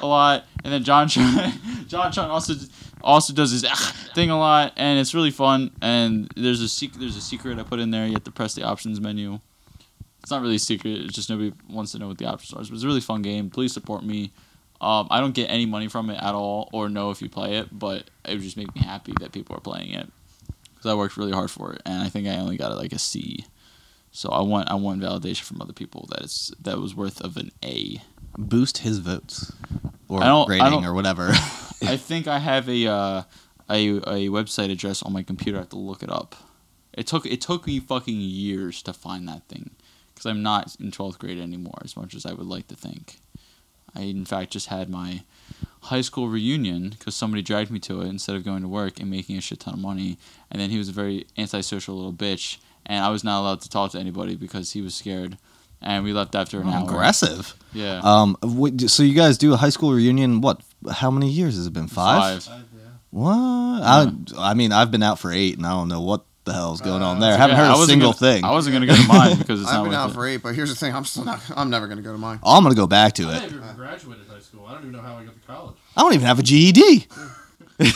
a 0.00 0.06
lot, 0.06 0.44
and 0.64 0.72
then 0.72 0.82
John 0.82 1.08
Tron, 1.08 1.52
John 1.86 2.10
Tron 2.10 2.28
also 2.30 2.54
also 3.00 3.32
does 3.32 3.52
his 3.52 3.64
thing 4.14 4.30
a 4.30 4.36
lot, 4.38 4.72
and 4.76 4.98
it's 4.98 5.14
really 5.14 5.30
fun. 5.30 5.70
And 5.80 6.28
there's 6.36 6.60
a 6.60 6.68
secret 6.68 6.98
there's 6.98 7.16
a 7.16 7.20
secret 7.20 7.60
I 7.60 7.62
put 7.62 7.78
in 7.78 7.92
there. 7.92 8.06
You 8.06 8.14
have 8.14 8.24
to 8.24 8.32
press 8.32 8.54
the 8.56 8.64
options 8.64 9.00
menu. 9.00 9.38
It's 10.22 10.30
not 10.30 10.40
really 10.42 10.56
a 10.56 10.60
secret. 10.60 10.92
It's 11.00 11.14
just 11.14 11.28
nobody 11.30 11.52
wants 11.68 11.92
to 11.92 11.98
know 11.98 12.08
what 12.08 12.18
the 12.18 12.26
options 12.26 12.52
are. 12.52 12.62
But 12.64 12.74
it's 12.74 12.84
a 12.84 12.86
really 12.86 13.00
fun 13.00 13.22
game. 13.22 13.50
Please 13.50 13.72
support 13.72 14.04
me. 14.04 14.30
Um, 14.80 15.06
I 15.10 15.20
don't 15.20 15.34
get 15.34 15.46
any 15.50 15.66
money 15.66 15.88
from 15.88 16.10
it 16.10 16.20
at 16.22 16.34
all, 16.34 16.68
or 16.72 16.88
know 16.88 17.10
if 17.10 17.22
you 17.22 17.28
play 17.28 17.56
it, 17.58 17.68
but 17.76 18.04
it 18.24 18.32
would 18.34 18.40
just 18.42 18.56
make 18.56 18.74
me 18.74 18.80
happy 18.82 19.12
that 19.20 19.30
people 19.32 19.56
are 19.56 19.60
playing 19.60 19.92
it 19.92 20.08
because 20.74 20.90
I 20.90 20.94
worked 20.94 21.16
really 21.16 21.30
hard 21.32 21.50
for 21.52 21.72
it, 21.72 21.82
and 21.86 22.02
I 22.02 22.08
think 22.08 22.26
I 22.26 22.36
only 22.38 22.56
got 22.56 22.72
it 22.72 22.76
like 22.76 22.92
a 22.92 22.98
C. 22.98 23.44
So 24.10 24.28
I 24.30 24.42
want 24.42 24.68
I 24.70 24.74
want 24.74 25.00
validation 25.00 25.42
from 25.42 25.62
other 25.62 25.72
people 25.72 26.06
that 26.10 26.22
it's 26.22 26.52
that 26.60 26.78
was 26.78 26.94
worth 26.94 27.20
of 27.20 27.36
an 27.36 27.50
A. 27.64 28.02
Boost 28.38 28.78
his 28.78 28.98
votes 28.98 29.52
or 30.08 30.22
I 30.22 30.26
don't- 30.26 30.50
I 30.50 30.54
rating 30.64 30.84
or 30.86 30.94
whatever. 30.94 31.28
I 31.82 31.96
think 31.96 32.26
I 32.26 32.38
have 32.38 32.68
a 32.68 32.86
uh, 32.86 33.22
a 33.70 33.88
a 33.88 34.28
website 34.30 34.70
address 34.70 35.02
on 35.02 35.12
my 35.12 35.22
computer. 35.22 35.58
I 35.58 35.62
have 35.62 35.68
to 35.70 35.78
look 35.78 36.02
it 36.02 36.10
up. 36.10 36.34
It 36.92 37.06
took 37.06 37.24
it 37.24 37.40
took 37.40 37.66
me 37.66 37.78
fucking 37.80 38.20
years 38.20 38.82
to 38.82 38.92
find 38.92 39.28
that 39.28 39.46
thing 39.48 39.70
because 40.22 40.30
I'm 40.36 40.42
not 40.42 40.76
in 40.80 40.90
twelfth 40.90 41.18
grade 41.18 41.38
anymore 41.38 41.80
as 41.84 41.96
much 41.96 42.14
as 42.14 42.24
I 42.24 42.32
would 42.32 42.46
like 42.46 42.68
to 42.68 42.76
think. 42.76 43.18
I 43.94 44.02
in 44.02 44.24
fact 44.24 44.52
just 44.52 44.68
had 44.68 44.88
my 44.88 45.22
high 45.82 46.00
school 46.00 46.28
reunion 46.28 46.90
because 46.90 47.14
somebody 47.14 47.42
dragged 47.42 47.70
me 47.70 47.78
to 47.80 48.00
it 48.00 48.06
instead 48.06 48.36
of 48.36 48.44
going 48.44 48.62
to 48.62 48.68
work 48.68 49.00
and 49.00 49.10
making 49.10 49.36
a 49.36 49.40
shit 49.40 49.60
ton 49.60 49.74
of 49.74 49.80
money. 49.80 50.18
And 50.50 50.60
then 50.60 50.70
he 50.70 50.78
was 50.78 50.88
a 50.88 50.92
very 50.92 51.26
antisocial 51.36 51.96
little 51.96 52.12
bitch, 52.12 52.58
and 52.86 53.04
I 53.04 53.10
was 53.10 53.24
not 53.24 53.40
allowed 53.40 53.60
to 53.62 53.68
talk 53.68 53.92
to 53.92 53.98
anybody 53.98 54.36
because 54.36 54.72
he 54.72 54.80
was 54.80 54.94
scared. 54.94 55.38
And 55.84 56.04
we 56.04 56.12
left 56.12 56.36
after 56.36 56.60
an 56.60 56.68
hour. 56.68 56.84
Aggressive. 56.84 57.54
Yeah. 57.72 58.00
Um, 58.04 58.36
what, 58.40 58.80
so 58.82 59.02
you 59.02 59.14
guys 59.14 59.36
do 59.36 59.52
a 59.52 59.56
high 59.56 59.70
school 59.70 59.92
reunion? 59.92 60.40
What? 60.40 60.60
How 60.88 61.10
many 61.10 61.28
years 61.28 61.56
has 61.56 61.66
it 61.66 61.72
been? 61.72 61.88
Five. 61.88 62.44
Five. 62.44 62.64
What? 63.10 63.32
I, 63.34 64.12
I 64.38 64.54
mean, 64.54 64.70
I've 64.70 64.92
been 64.92 65.02
out 65.02 65.18
for 65.18 65.32
eight, 65.32 65.56
and 65.56 65.66
I 65.66 65.70
don't 65.70 65.88
know 65.88 66.00
what 66.00 66.24
the 66.44 66.52
hell's 66.52 66.80
going 66.80 67.02
on 67.02 67.20
there. 67.20 67.34
I 67.34 67.36
haven't 67.36 67.56
Yeah, 67.56 67.62
heard 67.64 67.70
I 67.70 67.74
a 67.74 67.78
wasn't 67.78 67.88
single 67.90 68.12
gonna- 68.12 68.32
thing. 68.34 68.44
I 68.44 68.50
wasn't 68.50 68.72
gonna 68.74 68.86
go 68.86 68.96
to 68.96 69.06
mine 69.08 69.38
because 69.38 69.60
it's 69.60 69.70
I've 69.70 69.76
not 69.76 69.82
been 69.84 69.92
worth 69.92 69.98
out 70.00 70.10
it. 70.10 70.14
for 70.14 70.26
eight, 70.26 70.42
but 70.42 70.54
here's 70.54 70.70
the 70.70 70.74
thing: 70.74 70.94
I'm 70.94 71.04
still 71.04 71.24
not. 71.24 71.40
I'm 71.56 71.70
never 71.70 71.86
gonna 71.86 72.02
go 72.02 72.12
to 72.12 72.18
mine. 72.18 72.40
Oh, 72.42 72.56
I'm 72.56 72.62
gonna 72.62 72.74
go 72.74 72.86
back 72.86 73.12
to 73.14 73.24
I 73.28 73.36
it. 73.36 73.40
never 73.42 73.56
even 73.56 73.76
graduated 73.76 74.26
high 74.28 74.40
school. 74.40 74.66
I 74.66 74.72
don't 74.72 74.80
even 74.82 74.92
know 74.92 75.00
how 75.02 75.16
I 75.16 75.24
got 75.24 75.34
to 75.40 75.46
college. 75.46 75.76
I 75.96 76.00
don't 76.02 76.14
even 76.14 76.26
have 76.26 76.38
a 76.38 76.42
GED. 76.42 77.06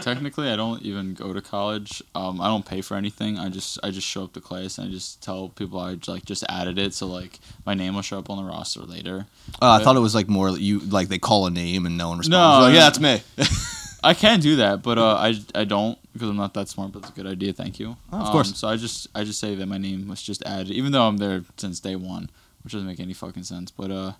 Technically, 0.00 0.48
I 0.48 0.54
don't 0.54 0.80
even 0.82 1.14
go 1.14 1.32
to 1.32 1.40
college. 1.42 2.00
Um, 2.14 2.40
I 2.40 2.46
don't 2.46 2.64
pay 2.64 2.82
for 2.82 2.96
anything. 2.96 3.36
I 3.36 3.48
just 3.48 3.80
I 3.82 3.90
just 3.90 4.06
show 4.06 4.22
up 4.24 4.32
to 4.34 4.40
class 4.40 4.78
and 4.78 4.86
I 4.88 4.90
just 4.92 5.20
tell 5.24 5.48
people 5.48 5.80
I 5.80 5.98
like 6.06 6.24
just 6.24 6.44
added 6.48 6.78
it, 6.78 6.94
so 6.94 7.08
like 7.08 7.40
my 7.66 7.74
name 7.74 7.94
will 7.96 8.02
show 8.02 8.16
up 8.20 8.30
on 8.30 8.36
the 8.42 8.48
roster 8.48 8.80
later. 8.82 9.26
Oh, 9.60 9.72
I 9.72 9.82
thought 9.82 9.96
it 9.96 10.00
was 10.00 10.14
like 10.14 10.28
more 10.28 10.50
you 10.50 10.78
like 10.78 11.08
they 11.08 11.18
call 11.18 11.46
a 11.46 11.50
name 11.50 11.84
and 11.84 11.98
no 11.98 12.10
one 12.10 12.18
responds. 12.18 12.30
No, 12.30 12.60
like, 12.60 12.72
no. 12.72 12.78
yeah, 12.78 12.84
that's 12.90 13.00
me. 13.00 13.22
I 14.02 14.14
can 14.14 14.40
do 14.40 14.56
that, 14.56 14.82
but 14.82 14.98
uh, 14.98 15.14
I 15.16 15.34
I 15.54 15.64
don't 15.64 15.98
because 16.12 16.28
I'm 16.28 16.36
not 16.36 16.54
that 16.54 16.68
smart. 16.68 16.92
But 16.92 17.00
it's 17.00 17.10
a 17.10 17.12
good 17.12 17.26
idea. 17.26 17.52
Thank 17.52 17.78
you. 17.80 17.96
Oh, 18.12 18.16
of 18.18 18.26
Um, 18.26 18.32
course. 18.32 18.56
So 18.56 18.68
I 18.68 18.76
just 18.76 19.08
I 19.14 19.24
just 19.24 19.40
say 19.40 19.54
that 19.54 19.66
my 19.66 19.78
name 19.78 20.08
was 20.08 20.22
just 20.22 20.42
added, 20.44 20.70
even 20.70 20.92
though 20.92 21.06
I'm 21.06 21.16
there 21.16 21.42
since 21.56 21.80
day 21.80 21.96
one, 21.96 22.30
which 22.62 22.72
doesn't 22.72 22.86
make 22.86 23.00
any 23.00 23.12
fucking 23.14 23.42
sense. 23.44 23.70
But 23.70 23.90
uh, 23.90 24.12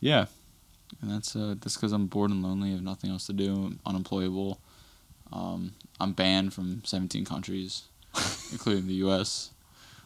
yeah, 0.00 0.26
and 1.02 1.10
that's 1.10 1.34
uh 1.34 1.54
that's 1.60 1.76
because 1.76 1.92
I'm 1.92 2.06
bored 2.06 2.30
and 2.30 2.42
lonely. 2.42 2.68
I 2.70 2.72
have 2.72 2.82
nothing 2.82 3.10
else 3.10 3.26
to 3.26 3.32
do. 3.32 3.52
I'm 3.54 3.80
unemployable. 3.86 4.60
Um, 5.32 5.72
I'm 5.98 6.12
banned 6.12 6.54
from 6.54 6.82
17 6.84 7.24
countries, 7.24 7.82
including 8.52 8.86
the 8.86 8.94
U.S. 9.06 9.50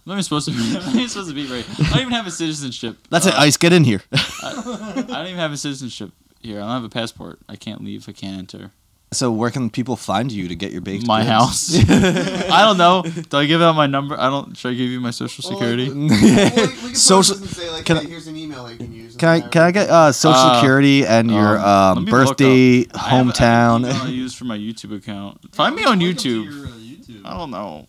I'm 0.06 0.14
not 0.16 0.24
supposed 0.24 0.46
to 0.48 0.52
be. 0.52 0.76
I'm 0.80 0.96
not 0.96 1.10
supposed 1.10 1.28
to 1.28 1.34
be 1.34 1.46
right. 1.46 1.66
I 1.78 1.90
don't 1.90 2.00
even 2.00 2.12
have 2.12 2.26
a 2.26 2.30
citizenship. 2.30 2.96
That's 3.10 3.26
it. 3.26 3.34
Uh, 3.34 3.40
Ice, 3.40 3.58
get 3.58 3.72
in 3.74 3.84
here. 3.84 4.02
I 4.12 5.04
don't 5.06 5.26
even 5.26 5.36
have 5.38 5.52
a 5.52 5.58
citizenship 5.58 6.10
here. 6.40 6.56
I 6.56 6.60
don't 6.62 6.70
have 6.70 6.84
a 6.84 6.88
passport. 6.88 7.38
I 7.50 7.56
can't 7.56 7.84
leave. 7.84 8.08
I 8.08 8.12
can't 8.12 8.38
enter. 8.38 8.70
So 9.12 9.30
where 9.32 9.50
can 9.50 9.70
people 9.70 9.96
find 9.96 10.30
you 10.30 10.48
to 10.48 10.54
get 10.54 10.70
your 10.72 10.80
baked 10.80 11.06
My 11.06 11.20
goods? 11.20 11.28
house. 11.30 11.90
I 12.50 12.62
don't 12.64 12.78
know. 12.78 13.02
Do 13.02 13.36
I 13.38 13.46
give 13.46 13.60
out 13.60 13.74
my 13.74 13.86
number? 13.86 14.18
I 14.18 14.30
don't. 14.30 14.56
Should 14.56 14.72
I 14.72 14.74
give 14.74 14.88
you 14.90 15.00
my 15.00 15.10
social 15.10 15.42
security? 15.42 15.86
Social- 16.94 17.34
Say, 17.36 17.70
like, 17.70 17.84
can 17.84 17.96
hey, 17.96 18.02
I- 18.02 18.06
here's 18.06 18.26
an 18.26 18.36
email 18.36 18.64
that 18.64 18.72
you 18.72 18.78
can 18.78 18.92
use. 18.92 19.16
Can 19.16 19.28
I 19.28 19.40
can 19.40 19.62
I 19.62 19.70
get 19.72 19.90
uh, 19.90 20.12
social 20.12 20.38
Uh, 20.40 20.54
security 20.54 21.04
and 21.06 21.30
your 21.30 21.58
um, 21.58 21.64
um, 21.64 21.96
let 21.96 22.04
me 22.04 22.10
birthday, 22.10 22.78
I 22.78 22.80
have- 22.80 22.96
I 22.96 23.08
have 23.16 23.26
hometown? 23.26 23.84
I 24.04 24.08
use 24.08 24.34
for 24.34 24.44
my 24.44 24.56
YouTube 24.58 24.96
account. 24.96 25.54
Find 25.54 25.74
me 25.74 25.84
on 25.84 26.00
YouTube. 26.00 26.46
YouTube. 26.48 27.22
I 27.24 27.36
don't 27.36 27.50
know. 27.50 27.86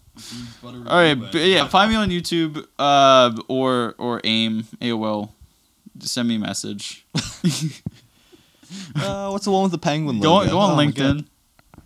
All 0.63 0.83
right, 0.87 1.13
b- 1.31 1.53
yeah. 1.53 1.67
Find 1.67 1.89
me 1.91 1.97
on 1.97 2.09
YouTube, 2.09 2.65
uh, 2.77 3.31
or 3.47 3.95
or 3.97 4.21
AIM 4.23 4.63
AOL. 4.81 5.29
Just 5.97 6.13
send 6.13 6.27
me 6.27 6.35
a 6.35 6.39
message. 6.39 7.05
Uh, 8.95 9.29
what's 9.29 9.45
the 9.45 9.51
one 9.51 9.63
with 9.63 9.71
the 9.71 9.77
penguin 9.77 10.19
Go 10.19 10.33
on, 10.33 10.39
logo? 10.41 10.51
go 10.51 10.59
on 10.59 10.71
Oh 10.71 10.75
my 10.75 10.85
God. 10.87 11.17
LinkedIn. 11.17 11.25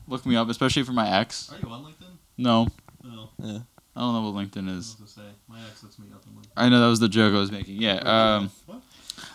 Look 0.08 0.26
me 0.26 0.36
up, 0.36 0.50
especially 0.50 0.84
for 0.84 0.92
my 0.94 1.10
ex. 1.20 1.52
Are 1.52 1.58
you 1.62 1.70
on 1.74 1.84
LinkedIn? 1.84 2.12
No, 2.38 2.68
No. 3.04 3.30
Yeah. 3.40 3.60
I 3.96 4.00
don't 4.02 4.14
know 4.14 4.30
what 4.30 4.36
LinkedIn 4.46 4.68
I 4.70 4.72
is. 4.74 4.78
was 4.78 4.96
gonna 5.16 5.28
say 5.30 5.34
my 5.48 5.60
ex 5.70 5.84
lets 5.84 5.98
me 6.00 6.08
up 6.14 6.22
on 6.28 6.34
LinkedIn. 6.42 6.50
I 6.58 6.70
know 6.70 6.82
that 6.82 6.88
was 6.88 7.00
the 7.00 7.08
joke 7.10 7.34
I 7.34 7.38
was 7.40 7.52
making. 7.52 7.82
Yeah. 7.82 7.96
Um, 7.98 8.52
What? 8.66 8.82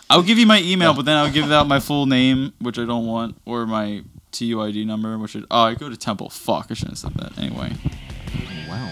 I'll 0.09 0.21
give 0.21 0.37
you 0.37 0.45
my 0.45 0.61
email, 0.61 0.93
but 0.93 1.05
then 1.05 1.17
I'll 1.17 1.31
give 1.31 1.51
out 1.51 1.67
my 1.67 1.79
full 1.79 2.05
name, 2.05 2.53
which 2.59 2.77
I 2.77 2.85
don't 2.85 3.05
want, 3.07 3.37
or 3.45 3.65
my 3.65 4.03
TUID 4.31 4.85
number, 4.85 5.17
which 5.17 5.35
I, 5.35 5.41
oh, 5.49 5.61
I 5.63 5.73
go 5.73 5.89
to 5.89 5.97
Temple. 5.97 6.29
Fuck, 6.29 6.67
I 6.69 6.73
shouldn't 6.75 6.99
have 6.99 7.11
said 7.11 7.13
that. 7.15 7.37
Anyway. 7.37 7.73
Wow. 8.69 8.89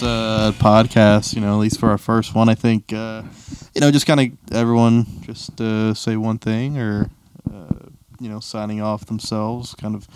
This 0.00 0.08
uh, 0.08 0.52
podcast. 0.58 1.34
You 1.34 1.40
know, 1.40 1.54
at 1.54 1.60
least 1.60 1.78
for 1.80 1.90
our 1.90 1.98
first 1.98 2.34
one, 2.34 2.48
I 2.48 2.54
think. 2.54 2.92
Uh, 2.92 3.22
you 3.74 3.80
know, 3.80 3.90
just 3.90 4.06
kind 4.06 4.20
of 4.20 4.54
everyone 4.54 5.06
just 5.22 5.60
uh, 5.60 5.94
say 5.94 6.16
one 6.16 6.38
thing, 6.38 6.78
or 6.78 7.10
uh, 7.52 7.88
you 8.20 8.28
know, 8.28 8.40
signing 8.40 8.80
off 8.80 9.06
themselves, 9.06 9.74
kind 9.74 9.94
of 9.94 10.06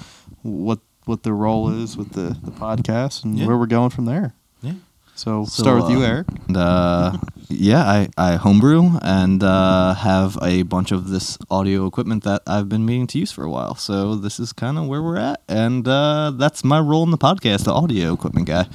what 0.43 0.81
what 1.05 1.23
their 1.23 1.35
role 1.35 1.71
is 1.71 1.97
with 1.97 2.13
the 2.13 2.37
the 2.43 2.51
podcast 2.51 3.25
and 3.25 3.39
Yeah. 3.39 3.47
where 3.47 3.57
we're 3.59 3.67
going 3.67 3.91
from 3.91 4.07
there. 4.07 4.35
Yeah. 4.63 4.73
So, 5.15 5.45
So, 5.45 5.63
start 5.63 5.83
with 5.83 5.91
you, 5.93 5.99
uh, 6.03 6.07
Eric. 6.09 6.27
And, 6.49 6.57
uh, 6.57 7.13
yeah, 7.49 7.83
I, 7.85 8.09
I 8.17 8.37
homebrew 8.37 8.99
and 9.03 9.43
uh, 9.43 9.95
have 9.95 10.39
a 10.43 10.63
bunch 10.63 10.93
of 10.93 11.09
this 11.09 11.39
audio 11.51 11.87
equipment 11.87 12.25
that 12.25 12.43
I've 12.47 12.69
been 12.69 12.87
meaning 12.87 13.07
to 13.09 13.19
use 13.19 13.33
for 13.33 13.45
a 13.45 13.51
while. 13.51 13.75
So 13.75 14.15
this 14.15 14.41
is 14.41 14.53
kind 14.53 14.79
of 14.79 14.87
where 14.87 15.03
we're 15.03 15.19
at, 15.19 15.43
and 15.49 15.87
uh, 15.87 16.33
that's 16.37 16.65
my 16.65 16.81
role 16.81 17.03
in 17.05 17.11
the 17.11 17.19
podcast, 17.19 17.65
the 17.65 17.73
audio 17.73 18.13
equipment 18.13 18.47
guy. 18.47 18.67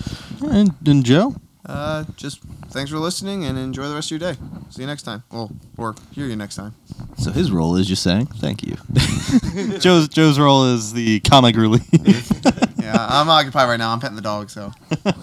And, 0.42 0.76
and 0.86 1.06
Joe. 1.06 1.36
Uh, 1.70 2.04
just 2.16 2.42
thanks 2.70 2.90
for 2.90 2.98
listening 2.98 3.46
and 3.46 3.56
enjoy 3.56 3.88
the 3.88 3.94
rest 3.94 4.12
of 4.12 4.20
your 4.20 4.34
day. 4.34 4.40
See 4.72 4.82
you 4.82 4.88
next 4.88 5.04
time. 5.04 5.22
Well, 5.32 5.52
or 5.78 5.94
hear 6.14 6.26
you 6.26 6.36
next 6.36 6.56
time. 6.56 6.74
So 7.20 7.32
his 7.32 7.52
role 7.52 7.76
is 7.76 7.88
just 7.88 8.02
saying 8.02 8.26
thank 8.26 8.64
you. 8.64 8.76
Joe's 9.80 10.08
Joe's 10.08 10.40
role 10.40 10.66
is 10.74 10.94
the 10.94 11.20
comic 11.22 11.56
relief. 11.56 11.84
Yeah, 12.80 13.06
I'm 13.08 13.30
occupied 13.30 13.70
right 13.70 13.78
now. 13.78 13.92
I'm 13.92 14.00
petting 14.00 14.16
the 14.16 14.22
dog, 14.24 14.50
so. 14.50 14.72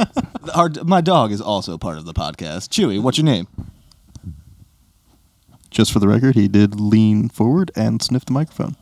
Our, 0.55 0.71
my 0.85 1.01
dog 1.01 1.33
is 1.33 1.41
also 1.41 1.77
part 1.77 1.99
of 1.99 2.05
the 2.05 2.13
podcast. 2.13 2.69
Chewy, 2.69 3.03
what's 3.03 3.19
your 3.19 3.25
name? 3.25 3.49
Just 5.71 5.93
for 5.93 5.99
the 5.99 6.07
record, 6.07 6.37
he 6.37 6.47
did 6.47 6.79
lean 6.79 7.29
forward 7.29 7.73
and 7.75 8.01
sniff 8.01 8.25
the 8.25 8.33
microphone. 8.33 8.77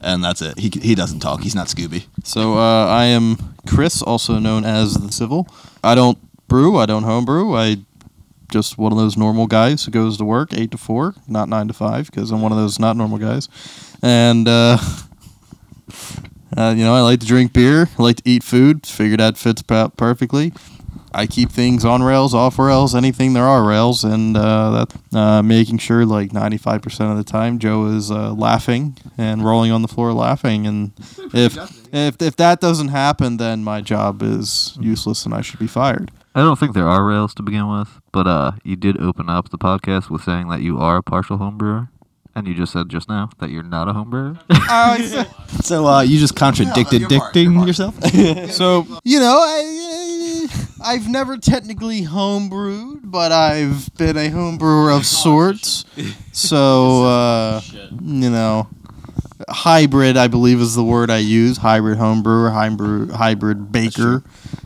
And 0.00 0.24
that's 0.24 0.40
it. 0.40 0.58
He 0.58 0.70
he 0.80 0.94
doesn't 0.94 1.20
talk. 1.20 1.42
He's 1.42 1.54
not 1.54 1.66
Scooby. 1.66 2.06
So 2.24 2.54
uh, 2.54 2.86
I 2.86 3.04
am 3.06 3.54
Chris, 3.66 4.00
also 4.00 4.38
known 4.38 4.64
as 4.64 4.94
the 4.94 5.12
Civil. 5.12 5.46
I 5.84 5.94
don't 5.94 6.16
brew. 6.48 6.76
I 6.78 6.86
don't 6.86 7.04
homebrew. 7.04 7.54
I 7.54 7.78
just 8.50 8.78
one 8.78 8.92
of 8.92 8.98
those 8.98 9.16
normal 9.16 9.46
guys 9.46 9.84
who 9.84 9.90
goes 9.90 10.16
to 10.18 10.24
work 10.24 10.52
eight 10.54 10.70
to 10.70 10.78
four, 10.78 11.14
not 11.26 11.48
nine 11.48 11.68
to 11.68 11.74
five, 11.74 12.10
because 12.10 12.30
I'm 12.30 12.40
one 12.40 12.52
of 12.52 12.58
those 12.58 12.78
not 12.78 12.96
normal 12.96 13.18
guys. 13.18 13.48
And 14.02 14.48
uh, 14.48 14.78
Uh, 16.56 16.74
you 16.76 16.82
know, 16.82 16.94
I 16.94 17.00
like 17.02 17.20
to 17.20 17.26
drink 17.26 17.52
beer. 17.52 17.88
I 17.98 18.02
like 18.02 18.16
to 18.16 18.22
eat 18.24 18.42
food. 18.42 18.86
Figured 18.86 19.20
that 19.20 19.36
fits 19.36 19.62
perfectly. 19.62 20.52
I 21.12 21.26
keep 21.26 21.50
things 21.50 21.84
on 21.84 22.02
rails, 22.02 22.34
off 22.34 22.58
rails, 22.58 22.94
anything 22.94 23.32
there 23.32 23.44
are 23.44 23.64
rails, 23.64 24.04
and 24.04 24.36
uh, 24.36 24.86
that 25.10 25.16
uh, 25.16 25.42
making 25.42 25.78
sure 25.78 26.04
like 26.04 26.30
95% 26.30 27.10
of 27.10 27.16
the 27.16 27.24
time 27.24 27.58
Joe 27.58 27.86
is 27.86 28.10
uh, 28.10 28.32
laughing 28.32 28.96
and 29.16 29.44
rolling 29.44 29.72
on 29.72 29.82
the 29.82 29.88
floor 29.88 30.12
laughing. 30.12 30.66
And 30.66 30.92
if 31.34 31.56
if 31.92 32.20
if 32.20 32.36
that 32.36 32.60
doesn't 32.60 32.88
happen, 32.88 33.36
then 33.36 33.64
my 33.64 33.80
job 33.80 34.22
is 34.22 34.76
useless 34.80 35.24
and 35.24 35.34
I 35.34 35.40
should 35.40 35.58
be 35.58 35.66
fired. 35.66 36.10
I 36.38 36.42
don't 36.42 36.56
think 36.56 36.72
there 36.72 36.86
are 36.88 37.04
rails 37.04 37.34
to 37.34 37.42
begin 37.42 37.68
with, 37.68 38.00
but 38.12 38.28
uh, 38.28 38.52
you 38.62 38.76
did 38.76 39.00
open 39.00 39.28
up 39.28 39.48
the 39.48 39.58
podcast 39.58 40.08
with 40.08 40.22
saying 40.22 40.48
that 40.50 40.60
you 40.62 40.78
are 40.78 40.98
a 40.98 41.02
partial 41.02 41.36
home 41.36 41.58
brewer, 41.58 41.88
and 42.36 42.46
you 42.46 42.54
just 42.54 42.72
said 42.72 42.88
just 42.88 43.08
now 43.08 43.30
that 43.38 43.50
you're 43.50 43.64
not 43.64 43.88
a 43.88 43.92
home 43.92 44.10
brewer. 44.10 44.38
So 45.64 45.86
uh, 45.86 46.02
you 46.02 46.20
just 46.20 46.36
contradicted 46.36 47.00
you're 47.00 47.08
part, 47.18 47.34
dicting 47.34 47.52
you're 47.54 47.60
part. 47.60 47.66
yourself. 47.66 47.96
So 48.52 48.86
you 49.02 49.18
know, 49.18 49.36
I, 49.36 50.46
I 50.82 50.94
I've 50.94 51.08
never 51.08 51.36
technically 51.38 52.02
homebrewed, 52.02 53.00
but 53.02 53.32
I've 53.32 53.92
been 53.96 54.16
a 54.16 54.30
homebrewer 54.30 54.96
of 54.96 55.06
sorts. 55.06 55.84
So 56.30 57.04
uh, 57.04 57.60
you 58.00 58.30
know, 58.30 58.68
hybrid 59.48 60.16
I 60.16 60.28
believe 60.28 60.60
is 60.60 60.74
the 60.74 60.84
word 60.84 61.10
I 61.10 61.18
use. 61.18 61.58
Hybrid 61.58 61.98
homebrewer, 61.98 62.52
hybrid 62.52 63.10
hybrid 63.10 63.70
baker. 63.70 64.22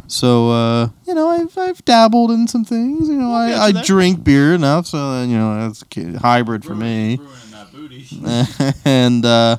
So 0.06 0.50
uh, 0.50 0.88
you 1.06 1.14
know, 1.14 1.28
I've 1.28 1.56
I've 1.56 1.84
dabbled 1.84 2.30
in 2.30 2.48
some 2.48 2.64
things. 2.64 3.08
You 3.08 3.16
know, 3.16 3.32
I, 3.32 3.66
I 3.66 3.82
drink 3.82 4.24
beer 4.24 4.54
enough, 4.54 4.86
so 4.86 4.98
uh, 4.98 5.24
you 5.24 5.36
know 5.36 5.68
that's 5.68 5.84
hybrid 6.20 6.64
for 6.64 6.74
me. 6.74 7.18
and 8.84 9.24
uh, 9.24 9.56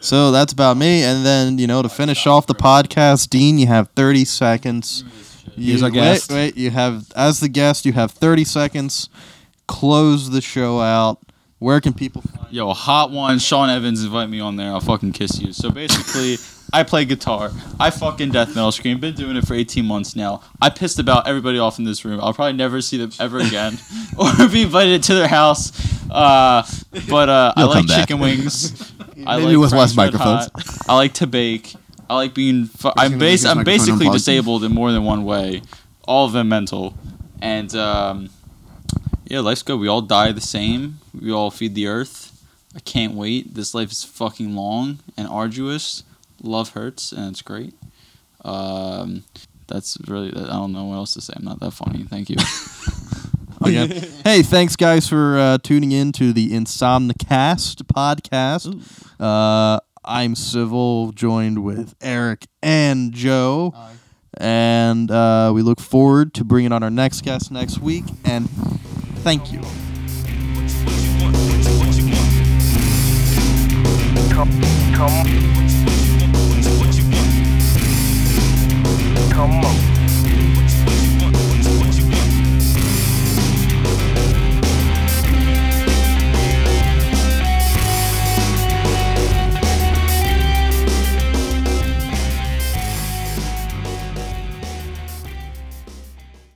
so 0.00 0.30
that's 0.30 0.52
about 0.52 0.76
me. 0.76 1.02
And 1.02 1.24
then 1.24 1.58
you 1.58 1.66
know 1.66 1.82
to 1.82 1.88
finish 1.88 2.26
off 2.26 2.46
the 2.46 2.54
podcast, 2.54 3.30
Dean, 3.30 3.58
you 3.58 3.66
have 3.66 3.88
thirty 3.90 4.24
seconds. 4.24 5.04
You, 5.56 5.70
Here's 5.70 5.82
our 5.82 5.90
guest. 5.90 6.30
Wait, 6.30 6.36
wait, 6.36 6.56
you 6.56 6.70
have 6.70 7.10
as 7.14 7.40
the 7.40 7.48
guest, 7.48 7.86
you 7.86 7.92
have 7.92 8.10
thirty 8.10 8.44
seconds. 8.44 9.08
Close 9.66 10.30
the 10.30 10.40
show 10.40 10.80
out. 10.80 11.20
Where 11.58 11.80
can 11.80 11.94
people? 11.94 12.22
Find 12.22 12.52
Yo, 12.52 12.72
hot 12.72 13.10
one. 13.10 13.38
Sean 13.38 13.70
Evans, 13.70 14.04
invite 14.04 14.28
me 14.28 14.40
on 14.40 14.56
there. 14.56 14.70
I'll 14.70 14.80
fucking 14.80 15.12
kiss 15.12 15.40
you. 15.40 15.52
So 15.54 15.70
basically, 15.70 16.36
I 16.72 16.82
play 16.82 17.06
guitar. 17.06 17.50
I 17.80 17.90
fucking 17.90 18.30
death 18.30 18.54
metal 18.54 18.72
scream. 18.72 19.00
Been 19.00 19.14
doing 19.14 19.36
it 19.36 19.46
for 19.46 19.54
18 19.54 19.84
months 19.84 20.14
now. 20.14 20.42
I 20.60 20.68
pissed 20.68 20.98
about 20.98 21.26
everybody 21.26 21.58
off 21.58 21.78
in 21.78 21.84
this 21.84 22.04
room. 22.04 22.20
I'll 22.22 22.34
probably 22.34 22.52
never 22.52 22.82
see 22.82 22.98
them 22.98 23.10
ever 23.18 23.38
again, 23.38 23.78
or 24.18 24.30
be 24.48 24.62
invited 24.62 25.02
to 25.04 25.14
their 25.14 25.28
house. 25.28 25.72
Uh, 26.10 26.62
but 27.08 27.28
uh, 27.30 27.54
I 27.56 27.64
like 27.64 27.86
back. 27.88 28.00
chicken 28.00 28.20
wings. 28.20 28.92
I 29.26 29.38
Maybe 29.38 29.56
like 29.56 29.58
with 29.58 29.72
less 29.72 29.96
microphones. 29.96 30.50
Hot. 30.54 30.88
I 30.90 30.94
like 30.94 31.14
to 31.14 31.26
bake. 31.26 31.74
I 32.10 32.16
like 32.16 32.34
being. 32.34 32.66
Fu- 32.66 32.92
I'm 32.96 33.18
bas- 33.18 33.46
I'm 33.46 33.64
basically 33.64 34.10
disabled 34.10 34.62
in 34.62 34.72
more 34.72 34.92
than 34.92 35.04
one 35.04 35.24
way. 35.24 35.62
All 36.06 36.26
of 36.26 36.32
them 36.32 36.48
mental, 36.50 36.94
and 37.40 37.74
um, 37.74 38.28
yeah, 39.26 39.40
life's 39.40 39.62
good. 39.62 39.78
We 39.78 39.88
all 39.88 40.02
die 40.02 40.32
the 40.32 40.40
same. 40.40 40.98
We 41.18 41.32
all 41.32 41.50
feed 41.50 41.74
the 41.74 41.86
earth. 41.86 42.32
I 42.74 42.80
can't 42.80 43.14
wait. 43.14 43.54
This 43.54 43.74
life 43.74 43.90
is 43.90 44.04
fucking 44.04 44.54
long 44.54 45.00
and 45.16 45.26
arduous. 45.28 46.02
Love 46.42 46.70
hurts, 46.70 47.12
and 47.12 47.30
it's 47.30 47.42
great. 47.42 47.74
Um, 48.44 49.24
that's 49.66 49.96
really. 50.06 50.28
I 50.28 50.50
don't 50.50 50.72
know 50.72 50.84
what 50.84 50.96
else 50.96 51.14
to 51.14 51.20
say. 51.20 51.32
I'm 51.36 51.44
not 51.44 51.60
that 51.60 51.72
funny. 51.72 52.04
Thank 52.04 52.30
you. 52.30 52.36
Again. 53.64 53.90
hey, 54.22 54.42
thanks 54.42 54.76
guys 54.76 55.08
for 55.08 55.38
uh, 55.38 55.58
tuning 55.58 55.90
in 55.90 56.12
to 56.12 56.32
the 56.32 56.50
Insomnicast 56.50 57.82
podcast. 57.84 58.68
Uh, 59.18 59.80
I'm 60.04 60.34
Civil, 60.36 61.12
joined 61.12 61.64
with 61.64 61.94
Eric 62.00 62.46
and 62.62 63.12
Joe. 63.12 63.74
And 64.38 65.10
uh, 65.10 65.52
we 65.54 65.62
look 65.62 65.80
forward 65.80 66.34
to 66.34 66.44
bringing 66.44 66.70
on 66.70 66.82
our 66.82 66.90
next 66.90 67.22
guest 67.22 67.50
next 67.50 67.78
week. 67.78 68.04
And 68.24 68.48
thank 69.22 69.52
you. 69.52 69.60
Come, 74.32 74.50
come, 74.94 75.26
come 79.30 79.64
on. 79.64 79.95